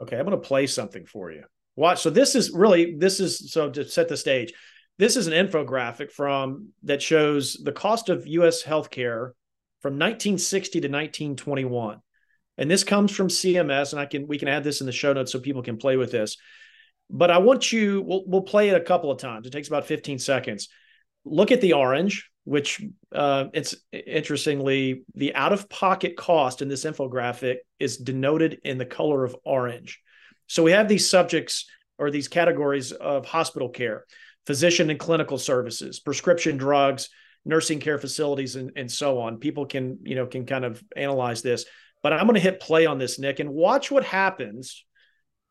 Okay 0.00 0.18
i'm 0.18 0.26
going 0.26 0.40
to 0.40 0.46
play 0.46 0.66
something 0.66 1.06
for 1.06 1.30
you. 1.30 1.44
Watch 1.76 2.00
so 2.00 2.10
this 2.10 2.34
is 2.34 2.50
really 2.50 2.96
this 2.96 3.20
is 3.20 3.52
so 3.52 3.70
to 3.70 3.88
set 3.88 4.08
the 4.08 4.16
stage 4.16 4.52
this 5.00 5.16
is 5.16 5.26
an 5.26 5.32
infographic 5.32 6.12
from 6.12 6.68
that 6.82 7.00
shows 7.00 7.54
the 7.54 7.72
cost 7.72 8.10
of 8.10 8.26
U.S. 8.26 8.62
healthcare 8.62 9.30
from 9.80 9.94
1960 9.94 10.72
to 10.82 10.88
1921, 10.88 12.00
and 12.58 12.70
this 12.70 12.84
comes 12.84 13.10
from 13.10 13.28
CMS. 13.28 13.92
And 13.92 14.00
I 14.00 14.04
can 14.04 14.28
we 14.28 14.36
can 14.36 14.48
add 14.48 14.62
this 14.62 14.80
in 14.80 14.86
the 14.86 14.92
show 14.92 15.14
notes 15.14 15.32
so 15.32 15.40
people 15.40 15.62
can 15.62 15.78
play 15.78 15.96
with 15.96 16.12
this. 16.12 16.36
But 17.08 17.30
I 17.30 17.38
want 17.38 17.72
you. 17.72 18.02
We'll 18.02 18.24
we'll 18.26 18.42
play 18.42 18.68
it 18.68 18.76
a 18.76 18.84
couple 18.84 19.10
of 19.10 19.18
times. 19.18 19.46
It 19.46 19.52
takes 19.52 19.68
about 19.68 19.86
15 19.86 20.18
seconds. 20.18 20.68
Look 21.24 21.50
at 21.50 21.62
the 21.62 21.72
orange, 21.72 22.30
which 22.44 22.82
uh, 23.10 23.46
it's 23.54 23.74
interestingly 23.90 25.04
the 25.14 25.34
out 25.34 25.54
of 25.54 25.70
pocket 25.70 26.14
cost 26.18 26.60
in 26.60 26.68
this 26.68 26.84
infographic 26.84 27.56
is 27.78 27.96
denoted 27.96 28.60
in 28.64 28.76
the 28.76 28.84
color 28.84 29.24
of 29.24 29.34
orange. 29.46 29.98
So 30.46 30.62
we 30.62 30.72
have 30.72 30.88
these 30.88 31.08
subjects 31.08 31.64
or 31.98 32.10
these 32.10 32.28
categories 32.28 32.92
of 32.92 33.24
hospital 33.24 33.70
care 33.70 34.04
physician 34.46 34.90
and 34.90 34.98
clinical 34.98 35.38
services, 35.38 36.00
prescription 36.00 36.56
drugs, 36.56 37.08
nursing 37.44 37.80
care 37.80 37.98
facilities, 37.98 38.56
and, 38.56 38.72
and 38.76 38.90
so 38.90 39.20
on. 39.20 39.38
People 39.38 39.66
can, 39.66 39.98
you 40.02 40.14
know, 40.14 40.26
can 40.26 40.46
kind 40.46 40.64
of 40.64 40.82
analyze 40.96 41.42
this. 41.42 41.64
But 42.02 42.12
I'm 42.12 42.26
going 42.26 42.34
to 42.34 42.40
hit 42.40 42.60
play 42.60 42.86
on 42.86 42.98
this, 42.98 43.18
Nick, 43.18 43.40
and 43.40 43.50
watch 43.50 43.90
what 43.90 44.04
happens 44.04 44.84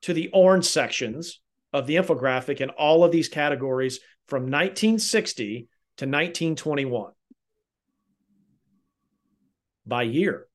to 0.04 0.14
the 0.14 0.30
orange 0.34 0.66
sections 0.66 1.40
of 1.74 1.86
the 1.86 1.96
infographic 1.96 2.62
in 2.62 2.70
all 2.72 3.04
of 3.04 3.12
these 3.12 3.30
categories 3.30 4.00
from 4.28 4.44
1960 4.44 5.68
to 5.98 6.06
1921 6.06 7.12
by 9.86 10.04
year. 10.04 10.48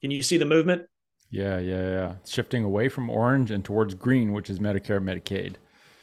Can 0.00 0.10
you 0.10 0.22
see 0.22 0.38
the 0.38 0.44
movement? 0.44 0.82
Yeah, 1.30 1.58
yeah, 1.58 1.88
yeah. 1.88 2.12
It's 2.20 2.32
shifting 2.32 2.64
away 2.64 2.88
from 2.88 3.10
orange 3.10 3.50
and 3.50 3.64
towards 3.64 3.94
green, 3.94 4.32
which 4.32 4.48
is 4.48 4.60
Medicare, 4.60 5.02
Medicaid 5.02 5.56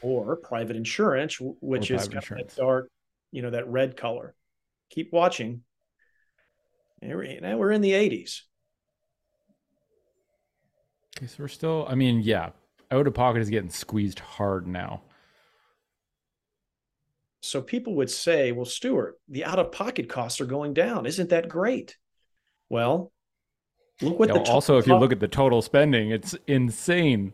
or 0.04 0.36
private 0.36 0.76
insurance, 0.76 1.38
which 1.40 1.90
is 1.90 2.06
insurance. 2.08 2.54
that 2.54 2.62
dark, 2.62 2.92
you 3.32 3.42
know, 3.42 3.50
that 3.50 3.68
red 3.68 3.98
color. 3.98 4.36
keep 4.94 5.12
watching. 5.12 5.62
Now 7.02 7.58
we're 7.58 7.72
in 7.72 7.82
the 7.82 7.92
80s. 7.92 8.42
Okay, 11.18 11.28
so 11.28 11.36
we're 11.40 11.48
still, 11.48 11.86
I 11.90 11.96
mean, 11.96 12.22
yeah, 12.22 12.52
out 12.92 13.08
of 13.08 13.14
pocket 13.14 13.42
is 13.42 13.50
getting 13.50 13.70
squeezed 13.70 14.20
hard 14.20 14.68
now. 14.68 15.02
So 17.42 17.62
people 17.62 17.96
would 17.96 18.10
say, 18.10 18.54
well, 18.54 18.66
Stuart, 18.66 19.20
the 19.28 19.44
out 19.44 19.60
of 19.60 19.74
pocket 19.74 20.08
costs 20.08 20.40
are 20.40 20.46
going 20.46 20.74
down. 20.74 21.06
Isn't 21.06 21.30
that 21.30 21.50
great? 21.50 21.98
Well, 22.70 23.12
look 24.02 24.18
what 24.18 24.30
the 24.30 24.40
also, 24.40 24.78
if 24.78 24.88
you 24.88 24.96
look 24.96 25.12
at 25.12 25.20
the 25.20 25.28
total 25.28 25.62
spending, 25.62 26.12
it's 26.12 26.36
insane. 26.48 27.34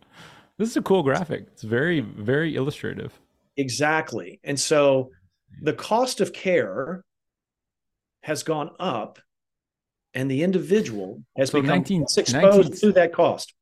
This 0.60 0.70
is 0.70 0.78
a 0.78 0.82
cool 0.82 1.04
graphic. 1.04 1.46
It's 1.54 1.64
very, 1.64 2.02
very 2.02 2.56
illustrative. 2.56 3.18
Exactly. 3.56 4.42
And 4.44 4.60
so 4.60 5.10
the 5.64 5.74
cost 5.74 6.20
of 6.20 6.34
care 6.34 7.06
has 8.24 8.44
gone 8.44 8.72
up 8.78 9.20
and 10.14 10.30
the 10.30 10.44
individual 10.44 11.24
has 11.38 11.52
so 11.52 11.62
become 11.62 11.78
19, 11.78 12.02
exposed 12.18 12.72
19, 12.72 12.80
to 12.82 12.92
that 12.92 13.14
cost. 13.14 13.54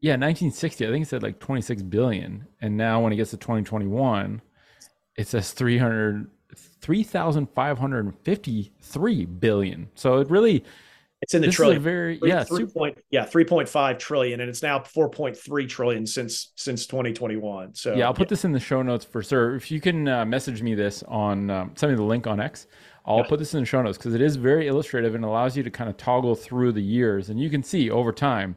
Yeah, 0.00 0.12
1960, 0.12 0.86
I 0.86 0.90
think 0.90 1.02
it 1.02 1.08
said 1.08 1.24
like 1.24 1.40
26 1.40 1.82
billion. 1.82 2.46
And 2.60 2.76
now 2.76 3.00
when 3.00 3.12
it 3.12 3.16
gets 3.16 3.32
to 3.32 3.36
2021, 3.36 4.40
it 5.16 5.26
says 5.26 5.50
300 5.52 6.30
3,553 6.54 9.24
billion. 9.24 9.88
So 9.96 10.20
it 10.20 10.30
really 10.30 10.62
it's 11.24 11.34
in 11.34 11.42
the 11.42 11.50
trillion. 11.50 11.82
very 11.82 12.18
three, 12.18 12.28
yeah, 12.28 12.44
three 12.44 12.66
point, 12.66 12.98
yeah, 13.10 13.24
3.5 13.24 13.98
trillion 13.98 14.40
and 14.40 14.48
it's 14.48 14.62
now 14.62 14.78
4.3 14.78 15.68
trillion 15.68 16.06
since 16.06 16.52
since 16.54 16.86
2021. 16.86 17.74
So 17.74 17.94
Yeah, 17.94 18.06
I'll 18.06 18.14
put 18.14 18.26
yeah. 18.26 18.30
this 18.30 18.44
in 18.44 18.52
the 18.52 18.60
show 18.60 18.82
notes 18.82 19.04
for 19.04 19.22
sir. 19.22 19.56
If 19.56 19.70
you 19.70 19.80
can 19.80 20.06
uh, 20.06 20.24
message 20.24 20.62
me 20.62 20.74
this 20.74 21.02
on 21.08 21.50
um, 21.50 21.72
send 21.74 21.92
me 21.92 21.96
the 21.96 22.02
link 22.04 22.26
on 22.26 22.40
X. 22.40 22.66
I'll 23.06 23.18
yeah. 23.18 23.26
put 23.26 23.38
this 23.38 23.54
in 23.54 23.60
the 23.60 23.66
show 23.66 23.82
notes 23.82 23.98
because 23.98 24.14
it 24.14 24.20
is 24.20 24.36
very 24.36 24.68
illustrative 24.68 25.14
and 25.14 25.24
allows 25.24 25.56
you 25.56 25.62
to 25.62 25.70
kind 25.70 25.90
of 25.90 25.96
toggle 25.96 26.34
through 26.34 26.72
the 26.72 26.82
years 26.82 27.30
and 27.30 27.40
you 27.40 27.50
can 27.50 27.62
see 27.62 27.90
over 27.90 28.12
time 28.12 28.56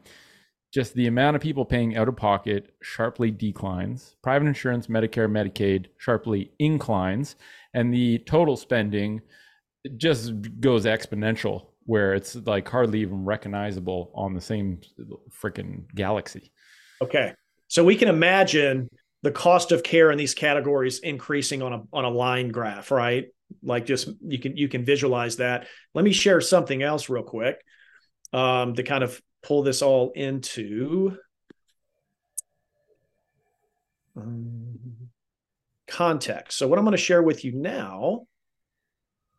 just 0.73 0.93
the 0.93 1.07
amount 1.07 1.35
of 1.35 1.41
people 1.41 1.65
paying 1.65 1.95
out 1.95 2.07
of 2.07 2.15
pocket 2.15 2.73
sharply 2.81 3.31
declines. 3.31 4.15
Private 4.21 4.47
insurance, 4.47 4.87
Medicare, 4.87 5.29
Medicaid 5.29 5.87
sharply 5.97 6.51
inclines, 6.59 7.35
and 7.73 7.93
the 7.93 8.19
total 8.19 8.57
spending 8.57 9.21
just 9.95 10.33
goes 10.59 10.85
exponential, 10.85 11.67
where 11.87 12.13
it's 12.13 12.35
like 12.35 12.67
hardly 12.67 12.99
even 12.99 13.23
recognizable 13.23 14.11
on 14.13 14.33
the 14.33 14.41
same 14.41 14.81
freaking 15.41 15.83
galaxy. 15.95 16.51
Okay, 17.01 17.33
so 17.69 17.83
we 17.83 17.95
can 17.95 18.09
imagine 18.09 18.89
the 19.23 19.31
cost 19.31 19.71
of 19.71 19.83
care 19.83 20.11
in 20.11 20.17
these 20.17 20.33
categories 20.33 20.99
increasing 20.99 21.61
on 21.61 21.73
a 21.73 21.81
on 21.93 22.03
a 22.03 22.09
line 22.09 22.49
graph, 22.49 22.91
right? 22.91 23.25
Like 23.63 23.85
just 23.85 24.09
you 24.21 24.37
can 24.37 24.57
you 24.57 24.67
can 24.67 24.83
visualize 24.83 25.37
that. 25.37 25.67
Let 25.93 26.03
me 26.03 26.11
share 26.11 26.41
something 26.41 26.83
else 26.83 27.07
real 27.09 27.23
quick 27.23 27.57
um, 28.33 28.75
to 28.75 28.83
kind 28.83 29.03
of 29.03 29.19
pull 29.41 29.63
this 29.63 29.81
all 29.81 30.11
into 30.13 31.17
um, 34.17 34.77
context. 35.87 36.57
So 36.57 36.67
what 36.67 36.77
I'm 36.77 36.85
going 36.85 36.97
to 36.97 37.01
share 37.01 37.23
with 37.23 37.45
you 37.45 37.53
now 37.53 38.27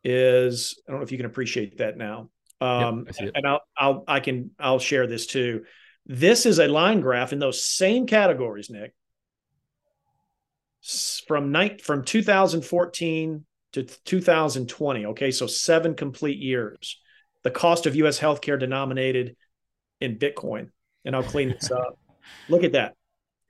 is 0.03 0.81
I 0.87 0.91
don't 0.91 0.99
know 0.99 1.05
if 1.05 1.11
you 1.11 1.17
can 1.17 1.27
appreciate 1.27 1.77
that 1.77 1.95
now. 1.95 2.29
Um, 2.61 3.07
yep, 3.19 3.31
and 3.35 3.47
I'll 3.47 3.61
I'll 3.77 4.03
I 4.07 4.19
can 4.19 4.51
I'll 4.59 4.79
share 4.79 5.07
this 5.07 5.25
too. 5.25 5.65
This 6.05 6.45
is 6.45 6.59
a 6.59 6.67
line 6.67 7.01
graph 7.01 7.33
in 7.33 7.39
those 7.39 7.63
same 7.63 8.07
categories, 8.07 8.69
Nick. 8.69 8.93
From 11.27 11.51
night 11.51 11.81
from 11.81 12.03
2014 12.03 13.45
to 13.73 13.83
2020. 13.83 15.05
Okay, 15.07 15.31
so 15.31 15.47
seven 15.47 15.93
complete 15.93 16.39
years. 16.39 16.99
The 17.43 17.51
cost 17.51 17.85
of 17.85 17.95
U.S. 17.97 18.19
healthcare 18.19 18.59
denominated 18.59 19.35
in 20.01 20.17
Bitcoin, 20.17 20.69
and 21.05 21.15
I'll 21.15 21.23
clean 21.23 21.49
this 21.49 21.71
up. 21.71 21.97
Look 22.49 22.63
at 22.63 22.73
that. 22.73 22.95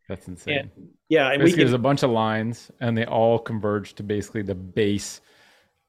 That's 0.07 0.27
insane. 0.27 0.57
And, 0.57 0.89
yeah, 1.07 1.29
and 1.29 1.39
basically, 1.39 1.45
we 1.45 1.51
can, 1.51 1.59
there's 1.59 1.73
a 1.73 1.79
bunch 1.79 2.03
of 2.03 2.11
lines, 2.11 2.71
and 2.79 2.97
they 2.97 3.05
all 3.05 3.39
converge 3.39 3.93
to 3.95 4.03
basically 4.03 4.41
the 4.41 4.55
base. 4.55 5.21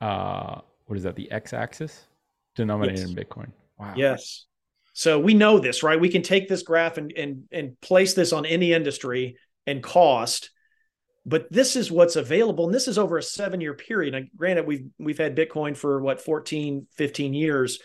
Uh, 0.01 0.61
what 0.87 0.97
is 0.97 1.03
that? 1.03 1.17
The 1.17 1.31
x-axis 1.31 2.07
denominated 2.61 3.01
yes. 3.01 3.09
in 3.09 3.17
Bitcoin. 3.17 3.53
Wow. 3.79 3.95
Yes. 3.97 4.47
So 4.93 5.19
we 5.19 5.35
know 5.35 5.59
this, 5.59 5.83
right? 5.83 6.01
We 6.01 6.09
can 6.09 6.23
take 6.23 6.49
this 6.49 6.63
graph 6.63 6.99
and 6.99 7.13
and 7.17 7.45
and 7.51 7.81
place 7.81 8.15
this 8.15 8.33
on 8.33 8.47
any 8.47 8.73
industry 8.73 9.37
and 9.67 9.83
cost. 9.83 10.51
But 11.27 11.53
this 11.53 11.77
is 11.77 11.91
what's 11.91 12.17
available, 12.17 12.65
and 12.65 12.75
this 12.75 12.89
is 12.89 12.97
over 12.97 13.19
a 13.19 13.23
seven-year 13.23 13.75
period. 13.75 14.15
And 14.15 14.29
granted, 14.37 14.67
we've 14.67 14.87
we've 14.99 15.19
had 15.19 15.37
Bitcoin 15.37 15.77
for 15.77 16.01
what 16.01 16.21
14, 16.21 16.87
15 16.97 17.35
years 17.35 17.79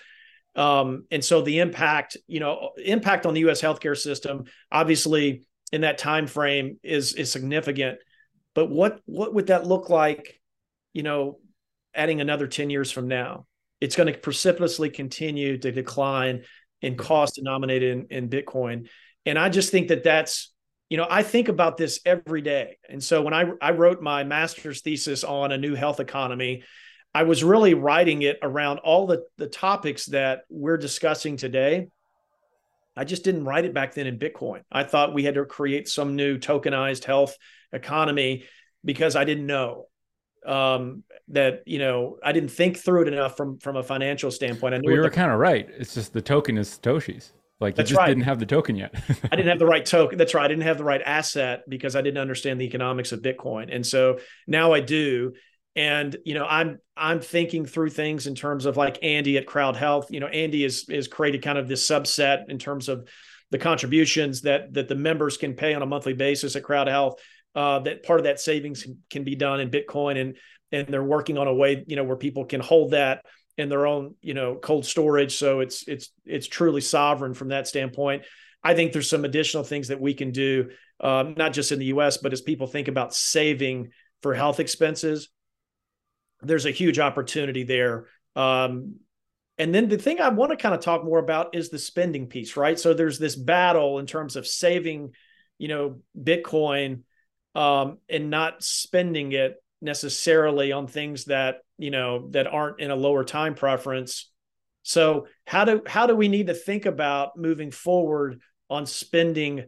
um, 0.56 1.06
and 1.12 1.24
so 1.24 1.42
the 1.42 1.60
impact, 1.60 2.18
you 2.28 2.40
know, 2.40 2.72
impact 2.78 3.26
on 3.26 3.34
the 3.34 3.42
U.S. 3.42 3.62
healthcare 3.62 3.98
system, 3.98 4.46
obviously, 4.72 5.46
in 5.72 5.82
that 5.82 5.98
time 5.98 6.28
frame 6.28 6.80
is 6.82 7.14
is 7.14 7.32
significant. 7.32 8.00
But 8.54 8.70
what 8.70 9.02
what 9.06 9.34
would 9.34 9.48
that 9.48 9.68
look 9.68 9.90
like? 9.90 10.40
You 10.94 11.04
know, 11.04 11.40
adding 11.94 12.22
another 12.22 12.48
ten 12.48 12.70
years 12.70 12.90
from 12.90 13.08
now, 13.08 13.48
it's 13.82 13.96
going 13.96 14.12
to 14.12 14.18
precipitously 14.18 14.90
continue 14.90 15.58
to 15.58 15.72
decline 15.72 16.44
in 16.82 16.96
cost 16.96 17.36
denominated 17.36 18.08
in, 18.12 18.18
in 18.18 18.30
Bitcoin. 18.30 18.88
And 19.26 19.40
I 19.40 19.50
just 19.50 19.72
think 19.72 19.90
that 19.90 20.04
that's 20.04 20.52
you 20.88 20.98
know, 20.98 21.08
I 21.10 21.24
think 21.24 21.48
about 21.48 21.78
this 21.78 22.00
every 22.06 22.42
day. 22.42 22.78
And 22.88 23.04
so 23.04 23.24
when 23.24 23.34
I 23.34 23.46
I 23.60 23.72
wrote 23.72 24.02
my 24.02 24.24
master's 24.24 24.82
thesis 24.82 25.24
on 25.24 25.52
a 25.52 25.58
new 25.58 25.74
health 25.74 26.00
economy, 26.00 26.64
I 27.14 27.24
was 27.24 27.44
really 27.44 27.74
writing 27.74 28.22
it 28.24 28.38
around 28.42 28.80
all 28.80 29.08
the, 29.08 29.24
the 29.38 29.48
topics 29.48 30.08
that 30.08 30.42
we're 30.50 30.78
discussing 30.78 31.38
today. 31.38 31.88
I 32.98 33.04
just 33.04 33.24
didn't 33.24 33.46
write 33.46 33.66
it 33.66 33.74
back 33.74 33.94
then 33.94 34.06
in 34.06 34.20
Bitcoin. 34.20 34.62
I 34.72 34.84
thought 34.84 35.14
we 35.14 35.24
had 35.24 35.36
to 35.36 35.46
create 35.46 35.88
some 35.88 36.16
new 36.16 36.38
tokenized 36.38 37.06
health 37.06 37.36
economy 37.74 38.44
because 38.84 39.16
I 39.16 39.24
didn't 39.24 39.48
know 39.48 39.86
um, 40.48 41.04
that 41.30 41.64
you 41.66 41.80
know 41.80 42.18
I 42.24 42.32
didn't 42.32 42.52
think 42.52 42.78
through 42.78 43.04
it 43.04 43.08
enough 43.10 43.38
from 43.38 43.58
from 43.60 43.78
a 43.78 43.84
financial 43.84 44.32
standpoint. 44.32 44.74
I 44.74 44.78
knew 44.78 44.88
well, 44.88 44.96
you 44.96 45.02
were 45.02 45.10
kind 45.10 45.32
of 45.32 45.40
right. 45.40 45.68
It's 45.78 45.94
just 45.94 46.14
the 46.14 46.22
token 46.22 46.58
is 46.58 46.70
Satoshi's. 46.70 47.34
Like 47.60 47.78
you 47.78 47.84
just 47.84 47.98
right. 47.98 48.08
didn't 48.08 48.24
have 48.24 48.40
the 48.40 48.46
token 48.46 48.76
yet. 48.76 48.94
I 49.32 49.36
didn't 49.36 49.48
have 49.48 49.60
the 49.60 49.66
right 49.66 49.86
token. 49.86 50.18
That's 50.18 50.34
right. 50.34 50.44
I 50.44 50.48
didn't 50.48 50.64
have 50.64 50.78
the 50.78 50.84
right 50.84 51.02
asset 51.02 51.64
because 51.70 51.96
I 51.96 52.02
didn't 52.02 52.20
understand 52.20 52.60
the 52.60 52.66
economics 52.66 53.14
of 53.14 53.22
Bitcoin. 53.22 53.74
And 53.74 53.86
so 53.86 54.20
now 54.46 54.74
I 54.74 54.82
do 54.82 55.34
and 55.76 56.16
you 56.24 56.34
know 56.34 56.46
i'm 56.46 56.80
i'm 56.96 57.20
thinking 57.20 57.66
through 57.66 57.90
things 57.90 58.28
in 58.28 58.36
terms 58.36 58.66
of 58.66 58.78
like 58.78 58.98
andy 59.04 59.38
at 59.38 59.46
CrowdHealth 59.46 60.10
you 60.10 60.20
know 60.20 60.28
andy 60.28 60.64
is 60.64 60.88
is 60.90 61.08
created 61.08 61.44
kind 61.44 61.58
of 61.58 61.68
this 61.68 61.88
subset 61.88 62.50
in 62.50 62.58
terms 62.58 62.88
of 62.88 63.08
the 63.52 63.58
contributions 63.58 64.42
that 64.42 64.74
that 64.74 64.88
the 64.88 64.96
members 64.96 65.38
can 65.38 65.54
pay 65.54 65.74
on 65.74 65.82
a 65.82 65.86
monthly 65.86 66.14
basis 66.14 66.56
at 66.56 66.64
CrowdHealth 66.64 67.18
uh, 67.56 67.80
that 67.80 68.04
part 68.04 68.20
of 68.20 68.26
that 68.26 68.40
savings 68.40 68.86
can 69.10 69.24
be 69.24 69.36
done 69.36 69.60
in 69.60 69.70
bitcoin 69.70 70.20
and 70.20 70.38
and 70.72 70.88
they're 70.88 71.04
working 71.04 71.38
on 71.38 71.48
a 71.48 71.54
way 71.54 71.84
you 71.88 71.96
know 71.96 72.04
where 72.04 72.18
people 72.18 72.46
can 72.46 72.62
hold 72.62 72.92
that 72.92 73.24
in 73.58 73.70
their 73.70 73.88
own 73.88 74.16
you 74.22 74.34
know 74.34 74.56
cold 74.56 74.86
storage 74.86 75.36
so 75.36 75.62
it's 75.62 75.88
it's 75.88 76.12
it's 76.26 76.48
truly 76.48 76.82
sovereign 76.82 77.34
from 77.34 77.50
that 77.50 77.68
standpoint 77.68 78.24
i 78.64 78.74
think 78.74 78.92
there's 78.92 79.10
some 79.10 79.26
additional 79.26 79.64
things 79.64 79.88
that 79.88 80.02
we 80.02 80.14
can 80.14 80.32
do 80.32 80.70
um, 81.02 81.34
not 81.38 81.54
just 81.54 81.72
in 81.72 81.80
the 81.80 81.88
us 81.88 82.18
but 82.18 82.34
as 82.34 82.42
people 82.42 82.68
think 82.68 82.88
about 82.88 83.14
saving 83.14 83.90
for 84.22 84.34
health 84.34 84.60
expenses 84.60 85.30
there's 86.42 86.66
a 86.66 86.72
huge 86.72 87.00
opportunity 87.00 87.64
there. 87.64 88.08
Um, 88.36 88.96
and 89.58 89.74
then 89.74 89.88
the 89.88 89.98
thing 89.98 90.20
I 90.20 90.30
want 90.30 90.52
to 90.52 90.58
kind 90.58 90.76
of 90.76 90.82
talk 90.82 91.04
more 91.04 91.20
about 91.20 91.56
is 91.56 91.70
the 91.70 91.80
spending 91.80 92.28
piece, 92.28 92.58
right? 92.58 92.80
So 92.80 92.94
there's 92.94 93.20
this 93.20 93.36
battle 93.36 94.00
in 94.00 94.06
terms 94.06 94.36
of 94.36 94.46
saving, 94.46 95.14
you 95.58 95.70
know, 95.70 96.00
Bitcoin 96.18 97.02
um, 97.56 97.98
and 98.10 98.30
not 98.30 98.64
spending 98.64 99.32
it 99.32 99.56
necessarily 99.82 100.72
on 100.72 100.88
things 100.88 101.26
that 101.26 101.58
you 101.78 101.92
know 101.92 102.28
that 102.32 102.48
aren't 102.48 102.80
in 102.80 102.92
a 102.92 102.96
lower 102.96 103.24
time 103.24 103.56
preference. 103.56 104.30
So 104.84 105.28
how 105.48 105.66
do 105.66 105.82
how 105.88 106.06
do 106.06 106.16
we 106.16 106.28
need 106.28 106.48
to 106.48 106.54
think 106.54 106.86
about 106.86 107.38
moving 107.38 107.72
forward 107.72 108.42
on 108.70 108.86
spending 108.86 109.66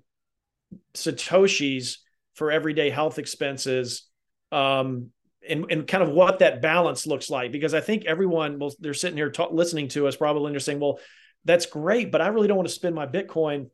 satoshis 0.93 1.97
for 2.33 2.51
everyday 2.51 2.89
health 2.89 3.19
expenses 3.19 4.03
um, 4.51 5.11
and, 5.47 5.65
and 5.71 5.87
kind 5.87 6.03
of 6.03 6.09
what 6.09 6.39
that 6.39 6.61
balance 6.61 7.07
looks 7.07 7.29
like 7.29 7.51
because 7.51 7.73
i 7.73 7.79
think 7.79 8.05
everyone 8.05 8.59
will 8.59 8.73
they're 8.79 8.93
sitting 8.93 9.17
here 9.17 9.29
talk, 9.29 9.51
listening 9.51 9.87
to 9.87 10.07
us 10.07 10.15
probably 10.15 10.47
and 10.47 10.53
they're 10.53 10.59
saying 10.59 10.79
well 10.79 10.99
that's 11.45 11.65
great 11.65 12.11
but 12.11 12.21
i 12.21 12.27
really 12.27 12.47
don't 12.47 12.57
want 12.57 12.67
to 12.67 12.73
spend 12.73 12.93
my 12.93 13.05
bitcoin 13.05 13.69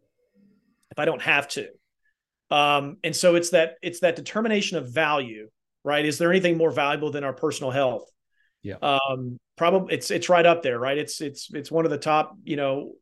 if 0.91 0.99
i 0.99 1.05
don't 1.05 1.21
have 1.21 1.47
to 1.47 1.67
um, 2.51 2.97
and 3.03 3.15
so 3.15 3.35
it's 3.35 3.51
that 3.51 3.75
it's 3.81 4.01
that 4.01 4.15
determination 4.15 4.77
of 4.77 4.93
value 4.93 5.49
right? 5.83 6.05
Is 6.05 6.17
there 6.17 6.31
anything 6.31 6.57
more 6.57 6.71
valuable 6.71 7.11
than 7.11 7.23
our 7.23 7.33
personal 7.33 7.71
health? 7.71 8.09
Yeah. 8.61 8.75
Um, 8.81 9.37
probably 9.57 9.95
it's 9.95 10.09
it's 10.11 10.29
right 10.29 10.45
up 10.45 10.63
there 10.63 10.79
right? 10.79 10.97
It's 10.97 11.21
it's 11.21 11.49
it's 11.53 11.71
one 11.71 11.85
of 11.85 11.91
the 11.91 11.97
top 11.97 12.35
you 12.43 12.55
know 12.55 12.93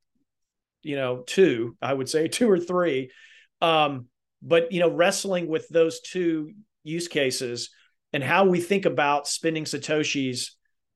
you 0.83 0.95
know 0.95 1.21
two 1.27 1.77
i 1.79 1.93
would 1.93 2.09
say 2.09 2.27
two 2.27 2.49
or 2.49 2.59
three. 2.59 3.11
Um, 3.61 4.07
but 4.41 4.71
you 4.71 4.79
know 4.79 4.89
wrestling 4.89 5.47
with 5.47 5.67
those 5.69 6.01
two 6.01 6.53
use 6.83 7.07
cases 7.07 7.69
and 8.11 8.23
how 8.23 8.45
we 8.45 8.59
think 8.59 8.85
about 8.85 9.27
spending 9.27 9.65
satoshis 9.65 10.49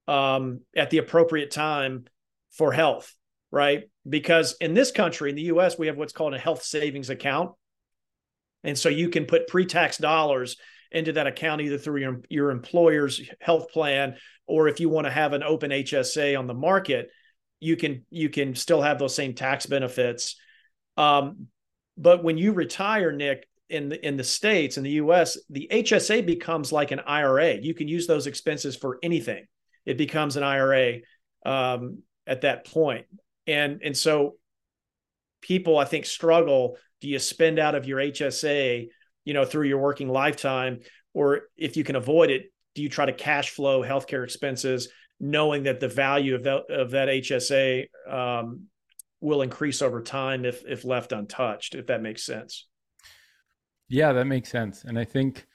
um, 0.08 0.62
at 0.76 0.90
the 0.90 0.98
appropriate 0.98 1.52
time 1.52 2.06
for 2.52 2.72
health, 2.72 3.16
right? 3.52 3.84
Because 4.08 4.56
in 4.60 4.74
this 4.74 4.92
country, 4.92 5.30
in 5.30 5.36
the 5.36 5.44
US, 5.44 5.78
we 5.78 5.88
have 5.88 5.98
what's 5.98 6.12
called 6.12 6.34
a 6.34 6.40
health 6.40 6.64
savings 6.64 7.10
account. 7.12 7.52
And 8.66 8.78
so 8.78 8.90
you 8.90 9.10
can 9.10 9.26
put 9.26 9.48
pre 9.48 9.66
tax 9.66 9.98
dollars 9.98 10.58
into 10.92 11.14
that 11.14 11.28
account 11.28 11.62
either 11.62 11.78
through 11.78 12.02
your, 12.02 12.22
your 12.30 12.52
employer's 12.52 13.22
health 13.42 13.72
plan 13.72 14.16
or 14.48 14.68
if 14.68 14.80
you 14.80 14.90
want 14.90 15.06
to 15.06 15.12
have 15.12 15.34
an 15.34 15.44
open 15.44 15.72
HSA 15.72 16.38
on 16.38 16.48
the 16.48 16.54
market, 16.54 17.10
you 17.60 17.76
can 17.76 18.06
you 18.10 18.30
can 18.30 18.56
still 18.56 18.82
have 18.82 19.00
those 19.00 19.16
same 19.16 19.34
tax 19.34 19.66
benefits. 19.66 20.36
Um, 20.98 21.48
but 21.98 22.24
when 22.24 22.38
you 22.38 22.52
retire, 22.54 23.12
Nick, 23.12 23.48
in 23.70 23.90
the 23.90 24.06
in 24.06 24.18
the 24.18 24.24
states 24.24 24.78
in 24.78 24.84
the 24.84 24.92
US, 24.92 25.38
the 25.50 25.68
HSA 25.72 26.26
becomes 26.26 26.72
like 26.72 26.92
an 26.92 27.00
IRA. 27.00 27.56
You 27.56 27.74
can 27.74 27.88
use 27.88 28.08
those 28.08 28.28
expenses 28.28 28.76
for 28.76 29.00
anything. 29.02 29.46
It 29.86 29.98
becomes 29.98 30.38
an 30.38 30.44
IRA 30.44 31.00
um, 31.46 32.04
at 32.28 32.42
that 32.42 32.68
point, 32.68 33.06
and 33.48 33.82
and 33.84 33.98
so 33.98 34.36
people 35.46 35.78
I 35.78 35.86
think 35.86 36.06
struggle. 36.06 36.78
Do 37.02 37.08
you 37.08 37.20
spend 37.20 37.60
out 37.60 37.76
of 37.76 37.86
your 37.86 38.00
HSA, 38.00 38.88
you 39.26 39.34
know, 39.34 39.46
through 39.46 39.68
your 39.68 39.80
working 39.80 40.10
lifetime, 40.10 40.80
or 41.14 41.42
if 41.56 41.78
you 41.78 41.84
can 41.84 41.96
avoid 41.96 42.32
it, 42.32 42.52
do 42.74 42.82
you 42.82 42.90
try 42.90 43.06
to 43.06 43.14
cash 43.14 43.52
flow 43.52 43.84
healthcare 43.84 44.24
expenses, 44.24 44.90
knowing 45.20 45.64
that 45.64 45.80
the 45.80 45.88
value 45.88 46.34
of 46.34 46.44
that 46.44 46.64
of 46.70 46.92
that 46.92 47.10
HSA 47.10 47.86
um, 48.10 48.64
will 49.22 49.44
increase 49.44 49.82
over 49.84 50.02
time 50.02 50.46
if 50.46 50.64
if 50.68 50.84
left 50.84 51.12
untouched? 51.12 51.76
If 51.76 51.88
that 51.88 52.02
makes 52.02 52.26
sense. 52.26 52.66
Yeah, 53.88 54.14
that 54.14 54.26
makes 54.26 54.50
sense. 54.50 54.84
And 54.84 54.98
I 54.98 55.06
think, 55.06 55.46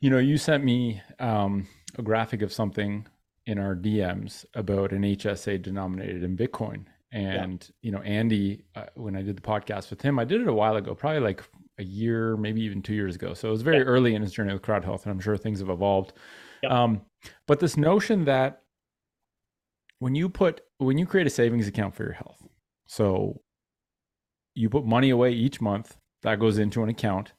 you 0.00 0.10
know, 0.10 0.18
you 0.18 0.36
sent 0.36 0.64
me 0.64 1.00
um, 1.20 1.68
a 1.96 2.02
graphic 2.02 2.42
of 2.42 2.52
something 2.52 3.06
in 3.46 3.60
our 3.60 3.76
DMs 3.76 4.44
about 4.54 4.90
an 4.90 5.02
HSA 5.02 5.62
denominated 5.62 6.24
in 6.24 6.36
Bitcoin. 6.36 6.86
And, 7.14 7.62
yeah. 7.62 7.74
you 7.80 7.92
know, 7.92 8.02
Andy, 8.02 8.64
uh, 8.74 8.86
when 8.96 9.14
I 9.14 9.22
did 9.22 9.36
the 9.36 9.40
podcast 9.40 9.90
with 9.90 10.02
him, 10.02 10.18
I 10.18 10.24
did 10.24 10.40
it 10.40 10.48
a 10.48 10.52
while 10.52 10.74
ago, 10.74 10.96
probably 10.96 11.20
like 11.20 11.44
a 11.78 11.84
year, 11.84 12.36
maybe 12.36 12.60
even 12.62 12.82
two 12.82 12.94
years 12.94 13.14
ago. 13.14 13.34
So 13.34 13.48
it 13.48 13.52
was 13.52 13.62
very 13.62 13.78
yeah. 13.78 13.84
early 13.84 14.16
in 14.16 14.22
his 14.22 14.32
journey 14.32 14.52
with 14.52 14.62
CrowdHealth, 14.62 15.04
and 15.04 15.12
I'm 15.12 15.20
sure 15.20 15.36
things 15.36 15.60
have 15.60 15.70
evolved. 15.70 16.12
Yeah. 16.64 16.70
Um, 16.70 17.02
but 17.46 17.60
this 17.60 17.76
notion 17.76 18.24
that 18.24 18.62
when 20.00 20.16
you 20.16 20.28
put, 20.28 20.62
when 20.78 20.98
you 20.98 21.06
create 21.06 21.28
a 21.28 21.30
savings 21.30 21.68
account 21.68 21.94
for 21.94 22.02
your 22.02 22.14
health, 22.14 22.48
so 22.86 23.40
you 24.56 24.68
put 24.68 24.84
money 24.84 25.10
away 25.10 25.30
each 25.32 25.60
month 25.60 25.96
that 26.22 26.40
goes 26.40 26.58
into 26.58 26.82
an 26.82 26.88
account. 26.88 27.32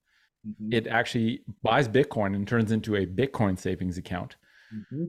Mm-hmm. 0.48 0.74
It 0.74 0.88
actually 0.88 1.42
buys 1.64 1.90
Bitcoin 1.90 2.34
and 2.34 2.48
turns 2.48 2.72
into 2.72 2.96
a 2.96 3.06
Bitcoin 3.06 3.60
savings 3.60 3.98
account. 3.98 4.38
Mm-hmm. 4.74 5.06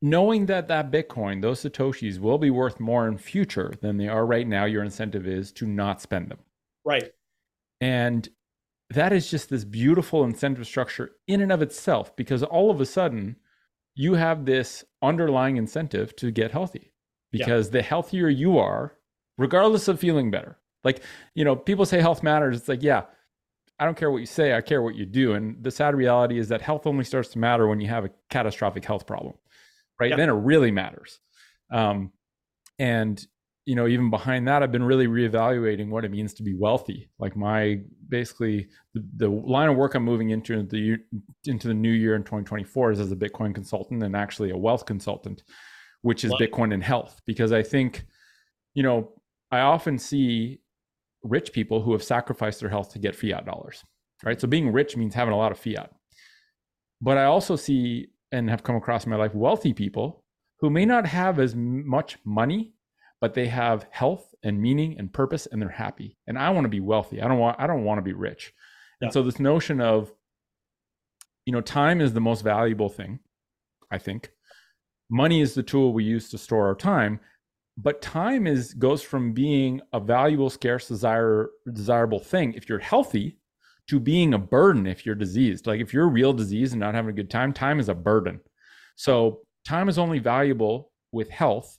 Knowing 0.00 0.46
that 0.46 0.68
that 0.68 0.92
Bitcoin, 0.92 1.42
those 1.42 1.62
Satoshis 1.62 2.18
will 2.18 2.38
be 2.38 2.50
worth 2.50 2.78
more 2.78 3.08
in 3.08 3.18
future 3.18 3.74
than 3.80 3.96
they 3.96 4.08
are 4.08 4.24
right 4.24 4.46
now, 4.46 4.64
your 4.64 4.84
incentive 4.84 5.26
is 5.26 5.50
to 5.52 5.66
not 5.66 6.00
spend 6.00 6.30
them. 6.30 6.38
Right. 6.84 7.10
And 7.80 8.28
that 8.90 9.12
is 9.12 9.30
just 9.30 9.50
this 9.50 9.64
beautiful 9.64 10.24
incentive 10.24 10.66
structure 10.66 11.12
in 11.26 11.40
and 11.40 11.52
of 11.52 11.62
itself 11.62 12.14
because 12.16 12.42
all 12.42 12.70
of 12.70 12.80
a 12.80 12.86
sudden 12.86 13.36
you 13.94 14.14
have 14.14 14.44
this 14.44 14.84
underlying 15.02 15.56
incentive 15.56 16.14
to 16.16 16.30
get 16.30 16.52
healthy 16.52 16.92
because 17.30 17.66
yeah. 17.66 17.72
the 17.72 17.82
healthier 17.82 18.28
you 18.28 18.58
are, 18.58 18.94
regardless 19.36 19.88
of 19.88 20.00
feeling 20.00 20.30
better, 20.30 20.56
like, 20.84 21.02
you 21.34 21.44
know, 21.44 21.56
people 21.56 21.84
say 21.84 22.00
health 22.00 22.22
matters. 22.22 22.56
It's 22.56 22.68
like, 22.68 22.82
yeah, 22.82 23.02
I 23.78 23.84
don't 23.84 23.96
care 23.96 24.10
what 24.10 24.18
you 24.18 24.26
say, 24.26 24.54
I 24.54 24.60
care 24.60 24.82
what 24.82 24.94
you 24.94 25.04
do. 25.04 25.34
And 25.34 25.62
the 25.62 25.70
sad 25.70 25.94
reality 25.94 26.38
is 26.38 26.48
that 26.48 26.62
health 26.62 26.86
only 26.86 27.04
starts 27.04 27.28
to 27.30 27.38
matter 27.38 27.66
when 27.66 27.80
you 27.80 27.88
have 27.88 28.04
a 28.04 28.10
catastrophic 28.30 28.84
health 28.84 29.06
problem, 29.06 29.34
right? 30.00 30.16
Then 30.16 30.28
it 30.28 30.32
really 30.32 30.70
matters. 30.70 31.20
Um, 31.70 32.12
and 32.78 33.24
you 33.68 33.74
know, 33.74 33.86
even 33.86 34.08
behind 34.08 34.48
that, 34.48 34.62
I've 34.62 34.72
been 34.72 34.82
really 34.82 35.08
reevaluating 35.08 35.90
what 35.90 36.02
it 36.02 36.10
means 36.10 36.32
to 36.34 36.42
be 36.42 36.54
wealthy. 36.54 37.10
Like 37.18 37.36
my 37.36 37.80
basically 38.08 38.66
the, 38.94 39.06
the 39.18 39.28
line 39.28 39.68
of 39.68 39.76
work 39.76 39.94
I'm 39.94 40.04
moving 40.04 40.30
into 40.30 40.62
the 40.62 40.96
into 41.44 41.68
the 41.68 41.74
new 41.74 41.90
year 41.90 42.14
in 42.14 42.22
2024 42.22 42.92
is 42.92 43.00
as 43.00 43.12
a 43.12 43.16
Bitcoin 43.16 43.54
consultant 43.54 44.02
and 44.02 44.16
actually 44.16 44.50
a 44.50 44.56
wealth 44.56 44.86
consultant, 44.86 45.42
which 46.00 46.24
is 46.24 46.32
Bitcoin 46.40 46.72
and 46.72 46.82
health. 46.82 47.20
Because 47.26 47.52
I 47.52 47.62
think, 47.62 48.06
you 48.72 48.82
know, 48.82 49.12
I 49.50 49.60
often 49.60 49.98
see 49.98 50.62
rich 51.22 51.52
people 51.52 51.82
who 51.82 51.92
have 51.92 52.02
sacrificed 52.02 52.60
their 52.60 52.70
health 52.70 52.92
to 52.94 52.98
get 52.98 53.14
fiat 53.14 53.44
dollars, 53.44 53.84
right? 54.24 54.40
So 54.40 54.48
being 54.48 54.72
rich 54.72 54.96
means 54.96 55.14
having 55.14 55.34
a 55.34 55.38
lot 55.38 55.52
of 55.52 55.58
fiat. 55.58 55.90
But 57.02 57.18
I 57.18 57.24
also 57.24 57.54
see 57.54 58.08
and 58.32 58.50
have 58.50 58.62
come 58.62 58.76
across 58.76 59.04
in 59.04 59.10
my 59.10 59.16
life 59.16 59.34
wealthy 59.34 59.72
people 59.72 60.24
who 60.60 60.70
may 60.70 60.84
not 60.84 61.06
have 61.06 61.38
as 61.38 61.54
much 61.54 62.18
money, 62.24 62.74
but 63.20 63.34
they 63.34 63.46
have 63.46 63.86
health 63.90 64.34
and 64.42 64.60
meaning 64.60 64.96
and 64.98 65.12
purpose 65.12 65.46
and 65.46 65.62
they're 65.62 65.68
happy. 65.68 66.16
And 66.26 66.38
I 66.38 66.50
want 66.50 66.64
to 66.64 66.68
be 66.68 66.80
wealthy. 66.80 67.20
I 67.22 67.28
don't 67.28 67.38
want 67.38 67.58
I 67.58 67.66
don't 67.66 67.84
want 67.84 67.98
to 67.98 68.02
be 68.02 68.12
rich. 68.12 68.52
Yeah. 69.00 69.06
And 69.06 69.12
so 69.12 69.22
this 69.22 69.40
notion 69.40 69.80
of 69.80 70.12
you 71.48 71.52
know, 71.52 71.62
time 71.62 72.02
is 72.02 72.12
the 72.12 72.20
most 72.20 72.42
valuable 72.42 72.90
thing, 72.90 73.20
I 73.90 73.96
think. 73.96 74.32
Money 75.08 75.40
is 75.40 75.54
the 75.54 75.62
tool 75.62 75.94
we 75.94 76.04
use 76.04 76.28
to 76.28 76.36
store 76.36 76.66
our 76.66 76.74
time, 76.74 77.20
but 77.78 78.02
time 78.02 78.46
is 78.46 78.74
goes 78.74 79.00
from 79.00 79.32
being 79.32 79.80
a 79.94 79.98
valuable 79.98 80.50
scarce 80.50 80.86
desire 80.86 81.48
desirable 81.72 82.18
thing 82.18 82.52
if 82.52 82.68
you're 82.68 82.78
healthy 82.80 83.38
to 83.88 83.98
being 83.98 84.34
a 84.34 84.38
burden 84.38 84.86
if 84.86 85.04
you're 85.04 85.14
diseased. 85.14 85.66
Like 85.66 85.80
if 85.80 85.92
you're 85.92 86.08
real 86.08 86.32
disease 86.32 86.72
and 86.72 86.80
not 86.80 86.94
having 86.94 87.10
a 87.10 87.14
good 87.14 87.30
time 87.30 87.52
time 87.52 87.80
is 87.80 87.88
a 87.88 87.94
burden. 87.94 88.40
So 88.96 89.40
time 89.66 89.88
is 89.88 89.98
only 89.98 90.18
valuable 90.18 90.92
with 91.12 91.30
health 91.30 91.78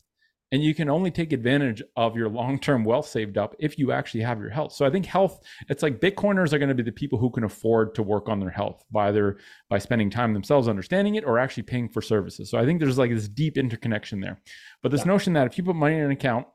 and 0.52 0.64
you 0.64 0.74
can 0.74 0.90
only 0.90 1.12
take 1.12 1.32
advantage 1.32 1.84
of 1.96 2.16
your 2.16 2.28
long-term 2.28 2.84
wealth 2.84 3.08
saved 3.08 3.38
up 3.38 3.56
if 3.60 3.78
you 3.78 3.92
actually 3.92 4.22
have 4.22 4.40
your 4.40 4.50
health. 4.50 4.74
So 4.74 4.86
i 4.86 4.90
think 4.90 5.06
health 5.06 5.40
it's 5.68 5.84
like 5.84 6.00
bitcoiners 6.00 6.52
are 6.54 6.58
going 6.58 6.70
to 6.70 6.76
be 6.76 6.84
the 6.84 6.92
people 6.92 7.20
who 7.20 7.30
can 7.30 7.44
afford 7.44 7.94
to 7.96 8.04
work 8.04 8.28
on 8.28 8.40
their 8.40 8.50
health 8.50 8.84
by 8.92 9.12
their 9.12 9.38
by 9.70 9.78
spending 9.78 10.10
time 10.10 10.34
themselves 10.34 10.68
understanding 10.68 11.16
it 11.16 11.26
or 11.26 11.38
actually 11.38 11.64
paying 11.64 11.90
for 11.90 12.02
services. 12.02 12.50
So 12.50 12.58
i 12.58 12.66
think 12.66 12.80
there's 12.80 12.98
like 12.98 13.12
this 13.12 13.28
deep 13.28 13.58
interconnection 13.58 14.20
there. 14.20 14.42
But 14.82 14.92
this 14.92 15.02
yeah. 15.02 15.12
notion 15.12 15.34
that 15.34 15.46
if 15.46 15.58
you 15.58 15.64
put 15.64 15.76
money 15.76 15.96
in 15.96 16.04
an 16.04 16.12
account 16.12 16.48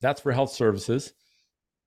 that's 0.00 0.20
for 0.20 0.32
health 0.32 0.50
services 0.50 1.12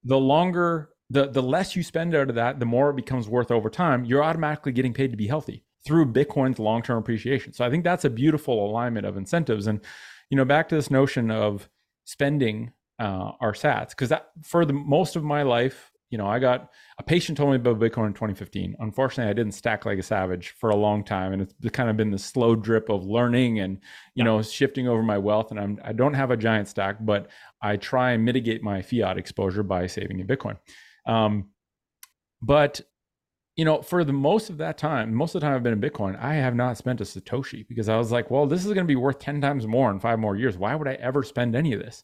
the 0.03 0.17
longer 0.17 0.89
the 1.09 1.27
the 1.27 1.41
less 1.41 1.75
you 1.75 1.83
spend 1.83 2.13
out 2.13 2.29
of 2.29 2.35
that 2.35 2.59
the 2.59 2.65
more 2.65 2.89
it 2.89 2.95
becomes 2.95 3.27
worth 3.27 3.51
over 3.51 3.69
time 3.69 4.03
you're 4.05 4.23
automatically 4.23 4.71
getting 4.71 4.93
paid 4.93 5.11
to 5.11 5.17
be 5.17 5.27
healthy 5.27 5.63
through 5.85 6.05
bitcoin's 6.05 6.59
long-term 6.59 6.97
appreciation 6.97 7.53
so 7.53 7.65
i 7.65 7.69
think 7.69 7.83
that's 7.83 8.05
a 8.05 8.09
beautiful 8.09 8.69
alignment 8.69 9.05
of 9.05 9.17
incentives 9.17 9.67
and 9.67 9.79
you 10.29 10.37
know, 10.37 10.45
back 10.45 10.69
to 10.69 10.75
this 10.75 10.91
notion 10.91 11.31
of 11.31 11.69
spending 12.05 12.71
uh, 12.99 13.31
our 13.39 13.53
sats, 13.53 13.89
because 13.89 14.09
that 14.09 14.29
for 14.43 14.65
the 14.65 14.73
most 14.73 15.15
of 15.15 15.23
my 15.23 15.43
life, 15.43 15.91
you 16.09 16.17
know, 16.17 16.25
I 16.25 16.39
got 16.39 16.69
a 16.99 17.03
patient 17.03 17.37
told 17.37 17.49
me 17.49 17.57
about 17.57 17.79
Bitcoin 17.79 18.07
in 18.07 18.13
2015. 18.13 18.77
Unfortunately, 18.79 19.29
I 19.29 19.33
didn't 19.33 19.53
stack 19.53 19.85
like 19.85 19.99
a 19.99 20.03
savage 20.03 20.51
for 20.51 20.69
a 20.69 20.75
long 20.75 21.03
time, 21.03 21.33
and 21.33 21.41
it's 21.41 21.53
kind 21.71 21.89
of 21.89 21.97
been 21.97 22.11
the 22.11 22.17
slow 22.17 22.55
drip 22.55 22.89
of 22.89 23.05
learning 23.05 23.59
and 23.59 23.73
you 24.15 24.23
yeah. 24.23 24.23
know 24.23 24.41
shifting 24.41 24.87
over 24.87 25.03
my 25.03 25.17
wealth. 25.17 25.51
And 25.51 25.59
I'm 25.59 25.79
I 25.83 25.91
don't 25.91 26.13
have 26.13 26.31
a 26.31 26.37
giant 26.37 26.69
stack, 26.69 26.97
but 27.01 27.27
I 27.61 27.75
try 27.75 28.11
and 28.11 28.23
mitigate 28.23 28.63
my 28.63 28.81
fiat 28.81 29.17
exposure 29.17 29.63
by 29.63 29.87
saving 29.87 30.19
in 30.19 30.27
Bitcoin. 30.27 30.57
Um, 31.07 31.49
but 32.41 32.81
you 33.55 33.65
know, 33.65 33.81
for 33.81 34.03
the 34.03 34.13
most 34.13 34.51
of 34.51 34.59
that 34.59 34.77
time, 34.77 35.13
most 35.13 35.33
of 35.33 35.41
the 35.41 35.47
time 35.47 35.55
I've 35.55 35.63
been 35.63 35.73
in 35.73 35.81
Bitcoin, 35.81 36.17
I 36.21 36.35
have 36.35 36.53
not 36.53 36.77
spent 36.77 37.01
a 37.01 37.03
Satoshi 37.03 37.67
because 37.67 37.89
I 37.89 37.97
was 37.97 38.11
like, 38.11 38.29
well, 38.29 38.45
this 38.45 38.61
is 38.63 38.67
going 38.67 38.85
to 38.85 38.91
be 38.91 38.95
worth 38.95 39.17
10 39.17 39.41
times 39.41 39.65
more 39.65 39.89
in 39.89 39.99
five 39.99 40.19
more 40.19 40.35
years. 40.35 40.57
Why 40.57 40.75
would 40.75 40.87
I 40.87 40.93
ever 40.93 41.23
spend 41.23 41.55
any 41.55 41.73
of 41.73 41.79
this? 41.79 42.03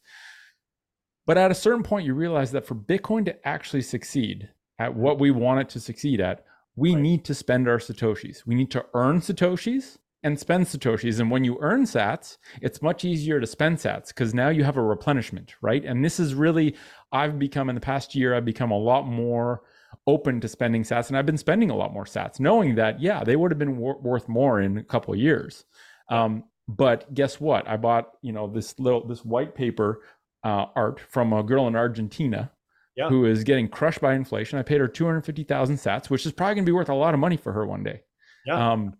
But 1.28 1.38
at 1.38 1.52
a 1.52 1.56
certain 1.56 1.84
point, 1.84 2.08
you 2.08 2.16
realize 2.16 2.52
that 2.52 2.66
for 2.66 2.74
Bitcoin 2.74 3.24
to 3.26 3.48
actually 3.48 3.84
succeed 3.84 4.50
at 4.80 4.96
what 4.96 5.20
we 5.20 5.30
want 5.30 5.62
it 5.62 5.70
to 5.70 5.80
succeed 5.80 6.20
at, 6.20 6.44
we 6.76 6.96
right. 6.96 7.02
need 7.02 7.26
to 7.26 7.36
spend 7.36 7.68
our 7.70 7.78
Satoshis. 7.78 8.48
We 8.48 8.56
need 8.56 8.72
to 8.72 8.86
earn 8.96 9.22
Satoshis 9.22 10.00
and 10.24 10.40
spend 10.40 10.66
Satoshis. 10.66 11.20
And 11.20 11.30
when 11.30 11.44
you 11.44 11.58
earn 11.62 11.84
sats, 11.84 12.38
it's 12.62 12.82
much 12.82 13.04
easier 13.06 13.40
to 13.40 13.48
spend 13.48 13.78
sats 13.78 14.08
because 14.08 14.34
now 14.34 14.50
you 14.50 14.64
have 14.64 14.78
a 14.78 14.84
replenishment, 14.84 15.56
right? 15.62 15.84
And 15.84 16.04
this 16.04 16.20
is 16.20 16.34
really, 16.34 16.76
I've 17.12 17.38
become 17.38 17.70
in 17.70 17.76
the 17.76 17.82
past 17.82 18.16
year, 18.16 18.34
I've 18.34 18.46
become 18.46 18.72
a 18.72 18.78
lot 18.78 19.06
more 19.06 19.64
open 20.08 20.42
to 20.42 20.48
spending 20.48 20.84
sats 20.84 21.08
and 21.08 21.18
i've 21.18 21.26
been 21.26 21.38
spending 21.38 21.70
a 21.70 21.76
lot 21.76 21.94
more 21.94 22.04
sats 22.04 22.40
knowing 22.40 22.76
that 22.76 23.00
yeah 23.00 23.24
they 23.24 23.36
would 23.36 23.52
have 23.52 23.60
been 23.60 23.78
wor- 23.78 24.00
worth 24.02 24.28
more 24.28 24.60
in 24.60 24.78
a 24.78 24.84
couple 24.84 25.14
of 25.14 25.20
years 25.20 25.66
um, 26.10 26.44
but 26.68 27.14
guess 27.14 27.40
what 27.40 27.68
i 27.70 27.78
bought 27.78 28.10
you 28.22 28.34
know 28.34 28.48
this 28.48 28.78
little 28.80 29.08
this 29.08 29.24
white 29.24 29.56
paper 29.56 30.02
uh, 30.44 30.66
art 30.76 31.00
from 31.00 31.32
a 31.32 31.44
girl 31.44 31.68
in 31.68 31.76
argentina 31.76 32.52
yeah. 32.98 33.08
who 33.08 33.26
is 33.26 33.44
getting 33.44 33.68
crushed 33.68 34.02
by 34.02 34.14
inflation 34.14 34.60
i 34.60 34.64
paid 34.64 34.82
her 34.82 34.88
250000 34.88 35.78
sats 35.78 36.10
which 36.10 36.26
is 36.26 36.32
probably 36.32 36.56
going 36.56 36.66
to 36.66 36.70
be 36.70 36.76
worth 36.76 36.90
a 36.90 36.94
lot 36.94 37.14
of 37.14 37.20
money 37.20 37.38
for 37.38 37.54
her 37.54 37.66
one 37.66 37.84
day 37.84 38.02
yeah. 38.46 38.74
Um, 38.74 38.96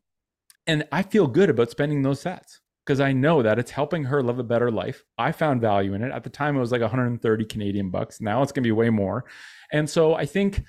and 0.68 0.86
i 0.92 1.02
feel 1.02 1.28
good 1.28 1.50
about 1.50 1.70
spending 1.70 2.02
those 2.02 2.24
sats 2.24 2.60
because 2.86 3.00
I 3.00 3.14
know 3.14 3.42
that 3.42 3.60
it's 3.60 3.72
helping 3.72 4.04
her 4.04 4.22
live 4.22 4.40
a 4.40 4.44
better 4.44 4.70
life. 4.70 5.06
I 5.18 5.32
found 5.32 5.62
value 5.62 5.94
in 5.94 6.04
it. 6.04 6.12
At 6.12 6.26
the 6.26 6.30
time, 6.30 6.58
it 6.58 6.60
was 6.60 6.72
like 6.74 6.82
130 6.82 7.46
Canadian 7.46 7.90
bucks. 7.90 8.20
Now 8.20 8.42
it's 8.42 8.52
going 8.52 8.64
to 8.64 8.68
be 8.68 8.74
way 8.74 8.90
more. 8.90 9.24
And 9.72 9.90
so 9.90 10.16
I 10.16 10.26
think 10.26 10.64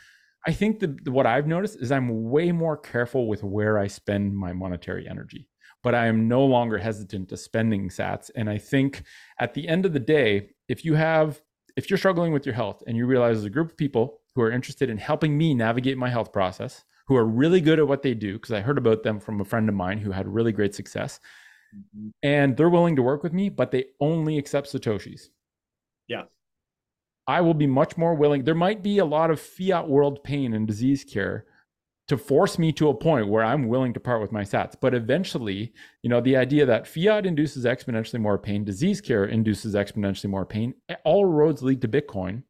I 0.47 0.53
think 0.53 0.81
that 0.81 1.09
what 1.09 1.27
I've 1.27 1.47
noticed 1.47 1.81
is 1.81 1.91
I'm 1.91 2.31
way 2.31 2.53
more 2.53 2.77
careful 2.77 3.29
with 3.29 3.43
where 3.43 3.79
I 3.79 3.87
spend 3.87 4.37
my 4.37 4.53
monetary 4.53 5.09
energy. 5.09 5.49
but 5.85 5.95
I 5.95 6.07
am 6.07 6.27
no 6.27 6.43
longer 6.43 6.79
hesitant 6.79 7.29
to 7.29 7.37
spending 7.37 7.91
sats. 7.91 8.31
And 8.35 8.49
I 8.49 8.57
think 8.57 9.03
at 9.39 9.53
the 9.53 9.69
end 9.69 9.85
of 9.85 9.93
the 9.93 10.01
day, 10.01 10.49
if 10.67 10.83
you 10.85 10.95
have, 10.95 11.43
if 11.77 11.91
you're 11.91 11.99
struggling 11.99 12.33
with 12.33 12.47
your 12.47 12.55
health 12.55 12.83
and 12.87 12.97
you 12.97 13.05
realize 13.07 13.37
there's 13.37 13.45
a 13.45 13.51
group 13.51 13.71
of 13.71 13.77
people 13.77 14.21
who 14.35 14.41
are 14.41 14.51
interested 14.51 14.89
in 14.89 14.97
helping 14.97 15.37
me 15.37 15.53
navigate 15.55 15.99
my 15.99 16.09
health 16.09 16.33
process, 16.33 16.85
who 17.07 17.17
are 17.17 17.25
really 17.25 17.61
good 17.61 17.79
at 17.79 17.89
what 17.89 18.03
they 18.03 18.15
do, 18.15 18.35
because 18.35 18.53
I 18.53 18.61
heard 18.61 18.79
about 18.79 19.03
them 19.03 19.21
from 19.21 19.41
a 19.41 19.45
friend 19.45 19.69
of 19.69 19.75
mine 19.75 19.99
who 19.99 20.11
had 20.11 20.27
really 20.27 20.53
great 20.53 20.75
success, 20.75 21.21
mm-hmm. 21.75 22.09
and 22.23 22.57
they're 22.57 22.71
willing 22.71 22.97
to 22.97 23.03
work 23.03 23.23
with 23.23 23.33
me, 23.33 23.49
but 23.49 23.71
they 23.71 23.87
only 24.01 24.39
accept 24.39 24.73
Satoshis. 24.73 25.29
Yeah. 26.09 26.25
I 27.27 27.41
will 27.41 27.55
be 27.55 27.67
much 27.67 27.97
more 27.97 28.15
willing. 28.15 28.45
There 28.45 28.55
might 28.55 28.83
be 28.83 28.99
a 28.99 29.05
lot 29.05 29.31
of 29.31 29.41
fiat 29.41 29.89
world 29.89 30.23
pain 30.25 30.53
and 30.55 30.67
disease 30.67 31.05
care 31.05 31.47
to 32.07 32.19
force 32.19 32.59
me 32.59 32.71
to 32.73 32.91
a 32.91 32.95
point 32.95 33.29
where 33.29 33.43
I'm 33.43 33.67
willing 33.69 33.95
to 33.95 34.01
part 34.01 34.21
with 34.21 34.31
my 34.31 34.43
sats. 34.43 34.75
But 34.79 34.95
eventually, 34.95 35.73
you 36.03 36.11
know, 36.11 36.21
the 36.21 36.37
idea 36.37 36.67
that 36.67 36.87
fiat 36.87 37.25
induces 37.25 37.65
exponentially 37.65 38.21
more 38.21 38.37
pain, 38.37 38.63
disease 38.63 39.01
care 39.01 39.25
induces 39.25 39.75
exponentially 39.75 40.29
more 40.29 40.45
pain, 40.45 40.75
all 41.05 41.25
roads 41.25 41.63
lead 41.63 41.81
to 41.81 41.89
Bitcoin. 41.89 42.43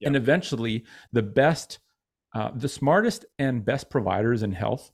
Yep. 0.00 0.08
And 0.08 0.16
eventually, 0.16 0.84
the 1.12 1.22
best, 1.22 1.78
uh, 2.34 2.50
the 2.54 2.68
smartest 2.68 3.24
and 3.38 3.64
best 3.64 3.90
providers 3.90 4.42
in 4.42 4.52
health 4.52 4.90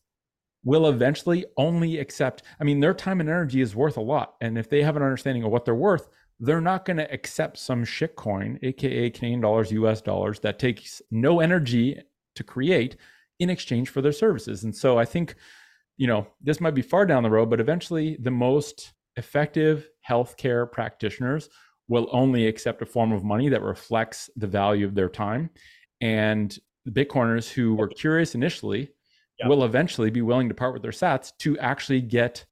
will 0.65 0.89
eventually 0.89 1.45
only 1.57 1.99
accept. 1.99 2.43
I 2.61 2.65
mean, 2.65 2.81
their 2.81 2.95
time 2.95 3.21
and 3.21 3.29
energy 3.29 3.61
is 3.61 3.77
worth 3.77 3.97
a 3.97 4.03
lot. 4.03 4.35
And 4.41 4.59
if 4.59 4.69
they 4.69 4.83
have 4.83 4.97
an 4.97 5.03
understanding 5.03 5.45
of 5.45 5.53
what 5.53 5.65
they're 5.65 5.75
worth, 5.75 6.09
they're 6.41 6.61
not 6.61 6.85
going 6.85 6.97
to 6.97 7.13
accept 7.13 7.59
some 7.59 7.85
shit 7.85 8.17
coin, 8.17 8.59
aka 8.63 9.11
Canadian 9.11 9.41
dollars, 9.41 9.73
US 9.73 10.01
dollars, 10.01 10.41
that 10.41 10.59
takes 10.59 11.01
no 11.11 11.41
energy 11.41 12.01
to 12.35 12.45
create 12.45 12.97
in 13.39 13.51
exchange 13.51 13.89
for 13.89 14.03
their 14.03 14.13
services. 14.13 14.65
And 14.65 14.75
so 14.75 14.99
I 14.99 15.05
think, 15.05 15.35
you 15.97 16.07
know, 16.07 16.27
this 16.41 16.61
might 16.61 16.75
be 16.75 16.83
far 16.83 17.07
down 17.07 17.23
the 17.23 17.31
road, 17.31 17.51
but 17.51 17.61
eventually 17.61 18.17
the 18.21 18.31
most 18.31 18.93
effective 19.17 19.89
healthcare 20.09 20.71
practitioners 20.71 21.49
will 21.89 22.09
only 22.13 22.47
accept 22.47 22.83
a 22.83 22.87
form 22.87 23.13
of 23.13 23.25
money 23.25 23.49
that 23.49 23.63
reflects 23.63 24.29
the 24.37 24.47
value 24.47 24.87
of 24.87 24.95
their 24.95 25.09
time. 25.09 25.51
And 26.01 26.57
Bitcoiners 26.91 27.51
who 27.51 27.75
were 27.75 27.89
curious 27.89 28.35
initially 28.35 28.91
yeah. 29.39 29.49
will 29.49 29.65
eventually 29.65 30.11
be 30.11 30.23
willing 30.23 30.49
to 30.49 30.55
part 30.55 30.73
with 30.73 30.83
their 30.83 30.93
sats 30.93 31.33
to 31.39 31.59
actually 31.59 32.01
get 32.01 32.45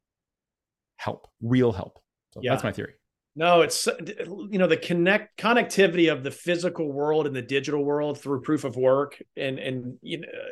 help, 0.96 1.28
real 1.40 1.72
help. 1.72 1.98
So 2.30 2.40
yeah. 2.42 2.52
that's 2.52 2.64
my 2.64 2.72
theory. 2.72 2.94
No, 3.38 3.60
it's 3.60 3.86
uh, 3.86 3.96
you 4.50 4.58
know 4.58 4.66
the 4.66 4.78
connect 4.78 5.38
connectivity 5.38 6.10
of 6.10 6.22
the 6.22 6.30
physical 6.30 6.90
world 6.90 7.26
and 7.26 7.36
the 7.36 7.42
digital 7.42 7.84
world 7.84 8.18
through 8.18 8.40
proof 8.40 8.64
of 8.64 8.76
work 8.76 9.22
and 9.36 9.58
and 9.58 9.98
you 10.00 10.20
know 10.20 10.28
uh, 10.28 10.48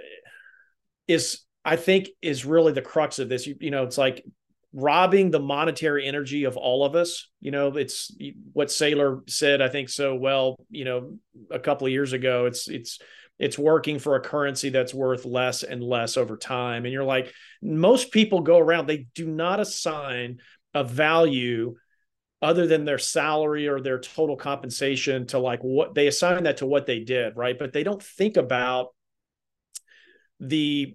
is 1.09 1.41
I 1.65 1.77
think 1.77 2.11
is 2.21 2.45
really 2.45 2.73
the 2.73 2.83
crux 2.83 3.19
of 3.19 3.31
this. 3.31 3.47
You, 3.47 3.57
you 3.59 3.71
know, 3.71 3.85
it's 3.85 3.97
like 3.97 4.23
robbing 4.75 5.31
the 5.31 5.41
monetary 5.41 6.07
energy 6.07 6.45
of 6.45 6.57
all 6.57 6.85
of 6.85 6.95
us. 6.95 7.29
You 7.41 7.53
know, 7.53 7.69
it's 7.77 8.15
what 8.53 8.69
Saylor 8.69 9.29
said, 9.31 9.63
I 9.63 9.69
think 9.69 9.89
so 9.89 10.15
well, 10.15 10.57
you 10.69 10.85
know, 10.85 11.17
a 11.51 11.59
couple 11.59 11.87
of 11.87 11.93
years 11.93 12.13
ago. 12.13 12.45
It's 12.45 12.69
it's 12.69 12.99
it's 13.39 13.59
working 13.59 13.99
for 13.99 14.17
a 14.17 14.21
currency 14.21 14.69
that's 14.69 14.95
worth 14.95 15.25
less 15.25 15.63
and 15.63 15.83
less 15.83 16.17
over 16.17 16.37
time. 16.37 16.85
And 16.85 16.93
you're 16.93 17.05
like, 17.05 17.33
most 17.61 18.13
people 18.13 18.41
go 18.41 18.59
around, 18.59 18.87
they 18.87 19.07
do 19.15 19.27
not 19.27 19.61
assign 19.61 20.39
a 20.73 20.85
value 20.85 21.75
other 22.41 22.67
than 22.67 22.85
their 22.85 22.99
salary 22.99 23.69
or 23.69 23.81
their 23.81 23.99
total 23.99 24.37
compensation 24.37 25.27
to 25.27 25.39
like 25.39 25.61
what 25.61 25.95
they 25.95 26.07
assign 26.07 26.45
that 26.45 26.59
to 26.59 26.67
what 26.67 26.87
they 26.87 27.01
did, 27.01 27.37
right? 27.37 27.59
But 27.59 27.73
they 27.73 27.83
don't 27.83 28.03
think 28.03 28.37
about 28.37 28.89
the 30.41 30.95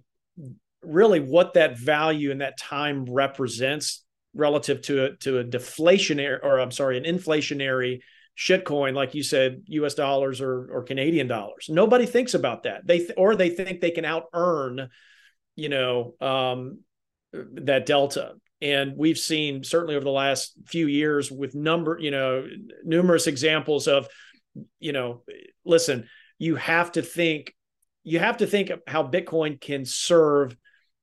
really 0.82 1.20
what 1.20 1.54
that 1.54 1.78
value 1.78 2.30
and 2.30 2.40
that 2.40 2.56
time 2.56 3.04
represents 3.04 4.04
relative 4.32 4.80
to 4.82 5.04
a 5.04 5.16
to 5.16 5.38
a 5.38 5.44
deflationary 5.44 6.38
or 6.42 6.60
I'm 6.60 6.70
sorry, 6.70 6.96
an 6.96 7.04
inflationary 7.04 8.00
shitcoin, 8.40 8.94
like 8.94 9.14
you 9.14 9.22
said, 9.22 9.62
U.S. 9.66 9.94
dollars 9.94 10.40
or 10.40 10.68
or 10.72 10.82
Canadian 10.84 11.28
dollars. 11.28 11.66
Nobody 11.68 12.06
thinks 12.06 12.32
about 12.32 12.62
that. 12.62 12.86
They 12.86 12.98
th- 12.98 13.12
or 13.18 13.36
they 13.36 13.50
think 13.50 13.80
they 13.80 13.90
can 13.90 14.06
out 14.06 14.26
earn, 14.32 14.88
you 15.56 15.68
know, 15.68 16.14
um, 16.20 16.78
that 17.32 17.84
delta 17.84 18.34
and 18.62 18.94
we've 18.96 19.18
seen 19.18 19.64
certainly 19.64 19.96
over 19.96 20.04
the 20.04 20.10
last 20.10 20.52
few 20.66 20.86
years 20.86 21.30
with 21.30 21.54
number 21.54 21.98
you 22.00 22.10
know 22.10 22.46
numerous 22.84 23.26
examples 23.26 23.88
of 23.88 24.08
you 24.78 24.92
know 24.92 25.22
listen 25.64 26.08
you 26.38 26.56
have 26.56 26.92
to 26.92 27.02
think 27.02 27.54
you 28.02 28.18
have 28.18 28.38
to 28.38 28.46
think 28.46 28.70
how 28.86 29.06
bitcoin 29.06 29.60
can 29.60 29.84
serve 29.84 30.56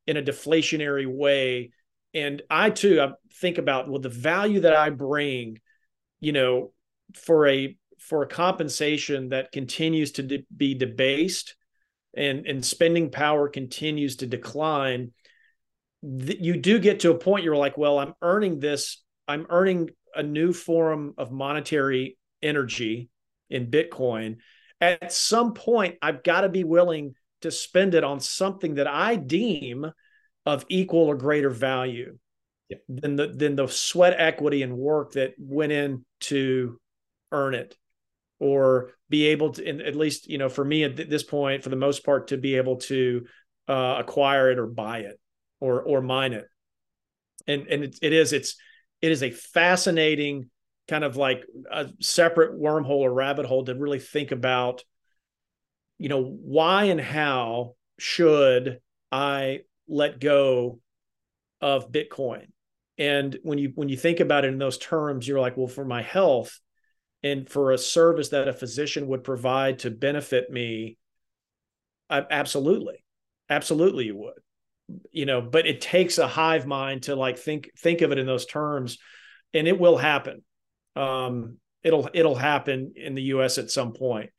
in 0.05 0.17
a 0.17 0.21
deflationary 0.21 1.07
way 1.07 1.71
and 2.13 2.41
i 2.49 2.69
too 2.69 3.01
I 3.01 3.11
think 3.39 3.57
about 3.57 3.89
well 3.89 4.01
the 4.01 4.09
value 4.09 4.61
that 4.61 4.75
i 4.75 4.89
bring 4.89 5.59
you 6.19 6.31
know 6.31 6.73
for 7.16 7.47
a 7.47 7.78
for 7.99 8.24
a 8.24 8.28
compensation 8.28 9.30
that 9.30 9.51
continues 9.51 10.12
to 10.14 10.24
de- 10.24 10.45
be 10.55 10.74
debased 10.74 11.55
and 12.16 12.45
and 12.45 12.66
spending 12.66 13.10
power 13.10 13.49
continues 13.49 14.18
to 14.18 14.28
decline 14.28 15.12
th- 16.03 16.39
you 16.39 16.58
do 16.58 16.80
get 16.80 17.01
to 17.01 17.12
a 17.12 17.18
point 17.18 17.43
you're 17.43 17.55
like, 17.55 17.78
well, 17.78 17.99
I'm 17.99 18.14
earning 18.22 18.60
this, 18.60 19.01
I'm 19.28 19.45
earning 19.49 19.89
a 20.16 20.24
new 20.24 20.53
form 20.53 21.14
of 21.18 21.32
monetary 21.32 22.18
energy 22.41 23.10
in 23.49 23.68
Bitcoin. 23.68 24.38
At 24.80 25.12
some 25.12 25.53
point, 25.53 25.95
I've 26.01 26.24
got 26.24 26.41
to 26.41 26.49
be 26.49 26.64
willing 26.64 27.16
to 27.41 27.51
spend 27.51 27.95
it 27.95 28.03
on 28.03 28.20
something 28.20 28.76
that 28.76 28.88
I 28.88 29.16
deem 29.16 29.91
of 30.45 30.66
equal 30.70 31.08
or 31.08 31.16
greater 31.16 31.49
value 31.49 32.18
yeah. 32.70 32.78
than 32.88 33.16
the 33.16 33.28
than 33.28 33.55
the 33.55 33.68
sweat 33.68 34.16
equity 34.18 34.64
and 34.64 34.78
work 34.78 35.14
that 35.14 35.34
went 35.38 35.72
in 35.72 36.05
to 36.22 36.80
earn 37.32 37.53
it 37.53 37.75
or 38.39 38.91
be 39.09 39.28
able 39.28 39.51
to 39.51 39.67
and 39.67 39.82
at 39.82 39.95
least 39.95 40.30
you 40.30 40.38
know 40.38 40.49
for 40.49 40.63
me 40.63 40.84
at 40.84 40.95
this 40.95 41.23
point 41.23 41.63
for 41.63 41.69
the 41.69 41.75
most 41.75 42.05
part 42.05 42.28
to 42.28 42.38
be 42.38 42.55
able 42.55 42.78
to 42.78 43.25
uh, 43.67 43.95
acquire 43.99 44.51
it 44.51 44.59
or 44.59 44.67
buy 44.67 44.99
it 44.99 45.19
or 45.59 45.82
or 45.82 46.01
mine 46.01 46.34
it. 46.34 46.45
And 47.47 47.67
and 47.67 47.84
it, 47.84 47.97
it 48.01 48.13
is 48.13 48.34
it's 48.34 48.55
it 49.01 49.11
is 49.11 49.23
a 49.23 49.32
fascinating 49.32 50.49
kind 50.88 51.03
of 51.03 51.17
like 51.17 51.43
a 51.69 51.89
separate 51.99 52.59
wormhole 52.59 53.01
or 53.01 53.13
rabbit 53.13 53.45
hole 53.45 53.65
to 53.65 53.75
really 53.75 53.99
think 53.99 54.32
about 54.32 54.84
you 55.97 56.09
know 56.09 56.23
why 56.23 56.86
and 56.86 57.01
how 57.01 57.75
should 57.99 58.80
i 59.11 59.61
let 59.88 60.19
go 60.19 60.80
of 61.59 61.91
bitcoin? 61.91 62.47
And 62.99 63.38
when 63.43 63.57
you 63.57 63.71
when 63.75 63.89
you 63.89 63.97
think 63.97 64.19
about 64.19 64.45
it 64.45 64.49
in 64.49 64.57
those 64.57 64.78
terms 64.78 65.28
you're 65.28 65.39
like 65.39 65.57
well 65.57 65.67
for 65.67 65.86
my 65.86 66.01
health 66.01 66.59
and 67.32 67.49
for 67.49 67.71
a 67.71 67.78
service 67.78 68.30
that 68.30 68.47
a 68.47 68.53
physician 68.53 69.07
would 69.07 69.23
provide 69.23 69.80
to 69.80 69.91
benefit 69.91 70.49
me 70.49 70.97
I, 72.09 72.23
absolutely 72.30 73.03
absolutely 73.49 74.05
you 74.05 74.17
would. 74.17 74.34
You 75.11 75.25
know 75.25 75.41
but 75.41 75.67
it 75.67 75.82
takes 75.82 76.17
a 76.17 76.28
hive 76.28 76.65
mind 76.65 77.03
to 77.03 77.15
like 77.15 77.38
think 77.38 77.69
think 77.78 78.01
of 78.01 78.11
it 78.11 78.17
in 78.19 78.25
those 78.25 78.45
terms 78.45 78.97
and 79.53 79.67
it 79.67 79.80
will 79.80 79.97
happen. 79.97 80.43
Um 80.95 81.57
it'll 81.84 82.09
it'll 82.13 82.36
happen 82.36 82.93
in 82.95 83.15
the 83.15 83.23
us 83.23 83.57
at 83.57 83.71
some 83.71 83.93
point. 83.93 84.30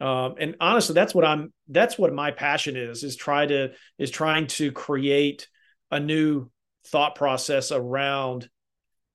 Um 0.00 0.34
and 0.38 0.56
honestly 0.60 0.94
that's 0.94 1.14
what 1.14 1.24
i'm 1.24 1.52
that's 1.68 1.98
what 1.98 2.12
my 2.12 2.30
passion 2.30 2.76
is 2.76 3.02
is 3.02 3.16
try 3.16 3.46
to 3.46 3.72
is 3.98 4.10
trying 4.10 4.46
to 4.48 4.72
create 4.72 5.48
a 5.90 6.00
new 6.00 6.50
thought 6.88 7.14
process 7.14 7.72
around 7.72 8.48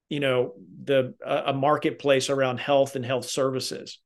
you 0.10 0.20
know 0.20 0.54
the 0.84 1.14
a 1.26 1.54
marketplace 1.54 2.30
around 2.30 2.60
health 2.60 2.96
and 2.96 3.06
health 3.06 3.26
services. 3.26 4.00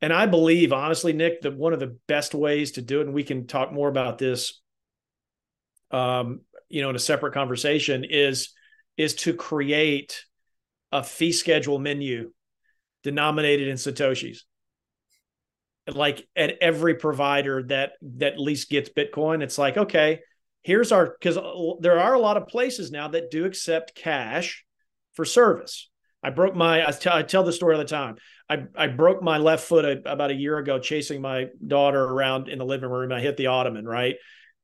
And 0.00 0.12
i 0.12 0.26
believe 0.26 0.72
honestly 0.72 1.12
nick 1.12 1.42
that 1.42 1.56
one 1.56 1.72
of 1.72 1.78
the 1.78 1.96
best 2.08 2.34
ways 2.34 2.72
to 2.72 2.82
do 2.82 3.00
it 3.00 3.06
and 3.06 3.14
we 3.14 3.22
can 3.22 3.46
talk 3.46 3.72
more 3.72 3.88
about 3.88 4.18
this 4.18 4.60
um, 5.92 6.40
you 6.68 6.80
know, 6.82 6.90
in 6.90 6.96
a 6.96 7.00
separate 7.00 7.34
conversation 7.34 8.04
is 8.08 8.52
is 8.96 9.14
to 9.14 9.34
create 9.34 10.24
a 10.90 11.02
fee 11.02 11.32
schedule 11.32 11.78
menu 11.78 12.32
denominated 13.02 13.68
in 13.68 13.76
satoshis. 13.76 14.38
Like 15.86 16.26
at 16.34 16.54
every 16.60 16.94
provider 16.94 17.62
that 17.64 17.92
that 18.02 18.34
at 18.34 18.38
least 18.38 18.70
gets 18.70 18.88
bitcoin 18.88 19.42
it's 19.42 19.58
like 19.58 19.76
okay 19.76 20.20
here's 20.62 20.92
our 20.92 21.16
because 21.18 21.36
there 21.80 21.98
are 21.98 22.14
a 22.14 22.20
lot 22.20 22.36
of 22.36 22.46
places 22.46 22.92
now 22.92 23.08
that 23.08 23.32
do 23.32 23.46
accept 23.46 23.96
cash 23.96 24.64
for 25.14 25.24
service 25.24 25.90
i 26.22 26.30
broke 26.30 26.54
my 26.54 26.86
I 26.86 26.90
tell, 26.92 27.14
I 27.14 27.22
tell 27.22 27.44
the 27.44 27.52
story 27.52 27.74
all 27.74 27.80
the 27.80 27.86
time 27.86 28.16
I, 28.48 28.64
I 28.76 28.86
broke 28.88 29.22
my 29.22 29.38
left 29.38 29.66
foot 29.66 29.84
a, 29.84 30.12
about 30.12 30.30
a 30.30 30.34
year 30.34 30.58
ago 30.58 30.78
chasing 30.78 31.22
my 31.22 31.46
daughter 31.66 32.02
around 32.02 32.48
in 32.48 32.58
the 32.58 32.64
living 32.64 32.90
room 32.90 33.12
i 33.12 33.20
hit 33.20 33.36
the 33.36 33.46
ottoman 33.46 33.84
right 33.84 34.16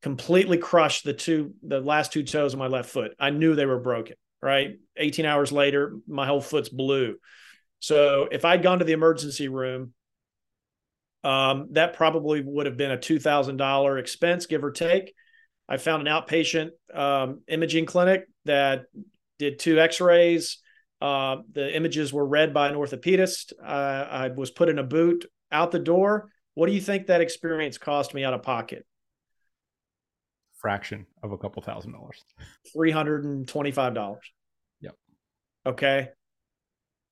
completely 0.03 0.59
crushed 0.59 1.05
the 1.05 1.13
two 1.13 1.55
the 1.63 1.81
last 1.81 2.13
two 2.13 2.23
toes 2.23 2.53
of 2.53 2.59
my 2.59 2.69
left 2.69 2.91
foot. 2.91 3.13
I 3.19 3.31
knew 3.31 3.55
they 3.55 3.67
were 3.67 3.81
broken, 3.81 4.17
right? 4.41 4.79
18 4.97 5.25
hours 5.25 5.53
later, 5.53 5.97
my 6.07 6.27
whole 6.27 6.41
foot's 6.41 6.69
blue. 6.69 7.17
So 7.81 8.29
if 8.31 8.45
I'd 8.45 8.63
gone 8.63 8.79
to 8.79 8.85
the 8.85 8.93
emergency 8.93 9.49
room, 9.49 9.93
um, 11.25 11.69
that 11.73 11.95
probably 11.95 12.43
would 12.43 12.67
have 12.67 12.77
been 12.77 12.91
a 12.91 12.97
$2,000 12.97 14.01
expense, 14.01 14.47
give 14.47 14.65
or 14.65 14.71
take. 14.71 15.15
I 15.69 15.77
found 15.77 16.07
an 16.07 16.13
outpatient 16.13 16.71
um, 16.95 17.43
imaging 17.49 17.87
clinic 17.87 18.27
that 18.45 18.85
did 19.39 19.59
two 19.59 19.79
X-rays. 19.81 20.59
Uh, 21.01 21.37
the 21.53 21.75
images 21.77 22.13
were 22.13 22.27
read 22.27 22.53
by 22.53 22.69
an 22.69 22.75
orthopedist. 22.75 23.53
Uh, 23.63 23.67
I 23.67 24.29
was 24.29 24.51
put 24.51 24.69
in 24.69 24.79
a 24.79 24.85
boot 24.85 25.27
out 25.53 25.71
the 25.71 25.79
door. 25.79 26.31
What 26.55 26.67
do 26.67 26.73
you 26.73 26.81
think 26.81 27.07
that 27.07 27.21
experience 27.21 27.79
cost 27.79 28.15
me 28.15 28.25
out 28.25 28.35
of 28.35 28.43
pocket? 28.43 28.85
Fraction 30.57 31.07
of 31.23 31.31
a 31.31 31.39
couple 31.39 31.63
thousand 31.63 31.93
dollars. 31.93 32.25
Three 32.73 32.91
hundred 32.91 33.25
and 33.25 33.47
twenty-five 33.47 33.95
dollars. 33.95 34.25
Yep. 34.81 34.95
Okay. 35.67 36.09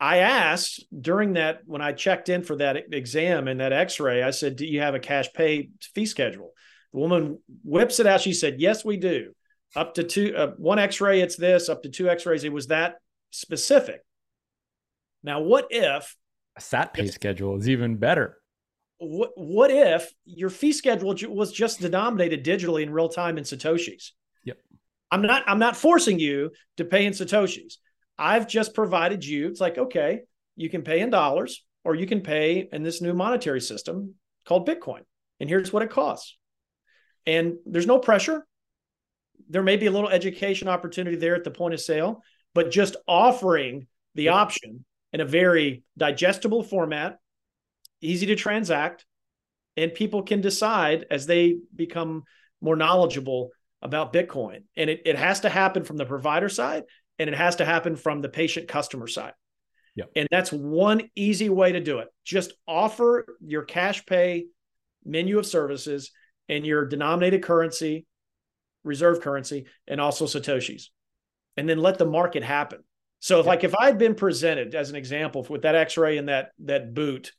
I 0.01 0.19
asked 0.19 0.85
during 1.01 1.35
that 1.35 1.61
when 1.65 1.81
I 1.81 1.93
checked 1.93 2.29
in 2.29 2.43
for 2.43 2.57
that 2.57 2.93
exam 2.93 3.47
and 3.47 3.61
that 3.61 3.73
X-ray. 3.73 4.23
I 4.23 4.33
said, 4.33 4.57
"Do 4.57 4.67
you 4.67 4.81
have 4.81 4.97
a 4.97 4.99
cash 4.99 5.33
pay 5.33 5.71
fee 5.95 6.07
schedule?" 6.07 6.51
The 6.93 6.99
woman 6.99 7.39
whips 7.63 8.01
it 8.01 8.07
out. 8.07 8.21
She 8.21 8.33
said, 8.33 8.61
"Yes, 8.61 8.85
we 8.85 8.97
do. 8.97 9.33
Up 9.75 9.95
to 9.95 10.05
two, 10.05 10.35
uh, 10.37 10.53
one 10.57 10.79
X-ray, 10.79 11.21
it's 11.21 11.37
this. 11.37 11.69
Up 11.69 11.83
to 11.83 11.89
two 11.89 12.09
X-rays, 12.09 12.45
it 12.45 12.53
was 12.53 12.69
that 12.69 12.97
specific." 13.31 14.01
Now, 15.23 15.41
what 15.41 15.67
if 15.71 16.17
a 16.57 16.61
SAT 16.61 16.95
pay 16.95 17.07
schedule 17.09 17.57
is 17.57 17.69
even 17.69 17.97
better? 17.97 18.39
What 18.99 19.33
What 19.37 19.71
if 19.71 20.11
your 20.25 20.51
fee 20.51 20.73
schedule 20.73 21.15
was 21.29 21.53
just 21.53 21.81
denominated 21.81 22.45
digitally 22.45 22.83
in 22.83 22.91
real 22.91 23.09
time 23.09 23.37
in 23.37 23.45
satoshis? 23.45 24.13
Yep. 24.45 24.59
I'm 25.11 25.23
not. 25.23 25.43
I'm 25.47 25.59
not 25.59 25.77
forcing 25.77 26.19
you 26.19 26.53
to 26.77 26.85
pay 26.85 27.05
in 27.05 27.13
satoshis. 27.13 27.75
I've 28.19 28.49
just 28.49 28.75
provided 28.75 29.25
you. 29.25 29.49
It's 29.49 29.61
like 29.61 29.77
okay, 29.77 30.21
you 30.55 30.71
can 30.71 30.83
pay 30.83 31.01
in 31.01 31.11
dollars, 31.11 31.65
or 31.85 31.95
you 31.95 32.07
can 32.07 32.23
pay 32.23 32.69
in 32.73 32.83
this 32.83 33.03
new 33.03 33.13
monetary 33.13 33.61
system 33.61 34.15
called 34.47 34.67
Bitcoin, 34.67 35.03
and 35.41 35.49
here's 35.49 35.73
what 35.73 35.83
it 35.83 35.91
costs. 35.91 36.37
And 37.27 37.57
there's 37.67 37.87
no 37.87 37.99
pressure. 37.99 38.47
There 39.49 39.63
may 39.63 39.77
be 39.77 39.87
a 39.87 39.91
little 39.91 40.09
education 40.09 40.69
opportunity 40.69 41.17
there 41.17 41.35
at 41.35 41.45
the 41.45 41.51
point 41.51 41.75
of 41.75 41.81
sale, 41.81 42.23
but 42.55 42.71
just 42.71 42.97
offering 43.07 43.87
the 44.15 44.29
option 44.29 44.85
in 45.13 45.21
a 45.21 45.25
very 45.25 45.83
digestible 45.97 46.63
format, 46.63 47.19
easy 48.01 48.27
to 48.27 48.37
transact, 48.37 49.05
and 49.77 49.93
people 49.95 50.23
can 50.23 50.41
decide 50.41 51.07
as 51.11 51.27
they 51.27 51.59
become 51.75 52.25
more 52.61 52.77
knowledgeable 52.77 53.51
about 53.83 54.13
Bitcoin. 54.13 54.65
And 54.77 54.91
it, 54.91 55.03
it 55.05 55.17
has 55.17 55.41
to 55.41 55.49
happen 55.49 55.85
from 55.85 55.97
the 55.97 56.07
provider 56.07 56.49
side 56.49 56.85
and 57.19 57.29
it 57.29 57.37
has 57.37 57.57
to 57.57 57.65
happen 57.65 57.97
from 57.97 58.21
the 58.21 58.29
patient 58.29 58.69
customer 58.69 59.07
side. 59.07 59.33
Yep. 59.97 60.11
And 60.17 60.29
that's 60.31 60.53
one 60.53 61.09
easy 61.15 61.49
way 61.49 61.73
to 61.73 61.81
do 61.81 61.99
it. 61.99 62.09
Just 62.25 62.53
offer 62.67 63.39
your 63.41 63.63
cash 63.63 64.05
pay 64.05 64.47
menu 65.05 65.39
of 65.39 65.47
services 65.47 66.11
and 66.49 66.67
your 66.67 66.87
denominated 66.87 67.43
currency, 67.43 68.07
reserve 68.87 69.21
currency, 69.21 69.67
and 69.87 70.01
also 70.01 70.25
Satoshis. 70.25 70.85
And 71.57 71.69
then 71.69 71.79
let 71.79 71.99
the 71.99 72.07
market 72.07 72.43
happen. 72.43 72.81
So 73.21 73.41
if, 73.41 73.47
like 73.47 73.65
if 73.65 73.75
I'd 73.75 73.99
been 73.99 74.15
presented 74.15 74.75
as 74.75 74.91
an 74.91 74.97
example 74.97 75.47
with 75.49 75.63
that 75.63 75.75
X-ray 75.75 76.19
and 76.19 76.29
that 76.29 76.51
that 76.65 76.95
boot, 76.95 77.33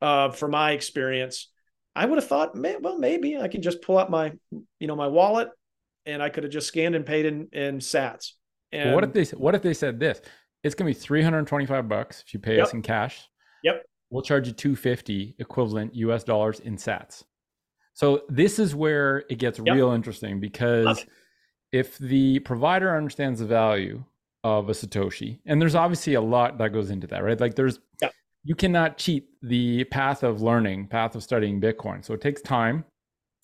uh, 0.00 0.30
for 0.30 0.48
my 0.48 0.72
experience, 0.72 1.48
I 1.94 2.06
would 2.06 2.16
have 2.16 2.26
thought, 2.26 2.54
man, 2.54 2.78
well, 2.80 2.98
maybe 2.98 3.36
I 3.36 3.48
can 3.48 3.62
just 3.62 3.82
pull 3.82 3.98
up 3.98 4.08
my, 4.08 4.32
you 4.50 4.86
know, 4.86 4.96
my 4.96 5.08
wallet, 5.08 5.48
and 6.06 6.22
I 6.22 6.30
could 6.30 6.44
have 6.44 6.52
just 6.52 6.68
scanned 6.68 6.94
and 6.94 7.04
paid 7.04 7.26
in 7.26 7.48
in 7.52 7.78
Sats. 7.78 8.32
And 8.72 8.90
well, 8.90 8.94
what 8.96 9.04
if 9.04 9.12
they 9.12 9.36
what 9.36 9.54
if 9.54 9.62
they 9.62 9.74
said 9.74 10.00
this? 10.00 10.20
It's 10.62 10.74
gonna 10.74 10.90
be 10.90 10.94
three 10.94 11.22
hundred 11.22 11.46
twenty 11.46 11.66
five 11.66 11.88
bucks 11.88 12.24
if 12.26 12.32
you 12.34 12.40
pay 12.40 12.56
Yep. 12.56 12.66
us 12.66 12.72
in 12.72 12.82
cash. 12.82 13.28
Yep. 13.62 13.84
We'll 14.08 14.22
charge 14.22 14.46
you 14.46 14.54
two 14.54 14.74
fifty 14.74 15.34
equivalent 15.38 15.94
U.S. 15.96 16.24
dollars 16.24 16.60
in 16.60 16.76
Sats. 16.76 17.24
So 18.00 18.22
this 18.30 18.58
is 18.58 18.74
where 18.74 19.24
it 19.28 19.38
gets 19.38 19.58
Yep. 19.58 19.74
real 19.74 19.90
interesting 19.90 20.40
because 20.40 21.04
if 21.70 21.98
the 21.98 22.38
provider 22.38 22.96
understands 22.96 23.40
the 23.40 23.44
value 23.44 24.02
of 24.42 24.70
a 24.70 24.72
satoshi, 24.72 25.38
and 25.44 25.60
there's 25.60 25.74
obviously 25.74 26.14
a 26.14 26.20
lot 26.22 26.56
that 26.56 26.72
goes 26.72 26.88
into 26.88 27.06
that, 27.08 27.22
right? 27.22 27.38
Like 27.38 27.56
there's 27.56 27.78
Yep. 28.00 28.12
you 28.42 28.54
cannot 28.54 28.96
cheat 28.96 29.28
the 29.42 29.84
path 29.84 30.22
of 30.22 30.40
learning, 30.40 30.86
path 30.86 31.14
of 31.14 31.22
studying 31.22 31.60
Bitcoin. 31.60 32.02
So 32.02 32.14
it 32.14 32.22
takes 32.22 32.40
time. 32.40 32.86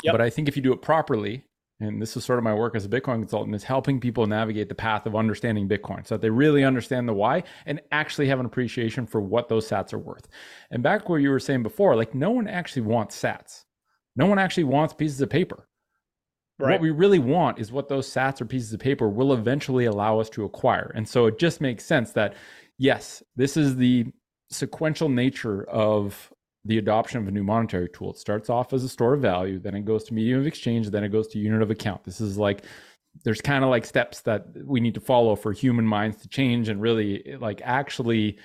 Yep. 0.03 0.13
But 0.15 0.23
I 0.23 0.31
think 0.31 0.49
if 0.49 0.57
you 0.57 0.63
do 0.63 0.73
it 0.73 0.81
properly, 0.81 1.45
and 1.79 2.01
this 2.01 2.17
is 2.17 2.25
sort 2.25 2.39
of 2.39 2.43
my 2.43 2.55
work 2.55 2.75
as 2.75 2.87
a 2.87 2.89
Bitcoin 2.89 3.21
consultant, 3.21 3.55
is 3.55 3.63
helping 3.63 4.01
people 4.01 4.27
navigate 4.27 4.71
the 4.71 4.75
path 4.75 5.05
of 5.05 5.15
understanding 5.15 5.69
Bitcoin 5.69 6.07
so 6.07 6.15
that 6.15 6.23
they 6.23 6.31
really 6.31 6.65
understand 6.65 7.07
the 7.07 7.13
why 7.13 7.43
and 7.67 7.79
actually 7.93 8.27
have 8.29 8.41
an 8.41 8.47
appreciation 8.47 9.07
for 9.07 9.21
what 9.21 9.51
those 9.51 9.69
sats 9.69 9.93
are 9.93 9.99
worth. 9.99 10.29
And 10.71 10.83
back 10.83 11.11
where 11.11 11.21
you 11.21 11.29
were 11.29 11.41
saying 11.41 11.63
before, 11.63 11.95
like 11.95 12.15
no 12.15 12.31
one 12.31 12.49
actually 12.49 12.87
wants 12.87 13.21
sats. 13.23 13.66
No 14.17 14.27
one 14.27 14.39
actually 14.39 14.65
wants 14.65 14.95
pieces 14.95 15.21
of 15.21 15.31
paper. 15.31 15.69
right, 16.59 16.73
What 16.73 16.81
we 16.81 16.91
really 16.91 17.19
want 17.19 17.59
is 17.59 17.71
what 17.71 17.89
those 17.89 18.11
sats 18.11 18.41
or 18.41 18.47
pieces 18.47 18.73
of 18.73 18.81
paper 18.81 19.09
will 19.09 19.33
eventually 19.33 19.85
allow 19.85 20.19
us 20.19 20.31
to 20.31 20.45
acquire. 20.45 20.91
And 20.95 21.07
so 21.09 21.27
it 21.27 21.39
just 21.39 21.61
makes 21.61 21.85
sense 21.85 22.13
that, 22.13 22.35
yes, 22.79 23.23
this 23.37 23.57
is 23.57 23.77
the 23.77 24.07
sequential 24.51 25.09
nature 25.09 25.65
of 25.65 26.33
the 26.65 26.79
adoption 26.79 27.21
of 27.21 27.29
a 27.29 27.31
new 27.31 27.45
monetary 27.45 27.89
tool. 27.89 28.11
It 28.11 28.19
starts 28.19 28.51
off 28.51 28.73
as 28.73 28.83
a 28.83 28.89
store 28.89 29.15
of 29.15 29.23
value, 29.23 29.59
then 29.59 29.75
it 29.75 29.85
goes 29.85 30.05
to 30.05 30.15
medium 30.15 30.41
of 30.41 30.47
exchange, 30.47 30.91
then 30.91 31.05
it 31.05 31.11
goes 31.11 31.29
to 31.29 31.39
unit 31.39 31.63
of 31.63 31.71
account. 31.71 32.05
This 32.05 32.21
is 32.21 32.37
like, 32.37 32.65
there's 33.25 33.41
kind 33.41 33.63
of 33.65 33.71
like 33.71 33.85
steps 33.85 34.23
that 34.23 34.47
we 34.65 34.81
need 34.81 34.95
to 34.95 35.01
follow 35.01 35.37
for 35.37 35.53
human 35.53 35.87
minds 35.87 36.19
to 36.23 36.29
change 36.29 36.69
and 36.69 36.81
really 36.81 37.37
like 37.41 37.61
actually 37.65 38.39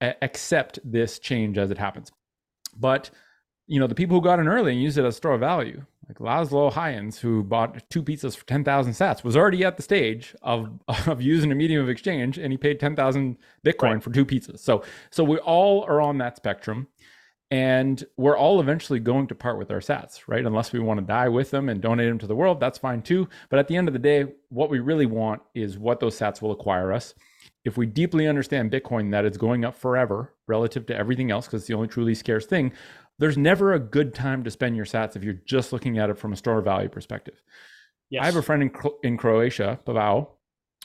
accept 0.00 0.80
this 0.84 1.18
change 1.18 1.56
as 1.56 1.70
it 1.70 1.78
happens. 1.78 2.10
But 2.76 3.10
you 3.72 3.80
know, 3.80 3.86
the 3.86 3.94
people 3.94 4.18
who 4.18 4.22
got 4.22 4.38
in 4.38 4.48
early 4.48 4.72
and 4.72 4.82
used 4.82 4.98
it 4.98 5.04
as 5.06 5.16
store 5.16 5.32
of 5.32 5.40
value, 5.40 5.82
like 6.06 6.18
Laszlo 6.18 6.70
Hanyecz, 6.70 7.18
who 7.20 7.42
bought 7.42 7.88
two 7.88 8.02
pizzas 8.02 8.36
for 8.36 8.44
10,000 8.44 8.92
sats, 8.92 9.24
was 9.24 9.34
already 9.34 9.64
at 9.64 9.78
the 9.78 9.82
stage 9.82 10.34
of, 10.42 10.78
of 11.06 11.22
using 11.22 11.50
a 11.50 11.54
medium 11.54 11.82
of 11.82 11.88
exchange 11.88 12.36
and 12.36 12.52
he 12.52 12.58
paid 12.58 12.78
10,000 12.78 13.38
Bitcoin 13.64 13.82
Right. 13.94 14.02
for 14.02 14.10
two 14.10 14.26
pizzas. 14.26 14.58
So, 14.58 14.84
so 15.10 15.24
we 15.24 15.38
all 15.38 15.84
are 15.84 16.02
on 16.02 16.18
that 16.18 16.36
spectrum 16.36 16.86
and 17.50 18.04
we're 18.18 18.36
all 18.36 18.60
eventually 18.60 19.00
going 19.00 19.26
to 19.28 19.34
part 19.34 19.56
with 19.56 19.70
our 19.70 19.80
sats, 19.80 20.20
right? 20.26 20.44
Unless 20.44 20.72
we 20.72 20.78
want 20.78 21.00
to 21.00 21.06
die 21.06 21.28
with 21.30 21.50
them 21.50 21.70
and 21.70 21.80
donate 21.80 22.08
them 22.10 22.18
to 22.18 22.26
the 22.26 22.36
world, 22.36 22.60
that's 22.60 22.78
fine 22.78 23.00
too. 23.00 23.26
But 23.48 23.58
at 23.58 23.68
the 23.68 23.76
end 23.76 23.88
of 23.88 23.94
the 23.94 23.98
day, 23.98 24.26
what 24.50 24.68
we 24.68 24.80
really 24.80 25.06
want 25.06 25.40
is 25.54 25.78
what 25.78 25.98
those 25.98 26.18
sats 26.18 26.42
will 26.42 26.52
acquire 26.52 26.92
us. 26.92 27.14
If 27.64 27.76
we 27.76 27.86
deeply 27.86 28.26
understand 28.26 28.72
Bitcoin, 28.72 29.10
that 29.12 29.24
it's 29.24 29.36
going 29.36 29.64
up 29.64 29.76
forever 29.76 30.34
relative 30.48 30.84
to 30.86 30.96
everything 30.96 31.30
else, 31.30 31.46
because 31.46 31.62
it's 31.62 31.68
the 31.68 31.74
only 31.74 31.88
truly 31.88 32.14
scarce 32.14 32.44
thing, 32.44 32.72
there's 33.22 33.38
never 33.38 33.72
a 33.72 33.78
good 33.78 34.14
time 34.14 34.42
to 34.42 34.50
spend 34.50 34.74
your 34.74 34.84
sats 34.84 35.14
if 35.14 35.22
you're 35.22 35.40
just 35.46 35.72
looking 35.72 35.96
at 35.96 36.10
it 36.10 36.18
from 36.18 36.32
a 36.32 36.36
store 36.36 36.60
value 36.60 36.88
perspective. 36.88 37.40
yes. 38.10 38.20
I 38.20 38.26
have 38.26 38.34
a 38.34 38.42
friend 38.42 38.62
in, 38.62 38.70
Cro- 38.70 38.98
in 39.04 39.16
Croatia, 39.16 39.78
Pavao, 39.86 40.26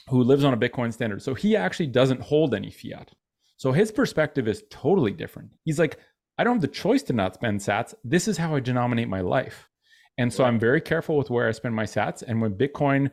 who 0.08 0.22
lives 0.22 0.44
on 0.44 0.54
a 0.54 0.56
Bitcoin 0.56 0.92
standard. 0.92 1.20
So 1.20 1.34
he 1.34 1.56
actually 1.56 1.88
doesn't 1.88 2.20
hold 2.20 2.54
any 2.54 2.70
fiat. 2.70 3.10
So 3.56 3.72
his 3.72 3.90
perspective 3.90 4.46
is 4.46 4.62
totally 4.70 5.10
different. 5.10 5.50
He's 5.64 5.80
like, 5.80 5.98
I 6.38 6.44
don't 6.44 6.54
have 6.54 6.62
the 6.62 6.68
choice 6.68 7.02
to 7.04 7.12
not 7.12 7.34
spend 7.34 7.58
sats. 7.58 7.92
This 8.04 8.28
is 8.28 8.38
how 8.38 8.54
I 8.54 8.60
denominate 8.60 9.08
my 9.08 9.20
life. 9.20 9.68
And 10.16 10.32
so. 10.32 10.44
I'm 10.44 10.60
very 10.60 10.80
careful 10.80 11.16
with 11.16 11.30
where 11.30 11.48
I 11.48 11.52
spend 11.52 11.74
my 11.74 11.86
sats. 11.86 12.22
And 12.22 12.40
when 12.40 12.54
Bitcoin 12.54 13.10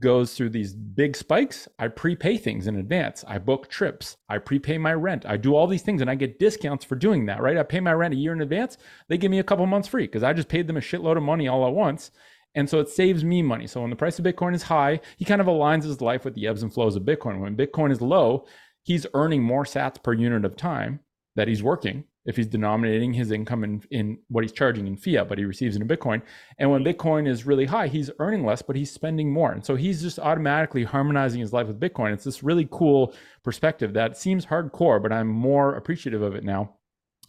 goes 0.00 0.34
through 0.34 0.50
these 0.50 0.74
big 0.74 1.16
spikes, 1.16 1.68
I 1.78 1.88
prepay 1.88 2.38
things 2.38 2.66
in 2.66 2.76
advance. 2.76 3.24
I 3.26 3.38
book 3.38 3.68
trips. 3.68 4.16
I 4.28 4.38
prepay 4.38 4.78
my 4.78 4.92
rent. 4.94 5.24
I 5.26 5.36
do 5.36 5.54
all 5.54 5.66
these 5.66 5.82
things 5.82 6.00
and 6.00 6.10
I 6.10 6.14
get 6.14 6.38
discounts 6.38 6.84
for 6.84 6.96
doing 6.96 7.26
that, 7.26 7.40
right? 7.40 7.56
I 7.56 7.62
pay 7.62 7.80
my 7.80 7.92
rent 7.92 8.14
a 8.14 8.16
year 8.16 8.32
in 8.32 8.40
advance. 8.40 8.78
They 9.08 9.18
give 9.18 9.30
me 9.30 9.38
a 9.38 9.44
couple 9.44 9.66
months 9.66 9.88
free 9.88 10.06
because 10.06 10.22
I 10.22 10.32
just 10.32 10.48
paid 10.48 10.66
them 10.66 10.76
a 10.76 10.80
shitload 10.80 11.16
of 11.16 11.22
money 11.22 11.48
all 11.48 11.66
at 11.66 11.74
once. 11.74 12.10
And 12.54 12.68
so 12.68 12.80
it 12.80 12.88
saves 12.88 13.22
me 13.22 13.42
money. 13.42 13.66
So 13.66 13.82
when 13.82 13.90
the 13.90 13.96
price 13.96 14.18
of 14.18 14.24
Bitcoin 14.24 14.54
is 14.54 14.64
high, 14.64 15.00
he 15.18 15.24
kind 15.24 15.40
of 15.40 15.46
aligns 15.46 15.84
his 15.84 16.00
life 16.00 16.24
with 16.24 16.34
the 16.34 16.46
ebbs 16.46 16.62
and 16.62 16.72
flows 16.72 16.96
of 16.96 17.02
Bitcoin. 17.02 17.40
When 17.40 17.56
Bitcoin 17.56 17.92
is 17.92 18.00
low, 18.00 18.46
he's 18.82 19.06
earning 19.14 19.42
more 19.42 19.64
sats 19.64 20.02
per 20.02 20.14
unit 20.14 20.44
of 20.44 20.56
time 20.56 21.00
that 21.36 21.48
he's 21.48 21.62
working 21.62 22.04
if 22.26 22.36
he's 22.36 22.46
denominating 22.46 23.12
his 23.12 23.30
income 23.30 23.64
in, 23.64 23.82
in 23.90 24.18
what 24.28 24.42
he's 24.42 24.52
charging 24.52 24.86
in 24.86 24.96
fiat, 24.96 25.28
but 25.28 25.38
he 25.38 25.44
receives 25.44 25.76
it 25.76 25.82
in 25.82 25.88
Bitcoin. 25.88 26.20
And 26.58 26.70
when 26.70 26.84
Bitcoin 26.84 27.28
is 27.28 27.46
really 27.46 27.66
high, 27.66 27.86
he's 27.86 28.10
earning 28.18 28.44
less, 28.44 28.62
but 28.62 28.76
he's 28.76 28.90
spending 28.90 29.32
more. 29.32 29.52
And 29.52 29.64
so 29.64 29.76
he's 29.76 30.02
just 30.02 30.18
automatically 30.18 30.84
harmonizing 30.84 31.40
his 31.40 31.52
life 31.52 31.68
with 31.68 31.80
Bitcoin. 31.80 32.12
It's 32.12 32.24
this 32.24 32.42
really 32.42 32.68
cool 32.70 33.14
perspective 33.44 33.92
that 33.94 34.16
seems 34.16 34.46
hardcore, 34.46 35.00
but 35.00 35.12
I'm 35.12 35.28
more 35.28 35.76
appreciative 35.76 36.22
of 36.22 36.34
it 36.34 36.44
now. 36.44 36.74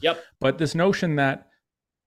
Yep. 0.01 0.23
But 0.39 0.57
this 0.57 0.75
notion 0.75 1.15
that 1.15 1.47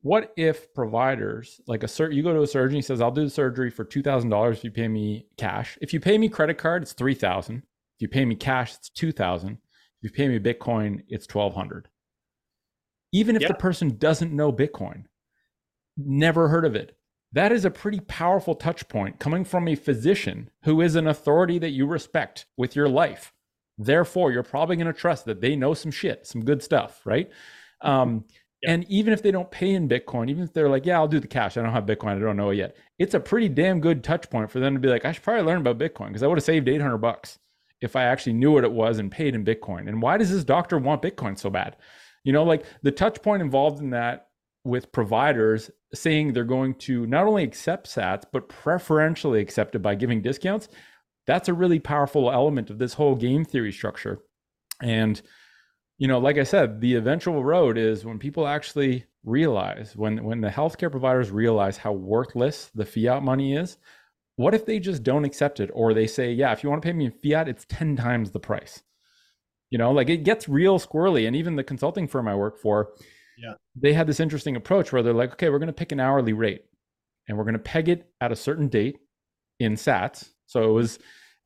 what 0.02 0.32
if 0.36 0.72
providers 0.74 1.60
like 1.66 1.82
a 1.82 1.88
sur- 1.88 2.10
you 2.10 2.22
go 2.22 2.32
to 2.32 2.42
a 2.42 2.46
surgeon, 2.46 2.76
he 2.76 2.82
says, 2.82 3.00
I'll 3.00 3.10
do 3.10 3.24
the 3.24 3.30
surgery 3.30 3.70
for 3.70 3.84
two 3.84 4.02
thousand 4.02 4.30
dollars 4.30 4.58
if 4.58 4.64
you 4.64 4.70
pay 4.70 4.88
me 4.88 5.26
cash. 5.36 5.76
If 5.80 5.92
you 5.92 6.00
pay 6.00 6.16
me 6.18 6.28
credit 6.28 6.58
card, 6.58 6.82
it's 6.82 6.92
three 6.92 7.14
thousand. 7.14 7.58
If 7.98 8.02
you 8.02 8.08
pay 8.08 8.24
me 8.24 8.34
cash, 8.34 8.74
it's 8.74 8.88
two 8.88 9.12
thousand. 9.12 9.58
If 10.02 10.04
you 10.04 10.10
pay 10.10 10.28
me 10.28 10.38
Bitcoin, 10.38 11.02
it's 11.08 11.26
twelve 11.26 11.54
hundred. 11.54 11.88
Even 13.12 13.36
if 13.36 13.42
Yeah. 13.42 13.48
the 13.48 13.54
person 13.54 13.96
doesn't 13.98 14.32
know 14.32 14.52
Bitcoin, 14.52 15.04
never 15.96 16.48
heard 16.48 16.64
of 16.64 16.74
it, 16.74 16.96
that 17.32 17.52
is 17.52 17.64
a 17.64 17.70
pretty 17.70 18.00
powerful 18.00 18.54
touch 18.54 18.88
point 18.88 19.18
coming 19.20 19.44
from 19.44 19.68
a 19.68 19.74
physician 19.76 20.50
who 20.64 20.80
is 20.80 20.96
an 20.96 21.06
authority 21.06 21.58
that 21.58 21.70
you 21.70 21.86
respect 21.86 22.46
with 22.56 22.74
your 22.74 22.88
life. 22.88 23.32
Therefore, 23.78 24.32
you're 24.32 24.42
probably 24.42 24.76
going 24.76 24.92
to 24.92 24.92
trust 24.92 25.24
that 25.26 25.40
they 25.40 25.56
know 25.56 25.72
some 25.74 25.90
shit, 25.92 26.26
some 26.26 26.44
good 26.44 26.62
stuff, 26.62 27.00
right? 27.04 27.30
Um, 27.82 28.24
Yeah. 28.28 28.36
And 28.62 28.84
even 28.90 29.14
if 29.14 29.22
they 29.22 29.30
don't 29.30 29.50
pay 29.50 29.70
in 29.70 29.88
Bitcoin, 29.88 30.28
even 30.28 30.44
if 30.44 30.52
they're 30.52 30.68
like, 30.68 30.84
yeah, 30.84 30.98
I'll 30.98 31.08
do 31.08 31.18
the 31.18 31.26
cash, 31.26 31.56
I 31.56 31.62
don't 31.62 31.72
have 31.72 31.86
Bitcoin, 31.86 32.16
I 32.16 32.18
don't 32.18 32.36
know 32.36 32.50
it 32.50 32.56
yet. 32.56 32.76
It's 32.98 33.14
a 33.14 33.20
pretty 33.20 33.48
damn 33.48 33.80
good 33.80 34.04
touch 34.04 34.28
point 34.28 34.50
for 34.50 34.60
them 34.60 34.74
to 34.74 34.80
be 34.80 34.88
like, 34.88 35.06
I 35.06 35.12
should 35.12 35.22
probably 35.22 35.44
learn 35.44 35.62
about 35.62 35.78
Bitcoin 35.78 36.08
because 36.08 36.22
I 36.22 36.26
would 36.26 36.36
have 36.36 36.44
saved 36.44 36.68
800 36.68 36.98
bucks 36.98 37.38
if 37.80 37.96
I 37.96 38.02
actually 38.04 38.34
knew 38.34 38.52
what 38.52 38.64
it 38.64 38.72
was 38.72 38.98
and 38.98 39.10
paid 39.10 39.34
in 39.34 39.46
Bitcoin? 39.46 39.88
And 39.88 40.02
why 40.02 40.18
does 40.18 40.30
this 40.30 40.44
doctor 40.44 40.76
want 40.76 41.00
Bitcoin 41.00 41.38
so 41.38 41.48
bad? 41.48 41.76
You 42.24 42.32
know, 42.32 42.44
like 42.44 42.64
the 42.82 42.92
touch 42.92 43.22
point 43.22 43.42
involved 43.42 43.80
in 43.80 43.90
that 43.90 44.28
with 44.64 44.92
providers 44.92 45.70
saying 45.94 46.32
they're 46.32 46.44
going 46.44 46.74
to 46.74 47.06
not 47.06 47.26
only 47.26 47.42
accept 47.42 47.88
sats, 47.88 48.24
but 48.30 48.48
preferentially 48.48 49.40
accept 49.40 49.74
it 49.74 49.80
by 49.80 49.94
giving 49.94 50.22
discounts. 50.22 50.68
That's 51.26 51.48
a 51.48 51.54
really 51.54 51.78
powerful 51.78 52.30
element 52.30 52.70
of 52.70 52.78
this 52.78 52.94
whole 52.94 53.14
game 53.14 53.44
theory 53.44 53.72
structure. 53.72 54.18
And, 54.82 55.20
you 55.98 56.08
know, 56.08 56.18
like 56.18 56.38
I 56.38 56.44
said, 56.44 56.80
the 56.80 56.94
eventual 56.94 57.44
road 57.44 57.78
is 57.78 58.04
when 58.04 58.18
people 58.18 58.46
actually 58.46 59.06
realize, 59.24 59.96
when, 59.96 60.24
when 60.24 60.40
the 60.40 60.48
healthcare 60.48 60.90
providers 60.90 61.30
realize 61.30 61.76
how 61.76 61.92
worthless 61.92 62.70
the 62.74 62.86
fiat 62.86 63.22
money 63.22 63.54
is, 63.54 63.76
what 64.36 64.54
if 64.54 64.64
they 64.64 64.78
just 64.78 65.02
don't 65.02 65.24
accept 65.24 65.60
it? 65.60 65.70
Or 65.74 65.92
they 65.92 66.06
say, 66.06 66.32
yeah, 66.32 66.52
if 66.52 66.62
you 66.62 66.70
want 66.70 66.82
to 66.82 66.86
pay 66.86 66.94
me 66.94 67.06
in 67.06 67.12
fiat, 67.12 67.48
it's 67.48 67.66
10 67.68 67.96
times 67.96 68.30
the 68.30 68.40
price. 68.40 68.82
You 69.70 69.78
know, 69.78 69.92
like 69.92 70.08
it 70.08 70.24
gets 70.24 70.48
real 70.48 70.78
squirrely. 70.78 71.26
And 71.26 71.36
even 71.36 71.56
the 71.56 71.64
consulting 71.64 72.08
firm 72.08 72.28
I 72.28 72.34
work 72.34 72.58
for, 72.58 72.92
yeah. 73.38 73.54
they 73.74 73.92
had 73.92 74.06
this 74.06 74.20
interesting 74.20 74.56
approach 74.56 74.92
where 74.92 75.02
they're 75.02 75.14
like, 75.14 75.32
okay, 75.32 75.48
we're 75.48 75.58
going 75.58 75.68
to 75.68 75.72
pick 75.72 75.92
an 75.92 76.00
hourly 76.00 76.32
rate 76.32 76.64
and 77.28 77.38
we're 77.38 77.44
going 77.44 77.54
to 77.54 77.60
peg 77.60 77.88
it 77.88 78.10
at 78.20 78.32
a 78.32 78.36
certain 78.36 78.68
date 78.68 78.98
in 79.60 79.74
sats. 79.74 80.30
So 80.46 80.68
it 80.68 80.72
was 80.72 80.98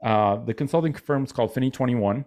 uh, 0.03 0.37
the 0.37 0.55
consulting 0.55 0.95
firm's 0.95 1.33
called 1.33 1.53
Finney 1.53 1.71
21 1.71 2.25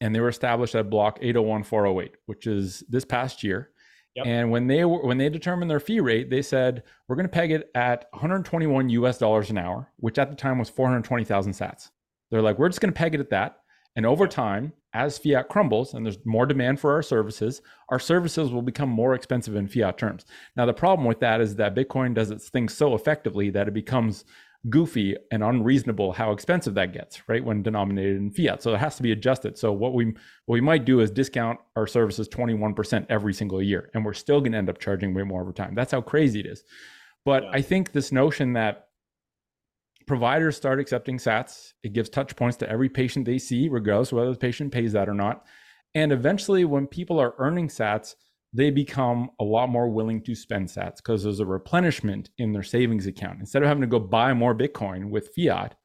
and 0.00 0.14
they 0.14 0.20
were 0.20 0.28
established 0.28 0.74
at 0.74 0.90
block 0.90 1.18
801408, 1.20 2.12
which 2.26 2.46
is 2.46 2.82
this 2.88 3.04
past 3.04 3.42
year. 3.42 3.70
Yep. 4.16 4.26
And 4.26 4.50
when 4.50 4.66
they 4.66 4.84
were 4.84 5.06
when 5.06 5.18
they 5.18 5.28
determined 5.28 5.70
their 5.70 5.78
fee 5.78 6.00
rate, 6.00 6.30
they 6.30 6.42
said 6.42 6.82
we're 7.06 7.16
going 7.16 7.28
to 7.28 7.32
peg 7.32 7.52
it 7.52 7.70
at 7.74 8.06
121 8.12 8.88
US 8.90 9.18
dollars 9.18 9.50
an 9.50 9.58
hour, 9.58 9.92
which 9.96 10.18
at 10.18 10.30
the 10.30 10.36
time 10.36 10.58
was 10.58 10.68
420,000 10.68 11.52
sats. 11.52 11.90
They're 12.30 12.42
like, 12.42 12.58
we're 12.58 12.68
just 12.68 12.80
going 12.80 12.92
to 12.92 12.98
peg 12.98 13.14
it 13.14 13.20
at 13.20 13.30
that, 13.30 13.58
and 13.94 14.04
over 14.04 14.26
time, 14.26 14.72
as 14.92 15.18
fiat 15.18 15.48
crumbles 15.48 15.94
and 15.94 16.04
there's 16.04 16.18
more 16.24 16.46
demand 16.46 16.80
for 16.80 16.92
our 16.92 17.02
services, 17.02 17.62
our 17.88 17.98
services 17.98 18.50
will 18.50 18.62
become 18.62 18.88
more 18.88 19.14
expensive 19.14 19.54
in 19.54 19.68
fiat 19.68 19.98
terms. 19.98 20.24
Now, 20.56 20.66
the 20.66 20.72
problem 20.72 21.06
with 21.06 21.20
that 21.20 21.40
is 21.40 21.56
that 21.56 21.74
Bitcoin 21.74 22.14
does 22.14 22.30
its 22.30 22.48
thing 22.48 22.68
so 22.68 22.94
effectively 22.94 23.50
that 23.50 23.68
it 23.68 23.74
becomes 23.74 24.24
goofy 24.68 25.16
and 25.30 25.42
unreasonable 25.42 26.12
how 26.12 26.32
expensive 26.32 26.74
that 26.74 26.92
gets, 26.92 27.26
right? 27.28 27.42
When 27.42 27.62
denominated 27.62 28.16
in 28.16 28.30
fiat. 28.30 28.62
So 28.62 28.74
it 28.74 28.78
has 28.78 28.96
to 28.96 29.02
be 29.02 29.12
adjusted. 29.12 29.56
So 29.56 29.72
what 29.72 29.94
we 29.94 30.06
what 30.44 30.54
we 30.54 30.60
might 30.60 30.84
do 30.84 31.00
is 31.00 31.10
discount 31.10 31.58
our 31.76 31.86
services 31.86 32.28
21% 32.28 33.06
every 33.08 33.32
single 33.32 33.62
year. 33.62 33.90
And 33.94 34.04
we're 34.04 34.12
still 34.12 34.40
gonna 34.40 34.58
end 34.58 34.68
up 34.68 34.78
charging 34.78 35.14
way 35.14 35.22
more 35.22 35.40
over 35.40 35.52
time. 35.52 35.74
That's 35.74 35.92
how 35.92 36.02
crazy 36.02 36.40
it 36.40 36.46
is. 36.46 36.64
But 37.24 37.44
yeah. 37.44 37.50
I 37.54 37.62
think 37.62 37.92
this 37.92 38.12
notion 38.12 38.52
that 38.54 38.88
providers 40.10 40.56
start 40.56 40.80
accepting 40.80 41.18
SATs, 41.18 41.74
it 41.84 41.92
gives 41.92 42.08
touch 42.08 42.34
points 42.34 42.56
to 42.56 42.68
every 42.68 42.88
patient 42.88 43.24
they 43.24 43.38
see, 43.38 43.68
regardless 43.68 44.10
of 44.10 44.18
whether 44.18 44.32
the 44.32 44.36
patient 44.36 44.72
pays 44.72 44.92
that 44.92 45.08
or 45.08 45.14
not. 45.14 45.46
And 45.94 46.10
eventually 46.10 46.64
when 46.64 46.88
people 46.88 47.20
are 47.20 47.36
earning 47.38 47.68
SATs, 47.68 48.16
they 48.52 48.72
become 48.72 49.30
a 49.38 49.44
lot 49.44 49.68
more 49.68 49.88
willing 49.88 50.20
to 50.24 50.34
spend 50.34 50.66
sats 50.66 50.96
because 50.96 51.22
there's 51.22 51.38
a 51.38 51.46
replenishment 51.46 52.30
in 52.38 52.52
their 52.52 52.64
savings 52.64 53.06
account. 53.06 53.38
Instead 53.38 53.62
of 53.62 53.68
having 53.68 53.82
to 53.82 53.86
go 53.86 54.00
buy 54.00 54.34
more 54.34 54.52
Bitcoin 54.52 55.10
with 55.10 55.30
fiat 55.36 55.76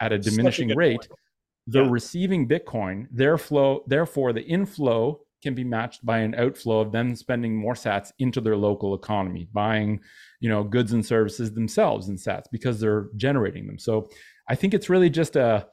at 0.00 0.12
a 0.12 0.18
diminishing 0.18 0.72
a 0.72 0.74
rate, 0.74 1.08
point. 1.08 1.20
they're 1.66 1.84
yeah. 1.84 1.90
receiving 1.90 2.46
Bitcoin. 2.46 3.06
Their 3.10 3.38
flow, 3.38 3.84
therefore, 3.86 4.34
the 4.34 4.44
inflow 4.44 5.22
can 5.42 5.54
be 5.54 5.64
matched 5.64 6.04
by 6.04 6.18
an 6.18 6.34
outflow 6.34 6.80
of 6.80 6.92
them 6.92 7.16
spending 7.16 7.56
more 7.56 7.72
sats 7.72 8.12
into 8.18 8.42
their 8.42 8.58
local 8.58 8.94
economy, 8.94 9.48
buying, 9.50 10.00
you 10.42 10.48
know, 10.48 10.64
goods 10.64 10.92
and 10.92 11.06
services 11.06 11.52
themselves 11.52 12.08
in 12.08 12.16
sats 12.16 12.46
because 12.50 12.80
they're 12.80 13.06
generating 13.16 13.64
them. 13.64 13.78
So 13.78 14.10
I 14.48 14.56
think 14.56 14.74
it's 14.74 14.90
really 14.90 15.08
just 15.08 15.36
a 15.36 15.68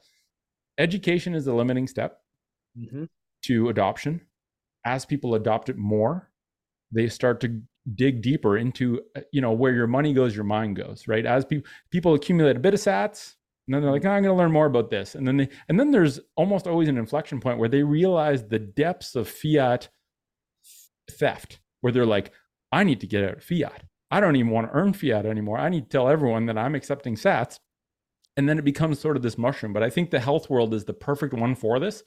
education 0.78 1.34
is 1.34 1.48
a 1.48 1.52
limiting 1.52 1.88
step 1.88 2.20
mm-hmm. 2.78 3.04
to 3.46 3.68
adoption. 3.68 4.20
As 4.86 5.04
people 5.04 5.34
adopt 5.34 5.70
it 5.70 5.76
more, 5.76 6.30
they 6.92 7.08
start 7.08 7.40
to 7.40 7.60
dig 7.96 8.22
deeper 8.22 8.58
into 8.58 9.00
uh, 9.16 9.22
you 9.32 9.40
know 9.40 9.50
where 9.50 9.72
your 9.72 9.88
money 9.88 10.12
goes 10.12 10.36
your 10.36 10.44
mind 10.44 10.76
goes 10.76 11.08
right 11.08 11.24
as 11.24 11.46
people 11.46 11.66
people 11.90 12.12
accumulate 12.14 12.54
a 12.54 12.60
bit 12.60 12.74
of 12.74 12.78
sats 12.78 13.36
and 13.66 13.74
then 13.74 13.80
they're 13.82 13.90
like 13.90 14.04
oh, 14.04 14.10
i'm 14.10 14.22
going 14.22 14.34
to 14.34 14.38
learn 14.38 14.52
more 14.52 14.66
about 14.66 14.90
this 14.90 15.14
and 15.14 15.26
then 15.26 15.38
they 15.38 15.48
and 15.70 15.80
then 15.80 15.90
there's 15.90 16.20
almost 16.36 16.66
always 16.66 16.88
an 16.88 16.98
inflection 16.98 17.40
point 17.40 17.58
where 17.58 17.70
they 17.70 17.82
realize 17.82 18.46
the 18.46 18.58
depths 18.58 19.16
of 19.16 19.26
fiat 19.26 19.88
theft 21.10 21.58
where 21.80 21.90
they're 21.90 22.04
like 22.04 22.32
i 22.70 22.84
need 22.84 23.00
to 23.00 23.06
get 23.06 23.24
out 23.24 23.38
of 23.38 23.42
fiat 23.42 23.82
i 24.10 24.20
don't 24.20 24.36
even 24.36 24.50
want 24.50 24.66
to 24.66 24.76
earn 24.76 24.92
fiat 24.92 25.26
anymore 25.26 25.58
i 25.58 25.68
need 25.68 25.84
to 25.84 25.88
tell 25.88 26.08
everyone 26.08 26.46
that 26.46 26.58
i'm 26.58 26.74
accepting 26.74 27.14
sats 27.14 27.58
and 28.36 28.48
then 28.48 28.58
it 28.58 28.64
becomes 28.64 28.98
sort 28.98 29.16
of 29.16 29.22
this 29.22 29.38
mushroom 29.38 29.72
but 29.72 29.82
i 29.82 29.90
think 29.90 30.10
the 30.10 30.20
health 30.20 30.48
world 30.50 30.74
is 30.74 30.84
the 30.84 30.94
perfect 30.94 31.34
one 31.34 31.54
for 31.54 31.78
this 31.78 32.02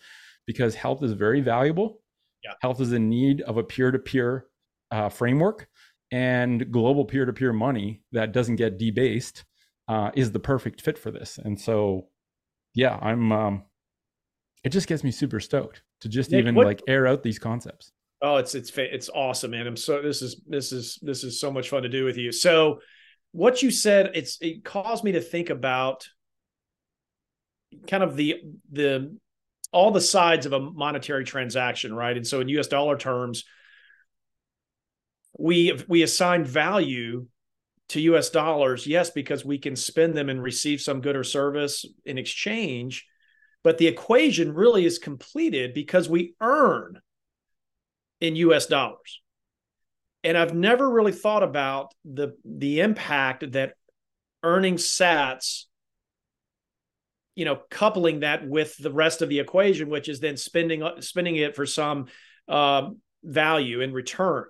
because 0.45 0.75
health 0.75 1.03
is 1.03 1.13
very 1.13 1.41
valuable 1.41 2.01
yeah. 2.43 2.53
health 2.61 2.81
is 2.81 2.93
in 2.93 3.09
need 3.09 3.41
of 3.41 3.57
a 3.57 3.63
peer-to-peer 3.63 4.45
uh, 4.91 5.09
framework 5.09 5.67
and 6.11 6.71
global 6.71 7.05
peer-to-peer 7.05 7.51
money 7.53 8.01
that 8.11 8.31
doesn't 8.31 8.57
get 8.57 8.77
debased 8.77 9.45
uh, 9.87 10.11
is 10.13 10.31
the 10.31 10.39
perfect 10.39 10.79
fit 10.79 10.97
for 10.97 11.09
this. 11.09 11.39
And 11.43 11.59
so, 11.59 12.07
yeah, 12.75 12.99
I'm. 13.01 13.31
Um, 13.31 13.63
it 14.63 14.69
just 14.69 14.87
gets 14.87 15.03
me 15.03 15.09
super 15.11 15.39
stoked 15.39 15.81
to 16.01 16.09
just 16.09 16.31
even 16.31 16.53
what, 16.53 16.67
like 16.67 16.81
air 16.87 17.07
out 17.07 17.23
these 17.23 17.39
concepts. 17.39 17.91
Oh, 18.23 18.37
it's 18.37 18.55
it's 18.55 18.71
it's 18.77 19.09
awesome, 19.09 19.51
man. 19.51 19.67
I'm 19.67 19.77
so 19.77 20.01
this 20.01 20.21
is 20.21 20.41
this 20.47 20.71
is 20.71 20.97
this 21.01 21.23
is 21.23 21.39
so 21.39 21.51
much 21.51 21.69
fun 21.69 21.83
to 21.83 21.89
do 21.89 22.05
with 22.05 22.17
you. 22.17 22.31
So, 22.31 22.79
what 23.33 23.61
you 23.61 23.69
said, 23.69 24.11
it's 24.15 24.37
it 24.41 24.63
caused 24.63 25.03
me 25.03 25.11
to 25.11 25.21
think 25.21 25.49
about 25.49 26.07
kind 27.87 28.01
of 28.01 28.15
the 28.15 28.41
the 28.71 29.15
all 29.71 29.91
the 29.91 30.01
sides 30.01 30.45
of 30.45 30.53
a 30.53 30.59
monetary 30.59 31.25
transaction, 31.25 31.93
right? 31.93 32.15
And 32.15 32.25
so, 32.25 32.39
in 32.39 32.47
U.S. 32.49 32.67
dollar 32.67 32.97
terms 32.97 33.43
we 35.37 35.77
we 35.87 36.03
assign 36.03 36.45
value 36.45 37.27
to 37.89 38.01
US 38.01 38.29
dollars, 38.29 38.87
yes, 38.87 39.09
because 39.09 39.43
we 39.43 39.57
can 39.57 39.75
spend 39.75 40.15
them 40.15 40.29
and 40.29 40.41
receive 40.41 40.81
some 40.81 41.01
good 41.01 41.15
or 41.15 41.23
service 41.23 41.85
in 42.05 42.17
exchange. 42.17 43.05
But 43.63 43.77
the 43.77 43.87
equation 43.87 44.53
really 44.53 44.85
is 44.85 44.99
completed 44.99 45.73
because 45.73 46.09
we 46.09 46.35
earn 46.41 46.99
in 48.23 48.37
US 48.37 48.67
dollars. 48.67 49.21
And 50.23 50.37
I've 50.37 50.53
never 50.53 50.89
really 50.89 51.11
thought 51.11 51.43
about 51.43 51.93
the 52.05 52.37
the 52.45 52.79
impact 52.79 53.51
that 53.51 53.73
earning 54.41 54.75
sats 54.75 55.65
you 57.35 57.45
know 57.45 57.59
coupling 57.69 58.21
that 58.21 58.47
with 58.47 58.77
the 58.77 58.91
rest 58.91 59.21
of 59.21 59.29
the 59.29 59.39
equation 59.39 59.89
which 59.89 60.07
is 60.07 60.19
then 60.19 60.37
spending 60.37 60.87
spending 60.99 61.35
it 61.35 61.55
for 61.55 61.65
some 61.65 62.07
uh, 62.47 62.89
value 63.23 63.81
in 63.81 63.91
return 63.91 64.45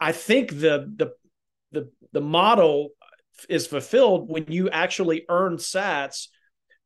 I 0.00 0.12
think 0.12 0.50
the 0.50 0.90
the 0.96 1.12
the 1.72 1.90
the 2.12 2.20
model 2.20 2.90
is 3.48 3.66
fulfilled 3.66 4.30
when 4.30 4.46
you 4.48 4.70
actually 4.70 5.24
earn 5.28 5.56
sats 5.56 6.28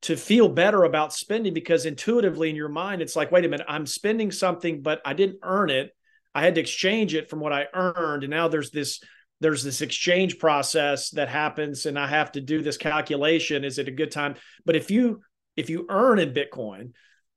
to 0.02 0.16
feel 0.16 0.48
better 0.48 0.84
about 0.84 1.12
spending 1.12 1.54
because 1.54 1.86
intuitively 1.86 2.50
in 2.50 2.56
your 2.56 2.68
mind 2.68 3.00
it's 3.00 3.16
like 3.16 3.30
wait 3.32 3.44
a 3.44 3.48
minute 3.48 3.66
i'm 3.68 3.86
spending 3.86 4.30
something 4.30 4.82
but 4.82 5.00
i 5.04 5.12
didn't 5.12 5.38
earn 5.42 5.70
it. 5.70 5.94
I 6.34 6.42
had 6.42 6.54
to 6.54 6.60
exchange 6.60 7.14
it 7.14 7.28
from 7.28 7.40
what 7.40 7.52
i 7.52 7.66
earned. 7.74 8.24
And 8.24 8.30
now 8.30 8.48
there's 8.48 8.70
this 8.70 9.00
there's 9.40 9.64
this 9.64 9.80
exchange 9.80 10.38
process 10.38 11.10
that 11.10 11.28
happens 11.28 11.86
and 11.86 11.98
i 11.98 12.06
have 12.06 12.32
to 12.32 12.40
do 12.40 12.62
this 12.62 12.76
calculation. 12.76 13.64
Is 13.64 13.78
it 13.78 13.88
a 13.88 13.92
good 13.92 14.10
time? 14.10 14.36
But 14.64 14.76
if 14.76 14.90
you 14.90 15.20
if 15.56 15.68
you 15.68 15.86
earn 15.88 16.18
in 16.18 16.32
bitcoin 16.32 16.92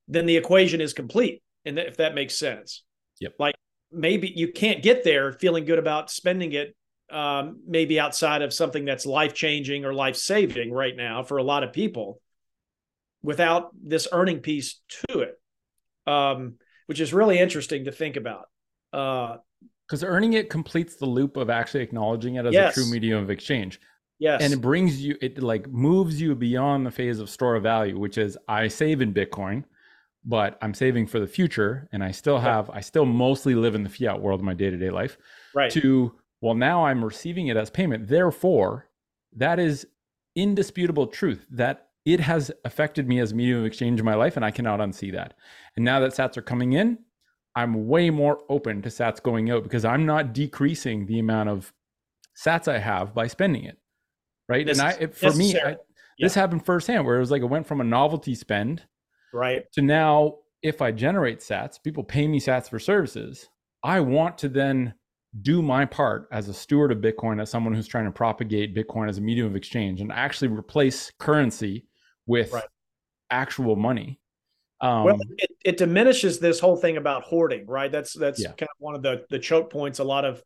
then 0.08 0.26
the 0.26 0.38
equation 0.38 0.82
is 0.82 0.94
complete. 0.94 1.42
And 1.66 1.80
if 1.80 1.98
that 1.98 2.14
makes 2.14 2.38
sense. 2.38 2.84
Yep. 3.20 3.34
Like 3.40 3.56
maybe 3.92 4.32
you 4.36 4.52
can't 4.52 4.84
get 4.84 5.04
there 5.04 5.32
feeling 5.34 5.66
good 5.66 5.80
about 5.80 6.12
spending 6.12 6.52
it 6.52 6.76
um, 7.12 7.62
maybe 7.68 8.00
outside 8.00 8.42
of 8.42 8.54
something 8.54 8.86
that's 8.86 9.06
life 9.06 9.34
changing 9.34 9.86
or 9.86 9.94
life 9.94 10.16
saving 10.16 10.72
right 10.72 10.96
now 10.96 11.24
for 11.24 11.38
a 11.38 11.44
lot 11.44 11.64
of 11.64 11.72
people 11.72 12.20
without 13.26 13.72
this 13.82 14.08
earning 14.12 14.40
piece 14.40 14.80
to 14.90 15.20
it 15.20 15.40
um, 16.08 16.56
which 16.86 17.00
is 17.00 17.14
really 17.14 17.40
interesting 17.40 17.86
to 17.86 17.92
think 17.92 18.16
about 18.16 18.48
because 18.92 20.04
uh, 20.04 20.08
earning 20.08 20.34
it 20.34 20.50
completes 20.50 20.96
the 20.96 21.06
loop 21.06 21.38
of 21.38 21.50
actually 21.50 21.84
acknowledging 21.84 22.36
it 22.36 22.46
as 22.46 22.54
yes. 22.54 22.72
a 22.72 22.82
true 22.82 22.92
medium 22.92 23.22
of 23.22 23.30
exchange 23.30 23.80
yes 24.20 24.42
and 24.42 24.54
it 24.54 24.62
brings 24.62 25.04
you 25.04 25.18
it 25.22 25.42
like 25.42 25.68
moves 25.70 26.22
you 26.22 26.36
beyond 26.36 26.86
the 26.86 26.92
phase 26.92 27.20
of 27.20 27.30
store 27.30 27.56
of 27.56 27.64
value 27.64 27.98
which 27.98 28.18
is 28.18 28.38
i 28.48 28.68
save 28.68 29.02
in 29.02 29.14
bitcoin 29.14 29.64
but 30.26 30.58
I'm 30.62 30.74
saving 30.74 31.08
for 31.08 31.20
the 31.20 31.28
future 31.28 31.88
and 31.92 32.04
I 32.04 32.12
still 32.12 32.40
have 32.40 32.70
I 32.72 32.82
still 32.82 33.06
mostly 33.06 33.54
live 33.54 33.76
in 33.76 33.84
the 33.84 33.90
fiat 33.90 34.20
world 34.20 34.40
in 34.40 34.46
my 34.46 34.56
day-to-day 34.56 34.90
life. 34.90 35.18
Right. 35.54 35.72
To 35.72 36.16
well 36.42 36.56
now 36.56 36.86
I'm 36.86 37.06
receiving 37.06 37.48
it 37.48 37.58
as 37.58 37.70
payment. 37.70 38.08
Therefore, 38.08 38.90
that 39.36 39.60
is 39.60 39.88
indisputable 40.36 41.08
truth 41.08 41.46
that 41.52 41.85
it 42.06 42.20
has 42.20 42.52
affected 42.64 43.08
me 43.08 43.20
as 43.20 43.32
a 43.32 43.36
medium 43.36 43.60
of 43.60 43.66
exchange 43.66 44.00
in 44.00 44.06
my 44.06 44.16
life 44.16 44.36
and 44.36 44.46
I 44.46 44.52
cannot 44.52 44.80
unsee 44.80 45.12
that. 45.14 45.34
And 45.76 45.84
now 45.84 46.00
that 46.00 46.12
sats 46.12 46.38
are 46.38 46.42
coming 46.42 46.74
in, 46.74 47.00
I'm 47.56 47.88
way 47.88 48.10
more 48.10 48.40
open 48.50 48.82
to 48.84 48.90
sats 48.90 49.22
going 49.22 49.50
out 49.50 49.64
because 49.64 49.86
I'm 49.86 50.06
not 50.06 50.34
decreasing 50.34 51.06
the 51.06 51.20
amount 51.20 51.50
of 51.50 51.74
sats 52.36 52.68
I 52.68 52.80
have 52.80 53.14
by 53.14 53.28
spending 53.28 53.64
it. 53.64 53.78
Right? 54.48 54.66
This 54.66 54.80
and 54.80 54.88
I 54.88 54.92
it, 54.92 55.16
for 55.18 55.34
me 55.34 55.60
I, 55.60 55.70
yeah. 55.70 55.76
this 56.20 56.36
happened 56.36 56.66
firsthand 56.66 57.06
where 57.06 57.16
it 57.16 57.20
was 57.20 57.32
like 57.32 57.42
it 57.42 57.46
went 57.46 57.66
from 57.66 57.82
a 57.82 57.86
novelty 57.86 58.36
spend 58.36 58.84
Right. 59.36 59.70
To 59.74 59.82
now, 59.82 60.38
if 60.64 60.82
I 60.82 60.92
generate 60.92 61.40
sats, 61.42 61.82
people 61.82 62.04
pay 62.04 62.26
me 62.28 62.40
sats 62.40 62.70
for 62.70 62.80
services. 62.80 63.50
I 63.84 64.00
want 64.00 64.38
to 64.40 64.50
then 64.50 64.94
do 65.42 65.62
my 65.62 65.84
part 65.84 66.30
as 66.32 66.48
a 66.48 66.54
steward 66.54 66.94
of 66.94 67.00
Bitcoin, 67.00 67.42
as 67.42 67.50
someone 67.50 67.74
who's 67.74 67.88
trying 67.88 68.06
to 68.06 68.12
propagate 68.12 68.74
Bitcoin 68.74 69.10
as 69.10 69.18
a 69.18 69.22
medium 69.22 69.46
of 69.48 69.56
exchange 69.56 70.00
and 70.00 70.12
actually 70.12 70.48
replace 70.48 71.12
currency 71.20 71.86
with 72.26 72.52
right. 72.52 72.64
actual 73.30 73.76
money. 73.76 74.20
Um, 74.82 75.04
well, 75.06 75.18
it, 75.38 75.50
it, 75.64 75.78
diminishes 75.78 76.40
this 76.40 76.60
whole 76.60 76.76
thing 76.76 76.98
about 76.98 77.24
hoarding, 77.24 77.66
right? 77.66 77.92
That's 77.92 78.14
that's 78.14 78.42
yeah. 78.42 78.50
kind 78.50 78.64
of 78.64 78.78
one 78.78 78.96
of 78.96 79.02
the 79.02 79.26
the 79.30 79.40
choke 79.40 79.72
points. 79.72 80.00
A 80.00 80.04
lot 80.04 80.26
of 80.26 80.44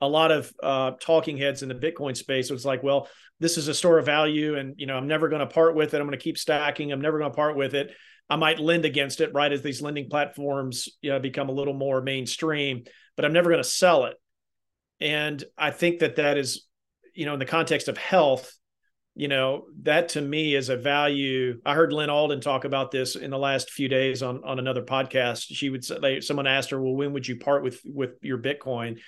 a 0.00 0.08
lot 0.08 0.32
of 0.32 0.52
uh, 0.62 0.92
talking 1.00 1.36
heads 1.36 1.62
in 1.62 1.68
the 1.68 1.74
Bitcoin 1.74 2.16
space 2.16 2.50
was 2.50 2.64
like, 2.64 2.82
well, 2.82 3.08
this 3.40 3.56
is 3.56 3.68
a 3.68 3.74
store 3.74 3.98
of 3.98 4.06
value, 4.06 4.56
and 4.56 4.74
you 4.76 4.86
know, 4.86 4.96
I'm 4.96 5.06
never 5.06 5.28
going 5.28 5.40
to 5.40 5.46
part 5.46 5.76
with 5.76 5.94
it. 5.94 6.00
I'm 6.00 6.06
going 6.06 6.18
to 6.18 6.22
keep 6.22 6.36
stacking. 6.36 6.92
I'm 6.92 7.00
never 7.00 7.18
going 7.18 7.30
to 7.30 7.36
part 7.36 7.56
with 7.56 7.74
it. 7.74 7.92
I 8.28 8.36
might 8.36 8.58
lend 8.58 8.84
against 8.84 9.20
it, 9.20 9.32
right, 9.34 9.52
as 9.52 9.62
these 9.62 9.82
lending 9.82 10.08
platforms 10.08 10.88
you 11.02 11.10
know, 11.10 11.20
become 11.20 11.48
a 11.48 11.52
little 11.52 11.74
more 11.74 12.00
mainstream, 12.00 12.84
but 13.16 13.24
I'm 13.24 13.32
never 13.32 13.50
going 13.50 13.62
to 13.62 13.68
sell 13.68 14.06
it. 14.06 14.16
And 15.00 15.42
I 15.58 15.70
think 15.70 16.00
that 16.00 16.16
that 16.16 16.38
is, 16.38 16.66
you 17.14 17.26
know, 17.26 17.34
in 17.34 17.38
the 17.38 17.44
context 17.44 17.88
of 17.88 17.98
health, 17.98 18.56
you 19.14 19.28
know 19.28 19.66
that 19.82 20.10
to 20.10 20.20
me 20.20 20.54
is 20.54 20.68
a 20.68 20.76
value. 20.76 21.60
I 21.64 21.74
heard 21.74 21.92
Lyn 21.92 22.10
Alden 22.10 22.40
talk 22.40 22.64
about 22.64 22.90
this 22.90 23.14
in 23.14 23.30
the 23.30 23.38
last 23.38 23.70
few 23.70 23.88
days 23.88 24.22
on 24.22 24.42
on 24.44 24.58
another 24.58 24.82
podcast. 24.82 25.46
She 25.54 25.70
would 25.70 25.84
say 25.84 26.20
someone 26.20 26.46
asked 26.46 26.70
her 26.70 26.80
well 26.80 26.94
when 26.94 27.12
would 27.12 27.26
you 27.26 27.36
part 27.36 27.62
with 27.62 27.80
with 27.84 28.16
your 28.22 28.38
bitcoin? 28.38 28.98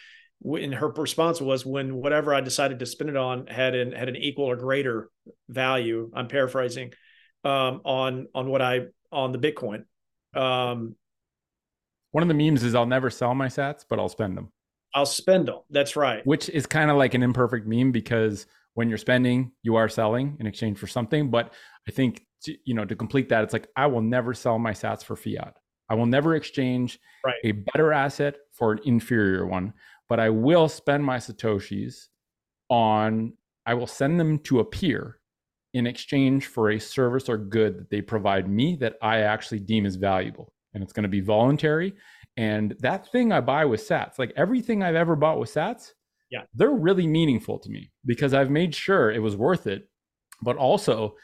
And 0.44 0.74
her 0.74 0.88
response 0.88 1.40
was 1.40 1.64
when 1.64 1.96
whatever 1.96 2.34
i 2.34 2.42
decided 2.42 2.78
to 2.80 2.86
spend 2.86 3.08
it 3.08 3.16
on 3.16 3.46
had 3.46 3.74
an 3.74 3.92
had 3.92 4.08
an 4.10 4.16
equal 4.16 4.44
or 4.44 4.56
greater 4.56 5.10
value 5.48 6.10
i'm 6.14 6.28
paraphrasing 6.28 6.92
um, 7.42 7.80
on 7.84 8.26
on 8.34 8.50
what 8.50 8.60
i 8.60 8.82
on 9.10 9.32
the 9.32 9.38
bitcoin. 9.38 9.84
Um, 10.34 10.94
one 12.10 12.22
of 12.22 12.28
the 12.28 12.34
memes 12.34 12.62
is 12.62 12.74
i'll 12.74 12.86
never 12.86 13.08
sell 13.08 13.34
my 13.34 13.48
sats 13.48 13.84
but 13.88 13.98
i'll 13.98 14.10
spend 14.10 14.36
them. 14.36 14.52
I'll 14.94 15.06
spend 15.06 15.48
them 15.48 15.60
that's 15.70 15.96
right. 15.96 16.24
Which 16.26 16.48
is 16.48 16.66
kind 16.66 16.90
of 16.90 16.96
like 16.96 17.14
an 17.14 17.22
imperfect 17.22 17.66
meme 17.66 17.90
because 17.90 18.46
when 18.76 18.90
you're 18.90 18.98
spending, 18.98 19.52
you 19.62 19.76
are 19.76 19.88
selling 19.88 20.36
in 20.38 20.46
exchange 20.46 20.78
for 20.78 20.86
something. 20.86 21.30
But 21.30 21.54
I 21.88 21.92
think 21.92 22.26
to, 22.44 22.54
you 22.64 22.74
know 22.74 22.84
to 22.84 22.94
complete 22.94 23.30
that, 23.30 23.42
it's 23.42 23.54
like 23.54 23.68
I 23.74 23.86
will 23.86 24.02
never 24.02 24.34
sell 24.34 24.58
my 24.58 24.72
Sats 24.72 25.02
for 25.02 25.16
fiat. 25.16 25.56
I 25.88 25.94
will 25.94 26.06
never 26.06 26.34
exchange 26.34 26.98
right. 27.24 27.34
a 27.42 27.52
better 27.52 27.92
asset 27.92 28.36
for 28.52 28.72
an 28.72 28.80
inferior 28.84 29.46
one. 29.46 29.72
But 30.08 30.20
I 30.20 30.28
will 30.30 30.68
spend 30.68 31.04
my 31.04 31.16
satoshis 31.16 32.08
on. 32.68 33.32
I 33.64 33.74
will 33.74 33.86
send 33.86 34.20
them 34.20 34.38
to 34.40 34.60
a 34.60 34.64
peer 34.64 35.20
in 35.72 35.86
exchange 35.86 36.46
for 36.46 36.70
a 36.70 36.78
service 36.78 37.28
or 37.28 37.38
good 37.38 37.78
that 37.78 37.90
they 37.90 38.02
provide 38.02 38.48
me 38.48 38.76
that 38.76 38.96
I 39.00 39.20
actually 39.20 39.60
deem 39.60 39.86
as 39.86 39.96
valuable. 39.96 40.52
And 40.74 40.82
it's 40.82 40.92
going 40.92 41.04
to 41.04 41.08
be 41.08 41.20
voluntary. 41.20 41.94
And 42.36 42.76
that 42.80 43.10
thing 43.10 43.32
I 43.32 43.40
buy 43.40 43.64
with 43.64 43.86
Sats, 43.86 44.18
like 44.18 44.32
everything 44.36 44.82
I've 44.82 44.94
ever 44.94 45.16
bought 45.16 45.40
with 45.40 45.52
Sats, 45.52 45.92
yeah. 46.30 46.42
They're 46.54 46.70
really 46.70 47.06
meaningful 47.06 47.58
to 47.60 47.70
me 47.70 47.92
because 48.04 48.34
i've 48.34 48.50
made 48.50 48.74
sure 48.74 49.10
it 49.10 49.22
was 49.22 49.36
worth 49.36 49.66
it. 49.66 49.88
But 50.42 50.56
also 50.56 51.14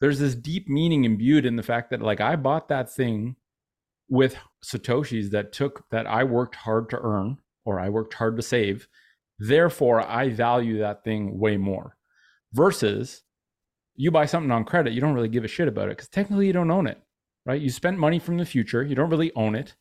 there's 0.00 0.18
this 0.18 0.34
deep 0.34 0.68
meaning 0.68 1.04
imbued 1.04 1.46
in 1.46 1.56
the 1.56 1.62
fact 1.62 1.90
that 1.90 2.00
like 2.00 2.20
i 2.20 2.36
bought 2.36 2.68
that 2.68 2.92
thing 2.92 3.36
with 4.08 4.36
satoshis 4.64 5.30
that 5.30 5.52
took 5.52 5.88
that 5.90 6.06
i 6.06 6.24
worked 6.24 6.56
hard 6.56 6.90
to 6.90 6.98
earn 7.00 7.38
or 7.64 7.78
i 7.80 7.88
worked 7.88 8.14
hard 8.14 8.36
to 8.36 8.42
save. 8.42 8.88
Therefore 9.38 10.00
i 10.00 10.28
value 10.28 10.78
that 10.78 11.04
thing 11.04 11.38
way 11.38 11.56
more 11.56 11.96
versus 12.52 13.22
you 13.94 14.10
buy 14.10 14.26
something 14.26 14.50
on 14.50 14.64
credit 14.64 14.92
you 14.92 15.00
don't 15.00 15.14
really 15.14 15.28
give 15.28 15.44
a 15.44 15.48
shit 15.48 15.68
about 15.68 15.88
it 15.88 15.96
because 15.96 16.08
technically 16.08 16.46
you 16.46 16.52
don't 16.52 16.70
own 16.70 16.86
it 16.86 17.02
right? 17.44 17.60
You 17.60 17.70
spent 17.70 17.98
money 17.98 18.18
from 18.18 18.38
the 18.38 18.44
future 18.44 18.82
you 18.82 18.94
don't 18.94 19.10
really 19.10 19.32
own 19.34 19.54
it. 19.54 19.74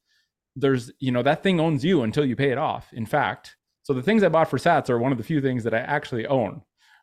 There's 0.56 0.92
you 1.00 1.12
know 1.12 1.24
that 1.24 1.44
thing 1.44 1.60
owns 1.60 1.86
you 1.86 2.02
until 2.04 2.26
you 2.26 2.36
pay 2.36 2.52
it 2.52 2.58
off. 2.58 2.92
In 2.94 3.06
fact 3.06 3.56
so 3.92 3.96
the 3.96 4.02
things 4.02 4.24
I 4.24 4.30
bought 4.30 4.50
for 4.50 4.58
sats 4.58 4.90
are 4.90 4.98
one 4.98 5.12
of 5.12 5.18
the 5.18 5.24
few 5.26 5.42
things 5.42 5.66
that 5.66 5.74
I 5.74 5.80
actually 5.80 6.26
own 6.26 6.62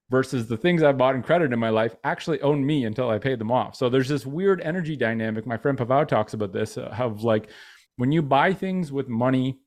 versus 0.09 0.49
the 0.49 0.57
things 0.57 0.82
I 0.82 0.91
bought 0.93 1.14
in 1.14 1.22
credit 1.22 1.53
in 1.53 1.59
my 1.59 1.68
life 1.68 1.95
actually 2.03 2.41
own 2.41 2.64
me 2.64 2.86
until 2.86 3.11
I 3.11 3.18
paid 3.18 3.39
them 3.39 3.53
off. 3.53 3.76
So 3.76 3.91
there's 3.91 4.09
this 4.09 4.24
weird 4.24 4.62
energy 4.62 4.97
dynamic. 4.97 5.47
My 5.47 5.59
friend 5.59 5.76
Pavel 5.76 6.07
talks 6.07 6.32
about 6.32 6.55
this 6.55 6.78
uh, 6.78 6.97
of 6.99 7.24
like 7.24 7.51
when 7.97 8.11
you 8.11 8.22
buy 8.22 8.55
things 8.55 8.91
with 8.91 9.07
money 9.07 9.59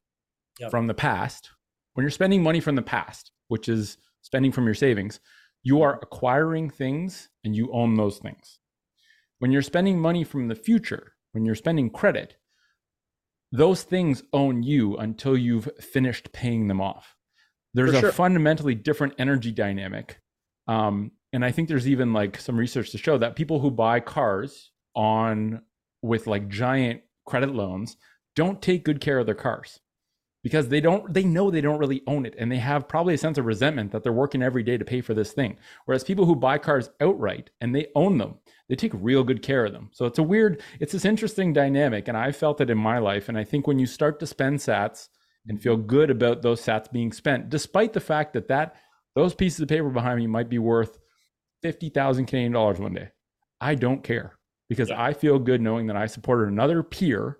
yep. 0.59 0.71
from 0.71 0.87
the 0.87 0.95
past, 0.95 1.51
when 1.93 2.03
you're 2.03 2.09
spending 2.09 2.41
money 2.41 2.59
from 2.59 2.75
the 2.75 2.81
past, 2.81 3.33
which 3.49 3.69
is 3.69 3.99
spending 4.23 4.51
from 4.51 4.65
your 4.65 4.73
savings, 4.73 5.19
you 5.61 5.83
are 5.83 5.99
acquiring 6.01 6.71
things 6.71 7.29
and 7.43 7.55
you 7.55 7.71
own 7.71 7.93
those 7.97 8.17
things. 8.17 8.57
When 9.37 9.51
you're 9.51 9.61
spending 9.61 9.99
money 9.99 10.23
from 10.23 10.47
the 10.47 10.55
future, 10.55 11.13
when 11.33 11.45
you're 11.45 11.53
spending 11.53 11.91
credit, 11.91 12.37
those 13.51 13.83
things 13.83 14.23
own 14.33 14.63
you 14.63 14.97
until 14.97 15.37
you've 15.37 15.69
finished 15.79 16.31
paying 16.31 16.67
them 16.67 16.81
off. 16.81 17.15
There's 17.73 17.93
a 17.93 18.11
fundamentally 18.11 18.75
different 18.75 19.15
energy 19.17 19.51
dynamic. 19.51 20.19
Um, 20.67 21.11
and 21.33 21.43
I 21.45 21.51
think 21.51 21.69
there's 21.69 21.87
even 21.87 22.13
like 22.13 22.39
some 22.39 22.57
research 22.57 22.91
to 22.91 22.97
show 22.97 23.17
that 23.17 23.35
people 23.35 23.59
who 23.59 23.71
buy 23.71 23.99
cars 23.99 24.71
on 24.95 25.61
with 26.01 26.27
like 26.27 26.49
giant 26.49 27.01
credit 27.25 27.53
loans 27.53 27.97
don't 28.35 28.61
take 28.61 28.83
good 28.83 28.99
care 28.99 29.19
of 29.19 29.25
their 29.25 29.35
cars 29.35 29.79
because 30.43 30.69
they 30.69 30.81
don't 30.81 31.13
they 31.13 31.23
know 31.23 31.51
they 31.51 31.61
don't 31.61 31.77
really 31.77 32.01
own 32.07 32.25
it 32.25 32.35
and 32.37 32.51
they 32.51 32.57
have 32.57 32.87
probably 32.87 33.13
a 33.13 33.17
sense 33.17 33.37
of 33.37 33.45
resentment 33.45 33.91
that 33.91 34.03
they're 34.03 34.11
working 34.11 34.41
every 34.41 34.63
day 34.63 34.77
to 34.77 34.85
pay 34.85 35.01
for 35.01 35.13
this 35.13 35.31
thing 35.31 35.57
whereas 35.85 36.03
people 36.03 36.25
who 36.25 36.35
buy 36.35 36.57
cars 36.57 36.89
outright 36.99 37.49
and 37.61 37.75
they 37.75 37.87
own 37.95 38.17
them 38.17 38.35
they 38.71 38.75
take 38.77 38.93
real 38.95 39.21
good 39.21 39.43
care 39.43 39.65
of 39.65 39.73
them 39.73 39.89
so 39.91 40.05
it's 40.05 40.17
a 40.17 40.23
weird 40.23 40.61
it's 40.79 40.93
this 40.93 41.03
interesting 41.03 41.51
dynamic 41.51 42.07
and 42.07 42.17
i 42.17 42.31
felt 42.31 42.61
it 42.61 42.69
in 42.69 42.77
my 42.77 42.99
life 42.99 43.27
and 43.27 43.37
i 43.37 43.43
think 43.43 43.67
when 43.67 43.77
you 43.77 43.85
start 43.85 44.17
to 44.17 44.25
spend 44.25 44.57
sats 44.57 45.09
and 45.47 45.61
feel 45.61 45.75
good 45.75 46.09
about 46.09 46.41
those 46.41 46.61
sats 46.61 46.89
being 46.89 47.11
spent 47.11 47.49
despite 47.49 47.91
the 47.91 47.99
fact 47.99 48.31
that 48.31 48.47
that 48.47 48.77
those 49.13 49.35
pieces 49.35 49.59
of 49.59 49.67
paper 49.67 49.89
behind 49.89 50.17
me 50.17 50.25
might 50.25 50.49
be 50.49 50.57
worth 50.57 50.99
50,000 51.63 52.25
Canadian 52.27 52.53
dollars 52.53 52.79
one 52.79 52.93
day 52.93 53.09
i 53.59 53.75
don't 53.75 54.05
care 54.05 54.37
because 54.69 54.87
yeah. 54.87 55.03
i 55.03 55.11
feel 55.11 55.37
good 55.37 55.59
knowing 55.59 55.87
that 55.87 55.97
i 55.97 56.05
supported 56.05 56.47
another 56.47 56.81
peer 56.81 57.39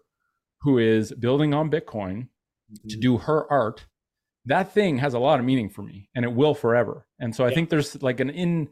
who 0.63 0.79
is 0.79 1.13
building 1.13 1.53
on 1.53 1.71
bitcoin 1.71 2.27
to 2.73 2.95
mm-hmm. 2.95 2.99
do 2.99 3.17
her 3.19 3.49
art 3.49 3.85
that 4.45 4.73
thing 4.73 4.97
has 4.97 5.13
a 5.13 5.19
lot 5.19 5.39
of 5.39 5.45
meaning 5.45 5.69
for 5.69 5.81
me 5.81 6.09
and 6.13 6.25
it 6.25 6.33
will 6.33 6.53
forever 6.53 7.07
and 7.21 7.33
so 7.33 7.45
i 7.45 7.47
yeah. 7.47 7.55
think 7.55 7.69
there's 7.69 8.03
like 8.03 8.19
an 8.19 8.29
in 8.29 8.67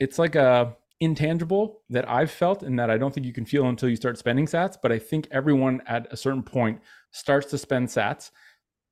it's 0.00 0.18
like 0.18 0.34
a 0.34 0.76
intangible 1.00 1.82
that 1.88 2.08
i've 2.08 2.30
felt 2.30 2.62
and 2.62 2.78
that 2.78 2.90
i 2.90 2.98
don't 2.98 3.14
think 3.14 3.24
you 3.24 3.32
can 3.32 3.44
feel 3.44 3.68
until 3.68 3.88
you 3.88 3.96
start 3.96 4.18
spending 4.18 4.46
sats 4.46 4.76
but 4.82 4.90
i 4.90 4.98
think 4.98 5.28
everyone 5.30 5.80
at 5.86 6.12
a 6.12 6.16
certain 6.16 6.42
point 6.42 6.80
starts 7.10 7.46
to 7.48 7.58
spend 7.58 7.88
sats. 7.88 8.30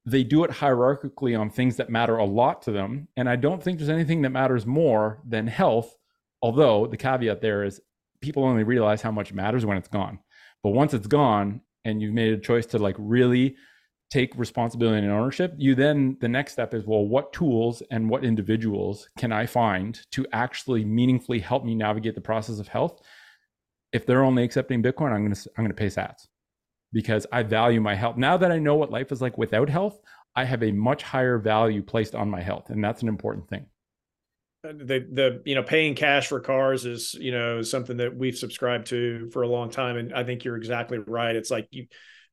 They 0.08 0.22
do 0.22 0.44
it 0.44 0.52
hierarchically 0.52 1.38
on 1.38 1.50
things 1.50 1.76
that 1.76 1.90
matter 1.90 2.16
a 2.16 2.24
lot 2.24 2.62
to 2.62 2.70
them 2.70 3.08
and 3.16 3.28
i 3.28 3.34
don't 3.34 3.60
think 3.60 3.78
there's 3.78 3.90
anything 3.90 4.22
that 4.22 4.30
matters 4.30 4.64
more 4.64 5.20
than 5.26 5.48
health 5.48 5.96
although 6.42 6.86
the 6.86 6.96
caveat 6.96 7.40
there 7.40 7.64
is 7.64 7.80
people 8.20 8.44
only 8.44 8.64
realize 8.64 9.02
how 9.02 9.10
much 9.10 9.32
matters 9.32 9.64
when 9.64 9.76
it's 9.76 9.88
gone. 9.88 10.18
But 10.62 10.70
once 10.70 10.94
it's 10.94 11.06
gone 11.06 11.60
and 11.84 12.00
you've 12.00 12.14
made 12.14 12.32
a 12.32 12.38
choice 12.38 12.66
to 12.66 12.78
like 12.78 12.96
really 12.98 13.56
take 14.10 14.36
responsibility 14.36 14.98
and 15.04 15.10
ownership, 15.10 15.54
you 15.56 15.74
then 15.74 16.16
the 16.20 16.28
next 16.28 16.52
step 16.52 16.74
is 16.74 16.86
well, 16.86 17.06
what 17.06 17.32
tools 17.32 17.82
and 17.90 18.08
what 18.08 18.24
individuals 18.24 19.08
can 19.18 19.32
I 19.32 19.46
find 19.46 20.00
to 20.12 20.26
actually 20.32 20.84
meaningfully 20.84 21.40
help 21.40 21.64
me 21.64 21.74
navigate 21.74 22.14
the 22.14 22.20
process 22.20 22.58
of 22.58 22.68
health? 22.68 23.00
If 23.92 24.06
they're 24.06 24.24
only 24.24 24.44
accepting 24.44 24.82
Bitcoin, 24.82 25.12
I'm 25.12 25.22
gonna 25.24 25.40
I'm 25.56 25.64
gonna 25.64 25.74
pay 25.74 25.86
Sats 25.86 26.26
because 26.92 27.26
I 27.32 27.42
value 27.42 27.80
my 27.80 27.94
health. 27.94 28.16
Now 28.16 28.36
that 28.36 28.52
I 28.52 28.58
know 28.58 28.74
what 28.76 28.90
life 28.90 29.10
is 29.12 29.20
like 29.20 29.36
without 29.38 29.68
health, 29.68 30.00
I 30.34 30.44
have 30.44 30.62
a 30.62 30.70
much 30.70 31.02
higher 31.02 31.38
value 31.38 31.82
placed 31.82 32.14
on 32.14 32.30
my 32.30 32.42
health, 32.42 32.70
and 32.70 32.82
that's 32.84 33.02
an 33.02 33.08
important 33.08 33.48
thing. 33.48 33.66
Uh, 34.66 34.72
the 34.72 35.06
the 35.10 35.42
you 35.44 35.54
know 35.54 35.62
paying 35.62 35.94
cash 35.94 36.28
for 36.28 36.40
cars 36.40 36.84
is 36.84 37.14
you 37.14 37.32
know 37.32 37.62
something 37.62 37.96
that 37.96 38.16
we've 38.16 38.36
subscribed 38.36 38.86
to 38.88 39.30
for 39.30 39.42
a 39.42 39.48
long 39.48 39.70
time, 39.70 39.96
and 39.96 40.14
I 40.14 40.24
think 40.24 40.44
you're 40.44 40.56
exactly 40.56 40.98
right. 40.98 41.34
It's 41.34 41.50
like 41.50 41.68
you 41.70 41.86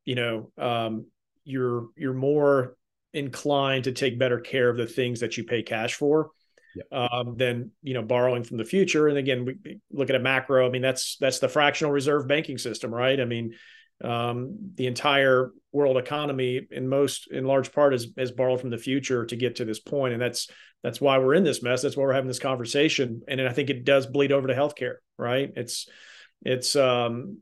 you 0.05 0.15
know 0.15 0.51
um, 0.57 1.05
you're 1.43 1.87
you're 1.95 2.13
more 2.13 2.75
inclined 3.13 3.83
to 3.83 3.91
take 3.91 4.17
better 4.17 4.39
care 4.39 4.69
of 4.69 4.77
the 4.77 4.87
things 4.87 5.19
that 5.19 5.37
you 5.37 5.43
pay 5.43 5.61
cash 5.61 5.95
for 5.95 6.31
yep. 6.75 6.87
um, 6.91 7.35
than 7.37 7.71
you 7.81 7.93
know 7.93 8.01
borrowing 8.01 8.43
from 8.43 8.57
the 8.57 8.65
future. 8.65 9.07
And 9.07 9.17
again, 9.17 9.45
we 9.45 9.79
look 9.91 10.09
at 10.09 10.15
a 10.15 10.19
macro. 10.19 10.65
I 10.65 10.69
mean, 10.69 10.81
that's 10.81 11.17
that's 11.17 11.39
the 11.39 11.49
fractional 11.49 11.91
reserve 11.91 12.27
banking 12.27 12.57
system, 12.57 12.93
right? 12.93 13.19
I 13.19 13.25
mean, 13.25 13.53
um, 14.03 14.57
the 14.75 14.87
entire 14.87 15.51
world 15.71 15.97
economy, 15.97 16.67
in 16.71 16.87
most 16.87 17.31
in 17.31 17.45
large 17.45 17.71
part, 17.71 17.93
is 17.93 18.07
is 18.17 18.31
borrowed 18.31 18.61
from 18.61 18.69
the 18.69 18.77
future 18.77 19.25
to 19.25 19.35
get 19.35 19.57
to 19.57 19.65
this 19.65 19.79
point, 19.79 20.13
and 20.13 20.21
that's 20.21 20.49
that's 20.83 20.99
why 20.99 21.17
we're 21.17 21.35
in 21.35 21.43
this 21.43 21.63
mess. 21.63 21.81
That's 21.81 21.95
why 21.95 22.03
we're 22.03 22.13
having 22.13 22.27
this 22.27 22.39
conversation, 22.39 23.21
and 23.27 23.41
I 23.41 23.53
think 23.53 23.69
it 23.69 23.85
does 23.85 24.05
bleed 24.05 24.31
over 24.31 24.47
to 24.47 24.55
healthcare, 24.55 24.95
right? 25.17 25.51
It's 25.55 25.87
it's 26.43 26.75
um, 26.75 27.39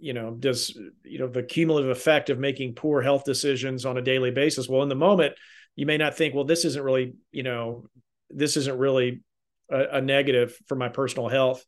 you 0.00 0.12
know 0.12 0.32
does 0.32 0.76
you 1.04 1.18
know 1.18 1.28
the 1.28 1.42
cumulative 1.42 1.90
effect 1.90 2.30
of 2.30 2.38
making 2.38 2.74
poor 2.74 3.02
health 3.02 3.24
decisions 3.24 3.84
on 3.86 3.96
a 3.98 4.02
daily 4.02 4.30
basis. 4.30 4.68
Well 4.68 4.82
in 4.82 4.88
the 4.88 4.94
moment 4.94 5.34
you 5.74 5.86
may 5.86 5.98
not 5.98 6.16
think 6.16 6.34
well 6.34 6.44
this 6.44 6.64
isn't 6.64 6.82
really 6.82 7.14
you 7.32 7.42
know 7.42 7.86
this 8.30 8.56
isn't 8.56 8.78
really 8.78 9.22
a, 9.70 9.98
a 9.98 10.00
negative 10.00 10.56
for 10.66 10.76
my 10.76 10.88
personal 10.88 11.28
health. 11.28 11.64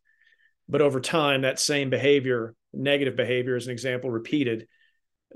But 0.69 0.83
over 0.83 1.01
time 1.01 1.43
that 1.43 1.59
same 1.59 1.91
behavior 1.91 2.55
negative 2.73 3.17
behavior 3.17 3.57
as 3.57 3.67
an 3.67 3.73
example 3.73 4.11
repeated 4.11 4.69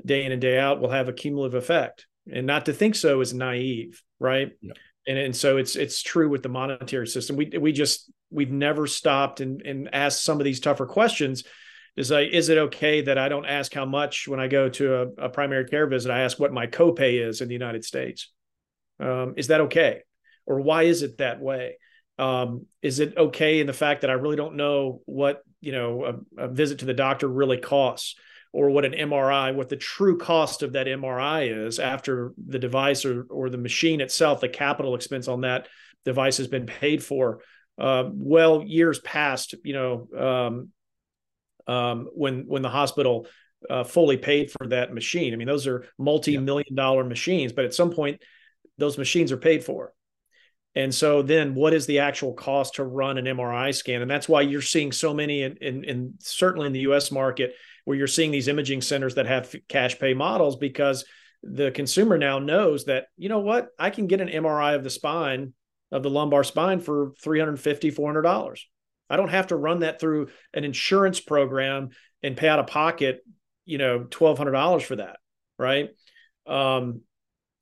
day 0.05 0.25
in 0.25 0.33
and 0.33 0.41
day 0.41 0.59
out 0.59 0.81
will 0.81 0.91
have 0.91 1.09
a 1.09 1.13
cumulative 1.13 1.55
effect. 1.55 2.07
And 2.31 2.47
not 2.47 2.67
to 2.67 2.73
think 2.73 2.95
so 2.95 3.21
is 3.21 3.35
naive 3.35 4.03
right? 4.23 4.53
Yeah. 4.63 4.73
and 5.07 5.19
and 5.19 5.37
so 5.37 5.59
it's 5.59 5.77
it's 5.77 6.01
true 6.01 6.29
with 6.29 6.43
the 6.43 6.49
monetary 6.49 7.09
system. 7.09 7.37
We 7.37 7.51
we 7.61 7.73
just 7.73 8.11
we've 8.31 8.53
never 8.53 8.87
stopped 8.87 9.41
and 9.41 9.61
and 9.63 9.91
asked 9.93 10.25
some 10.25 10.39
of 10.39 10.45
these 10.45 10.61
tougher 10.61 10.87
questions 10.87 11.45
is 11.97 12.11
like 12.11 12.31
is 12.31 12.49
it 12.49 12.59
okay 12.59 13.03
that 13.03 13.19
i 13.19 13.29
don't 13.29 13.47
ask 13.47 13.73
how 13.73 13.85
much 13.85 14.27
when 14.27 14.41
i 14.41 14.49
go 14.49 14.69
to 14.69 14.95
a, 14.95 15.27
a 15.27 15.29
primary 15.29 15.65
care 15.67 15.87
visit? 15.87 16.11
I 16.11 16.23
ask 16.23 16.39
what 16.39 16.53
my 16.53 16.67
copay 16.67 17.27
is 17.27 17.41
in 17.41 17.49
the 17.49 17.55
united 17.55 17.85
states. 17.85 18.31
Um, 19.01 19.35
is 19.37 19.49
that 19.49 19.63
okay? 19.63 20.03
Or 20.47 20.61
why 20.61 20.85
is 20.85 21.03
it 21.03 21.19
that 21.19 21.41
way? 21.41 21.79
Um, 22.19 22.67
is 22.83 23.01
it 23.01 23.17
okay 23.17 23.61
in 23.61 23.67
the 23.67 23.73
fact 23.73 24.03
that 24.03 24.11
i 24.11 24.15
really 24.15 24.37
don't 24.37 24.57
know 24.57 25.03
what 25.07 25.43
you 25.61 25.73
know 25.73 26.05
a, 26.39 26.45
a 26.45 26.49
visit 26.49 26.81
to 26.81 26.85
the 26.85 26.95
doctor 26.95 27.29
really 27.29 27.59
costs? 27.59 28.17
Or 28.55 28.69
what 28.69 28.85
an 28.85 28.93
MRI, 28.93 29.55
what 29.55 29.71
the 29.71 29.79
true 29.79 30.19
cost 30.19 30.63
of 30.63 30.75
that 30.75 30.87
MRI 30.87 31.67
is 31.67 31.79
after 31.79 32.35
the 32.37 32.59
device 32.59 33.07
or, 33.07 33.23
or 33.31 33.49
the 33.49 33.57
machine 33.57 34.03
itself, 34.03 34.43
the 34.43 34.49
capital 34.51 34.95
expense 34.95 35.27
on 35.27 35.41
that 35.41 35.69
device 36.05 36.37
has 36.37 36.49
been 36.49 36.67
paid 36.67 37.03
for. 37.03 37.41
Uh, 37.79 38.05
well, 38.13 38.63
years 38.63 38.99
past, 39.01 39.55
you 39.65 39.73
know, 39.73 40.09
um, 40.19 40.69
um, 41.67 42.09
when 42.15 42.45
when 42.47 42.63
the 42.63 42.69
hospital 42.69 43.27
uh, 43.71 43.85
fully 43.85 44.17
paid 44.17 44.51
for 44.51 44.67
that 44.69 44.93
machine. 44.93 45.33
I 45.33 45.37
mean, 45.37 45.47
those 45.47 45.67
are 45.67 45.87
multi-million 45.99 46.75
dollar 46.75 47.05
machines, 47.05 47.53
but 47.53 47.65
at 47.65 47.75
some 47.75 47.93
point, 47.93 48.21
those 48.79 48.99
machines 48.99 49.31
are 49.31 49.37
paid 49.37 49.63
for. 49.65 49.93
And 50.75 50.93
so 50.93 51.23
then 51.23 51.55
what 51.55 51.75
is 51.75 51.87
the 51.87 52.01
actual 52.01 52.33
cost 52.33 52.75
to 52.75 52.85
run 52.85 53.19
an 53.19 53.27
MRI 53.27 53.75
scan? 53.75 54.03
And 54.03 54.11
that's 54.11 54.29
why 54.29 54.41
you're 54.41 54.63
seeing 54.63 54.91
so 54.91 55.15
many 55.15 55.43
in, 55.43 55.59
in, 55.59 55.85
in 55.85 56.15
certainly 56.19 56.67
in 56.67 56.73
the 56.73 56.81
US 56.81 57.13
market, 57.13 57.55
where 57.85 57.97
you're 57.97 58.07
seeing 58.07 58.31
these 58.31 58.49
imaging 58.49 58.81
centers 58.81 59.15
that 59.17 59.27
have 59.27 59.55
cash 59.69 59.99
pay 59.99 60.15
models 60.15 60.57
because 60.57 61.05
the 61.43 61.71
consumer 61.73 62.19
now 62.19 62.39
knows 62.39 62.85
that 62.85 63.07
you 63.17 63.29
know 63.29 63.41
what 63.41 63.69
i 63.79 63.91
can 63.91 64.07
get 64.07 64.21
an 64.21 64.29
mri 64.29 64.75
of 64.75 64.85
the 64.85 64.91
spine 64.91 65.53
of 65.91 66.03
the 66.03 66.11
lumbar 66.11 66.45
spine 66.45 66.81
for 66.81 67.13
350 67.23 67.91
400 67.91 68.23
dollars 68.23 68.69
i 69.13 69.17
don't 69.17 69.29
have 69.29 69.49
to 69.49 69.57
run 69.57 69.81
that 69.81 70.01
through 70.01 70.29
an 70.55 70.65
insurance 70.65 71.21
program 71.21 71.91
and 72.23 72.37
pay 72.37 72.49
out 72.49 72.59
of 72.59 72.67
pocket 72.67 73.25
you 73.65 73.79
know 73.79 73.99
1200 73.99 74.51
dollars 74.51 74.83
for 74.83 74.97
that 74.97 75.17
right? 75.63 75.91
Um, 76.47 77.03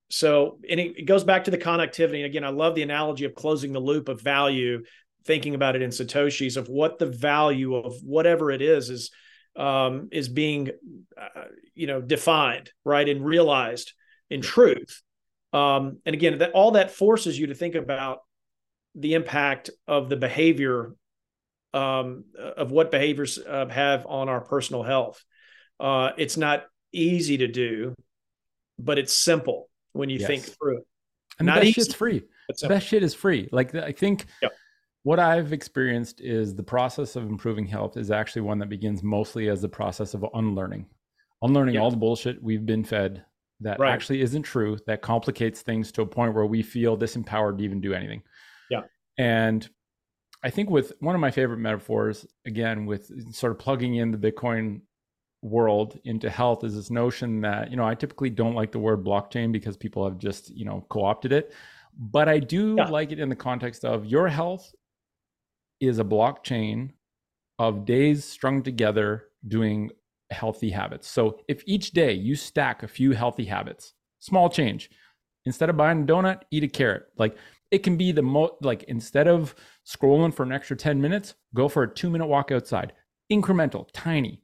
so 0.09 0.59
and 0.69 0.81
it, 0.81 0.99
it 0.99 1.05
goes 1.05 1.23
back 1.23 1.45
to 1.45 1.51
the 1.53 1.59
connectivity. 1.59 2.17
And 2.17 2.27
again 2.27 2.45
i 2.45 2.49
love 2.49 2.75
the 2.75 2.83
analogy 2.83 3.25
of 3.27 3.35
closing 3.35 3.73
the 3.73 3.81
loop 3.81 4.09
of 4.09 4.21
value 4.21 4.83
thinking 5.27 5.55
about 5.55 5.77
it 5.77 5.83
in 5.83 5.91
satoshis 5.91 6.57
of 6.57 6.69
what 6.69 6.99
the 6.99 7.07
value 7.07 7.77
of 7.77 7.95
whatever 8.03 8.51
it 8.51 8.63
is 8.63 8.89
is 8.89 9.11
um, 9.57 10.09
is 10.13 10.29
being, 10.29 10.71
uh, 11.21 11.43
you 11.75 11.87
know, 11.87 12.01
defined, 12.01 12.71
right, 12.85 13.07
and 13.07 13.25
realized 13.25 13.93
in 14.31 14.41
truth. 14.41 15.03
Um, 15.53 15.99
and 16.07 16.15
again, 16.15 16.39
that 16.39 16.53
all 16.53 16.71
that 16.73 16.93
forces 16.93 17.39
you 17.39 17.49
to 17.49 17.55
think 17.55 17.75
about 17.75 18.21
the 18.95 19.15
impact 19.15 19.71
of 19.87 20.09
the 20.09 20.17
behavior 20.17 20.95
um, 21.73 22.25
of 22.39 22.71
what 22.71 22.91
behaviors 22.91 23.39
uh, 23.39 23.67
have 23.69 24.07
on 24.07 24.29
our 24.29 24.41
personal 24.41 24.83
health. 24.83 25.25
Uh, 25.79 26.11
it's 26.19 26.37
not 26.37 26.65
easy 26.93 27.39
to 27.39 27.49
do, 27.49 27.95
but 28.79 28.99
it's 28.99 29.13
simple 29.13 29.69
when 29.93 30.11
you 30.11 30.19
yes. 30.19 30.27
think 30.27 30.43
through 30.45 30.79
it. 30.79 30.87
And 31.39 31.47
not 31.47 31.55
the 31.55 31.61
best 31.61 31.69
easy, 31.69 31.81
shit's 31.83 31.95
free. 31.95 32.23
The 32.61 32.69
best 32.69 32.87
shit 32.87 33.03
is 33.03 33.15
free. 33.15 33.49
Like 33.53 33.75
I 33.75 33.93
think 33.93 34.27
yep 34.43 34.53
what 35.03 35.19
I've 35.19 35.53
experienced 35.53 36.21
is 36.21 36.55
the 36.55 36.63
process 36.63 37.17
of 37.17 37.25
improving 37.25 37.67
health 37.67 37.97
is 37.97 38.11
actually 38.11 38.43
one 38.43 38.59
that 38.59 38.69
begins 38.69 39.03
mostly 39.03 39.49
as 39.49 39.63
the 39.63 39.69
process 39.69 40.15
of 40.15 40.25
unlearning, 40.35 40.87
unlearning 41.43 41.79
all 41.79 41.91
the 41.91 41.97
bullshit 41.97 42.43
we've 42.43 42.67
been 42.67 42.85
fed 42.85 43.25
that 43.61 43.79
right. 43.79 43.93
actually 43.93 44.21
isn't 44.21 44.43
true, 44.43 44.79
that 44.87 45.01
complicates 45.01 45.63
things 45.63 45.91
to 45.93 46.03
a 46.03 46.07
point 46.07 46.35
where 46.35 46.47
we 46.47 46.63
feel 46.63 46.99
disempowered 46.99 47.59
to 47.59 47.65
even 47.65 47.81
do 47.81 47.95
anything. 47.95 48.23
Yeah. 48.71 48.83
And 49.19 49.69
I 50.43 50.51
think 50.51 50.71
with 50.71 50.93
one 51.01 51.15
of 51.15 51.21
my 51.21 51.31
favorite 51.31 51.59
metaphors, 51.59 52.27
again, 52.47 52.87
with 52.87 53.35
sort 53.35 53.53
of 53.53 53.59
plugging 53.59 53.97
in 53.97 54.11
the 54.11 54.19
Bitcoin 54.19 54.81
world 55.43 55.99
into 56.05 56.29
health 56.31 56.65
is 56.65 56.75
this 56.75 56.91
notion 56.91 57.41
that, 57.43 57.71
you 57.71 57.77
know, 57.77 57.87
I 57.87 57.95
typically 57.95 58.31
don't 58.31 58.55
like 58.55 58.73
the 58.73 58.79
word 58.79 59.05
blockchain 59.05 59.53
because 59.53 59.77
people 59.77 60.05
have 60.05 60.19
just, 60.19 60.51
you 60.51 60.65
know, 60.65 60.85
co 60.89 61.05
opted 61.05 61.33
it. 61.33 61.53
But 61.99 62.29
I 62.29 62.39
do 62.39 62.77
yeah. 62.79 62.89
like 62.89 63.13
it 63.13 63.19
in 63.19 63.29
the 63.29 63.37
context 63.37 63.85
of 63.85 64.07
your 64.07 64.29
health 64.29 64.73
is 65.81 65.99
a 65.99 66.05
blockchain 66.05 66.91
of 67.59 67.85
days 67.85 68.25
strung 68.25 68.63
together 68.63 69.25
doing 69.47 69.91
healthy 70.31 70.71
habits. 70.71 71.09
So 71.09 71.41
if 71.49 71.63
each 71.67 71.91
day 71.91 72.13
you 72.13 72.37
stack 72.37 72.83
a 72.83 72.89
few 72.89 73.13
healthy 73.13 73.45
habits, 73.45 73.95
small 74.21 74.49
change, 74.49 74.91
instead 75.45 75.69
of 75.69 75.77
buying 75.77 76.03
a 76.03 76.07
donut, 76.07 76.43
eat 76.51 76.65
a 76.65 76.69
carrot. 76.69 77.05
Like 77.17 77.37
it 77.71 77.79
can 77.79 77.97
be 77.97 78.13
the 78.13 78.23
most, 78.23 78.55
like 78.61 78.85
instead 78.85 79.29
of 79.29 79.55
scrolling 79.91 80.35
for 80.35 80.43
an 80.43 80.53
extra 80.53 80.77
10 80.77 81.01
minutes, 81.01 81.35
go 81.55 81.69
for 81.69 81.83
a 81.83 81.95
two 81.95 82.11
minute 82.11 82.27
walk 82.27 82.51
outside. 82.51 82.93
Incremental, 83.33 83.89
tiny. 83.93 84.43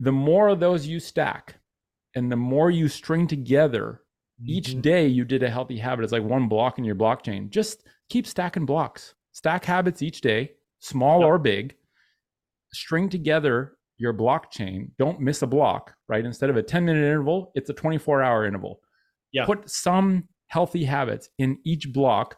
The 0.00 0.12
more 0.12 0.48
of 0.48 0.60
those 0.60 0.86
you 0.86 1.00
stack 1.00 1.56
and 2.14 2.30
the 2.30 2.36
more 2.36 2.70
you 2.70 2.88
string 2.88 3.26
together 3.26 4.02
mm-hmm. 4.40 4.50
each 4.50 4.80
day 4.82 5.06
you 5.06 5.24
did 5.24 5.42
a 5.42 5.50
healthy 5.50 5.78
habit, 5.78 6.04
it's 6.04 6.12
like 6.12 6.22
one 6.22 6.48
block 6.48 6.78
in 6.78 6.84
your 6.84 6.94
blockchain. 6.94 7.48
Just 7.50 7.84
keep 8.10 8.26
stacking 8.26 8.66
blocks, 8.66 9.14
stack 9.32 9.64
habits 9.64 10.02
each 10.02 10.20
day 10.20 10.50
small 10.78 11.20
yep. 11.20 11.26
or 11.26 11.38
big, 11.38 11.74
string 12.72 13.08
together 13.08 13.76
your 13.98 14.12
blockchain. 14.12 14.90
Don't 14.98 15.20
miss 15.20 15.42
a 15.42 15.46
block, 15.46 15.94
right? 16.08 16.24
Instead 16.24 16.50
of 16.50 16.56
a 16.56 16.62
10 16.62 16.84
minute 16.84 17.04
interval, 17.04 17.52
it's 17.54 17.70
a 17.70 17.74
24 17.74 18.22
hour 18.22 18.46
interval. 18.46 18.80
Yeah. 19.32 19.46
Put 19.46 19.68
some 19.68 20.28
healthy 20.48 20.84
habits 20.84 21.28
in 21.38 21.58
each 21.64 21.92
block. 21.92 22.36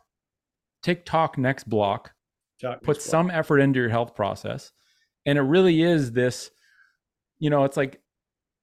tick 0.82 1.04
tock 1.04 1.36
next 1.36 1.68
block. 1.68 2.12
Talk 2.60 2.82
put 2.82 3.00
some 3.00 3.30
effort 3.30 3.58
into 3.60 3.78
your 3.78 3.88
health 3.88 4.14
process. 4.14 4.72
And 5.26 5.38
it 5.38 5.42
really 5.42 5.82
is 5.82 6.12
this, 6.12 6.50
you 7.38 7.50
know, 7.50 7.64
it's 7.64 7.76
like 7.76 8.00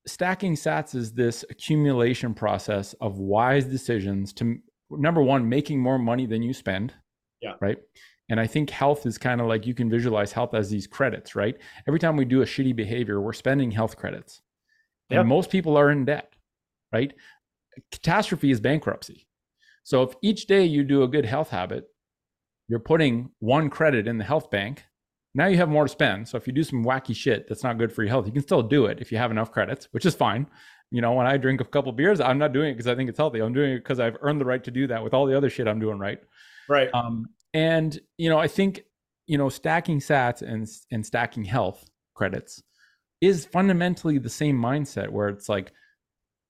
stacking 0.08 0.56
sats 0.56 0.96
is 0.96 1.14
this 1.14 1.46
accumulation 1.50 2.34
process 2.34 2.94
of 3.02 3.18
wise 3.18 3.66
decisions 3.66 4.34
to 4.34 4.58
number 4.90 5.22
one, 5.22 5.48
making 5.48 5.80
more 5.80 5.98
money 5.98 6.26
than 6.26 6.42
you 6.42 6.54
spend. 6.54 6.94
Yeah. 7.42 7.54
Right. 7.62 7.78
And 8.30 8.40
I 8.40 8.48
think 8.48 8.70
health 8.70 9.06
is 9.06 9.18
kind 9.18 9.40
of 9.40 9.48
like 9.48 9.68
you 9.68 9.76
can 9.76 9.90
visualize 9.90 10.32
health 10.32 10.56
as 10.56 10.70
these 10.70 10.88
credits, 10.88 11.36
right? 11.36 11.56
Every 11.88 12.00
time 12.00 12.18
we 12.18 12.26
do 12.26 12.42
a 12.42 12.46
shitty 12.46 12.76
behavior, 12.76 13.22
we're 13.22 13.34
spending 13.34 13.70
health 13.70 13.98
credits. 13.98 14.42
Yep. 15.10 15.20
And 15.20 15.30
most 15.30 15.52
people 15.52 15.78
are 15.78 15.92
in 15.92 16.06
debt, 16.06 16.34
right? 16.92 17.14
Catastrophe 17.92 18.50
is 18.50 18.60
bankruptcy. 18.60 19.28
So 19.84 20.02
if 20.02 20.16
each 20.24 20.48
day 20.48 20.66
you 20.66 20.84
do 20.84 21.04
a 21.04 21.08
good 21.08 21.26
health 21.26 21.50
habit, 21.50 21.86
you're 22.68 22.80
putting 22.80 23.32
one 23.40 23.70
credit 23.70 24.08
in 24.08 24.18
the 24.18 24.24
health 24.24 24.50
bank. 24.50 24.86
Now 25.34 25.48
you 25.48 25.58
have 25.58 25.70
more 25.70 25.84
to 25.84 25.90
spend. 25.90 26.28
So 26.28 26.38
if 26.38 26.48
you 26.48 26.54
do 26.54 26.64
some 26.64 26.84
wacky 26.84 27.16
shit 27.16 27.48
that's 27.48 27.64
not 27.64 27.78
good 27.78 27.92
for 27.92 28.04
your 28.04 28.10
health, 28.10 28.26
you 28.26 28.32
can 28.32 28.42
still 28.42 28.64
do 28.64 28.86
it 28.86 29.00
if 29.02 29.12
you 29.12 29.18
have 29.18 29.32
enough 29.32 29.52
credits, 29.52 29.88
which 29.92 30.06
is 30.06 30.16
fine. 30.16 30.48
You 30.92 31.02
know, 31.02 31.14
when 31.14 31.28
I 31.28 31.38
drink 31.38 31.62
a 31.62 31.66
couple 31.66 31.92
beers, 31.92 32.22
I'm 32.22 32.38
not 32.38 32.54
doing 32.54 32.70
it 32.70 32.74
because 32.74 32.88
I 32.88 32.96
think 32.96 33.10
it's 33.10 33.18
healthy. 33.18 33.40
I'm 33.40 33.54
doing 33.54 33.74
it 33.74 33.80
because 33.80 34.00
I've 34.00 34.18
earned 34.22 34.40
the 34.40 34.46
right 34.46 34.64
to 34.64 34.72
do 34.72 34.88
that 34.88 35.04
with 35.04 35.14
all 35.14 35.26
the 35.26 35.36
other 35.36 35.50
shit 35.50 35.68
I'm 35.68 35.80
doing 35.80 36.00
right. 36.00 36.20
Right. 36.70 36.90
Um, 36.94 37.28
and 37.54 38.00
you 38.18 38.30
know, 38.30 38.38
I 38.38 38.48
think 38.48 38.84
you 39.28 39.38
know 39.38 39.50
stacking 39.50 40.00
Sats 40.00 40.42
and 40.42 40.68
and 40.92 41.06
stacking 41.06 41.46
health 41.46 41.86
credits 42.14 42.62
is 43.22 43.46
fundamentally 43.46 44.18
the 44.18 44.30
same 44.30 44.60
mindset 44.60 45.10
where 45.10 45.30
it's 45.30 45.50
like, 45.50 45.72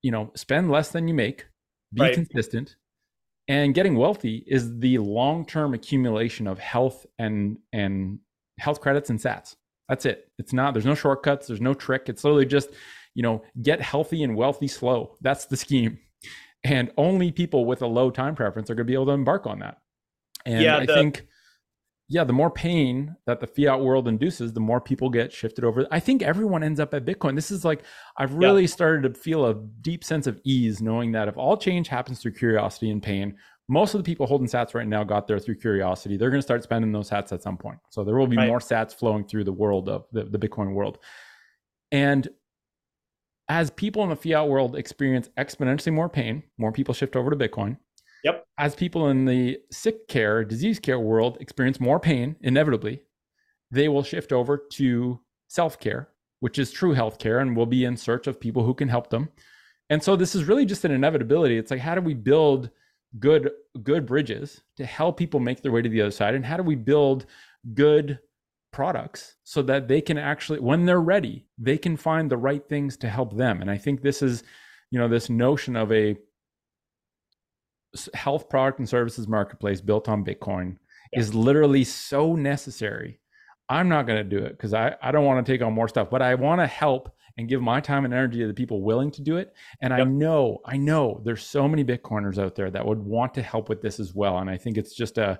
you 0.01 0.11
know, 0.11 0.31
spend 0.35 0.69
less 0.69 0.89
than 0.89 1.07
you 1.07 1.13
make, 1.13 1.45
be 1.93 2.01
right. 2.01 2.13
consistent, 2.13 2.75
and 3.47 3.73
getting 3.73 3.95
wealthy 3.95 4.43
is 4.47 4.79
the 4.79 4.97
long-term 4.97 5.73
accumulation 5.73 6.47
of 6.47 6.59
health 6.59 7.05
and 7.19 7.57
and 7.73 8.19
health 8.59 8.81
credits 8.81 9.09
and 9.09 9.19
Sats. 9.19 9.55
That's 9.89 10.05
it. 10.05 10.29
It's 10.39 10.53
not. 10.53 10.73
There's 10.73 10.85
no 10.85 10.95
shortcuts. 10.95 11.47
There's 11.47 11.61
no 11.61 11.73
trick. 11.73 12.09
It's 12.09 12.23
literally 12.23 12.45
just, 12.45 12.69
you 13.13 13.21
know, 13.21 13.43
get 13.61 13.81
healthy 13.81 14.23
and 14.23 14.35
wealthy 14.35 14.67
slow. 14.67 15.15
That's 15.21 15.45
the 15.45 15.57
scheme. 15.57 15.99
And 16.63 16.91
only 16.97 17.31
people 17.31 17.65
with 17.65 17.83
a 17.83 17.87
low 17.87 18.09
time 18.09 18.33
preference 18.33 18.69
are 18.71 18.75
going 18.75 18.87
to 18.87 18.91
be 18.91 18.95
able 18.95 19.05
to 19.07 19.11
embark 19.11 19.45
on 19.45 19.59
that. 19.59 19.77
And 20.45 20.63
yeah, 20.63 20.77
I 20.77 20.85
the, 20.85 20.93
think, 20.93 21.27
yeah, 22.07 22.23
the 22.23 22.33
more 22.33 22.51
pain 22.51 23.15
that 23.25 23.39
the 23.39 23.47
fiat 23.47 23.81
world 23.81 24.07
induces, 24.07 24.53
the 24.53 24.59
more 24.59 24.79
people 24.79 25.09
get 25.09 25.33
shifted 25.33 25.63
over. 25.63 25.87
I 25.89 25.99
think 25.99 26.21
everyone 26.21 26.63
ends 26.63 26.79
up 26.79 26.93
at 26.93 27.05
Bitcoin. 27.05 27.35
This 27.35 27.49
is 27.49 27.65
like, 27.65 27.81
I've 28.17 28.33
really 28.33 28.63
yeah. 28.63 28.67
started 28.67 29.13
to 29.13 29.19
feel 29.19 29.45
a 29.47 29.55
deep 29.81 30.03
sense 30.03 30.27
of 30.27 30.39
ease 30.43 30.81
knowing 30.81 31.11
that 31.13 31.27
if 31.27 31.35
all 31.35 31.57
change 31.57 31.87
happens 31.87 32.19
through 32.19 32.33
curiosity 32.33 32.91
and 32.91 33.01
pain, 33.01 33.35
most 33.67 33.95
of 33.95 33.99
the 33.99 34.03
people 34.03 34.27
holding 34.27 34.47
sats 34.47 34.75
right 34.75 34.87
now 34.87 35.03
got 35.03 35.27
there 35.27 35.39
through 35.39 35.55
curiosity. 35.55 36.17
They're 36.17 36.29
going 36.29 36.39
to 36.39 36.45
start 36.45 36.61
spending 36.61 36.91
those 36.91 37.09
sats 37.09 37.31
at 37.31 37.41
some 37.41 37.57
point. 37.57 37.79
So 37.89 38.03
there 38.03 38.15
will 38.15 38.27
be 38.27 38.37
right. 38.37 38.47
more 38.47 38.59
sats 38.59 38.93
flowing 38.93 39.25
through 39.25 39.45
the 39.45 39.51
world 39.51 39.89
of 39.89 40.05
the, 40.11 40.25
the 40.25 40.37
Bitcoin 40.37 40.73
world. 40.73 40.99
And 41.91 42.27
as 43.49 43.71
people 43.71 44.03
in 44.03 44.09
the 44.09 44.15
fiat 44.15 44.47
world 44.47 44.75
experience 44.75 45.29
exponentially 45.37 45.93
more 45.93 46.09
pain, 46.09 46.43
more 46.59 46.71
people 46.71 46.93
shift 46.93 47.15
over 47.15 47.31
to 47.31 47.35
Bitcoin. 47.35 47.77
Yep. 48.25 48.43
As 48.57 48.75
people 48.75 49.09
in 49.09 49.25
the 49.25 49.59
sick 49.71 50.07
care, 50.07 50.43
disease 50.43 50.79
care 50.79 50.99
world 50.99 51.37
experience 51.39 51.79
more 51.79 51.99
pain, 51.99 52.35
inevitably, 52.41 53.03
they 53.69 53.87
will 53.87 54.01
shift 54.01 54.33
over 54.33 54.57
to 54.57 55.19
self 55.47 55.79
care, 55.79 56.09
which 56.39 56.57
is 56.57 56.71
true 56.71 56.95
healthcare, 56.95 57.39
and 57.39 57.55
will 57.55 57.67
be 57.67 57.85
in 57.85 57.95
search 57.95 58.25
of 58.25 58.39
people 58.39 58.63
who 58.63 58.73
can 58.73 58.89
help 58.89 59.11
them. 59.11 59.29
And 59.91 60.01
so 60.01 60.15
this 60.15 60.33
is 60.33 60.45
really 60.45 60.65
just 60.65 60.85
an 60.85 60.91
inevitability. 60.91 61.55
It's 61.55 61.69
like 61.69 61.79
how 61.79 61.93
do 61.93 62.01
we 62.01 62.15
build 62.15 62.71
good 63.19 63.51
good 63.83 64.07
bridges 64.07 64.61
to 64.77 64.85
help 64.85 65.17
people 65.17 65.39
make 65.39 65.61
their 65.61 65.71
way 65.71 65.83
to 65.83 65.89
the 65.89 66.01
other 66.01 66.11
side, 66.11 66.33
and 66.33 66.43
how 66.43 66.57
do 66.57 66.63
we 66.63 66.75
build 66.75 67.27
good 67.75 68.17
products 68.71 69.35
so 69.43 69.61
that 69.61 69.87
they 69.87 70.01
can 70.01 70.17
actually 70.17 70.59
when 70.59 70.85
they're 70.85 70.99
ready 70.99 71.45
they 71.57 71.77
can 71.77 71.95
find 71.95 72.29
the 72.29 72.35
right 72.35 72.67
things 72.67 72.97
to 72.97 73.07
help 73.07 73.33
them 73.37 73.61
and 73.61 73.71
i 73.71 73.77
think 73.77 74.01
this 74.01 74.21
is 74.21 74.43
you 74.91 74.99
know 74.99 75.07
this 75.07 75.29
notion 75.29 75.77
of 75.77 75.89
a 75.93 76.13
health 78.13 78.49
product 78.49 78.79
and 78.79 78.87
services 78.87 79.27
marketplace 79.27 79.81
built 79.81 80.07
on 80.09 80.23
bitcoin 80.23 80.77
yeah. 81.13 81.19
is 81.19 81.33
literally 81.33 81.83
so 81.83 82.35
necessary 82.35 83.19
i'm 83.69 83.89
not 83.89 84.05
going 84.05 84.17
to 84.17 84.37
do 84.37 84.43
it 84.43 84.51
because 84.51 84.73
I, 84.73 84.95
I 85.01 85.11
don't 85.11 85.25
want 85.25 85.45
to 85.45 85.51
take 85.51 85.61
on 85.61 85.73
more 85.73 85.87
stuff 85.87 86.09
but 86.09 86.21
i 86.21 86.35
want 86.35 86.61
to 86.61 86.67
help 86.67 87.11
and 87.37 87.49
give 87.49 87.61
my 87.61 87.81
time 87.81 88.05
and 88.05 88.13
energy 88.13 88.39
to 88.39 88.47
the 88.47 88.53
people 88.53 88.81
willing 88.81 89.11
to 89.11 89.21
do 89.21 89.37
it 89.37 89.53
and 89.81 89.91
yep. 89.91 89.99
i 89.99 90.03
know 90.03 90.59
i 90.65 90.77
know 90.77 91.21
there's 91.25 91.43
so 91.43 91.67
many 91.67 91.83
bitcoiners 91.83 92.37
out 92.37 92.55
there 92.55 92.71
that 92.71 92.85
would 92.85 92.99
want 92.99 93.33
to 93.33 93.41
help 93.41 93.69
with 93.69 93.81
this 93.81 93.99
as 93.99 94.13
well 94.13 94.37
and 94.39 94.49
i 94.49 94.57
think 94.57 94.77
it's 94.77 94.95
just 94.95 95.17
a 95.17 95.39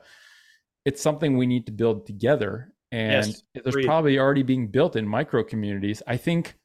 it's 0.85 1.01
something 1.01 1.37
we 1.37 1.47
need 1.47 1.65
to 1.65 1.71
build 1.71 2.05
together 2.05 2.73
and 2.91 3.27
yes, 3.27 3.43
there's 3.53 3.85
probably 3.85 4.19
already 4.19 4.43
being 4.43 4.67
built 4.67 4.95
in 4.95 5.07
micro 5.07 5.43
communities. 5.43 6.01
I 6.07 6.15
think 6.17 6.55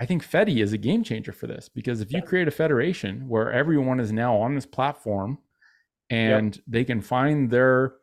I 0.00 0.06
think 0.06 0.24
Fedi 0.24 0.62
is 0.62 0.72
a 0.72 0.78
game 0.78 1.02
changer 1.02 1.32
for 1.32 1.46
this 1.46 1.68
because 1.68 2.00
if 2.00 2.12
you 2.12 2.22
create 2.22 2.48
a 2.48 2.52
federation 2.52 3.28
where 3.28 3.52
everyone 3.52 3.98
is 4.00 4.12
now 4.12 4.36
on 4.36 4.54
this 4.54 4.66
platform 4.66 5.38
and 6.08 6.54
yep. 6.54 6.64
they 6.66 6.84
can 6.84 7.00
find 7.00 7.50
their 7.50 7.94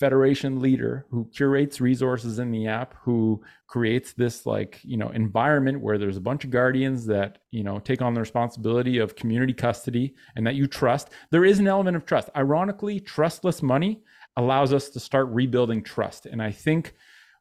federation 0.00 0.60
leader 0.60 1.06
who 1.10 1.28
curates 1.34 1.80
resources 1.80 2.38
in 2.38 2.50
the 2.52 2.66
app 2.68 2.94
who 3.02 3.42
creates 3.66 4.12
this 4.12 4.46
like 4.46 4.78
you 4.84 4.96
know 4.96 5.08
environment 5.08 5.80
where 5.80 5.98
there's 5.98 6.16
a 6.16 6.20
bunch 6.20 6.44
of 6.44 6.50
guardians 6.50 7.04
that 7.06 7.38
you 7.50 7.64
know 7.64 7.80
take 7.80 8.00
on 8.00 8.14
the 8.14 8.20
responsibility 8.20 8.98
of 8.98 9.16
community 9.16 9.52
custody 9.52 10.14
and 10.36 10.46
that 10.46 10.54
you 10.54 10.68
trust 10.68 11.10
there 11.32 11.44
is 11.44 11.58
an 11.58 11.66
element 11.66 11.96
of 11.96 12.06
trust 12.06 12.28
ironically 12.36 13.00
trustless 13.00 13.60
money 13.60 14.00
allows 14.38 14.72
us 14.72 14.88
to 14.90 15.00
start 15.00 15.28
rebuilding 15.28 15.82
trust. 15.82 16.24
And 16.24 16.40
I 16.40 16.52
think 16.52 16.94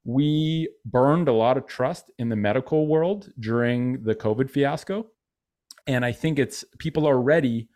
we 0.08 0.70
burned 0.86 1.28
a 1.28 1.34
lot 1.34 1.58
of 1.58 1.68
trust 1.68 2.10
in 2.18 2.30
the 2.30 2.36
medical 2.38 2.88
world 2.88 3.30
during 3.42 4.02
the 4.04 4.16
COVID 4.16 4.50
fiasco. 4.50 5.06
And 5.86 6.06
I 6.06 6.14
think 6.14 6.40
it's 6.40 6.64
people 6.80 7.06
are 7.06 7.20
ready 7.20 7.68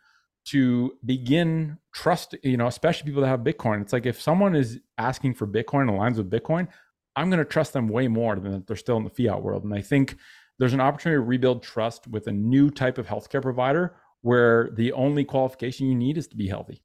to 0.46 0.94
begin 1.04 1.76
trust, 1.94 2.34
you 2.42 2.56
know, 2.56 2.68
especially 2.68 3.04
people 3.04 3.20
that 3.20 3.28
have 3.28 3.40
Bitcoin. 3.40 3.82
It's 3.82 3.92
like 3.92 4.06
if 4.06 4.18
someone 4.18 4.56
is 4.56 4.80
asking 4.96 5.34
for 5.34 5.46
Bitcoin 5.46 5.90
aligns 5.90 6.16
with 6.16 6.30
Bitcoin, 6.30 6.68
I'm 7.16 7.28
going 7.28 7.38
to 7.38 7.44
trust 7.44 7.74
them 7.74 7.86
way 7.86 8.08
more 8.08 8.34
than 8.36 8.54
if 8.54 8.66
they're 8.66 8.76
still 8.76 8.96
in 8.96 9.04
the 9.04 9.10
fiat 9.10 9.42
world. 9.42 9.64
And 9.64 9.74
I 9.74 9.82
think 9.82 10.16
there's 10.58 10.72
an 10.72 10.80
opportunity 10.80 11.18
to 11.18 11.26
rebuild 11.26 11.62
trust 11.62 12.08
with 12.08 12.28
a 12.28 12.32
new 12.32 12.70
type 12.70 12.96
of 12.96 13.06
healthcare 13.06 13.42
provider 13.42 13.94
where 14.22 14.70
the 14.72 14.92
only 14.92 15.26
qualification 15.26 15.86
you 15.86 15.94
need 15.94 16.16
is 16.16 16.28
to 16.28 16.36
be 16.36 16.48
healthy. 16.48 16.82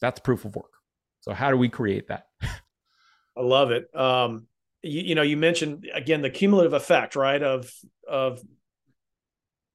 That's 0.00 0.18
proof 0.18 0.44
of 0.44 0.56
work. 0.56 0.72
So 1.20 1.32
how 1.32 1.52
do 1.52 1.56
we 1.56 1.68
create 1.68 2.08
that? 2.08 2.26
I 2.42 3.42
love 3.42 3.70
it. 3.70 3.88
Um, 3.94 4.48
you, 4.82 5.02
you 5.02 5.14
know, 5.14 5.22
you 5.22 5.36
mentioned 5.36 5.88
again 5.92 6.22
the 6.22 6.30
cumulative 6.30 6.72
effect, 6.72 7.16
right, 7.16 7.42
of 7.42 7.72
of 8.08 8.40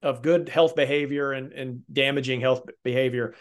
of 0.01 0.21
good 0.21 0.49
health 0.49 0.75
behavior 0.75 1.31
and 1.31 1.53
and 1.53 1.81
damaging 1.91 2.41
health 2.41 2.63
behavior. 2.83 3.35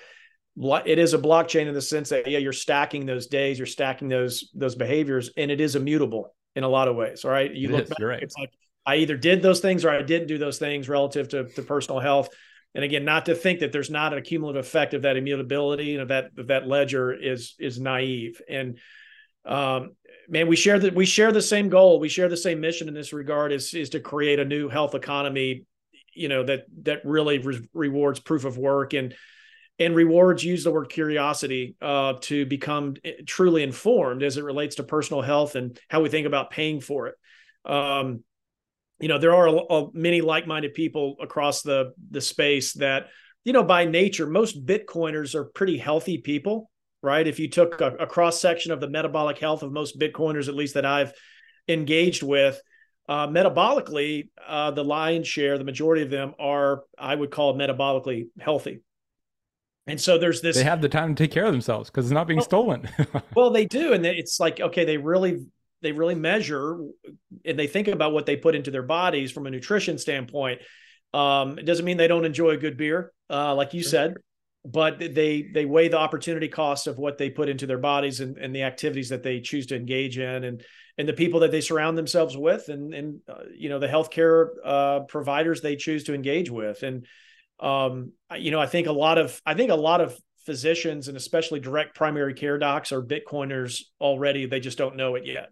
It 0.59 0.99
is 0.99 1.13
a 1.13 1.19
blockchain 1.19 1.67
in 1.67 1.75
the 1.75 1.83
sense 1.83 2.09
that 2.09 2.27
yeah, 2.27 2.39
you're 2.39 2.53
stacking 2.53 3.05
those 3.05 3.27
days, 3.27 3.59
you're 3.59 3.67
stacking 3.67 4.09
those 4.09 4.51
those 4.55 4.75
behaviors, 4.75 5.31
and 5.37 5.51
it 5.51 5.61
is 5.61 5.77
immutable 5.77 6.35
in 6.55 6.65
a 6.65 6.69
lot 6.69 6.89
of 6.89 6.97
ways. 6.97 7.25
All 7.25 7.31
right, 7.31 7.53
you 7.53 7.69
it 7.69 7.73
look 7.73 7.83
is, 7.85 7.89
back, 7.91 8.01
right. 8.01 8.23
it's 8.23 8.37
like 8.39 8.51
I 8.87 8.97
either 8.97 9.17
did 9.17 9.43
those 9.43 9.61
things 9.61 9.85
or 9.85 9.91
I 9.91 10.01
didn't 10.03 10.29
do 10.29 10.39
those 10.39 10.59
things 10.59 10.89
relative 10.89 11.29
to, 11.31 11.45
to 11.45 11.63
personal 11.63 12.01
health. 12.01 12.29
And 12.75 12.85
again, 12.85 13.05
not 13.05 13.27
to 13.27 13.35
think 13.35 13.61
that 13.61 13.73
there's 13.73 13.91
not 13.91 14.17
a 14.17 14.21
cumulative 14.21 14.65
effect 14.65 14.95
of 14.95 15.03
that 15.03 15.17
immutability 15.17 15.95
and 15.95 16.03
of 16.03 16.09
that 16.09 16.31
of 16.39 16.47
that 16.49 16.69
ledger 16.69 17.13
is 17.13 17.55
is 17.59 17.81
naive. 17.81 18.41
And 18.49 18.79
um, 19.47 19.97
man, 20.29 20.49
we 20.49 20.57
share 20.57 20.79
that 20.79 20.95
we 20.95 21.07
share 21.07 21.33
the 21.33 21.43
same 21.43 21.69
goal. 21.69 22.01
We 22.01 22.09
share 22.09 22.29
the 22.29 22.37
same 22.37 22.61
mission 22.61 22.89
in 22.89 22.95
this 22.95 23.13
regard 23.13 23.53
is 23.53 23.75
is 23.75 23.91
to 23.91 24.01
create 24.01 24.39
a 24.39 24.45
new 24.45 24.69
health 24.69 24.95
economy, 24.95 25.65
you 26.15 26.29
know, 26.29 26.45
that 26.45 26.65
that 26.83 27.05
really 27.05 27.39
re- 27.39 27.69
rewards 27.73 28.21
proof 28.21 28.45
of 28.45 28.59
work 28.59 28.93
and 28.93 29.15
and 29.79 29.95
rewards 29.95 30.43
use 30.43 30.65
the 30.65 30.71
word 30.71 30.89
curiosity 30.89 31.77
uh, 31.83 32.15
to 32.23 32.47
become 32.47 32.95
eh, 33.05 33.13
truly 33.27 33.63
informed 33.63 34.23
as 34.23 34.37
it 34.37 34.45
relates 34.45 34.77
to 34.77 34.83
personal 34.83 35.23
health 35.23 35.55
and 35.55 35.79
how 35.89 36.01
we 36.01 36.09
think 36.09 36.27
about 36.27 36.51
paying 36.51 36.81
for 36.81 37.09
it. 37.09 37.15
Um, 37.65 38.25
you 38.99 39.09
know 39.09 39.19
there 39.19 39.35
are 39.35 39.49
a, 39.49 39.53
a, 39.53 39.89
many 39.93 40.21
like-minded 40.21 40.75
people 40.75 41.17
across 41.21 41.63
the 41.63 41.93
the 42.11 42.21
space 42.21 42.75
that 42.75 43.09
you 43.45 43.53
know 43.53 43.63
by 43.63 43.85
nature 43.85 44.27
most 44.27 44.65
bitcoiners 44.65 45.35
are 45.35 45.45
pretty 45.45 45.77
healthy 45.77 46.19
people 46.19 46.71
right? 47.07 47.27
If 47.27 47.39
you 47.39 47.49
took 47.49 47.81
a, 47.81 47.95
a 48.01 48.07
cross 48.07 48.41
section 48.41 48.73
of 48.73 48.81
the 48.81 48.91
metabolic 48.91 49.39
health 49.39 49.63
of 49.63 49.73
most 49.73 49.99
bitcoiners 49.99 50.49
at 50.49 50.55
least 50.55 50.75
that 50.75 50.85
i've 50.85 51.13
engaged 51.69 52.23
with 52.23 52.61
uh, 53.09 53.29
metabolically 53.29 54.29
uh, 54.47 54.73
the 54.73 54.83
lion's 54.83 55.29
share 55.29 55.57
the 55.57 55.65
majority 55.65 56.03
of 56.03 56.11
them 56.11 56.35
are 56.39 56.83
i 56.99 57.15
would 57.15 57.31
call 57.31 57.57
metabolically 57.57 58.27
healthy. 58.39 58.81
And 59.89 60.01
so 60.01 60.19
there's 60.19 60.41
this 60.41 60.57
they 60.57 60.65
have 60.65 60.83
the 60.83 60.89
time 60.89 61.15
to 61.15 61.23
take 61.23 61.31
care 61.31 61.45
of 61.45 61.53
themselves 61.53 61.89
because 61.89 62.07
it's 62.07 62.13
not 62.13 62.27
being 62.27 62.39
well, 62.39 62.45
stolen. 62.45 62.89
well 63.37 63.51
they 63.51 63.67
do 63.67 63.93
and 63.93 64.05
it's 64.05 64.41
like 64.41 64.61
okay 64.61 64.85
they 64.85 64.97
really 64.97 65.47
they 65.83 65.93
really 65.93 66.17
measure 66.17 66.81
and 67.45 67.57
they 67.57 67.69
think 67.69 67.87
about 67.87 68.13
what 68.13 68.27
they 68.27 68.37
put 68.37 68.57
into 68.57 68.73
their 68.73 68.83
bodies 68.83 69.31
from 69.31 69.47
a 69.47 69.51
nutrition 69.51 69.99
standpoint. 69.99 70.61
Um, 71.15 71.59
it 71.61 71.67
doesn't 71.67 71.85
mean 71.85 71.97
they 71.97 72.09
don't 72.09 72.25
enjoy 72.25 72.51
a 72.51 72.57
good 72.57 72.77
beer, 72.77 73.13
uh, 73.31 73.55
like 73.55 73.75
you 73.75 73.85
said, 73.85 74.15
but 74.73 74.99
they 74.99 75.43
they 75.43 75.65
weigh 75.65 75.89
the 75.89 75.99
opportunity 75.99 76.49
cost 76.49 76.87
of 76.87 76.99
what 76.99 77.19
they 77.19 77.31
put 77.31 77.49
into 77.49 77.67
their 77.67 77.79
bodies 77.79 78.21
and, 78.21 78.37
and 78.37 78.55
the 78.55 78.65
activities 78.65 79.09
that 79.11 79.23
they 79.23 79.41
choose 79.41 79.67
to 79.67 79.77
engage 79.77 80.19
in, 80.19 80.45
and 80.45 80.65
and 80.99 81.09
the 81.09 81.13
people 81.13 81.41
that 81.41 81.51
they 81.51 81.61
surround 81.61 81.97
themselves 81.97 82.37
with, 82.37 82.69
and 82.69 82.93
and 82.93 83.21
uh, 83.29 83.45
you 83.55 83.69
know 83.69 83.79
the 83.79 83.87
healthcare 83.87 84.49
uh, 84.65 85.01
providers 85.01 85.61
they 85.61 85.77
choose 85.77 86.05
to 86.05 86.15
engage 86.15 86.51
with, 86.51 86.83
and 86.83 87.07
um, 87.61 88.13
you 88.37 88.51
know 88.51 88.61
I 88.61 88.67
think 88.67 88.87
a 88.87 88.93
lot 88.93 89.19
of 89.19 89.41
I 89.47 89.55
think 89.55 89.71
a 89.71 89.77
lot 89.77 90.01
of 90.01 90.17
physicians 90.45 91.09
and 91.09 91.17
especially 91.17 91.61
direct 91.61 91.97
primary 91.97 92.35
care 92.35 92.59
docs 92.59 92.93
are 92.93 93.03
Bitcoiners 93.03 93.83
already. 94.01 94.47
They 94.47 94.61
just 94.61 94.79
don't 94.79 94.97
know 94.97 95.15
it 95.15 95.27
yet 95.27 95.51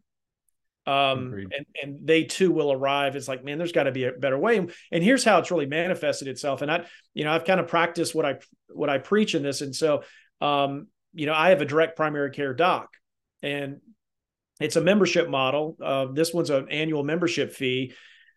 um 0.87 1.33
and 1.33 1.67
and 1.83 2.07
they 2.07 2.25
too 2.25 2.51
will 2.51 2.73
arrive. 2.73 3.17
It's 3.17 3.29
like 3.29 3.45
man 3.45 3.59
there's 3.59 3.73
got 3.73 3.85
to 3.85 3.93
be 3.93 4.05
a 4.05 4.13
better 4.13 4.39
way. 4.39 4.59
And 4.59 5.05
here's 5.05 5.25
how 5.25 5.39
it's 5.39 5.51
really 5.51 5.67
manifested 5.67 6.29
itself. 6.29 6.63
And 6.63 6.71
i 6.71 6.85
you 7.15 7.25
know 7.25 7.33
i've 7.33 7.45
kind 7.45 7.61
of 7.61 7.69
practiced 7.69 8.15
what 8.15 8.27
i 8.27 8.35
what 8.69 8.91
i 8.91 8.99
preach 8.99 9.35
in 9.35 9.43
this. 9.43 9.61
And 9.61 9.75
so 9.75 10.03
um 10.41 10.89
you 11.15 11.27
know 11.27 11.35
i 11.35 11.51
have 11.51 11.63
a 11.63 11.67
direct 11.67 11.97
primary 11.97 12.31
care 12.31 12.55
doc 12.55 12.91
and 13.43 13.81
it's 14.61 14.77
a 14.77 14.81
membership 14.81 15.29
model. 15.29 15.77
Uh, 15.83 16.07
this 16.13 16.33
one's 16.33 16.49
an 16.51 16.69
annual 16.69 17.03
membership 17.03 17.53
fee 17.53 17.93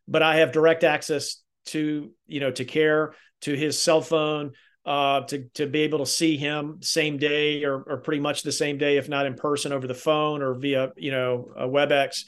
but 0.08 0.24
i 0.24 0.38
have 0.38 0.52
direct 0.52 0.84
access 0.84 1.42
to 1.66 2.12
you 2.26 2.40
know 2.40 2.52
to 2.52 2.66
care 2.66 3.14
to 3.42 3.54
his 3.54 3.80
cell 3.80 4.02
phone 4.02 4.54
uh, 4.88 5.22
to 5.26 5.44
to 5.56 5.68
be 5.68 5.82
able 5.82 6.00
to 6.00 6.06
see 6.06 6.38
him 6.38 6.78
same 6.82 7.18
day 7.18 7.66
or, 7.66 7.82
or 7.82 7.98
pretty 7.98 8.22
much 8.22 8.42
the 8.42 8.54
same 8.54 8.78
day, 8.78 8.96
if 8.96 9.10
not 9.10 9.26
in 9.26 9.36
person, 9.36 9.74
over 9.74 9.86
the 9.86 9.94
phone 9.94 10.42
or 10.42 10.54
via 10.54 10.94
you 10.96 11.12
know 11.12 11.52
WebEx, 11.58 12.24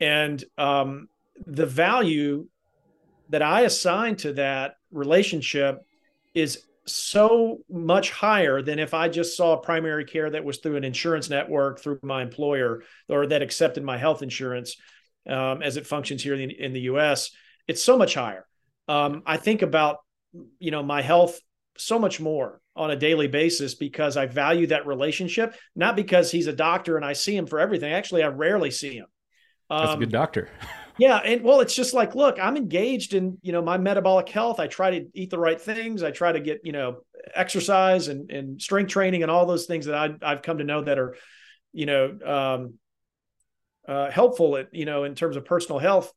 and 0.00 0.42
um, 0.56 1.08
the 1.46 1.66
value 1.66 2.46
that 3.28 3.42
I 3.42 3.60
assign 3.60 4.16
to 4.16 4.32
that 4.32 4.76
relationship 4.90 5.82
is 6.34 6.64
so 6.86 7.58
much 7.68 8.10
higher 8.10 8.62
than 8.62 8.78
if 8.78 8.94
I 8.94 9.10
just 9.10 9.36
saw 9.36 9.58
primary 9.58 10.06
care 10.06 10.30
that 10.30 10.44
was 10.44 10.58
through 10.58 10.76
an 10.76 10.84
insurance 10.84 11.28
network 11.28 11.80
through 11.80 11.98
my 12.02 12.22
employer 12.22 12.82
or 13.10 13.26
that 13.26 13.42
accepted 13.42 13.84
my 13.84 13.98
health 13.98 14.22
insurance 14.22 14.76
um, 15.28 15.62
as 15.62 15.76
it 15.76 15.86
functions 15.86 16.22
here 16.22 16.34
in 16.34 16.48
the, 16.48 16.58
in 16.58 16.72
the 16.72 16.80
U.S. 16.80 17.30
It's 17.66 17.84
so 17.84 17.98
much 17.98 18.14
higher. 18.14 18.46
Um, 18.88 19.22
I 19.26 19.36
think 19.36 19.60
about 19.60 19.98
you 20.58 20.70
know 20.70 20.82
my 20.82 21.02
health 21.02 21.38
so 21.78 21.98
much 21.98 22.20
more 22.20 22.60
on 22.76 22.90
a 22.90 22.96
daily 22.96 23.28
basis 23.28 23.74
because 23.74 24.16
I 24.16 24.26
value 24.26 24.68
that 24.68 24.86
relationship, 24.86 25.54
not 25.74 25.96
because 25.96 26.30
he's 26.30 26.46
a 26.46 26.52
doctor 26.52 26.96
and 26.96 27.04
I 27.04 27.12
see 27.12 27.36
him 27.36 27.46
for 27.46 27.58
everything. 27.58 27.92
Actually, 27.92 28.22
I 28.22 28.28
rarely 28.28 28.70
see 28.70 28.96
him. 28.96 29.06
Um, 29.70 29.82
That's 29.82 29.94
a 29.94 29.98
good 29.98 30.14
um, 30.14 30.20
doctor. 30.20 30.50
yeah, 30.98 31.16
and 31.18 31.42
well, 31.42 31.60
it's 31.60 31.74
just 31.74 31.94
like, 31.94 32.14
look, 32.14 32.38
I'm 32.40 32.56
engaged 32.56 33.14
in 33.14 33.38
you 33.42 33.52
know 33.52 33.62
my 33.62 33.78
metabolic 33.78 34.28
health. 34.28 34.60
I 34.60 34.66
try 34.66 34.98
to 34.98 35.06
eat 35.14 35.30
the 35.30 35.38
right 35.38 35.60
things. 35.60 36.02
I 36.02 36.10
try 36.10 36.32
to 36.32 36.40
get 36.40 36.60
you 36.64 36.72
know 36.72 36.98
exercise 37.34 38.08
and 38.08 38.30
and 38.30 38.60
strength 38.60 38.90
training 38.90 39.22
and 39.22 39.30
all 39.30 39.46
those 39.46 39.66
things 39.66 39.86
that 39.86 39.94
I 39.94 40.14
I've 40.22 40.42
come 40.42 40.58
to 40.58 40.64
know 40.64 40.82
that 40.82 40.98
are 40.98 41.16
you 41.72 41.86
know 41.86 42.18
um, 42.24 42.74
uh, 43.86 44.10
helpful 44.10 44.56
at 44.56 44.68
you 44.72 44.84
know 44.84 45.04
in 45.04 45.14
terms 45.14 45.36
of 45.36 45.44
personal 45.44 45.78
health 45.78 46.12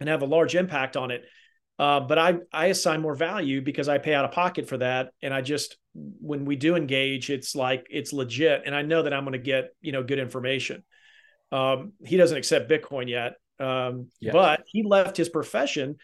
and 0.00 0.08
have 0.08 0.22
a 0.22 0.26
large 0.26 0.54
impact 0.54 0.96
on 0.96 1.10
it. 1.10 1.24
Uh, 1.80 1.98
but 1.98 2.18
I 2.18 2.34
I 2.52 2.66
assign 2.66 3.00
more 3.00 3.14
value 3.14 3.62
because 3.62 3.88
I 3.88 3.96
pay 3.96 4.12
out 4.12 4.26
of 4.26 4.32
pocket 4.32 4.68
for 4.68 4.76
that, 4.76 5.12
and 5.22 5.32
I 5.32 5.40
just 5.40 5.78
when 5.94 6.44
we 6.44 6.54
do 6.54 6.76
engage, 6.76 7.30
it's 7.30 7.56
like 7.56 7.86
it's 7.88 8.12
legit, 8.12 8.64
and 8.66 8.74
I 8.74 8.82
know 8.82 9.02
that 9.02 9.14
I'm 9.14 9.24
going 9.24 9.32
to 9.32 9.38
get 9.38 9.70
you 9.80 9.92
know 9.92 10.02
good 10.02 10.18
information. 10.18 10.84
Um, 11.50 11.94
he 12.04 12.18
doesn't 12.18 12.36
accept 12.36 12.70
Bitcoin 12.70 13.08
yet, 13.08 13.36
um, 13.58 14.08
but 14.30 14.64
he 14.66 14.82
left 14.82 15.16
his 15.16 15.30
profession 15.30 15.96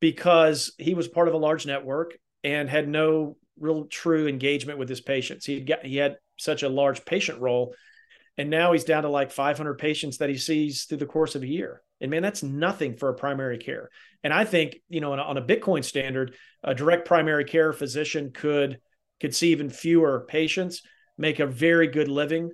because 0.00 0.74
he 0.76 0.92
was 0.92 1.08
part 1.08 1.28
of 1.28 1.34
a 1.34 1.38
large 1.38 1.64
network 1.64 2.18
and 2.44 2.68
had 2.68 2.86
no 2.86 3.38
real 3.58 3.86
true 3.86 4.28
engagement 4.28 4.78
with 4.78 4.90
his 4.90 5.00
patients. 5.00 5.46
He 5.46 5.60
got 5.60 5.82
he 5.82 5.96
had 5.96 6.16
such 6.38 6.62
a 6.62 6.68
large 6.68 7.06
patient 7.06 7.40
roll, 7.40 7.74
and 8.36 8.50
now 8.50 8.72
he's 8.72 8.84
down 8.84 9.04
to 9.04 9.08
like 9.08 9.30
500 9.30 9.78
patients 9.78 10.18
that 10.18 10.28
he 10.28 10.36
sees 10.36 10.84
through 10.84 10.98
the 10.98 11.06
course 11.06 11.36
of 11.36 11.42
a 11.42 11.48
year. 11.48 11.80
And 12.02 12.10
man, 12.10 12.20
that's 12.20 12.42
nothing 12.42 12.96
for 12.96 13.08
a 13.08 13.14
primary 13.14 13.58
care. 13.58 13.88
And 14.24 14.32
I 14.32 14.44
think 14.44 14.76
you 14.88 15.00
know 15.00 15.12
on 15.12 15.18
a, 15.18 15.22
on 15.22 15.36
a 15.38 15.42
Bitcoin 15.42 15.84
standard, 15.84 16.34
a 16.62 16.74
direct 16.74 17.06
primary 17.06 17.44
care 17.44 17.72
physician 17.72 18.32
could 18.34 18.78
could 19.20 19.34
see 19.34 19.52
even 19.52 19.70
fewer 19.70 20.26
patients, 20.28 20.82
make 21.16 21.38
a 21.38 21.46
very 21.46 21.86
good 21.86 22.08
living, 22.08 22.50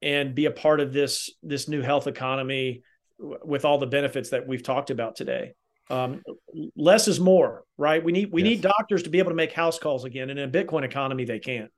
and 0.00 0.34
be 0.34 0.46
a 0.46 0.50
part 0.50 0.80
of 0.80 0.92
this 0.92 1.30
this 1.42 1.68
new 1.68 1.82
health 1.82 2.06
economy 2.06 2.82
with 3.18 3.64
all 3.64 3.78
the 3.78 3.86
benefits 3.86 4.30
that 4.30 4.46
we've 4.46 4.62
talked 4.62 4.90
about 4.90 5.16
today. 5.16 5.52
Um, 5.90 6.22
less 6.76 7.08
is 7.08 7.20
more, 7.20 7.64
right? 7.76 8.02
We 8.02 8.12
need 8.12 8.32
we 8.32 8.42
yes. 8.42 8.50
need 8.50 8.60
doctors 8.62 9.02
to 9.02 9.10
be 9.10 9.18
able 9.18 9.32
to 9.32 9.36
make 9.36 9.52
house 9.52 9.78
calls 9.78 10.04
again, 10.04 10.30
and 10.30 10.38
in 10.38 10.48
a 10.48 10.52
Bitcoin 10.52 10.84
economy, 10.84 11.24
they 11.24 11.40
can't. 11.40 11.70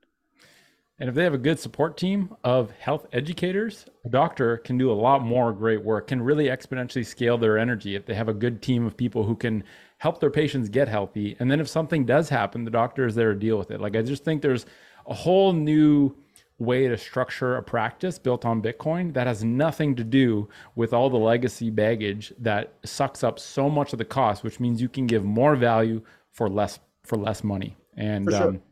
And 0.98 1.10
if 1.10 1.14
they 1.14 1.24
have 1.24 1.34
a 1.34 1.38
good 1.38 1.60
support 1.60 1.98
team 1.98 2.34
of 2.42 2.70
health 2.70 3.06
educators, 3.12 3.84
a 4.04 4.08
doctor 4.08 4.56
can 4.58 4.78
do 4.78 4.90
a 4.90 4.94
lot 4.94 5.22
more 5.22 5.52
great 5.52 5.84
work, 5.84 6.08
can 6.08 6.22
really 6.22 6.46
exponentially 6.46 7.04
scale 7.04 7.36
their 7.36 7.58
energy 7.58 7.94
if 7.94 8.06
they 8.06 8.14
have 8.14 8.28
a 8.28 8.34
good 8.34 8.62
team 8.62 8.86
of 8.86 8.96
people 8.96 9.24
who 9.24 9.36
can 9.36 9.62
help 9.98 10.20
their 10.20 10.30
patients 10.30 10.70
get 10.70 10.88
healthy. 10.88 11.36
And 11.38 11.50
then 11.50 11.60
if 11.60 11.68
something 11.68 12.06
does 12.06 12.30
happen, 12.30 12.64
the 12.64 12.70
doctor 12.70 13.06
is 13.06 13.14
there 13.14 13.34
to 13.34 13.38
deal 13.38 13.58
with 13.58 13.70
it. 13.70 13.80
Like 13.80 13.94
I 13.94 14.02
just 14.02 14.24
think 14.24 14.40
there's 14.40 14.64
a 15.06 15.14
whole 15.14 15.52
new 15.52 16.16
way 16.58 16.88
to 16.88 16.96
structure 16.96 17.56
a 17.56 17.62
practice 17.62 18.18
built 18.18 18.46
on 18.46 18.62
Bitcoin 18.62 19.12
that 19.12 19.26
has 19.26 19.44
nothing 19.44 19.94
to 19.96 20.04
do 20.04 20.48
with 20.74 20.94
all 20.94 21.10
the 21.10 21.18
legacy 21.18 21.68
baggage 21.70 22.32
that 22.38 22.72
sucks 22.84 23.22
up 23.22 23.38
so 23.38 23.68
much 23.68 23.92
of 23.92 23.98
the 23.98 24.04
cost, 24.04 24.42
which 24.42 24.58
means 24.58 24.80
you 24.80 24.88
can 24.88 25.06
give 25.06 25.24
more 25.24 25.54
value 25.56 26.00
for 26.32 26.48
less 26.48 26.78
for 27.04 27.16
less 27.16 27.44
money. 27.44 27.76
And 27.96 28.30
sure. 28.30 28.48
um, 28.48 28.62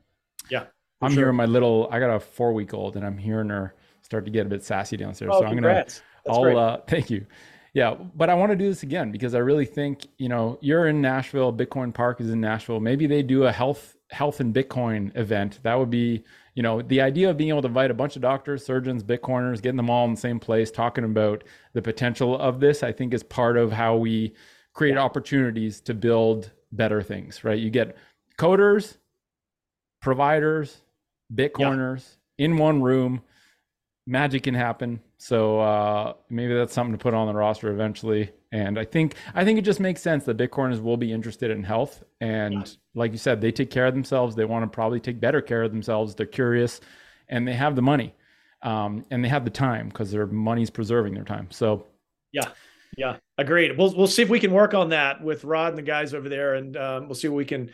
yeah, 0.50 0.64
I'm 1.00 1.10
sure. 1.10 1.24
hearing 1.24 1.36
my 1.36 1.46
little. 1.46 1.88
I 1.90 2.00
got 2.00 2.14
a 2.14 2.20
four 2.20 2.52
week 2.52 2.74
old, 2.74 2.96
and 2.96 3.04
I'm 3.04 3.18
hearing 3.18 3.48
her 3.50 3.74
start 4.02 4.24
to 4.24 4.30
get 4.30 4.46
a 4.46 4.48
bit 4.48 4.64
sassy 4.64 4.96
downstairs. 4.96 5.32
Oh, 5.34 5.40
so 5.40 5.46
I'm 5.46 5.54
gonna. 5.54 5.68
That's 5.68 6.02
I'll 6.28 6.42
great. 6.42 6.56
uh, 6.56 6.78
thank 6.86 7.10
you. 7.10 7.26
Yeah, 7.72 7.94
but 8.14 8.30
I 8.30 8.34
want 8.34 8.52
to 8.52 8.56
do 8.56 8.68
this 8.68 8.84
again 8.84 9.10
because 9.10 9.34
I 9.34 9.38
really 9.38 9.66
think 9.66 10.06
you 10.18 10.28
know 10.28 10.58
you're 10.60 10.86
in 10.86 11.00
Nashville. 11.00 11.52
Bitcoin 11.52 11.92
Park 11.92 12.20
is 12.20 12.30
in 12.30 12.40
Nashville. 12.40 12.80
Maybe 12.80 13.06
they 13.06 13.22
do 13.22 13.44
a 13.44 13.52
health 13.52 13.96
health 14.10 14.40
and 14.40 14.54
Bitcoin 14.54 15.16
event. 15.16 15.60
That 15.62 15.78
would 15.78 15.90
be 15.90 16.24
you 16.54 16.62
know, 16.62 16.82
the 16.82 17.00
idea 17.00 17.30
of 17.30 17.36
being 17.36 17.50
able 17.50 17.62
to 17.62 17.68
invite 17.68 17.90
a 17.90 17.94
bunch 17.94 18.14
of 18.16 18.22
doctors, 18.22 18.64
surgeons, 18.64 19.02
Bitcoiners, 19.02 19.60
getting 19.60 19.76
them 19.76 19.90
all 19.90 20.04
in 20.04 20.14
the 20.14 20.20
same 20.20 20.38
place, 20.38 20.70
talking 20.70 21.04
about 21.04 21.42
the 21.72 21.82
potential 21.82 22.38
of 22.38 22.60
this, 22.60 22.82
I 22.82 22.92
think 22.92 23.12
is 23.12 23.24
part 23.24 23.56
of 23.56 23.72
how 23.72 23.96
we 23.96 24.34
create 24.72 24.96
opportunities 24.96 25.80
to 25.82 25.94
build 25.94 26.52
better 26.70 27.02
things, 27.02 27.42
right? 27.42 27.58
You 27.58 27.70
get 27.70 27.96
coders, 28.38 28.98
providers, 30.00 30.80
Bitcoiners 31.32 32.16
yeah. 32.38 32.46
in 32.46 32.56
one 32.56 32.82
room. 32.82 33.22
Magic 34.06 34.42
can 34.42 34.54
happen. 34.54 35.00
So 35.16 35.60
uh, 35.60 36.12
maybe 36.28 36.52
that's 36.52 36.74
something 36.74 36.92
to 36.92 37.02
put 37.02 37.14
on 37.14 37.26
the 37.26 37.32
roster 37.32 37.72
eventually. 37.72 38.30
And 38.52 38.78
I 38.78 38.84
think 38.84 39.14
I 39.34 39.44
think 39.44 39.58
it 39.58 39.62
just 39.62 39.80
makes 39.80 40.02
sense 40.02 40.24
that 40.24 40.36
Bitcoiners 40.36 40.82
will 40.82 40.98
be 40.98 41.10
interested 41.10 41.50
in 41.50 41.62
health. 41.64 42.04
And 42.20 42.54
yeah. 42.54 42.64
like 42.94 43.12
you 43.12 43.18
said, 43.18 43.40
they 43.40 43.50
take 43.50 43.70
care 43.70 43.86
of 43.86 43.94
themselves. 43.94 44.36
They 44.36 44.44
want 44.44 44.62
to 44.64 44.74
probably 44.74 45.00
take 45.00 45.20
better 45.20 45.40
care 45.40 45.62
of 45.62 45.72
themselves. 45.72 46.14
They're 46.14 46.26
curious, 46.26 46.80
and 47.28 47.48
they 47.48 47.54
have 47.54 47.74
the 47.74 47.82
money, 47.82 48.14
um, 48.62 49.04
and 49.10 49.24
they 49.24 49.28
have 49.28 49.44
the 49.44 49.50
time 49.50 49.88
because 49.88 50.10
their 50.10 50.26
money's 50.26 50.70
preserving 50.70 51.14
their 51.14 51.24
time. 51.24 51.48
So, 51.50 51.86
yeah, 52.32 52.50
yeah, 52.96 53.16
agreed. 53.38 53.76
We'll 53.78 53.94
we'll 53.96 54.06
see 54.06 54.22
if 54.22 54.28
we 54.28 54.40
can 54.40 54.52
work 54.52 54.74
on 54.74 54.90
that 54.90 55.24
with 55.24 55.42
Rod 55.44 55.70
and 55.70 55.78
the 55.78 55.82
guys 55.82 56.14
over 56.14 56.28
there, 56.28 56.54
and 56.54 56.76
um, 56.76 57.06
we'll 57.06 57.14
see 57.14 57.28
what 57.28 57.36
we 57.36 57.44
can 57.46 57.70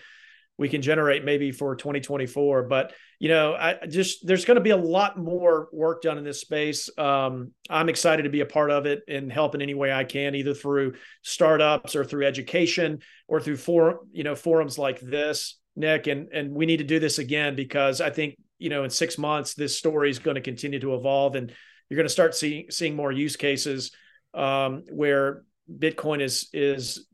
we 0.61 0.69
can 0.69 0.83
generate 0.83 1.25
maybe 1.25 1.53
for 1.53 1.75
2024. 1.75 2.65
But 2.65 2.93
you 3.19 3.31
know, 3.31 3.55
I 3.55 3.87
just 3.87 4.27
there's 4.27 4.45
going 4.45 4.57
to 4.57 4.61
be 4.61 4.71
a 4.71 4.77
lot 4.77 5.17
more 5.17 5.71
work 5.73 6.03
done 6.03 6.19
in 6.19 6.25
this 6.25 6.43
space. 6.43 6.91
Um, 6.99 7.53
I'm 7.71 7.89
excited 7.89 8.25
to 8.25 8.29
be 8.29 8.43
a 8.43 8.47
part 8.47 8.71
of 8.71 8.85
it 8.85 9.01
and 9.09 9.33
help 9.33 9.55
in 9.55 9.63
any 9.63 9.73
way 9.73 9.91
I 9.91 10.05
can, 10.05 10.35
either 10.35 10.53
through 10.53 10.97
startups 11.23 11.97
or 11.97 12.05
through 12.05 12.27
education 12.27 12.99
or 13.27 13.41
through 13.41 13.57
for 13.57 14.01
you 14.13 14.23
know 14.23 14.35
forums 14.35 14.77
like 14.77 15.01
this, 15.01 15.59
Nick. 15.77 16.09
And 16.09 16.29
and 16.31 16.53
we 16.53 16.67
need 16.67 16.77
to 16.77 16.85
do 16.85 16.99
this 16.99 17.19
again 17.19 17.57
because 17.57 18.03
I 18.03 18.11
think 18.11 18.37
you 18.59 18.69
know 18.69 18.85
in 18.85 18.91
six 18.91 19.17
months 19.17 19.55
this 19.55 19.79
story 19.79 20.11
is 20.11 20.19
going 20.19 20.35
to 20.35 20.43
continue 20.43 20.81
to 20.81 20.95
evolve 20.95 21.37
and 21.37 21.51
you're 21.89 21.97
going 21.97 22.07
to 22.07 22.13
start 22.13 22.35
seeing 22.35 22.71
seeing 22.71 22.95
more 22.95 23.11
use 23.11 23.37
cases 23.37 23.93
um, 24.35 24.85
where 24.91 25.43
Bitcoin 25.75 26.21
is 26.21 26.51
is 26.53 27.07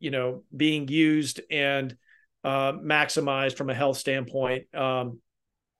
you 0.00 0.10
know 0.10 0.42
being 0.56 0.88
used 0.88 1.42
and 1.50 1.94
uh, 2.44 2.72
maximized 2.72 3.56
from 3.56 3.70
a 3.70 3.74
health 3.74 3.96
standpoint. 3.96 4.72
Um, 4.74 5.20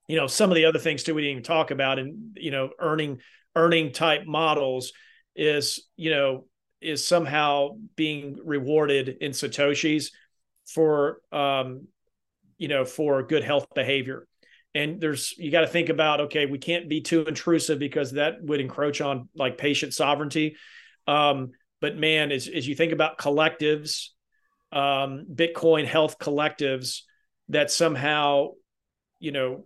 you 0.07 0.17
know, 0.17 0.27
some 0.27 0.51
of 0.51 0.55
the 0.55 0.65
other 0.65 0.79
things 0.79 1.03
too 1.03 1.15
we 1.15 1.21
didn't 1.21 1.31
even 1.31 1.43
talk 1.43 1.71
about, 1.71 1.99
and 1.99 2.35
you 2.35 2.51
know, 2.51 2.69
earning 2.79 3.19
earning 3.55 3.91
type 3.91 4.25
models 4.25 4.91
is 5.35 5.85
you 5.95 6.11
know 6.11 6.45
is 6.81 7.07
somehow 7.07 7.69
being 7.95 8.37
rewarded 8.43 9.09
in 9.21 9.31
satoshis 9.31 10.11
for 10.67 11.19
um, 11.31 11.87
you 12.57 12.67
know 12.67 12.85
for 12.85 13.23
good 13.23 13.43
health 13.43 13.67
behavior 13.73 14.27
and 14.73 14.99
there's 14.99 15.33
you 15.37 15.51
got 15.51 15.61
to 15.61 15.67
think 15.67 15.89
about 15.89 16.21
okay 16.21 16.45
we 16.45 16.57
can't 16.57 16.89
be 16.89 17.01
too 17.01 17.23
intrusive 17.25 17.79
because 17.79 18.11
that 18.11 18.41
would 18.41 18.59
encroach 18.59 19.01
on 19.01 19.29
like 19.35 19.57
patient 19.57 19.93
sovereignty 19.93 20.55
um, 21.07 21.51
but 21.81 21.97
man 21.97 22.31
as, 22.31 22.47
as 22.47 22.67
you 22.67 22.75
think 22.75 22.91
about 22.91 23.17
collectives 23.17 24.09
um, 24.75 25.25
Bitcoin 25.33 25.87
health 25.87 26.19
collectives 26.19 26.99
that 27.49 27.71
somehow, 27.71 28.49
you 29.19 29.31
know, 29.31 29.65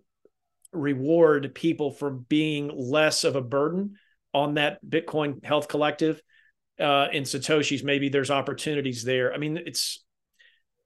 reward 0.71 1.53
people 1.55 1.91
for 1.91 2.11
being 2.11 2.69
less 2.73 3.23
of 3.23 3.35
a 3.35 3.41
burden 3.41 3.95
on 4.33 4.53
that 4.53 4.79
Bitcoin 4.87 5.43
health 5.43 5.67
collective 5.67 6.21
uh, 6.79 7.07
in 7.11 7.23
Satoshis. 7.23 7.83
Maybe 7.83 8.09
there's 8.09 8.29
opportunities 8.29 9.03
there. 9.03 9.33
I 9.33 9.37
mean, 9.37 9.57
it's 9.57 10.03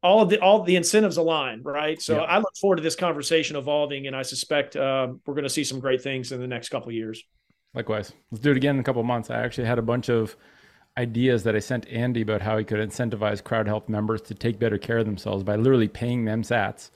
all 0.02 0.22
of 0.22 0.30
the 0.30 0.40
all 0.40 0.64
the 0.64 0.78
incentives 0.78 1.18
align, 1.18 1.62
right? 1.62 2.02
So 2.02 2.16
yeah. 2.16 2.22
I 2.22 2.38
look 2.38 2.56
forward 2.60 2.78
to 2.78 2.82
this 2.82 2.96
conversation 2.96 3.58
evolving, 3.58 4.08
and 4.08 4.16
I 4.16 4.22
suspect 4.22 4.78
uh, 4.78 5.10
we're 5.26 5.34
going 5.34 5.44
to 5.44 5.50
see 5.50 5.66
some 5.66 5.82
great 5.82 6.02
things 6.02 6.32
in 6.32 6.40
the 6.40 6.48
next 6.48 6.70
couple 6.70 6.88
of 6.90 6.96
years. 6.96 7.22
Likewise, 7.74 8.14
let's 8.32 8.42
do 8.42 8.52
it 8.52 8.58
again 8.58 8.76
in 8.76 8.82
a 8.82 8.84
couple 8.84 9.02
of 9.02 9.08
months. 9.08 9.30
I 9.30 9.42
actually 9.42 9.68
had 9.68 9.80
a 9.80 9.84
bunch 9.84 10.10
of 10.10 10.38
ideas 10.98 11.44
that 11.44 11.56
I 11.56 11.60
sent 11.60 11.88
Andy 11.90 12.22
about 12.22 12.42
how 12.42 12.58
he 12.58 12.64
could 12.64 12.80
incentivize 12.80 13.42
CrowdHealth 13.42 13.90
members 13.90 14.22
to 14.24 14.34
take 14.34 14.60
better 14.60 14.78
care 14.78 15.00
of 15.00 15.06
themselves 15.06 15.44
by 15.44 15.56
literally 15.56 15.88
paying 15.88 16.26
them 16.26 16.44
sats 16.44 16.92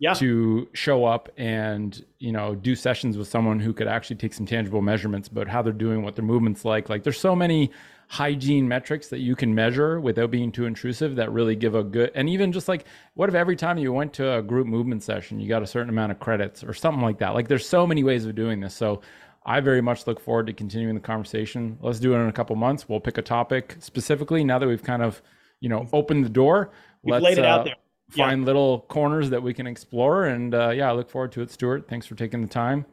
yeah. 0.00 0.14
to 0.14 0.68
show 0.72 1.04
up 1.04 1.28
and 1.36 2.04
you 2.18 2.32
know 2.32 2.54
do 2.54 2.74
sessions 2.74 3.16
with 3.16 3.28
someone 3.28 3.60
who 3.60 3.72
could 3.72 3.86
actually 3.86 4.16
take 4.16 4.32
some 4.32 4.46
tangible 4.46 4.80
measurements 4.80 5.28
about 5.28 5.46
how 5.46 5.62
they're 5.62 5.72
doing 5.72 6.02
what 6.02 6.16
their 6.16 6.24
movements 6.24 6.64
like. 6.64 6.88
Like 6.88 7.04
there's 7.04 7.20
so 7.20 7.36
many 7.36 7.70
hygiene 8.08 8.66
metrics 8.66 9.08
that 9.08 9.20
you 9.20 9.36
can 9.36 9.54
measure 9.54 10.00
without 10.00 10.32
being 10.32 10.50
too 10.50 10.64
intrusive 10.64 11.14
that 11.14 11.30
really 11.30 11.54
give 11.54 11.76
a 11.76 11.84
good 11.84 12.10
and 12.16 12.28
even 12.28 12.50
just 12.50 12.66
like 12.66 12.84
what 13.14 13.28
if 13.28 13.36
every 13.36 13.54
time 13.54 13.78
you 13.78 13.92
went 13.92 14.12
to 14.12 14.36
a 14.36 14.42
group 14.42 14.66
movement 14.66 15.00
session 15.00 15.38
you 15.38 15.48
got 15.48 15.62
a 15.62 15.66
certain 15.66 15.90
amount 15.90 16.10
of 16.10 16.18
credits 16.18 16.64
or 16.64 16.72
something 16.72 17.02
like 17.02 17.18
that? 17.18 17.34
Like 17.34 17.46
there's 17.46 17.68
so 17.68 17.86
many 17.86 18.02
ways 18.02 18.24
of 18.24 18.34
doing 18.34 18.60
this. 18.60 18.74
So 18.74 19.02
I 19.44 19.60
very 19.60 19.80
much 19.80 20.06
look 20.06 20.20
forward 20.20 20.46
to 20.48 20.52
continuing 20.52 20.94
the 20.94 21.00
conversation. 21.00 21.78
Let's 21.80 21.98
do 21.98 22.14
it 22.14 22.18
in 22.18 22.28
a 22.28 22.32
couple 22.32 22.56
months. 22.56 22.88
We'll 22.88 23.00
pick 23.00 23.18
a 23.18 23.22
topic 23.22 23.76
specifically 23.80 24.44
now 24.44 24.58
that 24.58 24.68
we've 24.68 24.82
kind 24.82 25.02
of, 25.02 25.22
you 25.60 25.68
know, 25.68 25.88
opened 25.92 26.24
the 26.24 26.30
door. 26.30 26.70
You've 27.02 27.12
let's 27.12 27.24
laid 27.24 27.38
it 27.38 27.44
uh, 27.44 27.48
out 27.48 27.64
there. 27.64 27.74
Find 28.10 28.44
little 28.44 28.80
corners 28.88 29.30
that 29.30 29.42
we 29.42 29.54
can 29.54 29.66
explore. 29.66 30.26
And 30.26 30.54
uh, 30.54 30.70
yeah, 30.70 30.90
I 30.90 30.92
look 30.92 31.08
forward 31.08 31.32
to 31.32 31.42
it, 31.42 31.50
Stuart. 31.50 31.88
Thanks 31.88 32.06
for 32.06 32.16
taking 32.16 32.42
the 32.42 32.48
time. 32.48 32.84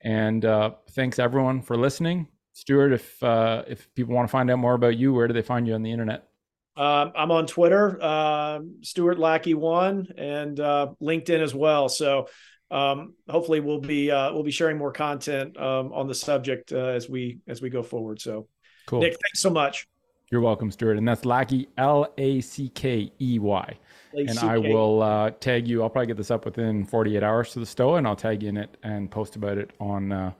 And 0.00 0.44
uh, 0.44 0.72
thanks 0.90 1.18
everyone 1.18 1.62
for 1.62 1.76
listening. 1.76 2.28
Stuart, 2.54 2.92
if 2.92 3.22
uh, 3.22 3.64
if 3.66 3.92
people 3.94 4.14
want 4.14 4.28
to 4.28 4.32
find 4.32 4.50
out 4.50 4.58
more 4.58 4.74
about 4.74 4.96
you, 4.96 5.12
where 5.12 5.28
do 5.28 5.34
they 5.34 5.42
find 5.42 5.66
you 5.66 5.74
on 5.74 5.82
the 5.82 5.92
internet? 5.92 6.28
Um, 6.76 7.12
I'm 7.16 7.30
on 7.30 7.46
Twitter, 7.46 7.98
uh, 8.02 8.60
Stuart 8.82 9.18
Lackey 9.18 9.54
one, 9.54 10.08
and 10.16 10.58
uh, 10.58 10.88
LinkedIn 11.00 11.40
as 11.40 11.54
well. 11.54 11.88
So 11.88 12.28
um, 12.74 13.14
hopefully 13.28 13.60
we'll 13.60 13.80
be 13.80 14.10
uh, 14.10 14.32
we'll 14.32 14.42
be 14.42 14.50
sharing 14.50 14.76
more 14.76 14.90
content 14.90 15.56
um, 15.56 15.92
on 15.92 16.08
the 16.08 16.14
subject 16.14 16.72
uh, 16.72 16.86
as 16.86 17.08
we 17.08 17.38
as 17.46 17.62
we 17.62 17.70
go 17.70 17.82
forward. 17.82 18.20
So, 18.20 18.48
cool. 18.86 19.00
Nick, 19.00 19.12
thanks 19.12 19.40
so 19.40 19.50
much. 19.50 19.86
You're 20.32 20.40
welcome, 20.40 20.70
Stuart. 20.72 20.98
And 20.98 21.06
that's 21.06 21.24
Lackey 21.24 21.68
L 21.78 22.12
A 22.18 22.40
C 22.40 22.68
K 22.70 23.12
E 23.20 23.38
Y. 23.38 23.78
And 24.12 24.38
I 24.40 24.58
will 24.58 25.02
uh, 25.02 25.30
tag 25.30 25.68
you. 25.68 25.82
I'll 25.82 25.90
probably 25.90 26.08
get 26.08 26.16
this 26.16 26.30
up 26.30 26.44
within 26.44 26.84
48 26.84 27.22
hours 27.22 27.52
to 27.52 27.60
the 27.60 27.66
Stoa, 27.66 27.96
and 27.96 28.06
I'll 28.06 28.16
tag 28.16 28.42
you 28.42 28.48
in 28.48 28.56
it 28.56 28.76
and 28.82 29.10
post 29.10 29.36
about 29.36 29.58
it 29.58 29.70
on 29.78 30.10
uh, 30.10 30.32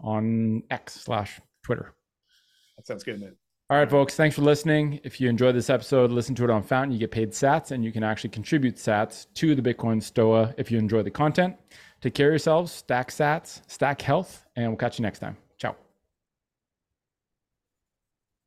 on 0.00 0.62
X 0.70 0.94
slash 0.94 1.40
Twitter. 1.64 1.92
That 2.76 2.86
sounds 2.86 3.02
good, 3.02 3.20
man. 3.20 3.34
All 3.70 3.78
right, 3.78 3.88
folks, 3.88 4.14
thanks 4.14 4.36
for 4.36 4.42
listening. 4.42 5.00
If 5.04 5.22
you 5.22 5.30
enjoyed 5.30 5.54
this 5.54 5.70
episode, 5.70 6.10
listen 6.10 6.34
to 6.34 6.44
it 6.44 6.50
on 6.50 6.62
Fountain. 6.62 6.92
You 6.92 6.98
get 6.98 7.10
paid 7.10 7.30
sats, 7.30 7.70
and 7.70 7.82
you 7.82 7.92
can 7.92 8.04
actually 8.04 8.28
contribute 8.28 8.76
sats 8.76 9.26
to 9.36 9.54
the 9.54 9.62
Bitcoin 9.62 10.02
Stoa 10.02 10.54
if 10.58 10.70
you 10.70 10.78
enjoy 10.78 11.02
the 11.02 11.10
content. 11.10 11.56
Take 12.02 12.12
care 12.12 12.28
of 12.28 12.32
yourselves, 12.32 12.70
stack 12.70 13.10
sats, 13.10 13.62
stack 13.66 14.02
health, 14.02 14.44
and 14.54 14.68
we'll 14.68 14.76
catch 14.76 14.98
you 14.98 15.02
next 15.02 15.20
time. 15.20 15.38